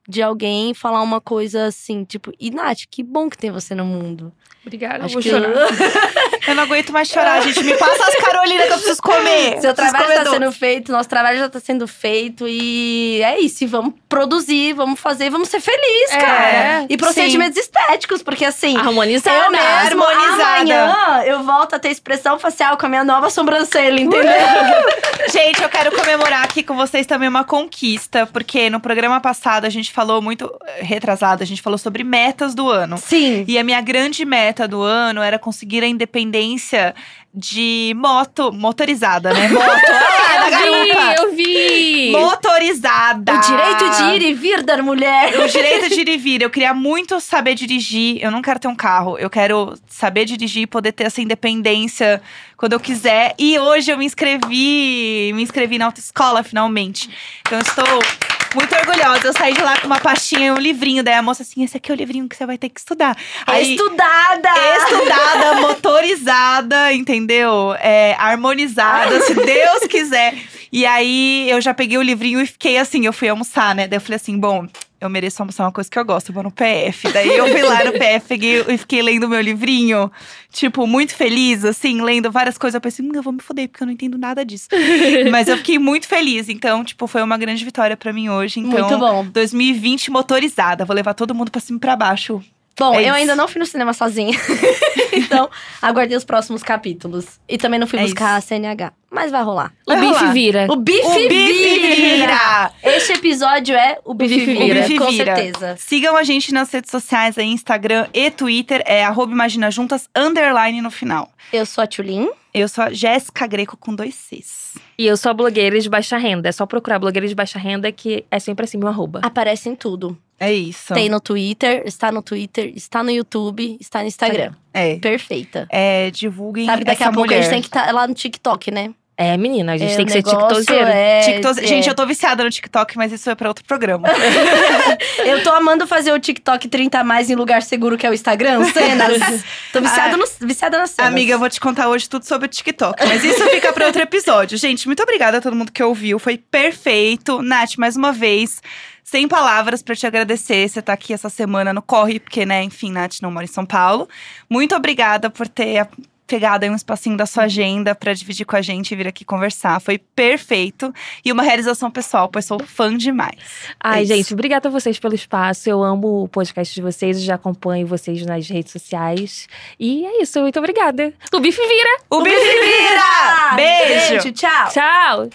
de 0.07 0.21
alguém 0.21 0.73
falar 0.73 1.01
uma 1.01 1.19
coisa 1.19 1.65
assim, 1.65 2.03
tipo, 2.03 2.31
e 2.39 2.49
Nath, 2.49 2.83
que 2.89 3.03
bom 3.03 3.29
que 3.29 3.37
tem 3.37 3.51
você 3.51 3.75
no 3.75 3.85
mundo. 3.85 4.31
Obrigada, 4.67 5.05
Acho 5.05 5.17
eu 5.17 5.21
vou 5.21 5.21
que... 5.21 5.29
chorar. 5.29 5.49
eu 6.45 6.55
não 6.55 6.63
aguento 6.63 6.91
mais 6.91 7.07
chorar, 7.07 7.41
gente. 7.41 7.63
Me 7.63 7.73
passa 7.77 8.03
as 8.05 8.15
Carolinas 8.15 8.67
que 8.67 8.73
eu 8.73 8.77
preciso 8.77 9.01
comer. 9.01 9.59
Seu 9.61 9.73
trabalho 9.73 10.11
está 10.11 10.29
sendo 10.29 10.51
feito, 10.51 10.91
nosso 10.91 11.07
trabalho 11.07 11.39
já 11.39 11.45
está 11.45 11.59
sendo 11.59 11.87
feito. 11.87 12.45
E 12.45 13.21
é 13.23 13.39
isso. 13.39 13.63
E 13.63 13.67
vamos 13.67 13.93
produzir, 14.09 14.73
vamos 14.73 14.99
fazer, 14.99 15.29
vamos 15.29 15.47
ser 15.47 15.61
felizes, 15.61 16.15
é, 16.15 16.17
cara. 16.17 16.85
E 16.89 16.97
procedimentos 16.97 17.55
sim. 17.55 17.61
estéticos, 17.61 18.21
porque 18.21 18.43
assim. 18.43 18.75
Harmonizada. 18.75 19.37
Eu 19.37 19.51
mesmo, 19.51 20.03
amanhã 20.03 21.23
eu 21.25 21.43
volto 21.43 21.75
a 21.75 21.79
ter 21.79 21.89
expressão 21.89 22.37
facial 22.37 22.77
com 22.77 22.85
a 22.87 22.89
minha 22.89 23.05
nova 23.05 23.29
sobrancelha, 23.29 24.01
entendeu? 24.01 24.31
gente, 25.31 25.63
eu 25.63 25.69
quero 25.69 25.95
comemorar 25.95 26.43
aqui 26.43 26.61
com 26.61 26.75
vocês 26.75 27.07
também 27.07 27.29
uma 27.29 27.45
conquista, 27.45 28.25
porque 28.27 28.69
no 28.69 28.81
programa 28.81 29.21
passado 29.21 29.63
a 29.63 29.69
gente 29.69 29.93
falou 29.97 30.21
muito 30.21 30.47
retrasado, 30.79 31.41
a 31.41 31.45
gente 31.45 31.59
falou 31.59 31.79
sobre 31.79 32.03
metas 32.03 32.53
do 32.53 32.69
ano. 32.69 32.99
Sim. 32.99 33.43
E 33.47 33.57
a 33.57 33.63
minha 33.63 33.81
grande 33.81 34.23
meta 34.25 34.67
do 34.67 34.83
ano 34.83 35.23
era 35.23 35.39
conseguir 35.39 35.83
a 35.83 35.87
independência 35.87 36.93
de 37.33 37.95
moto, 37.97 38.51
motorizada, 38.53 39.33
né? 39.33 39.47
Moto. 39.49 39.65
ah, 39.65 40.65
eu 40.67 40.83
vi, 40.83 41.15
eu 41.17 41.35
vi! 41.35 42.11
Motorizada. 42.11 43.33
O 43.33 43.39
direito 43.39 43.89
de 43.97 44.03
ir 44.15 44.21
e 44.29 44.33
vir 44.33 44.61
da 44.61 44.77
mulher. 44.83 45.39
O 45.39 45.47
direito 45.47 45.89
de 45.89 46.01
ir 46.01 46.09
e 46.09 46.17
vir. 46.17 46.41
Eu 46.43 46.49
queria 46.51 46.73
muito 46.77 47.19
saber 47.19 47.55
dirigir. 47.55 48.19
Eu 48.21 48.29
não 48.29 48.43
quero 48.43 48.59
ter 48.59 48.67
um 48.67 48.75
carro. 48.75 49.17
Eu 49.17 49.31
quero 49.31 49.73
saber 49.87 50.25
dirigir 50.25 50.63
e 50.63 50.67
poder 50.67 50.91
ter 50.91 51.05
essa 51.05 51.21
independência 51.21 52.21
quando 52.55 52.73
eu 52.73 52.79
quiser. 52.79 53.33
E 53.39 53.57
hoje 53.57 53.91
eu 53.91 53.97
me 53.97 54.05
inscrevi, 54.05 55.31
me 55.33 55.41
inscrevi 55.41 55.79
na 55.79 55.85
autoescola 55.85 56.43
finalmente. 56.43 57.09
Então 57.41 57.57
eu 57.57 57.63
estou 57.63 58.36
Muito 58.57 58.75
orgulhosa. 58.75 59.27
Eu 59.27 59.33
saí 59.33 59.53
de 59.53 59.61
lá 59.61 59.79
com 59.79 59.85
uma 59.85 59.99
pastinha 59.99 60.47
e 60.47 60.51
um 60.51 60.57
livrinho. 60.57 61.03
Daí 61.03 61.13
a 61.13 61.21
moça 61.21 61.43
assim, 61.43 61.63
esse 61.63 61.77
aqui 61.77 61.91
é 61.91 61.93
o 61.93 61.97
livrinho 61.97 62.27
que 62.27 62.35
você 62.35 62.43
vai 62.43 62.57
ter 62.57 62.69
que 62.69 62.79
estudar. 62.79 63.15
Aí, 63.45 63.75
Estudada! 63.75 64.49
estudada, 64.79 65.53
motorizada, 65.61 66.91
entendeu? 66.91 67.75
É, 67.79 68.15
harmonizada, 68.17 69.21
se 69.21 69.35
Deus 69.45 69.81
quiser. 69.87 70.33
E 70.71 70.87
aí 70.87 71.47
eu 71.47 71.61
já 71.61 71.71
peguei 71.71 71.99
o 71.99 72.01
livrinho 72.01 72.41
e 72.41 72.47
fiquei 72.47 72.79
assim, 72.79 73.05
eu 73.05 73.13
fui 73.13 73.29
almoçar, 73.29 73.75
né? 73.75 73.87
Daí 73.87 73.97
eu 73.97 74.01
falei 74.01 74.15
assim, 74.15 74.37
bom, 74.39 74.67
eu 74.99 75.09
mereço 75.09 75.41
almoçar 75.41 75.63
uma 75.63 75.71
coisa 75.71 75.89
que 75.89 75.97
eu 75.97 76.05
gosto, 76.05 76.29
eu 76.29 76.33
vou 76.33 76.43
no 76.43 76.51
PF. 76.51 77.11
Daí 77.11 77.37
eu 77.37 77.47
fui 77.47 77.61
lá 77.61 77.83
no 77.83 77.91
PF, 77.93 78.33
e 78.67 78.77
fiquei 78.77 79.01
lendo 79.01 79.29
meu 79.29 79.39
livrinho, 79.39 80.11
tipo, 80.51 80.87
muito 80.87 81.15
feliz, 81.15 81.63
assim, 81.63 82.01
lendo 82.01 82.31
várias 82.31 82.57
coisas. 82.57 82.75
Eu 82.75 82.81
pensei, 82.81 83.05
hum, 83.05 83.11
eu 83.13 83.21
vou 83.21 83.31
me 83.33 83.39
foder, 83.39 83.69
porque 83.69 83.83
eu 83.83 83.85
não 83.85 83.93
entendo 83.93 84.17
nada 84.17 84.43
disso. 84.43 84.67
Mas 85.31 85.47
eu 85.47 85.57
fiquei 85.57 85.77
muito 85.77 86.07
feliz, 86.07 86.49
então, 86.49 86.83
tipo, 86.83 87.05
foi 87.07 87.21
uma 87.21 87.37
grande 87.37 87.63
vitória 87.63 87.95
pra 87.95 88.11
mim 88.11 88.29
hoje. 88.29 88.59
Então, 88.59 88.87
Muito 88.87 88.97
bom. 88.97 89.25
2020 89.25 90.09
motorizada, 90.09 90.85
vou 90.85 90.95
levar 90.95 91.13
todo 91.13 91.35
mundo 91.35 91.51
pra 91.51 91.61
cima 91.61 91.77
e 91.77 91.79
pra 91.79 91.95
baixo. 91.95 92.43
Bom, 92.79 92.93
É 92.93 92.97
eu 92.97 93.01
isso. 93.07 93.13
ainda 93.15 93.35
não 93.35 93.47
fui 93.47 93.59
no 93.59 93.65
cinema 93.65 93.91
sozinha. 93.93 94.37
então, 95.11 95.49
aguardei 95.81 96.15
os 96.15 96.23
próximos 96.23 96.61
capítulos. 96.61 97.39
E 97.47 97.57
também 97.57 97.79
não 97.79 97.87
fui 97.87 97.99
É 97.99 98.03
buscar 98.03 98.37
isso. 98.39 98.53
a 98.53 98.57
CNH. 98.57 98.93
Mas 99.09 99.31
vai 99.31 99.41
rolar. 99.41 99.73
O 99.87 99.91
Vai 99.93 100.01
bife 100.01 100.13
rolar. 100.19 100.33
vira. 100.33 100.67
O 100.69 100.75
bife, 100.75 101.01
O 101.01 101.13
bife 101.13 101.27
vira! 101.29 102.17
vira! 102.17 102.71
Este 102.83 103.13
episódio 103.13 103.75
é 103.75 103.97
o 104.05 104.13
bife, 104.13 104.35
bife 104.35 104.53
vira, 104.53 104.79
O 104.79 104.83
bife 104.83 104.97
com 104.97 105.07
vira. 105.09 105.35
certeza. 105.35 105.75
Sigam 105.77 106.15
a 106.15 106.23
gente 106.23 106.53
nas 106.53 106.71
redes 106.71 106.91
sociais 106.91 107.37
aí, 107.37 107.47
Instagram 107.47 108.07
e 108.13 108.29
Twitter, 108.29 108.83
é 108.85 109.03
arroba 109.05 109.31
Imagina 109.31 109.71
Juntas, 109.71 110.09
underline 110.15 110.81
no 110.81 110.91
final. 110.91 111.31
Eu 111.53 111.65
sou 111.65 111.83
a 111.83 111.87
Tulin. 111.87 112.29
Eu 112.53 112.67
sou 112.67 112.83
a 112.83 112.89
Jéssica 112.91 113.47
Greco 113.47 113.77
com 113.77 113.95
dois 113.95 114.13
Cs. 114.15 114.77
E 114.97 115.05
eu 115.07 115.15
sou 115.15 115.29
a 115.29 115.33
blogueira 115.33 115.79
de 115.79 115.89
baixa 115.89 116.17
renda. 116.17 116.49
É 116.49 116.51
só 116.51 116.65
procurar 116.65 116.99
blogueira 116.99 117.27
de 117.27 117.35
baixa 117.35 117.57
renda 117.59 117.91
que 117.91 118.25
é 118.29 118.39
sempre 118.39 118.65
assim 118.65 118.77
meu 118.77 118.87
arroba. 118.87 119.21
Aparece 119.23 119.69
em 119.69 119.75
tudo. 119.75 120.17
É 120.39 120.53
isso. 120.53 120.93
Tem 120.93 121.09
no 121.09 121.19
Twitter, 121.19 121.81
está 121.85 122.11
no 122.11 122.21
Twitter, 122.21 122.71
está 122.75 123.01
no 123.03 123.09
YouTube, 123.11 123.77
está 123.81 124.01
no 124.01 124.07
Instagram. 124.07 124.53
É. 124.73 124.97
Perfeita. 124.97 125.67
É, 125.71 126.11
divulguem 126.11 126.65
Sabe, 126.67 126.83
daqui 126.83 127.01
essa 127.01 127.09
a 127.09 127.13
pouco 127.13 127.27
mulher. 127.27 127.39
a 127.39 127.41
gente 127.41 127.51
tem 127.51 127.61
que 127.61 127.67
estar 127.67 127.91
lá 127.91 128.07
no 128.07 128.13
TikTok, 128.13 128.69
né? 128.69 128.91
É, 129.19 129.35
menina, 129.35 129.73
a 129.73 129.77
gente 129.77 129.93
É, 129.93 129.95
tem 129.95 130.05
que 130.05 130.11
ser 130.11 130.21
tiktokeiro. 130.21 130.85
É, 130.89 131.21
TikTok- 131.21 131.59
é. 131.59 131.65
Gente, 131.65 131.89
eu 131.89 131.95
tô 131.95 132.05
viciada 132.05 132.43
no 132.43 132.51
TikTok, 132.51 132.95
mas 132.97 133.11
isso 133.11 133.27
é 133.31 133.33
pra 133.33 133.47
outro 133.47 133.65
programa. 133.65 134.07
Eu 135.25 135.41
tô 135.43 135.51
amando 135.51 135.87
fazer 135.87 136.11
o 136.13 136.19
TikTok 136.19 136.67
30 136.67 136.99
a 136.99 137.03
mais 137.03 137.27
em 137.29 137.35
lugar 137.35 137.63
seguro 137.63 137.97
que 137.97 138.05
é 138.05 138.09
o 138.09 138.13
Instagram, 138.13 138.63
cenas. 138.71 139.43
tô 139.73 139.81
viciada, 139.81 140.13
Ah. 140.13 140.17
no, 140.17 140.25
viciada 140.47 140.77
nas 140.77 140.91
cenas. 140.91 141.11
Amiga, 141.11 141.33
eu 141.33 141.39
vou 141.39 141.49
te 141.49 141.59
contar 141.59 141.89
hoje 141.89 142.07
tudo 142.07 142.25
sobre 142.25 142.45
o 142.45 142.49
TikTok. 142.49 143.03
Mas 143.07 143.23
isso 143.23 143.43
fica 143.49 143.73
pra 143.73 143.87
outro 143.87 144.01
episódio. 144.03 144.57
Gente, 144.57 144.85
muito 144.87 145.01
obrigada 145.01 145.39
a 145.39 145.41
todo 145.41 145.55
mundo 145.55 145.71
que 145.71 145.81
ouviu. 145.81 146.19
Foi 146.19 146.37
perfeito. 146.37 147.41
Nath, 147.41 147.75
mais 147.77 147.95
uma 147.95 148.11
vez, 148.13 148.61
sem 149.09 149.25
palavras 149.25 149.81
pra 149.81 149.95
te 149.95 150.05
agradecer. 150.05 150.67
Você 150.67 150.81
tá 150.81 150.91
aqui 150.91 151.13
essa 151.13 151.29
semana 151.29 151.71
no 151.71 151.81
Corre, 151.81 152.19
porque, 152.19 152.45
né, 152.45 152.61
enfim, 152.61 152.91
Nath 152.91 153.21
não 153.21 153.31
mora 153.31 153.45
em 153.45 153.47
São 153.47 153.65
Paulo. 153.65 154.07
Muito 154.49 154.75
obrigada 154.75 155.29
por 155.29 155.47
ter 155.47 155.87
pegado 156.27 156.65
aí 156.65 156.69
um 156.69 156.75
espacinho 156.75 157.15
da 157.15 157.25
sua 157.25 157.43
agenda 157.43 157.95
pra 157.95 158.11
dividir 158.11 158.45
com 158.45 158.57
a 158.57 158.61
gente 158.61 158.91
e 158.91 158.97
vir 158.97 159.07
aqui 159.07 159.23
conversar. 159.23 159.79
Foi 159.79 159.97
perfeito. 159.97 160.93
E 161.23 161.31
uma 161.31 161.41
realização 161.41 161.89
pessoal, 161.89 162.27
pois 162.27 162.43
sou 162.43 162.59
fã 162.59 162.97
demais. 162.97 163.39
Ai, 163.79 164.03
É 164.03 164.05
gente, 164.05 164.33
obrigada 164.33 164.67
a 164.67 164.71
vocês 164.71 164.99
pelo 164.99 165.15
espaço. 165.15 165.69
Eu 165.69 165.81
amo 165.81 166.23
o 166.23 166.27
podcast 166.27 166.75
de 166.75 166.81
vocês, 166.81 167.21
já 167.23 167.35
acompanho 167.35 167.87
vocês 167.87 168.25
nas 168.25 168.49
redes 168.49 168.73
sociais. 168.73 169.47
E 169.79 170.05
é 170.05 170.21
isso, 170.21 170.41
muito 170.41 170.59
obrigada. 170.59 171.13
O 171.31 171.39
bife 171.39 171.65
vira! 171.65 172.01
O 172.09 172.21
bife 172.21 172.35
vira! 172.35 173.55
Beijo! 173.55 174.09
Beijo, 174.09 174.31
tchau. 174.33 174.69
Tchau! 174.69 175.29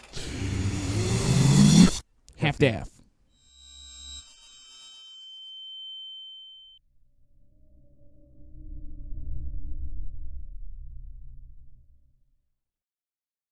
half-daff. 2.38 2.91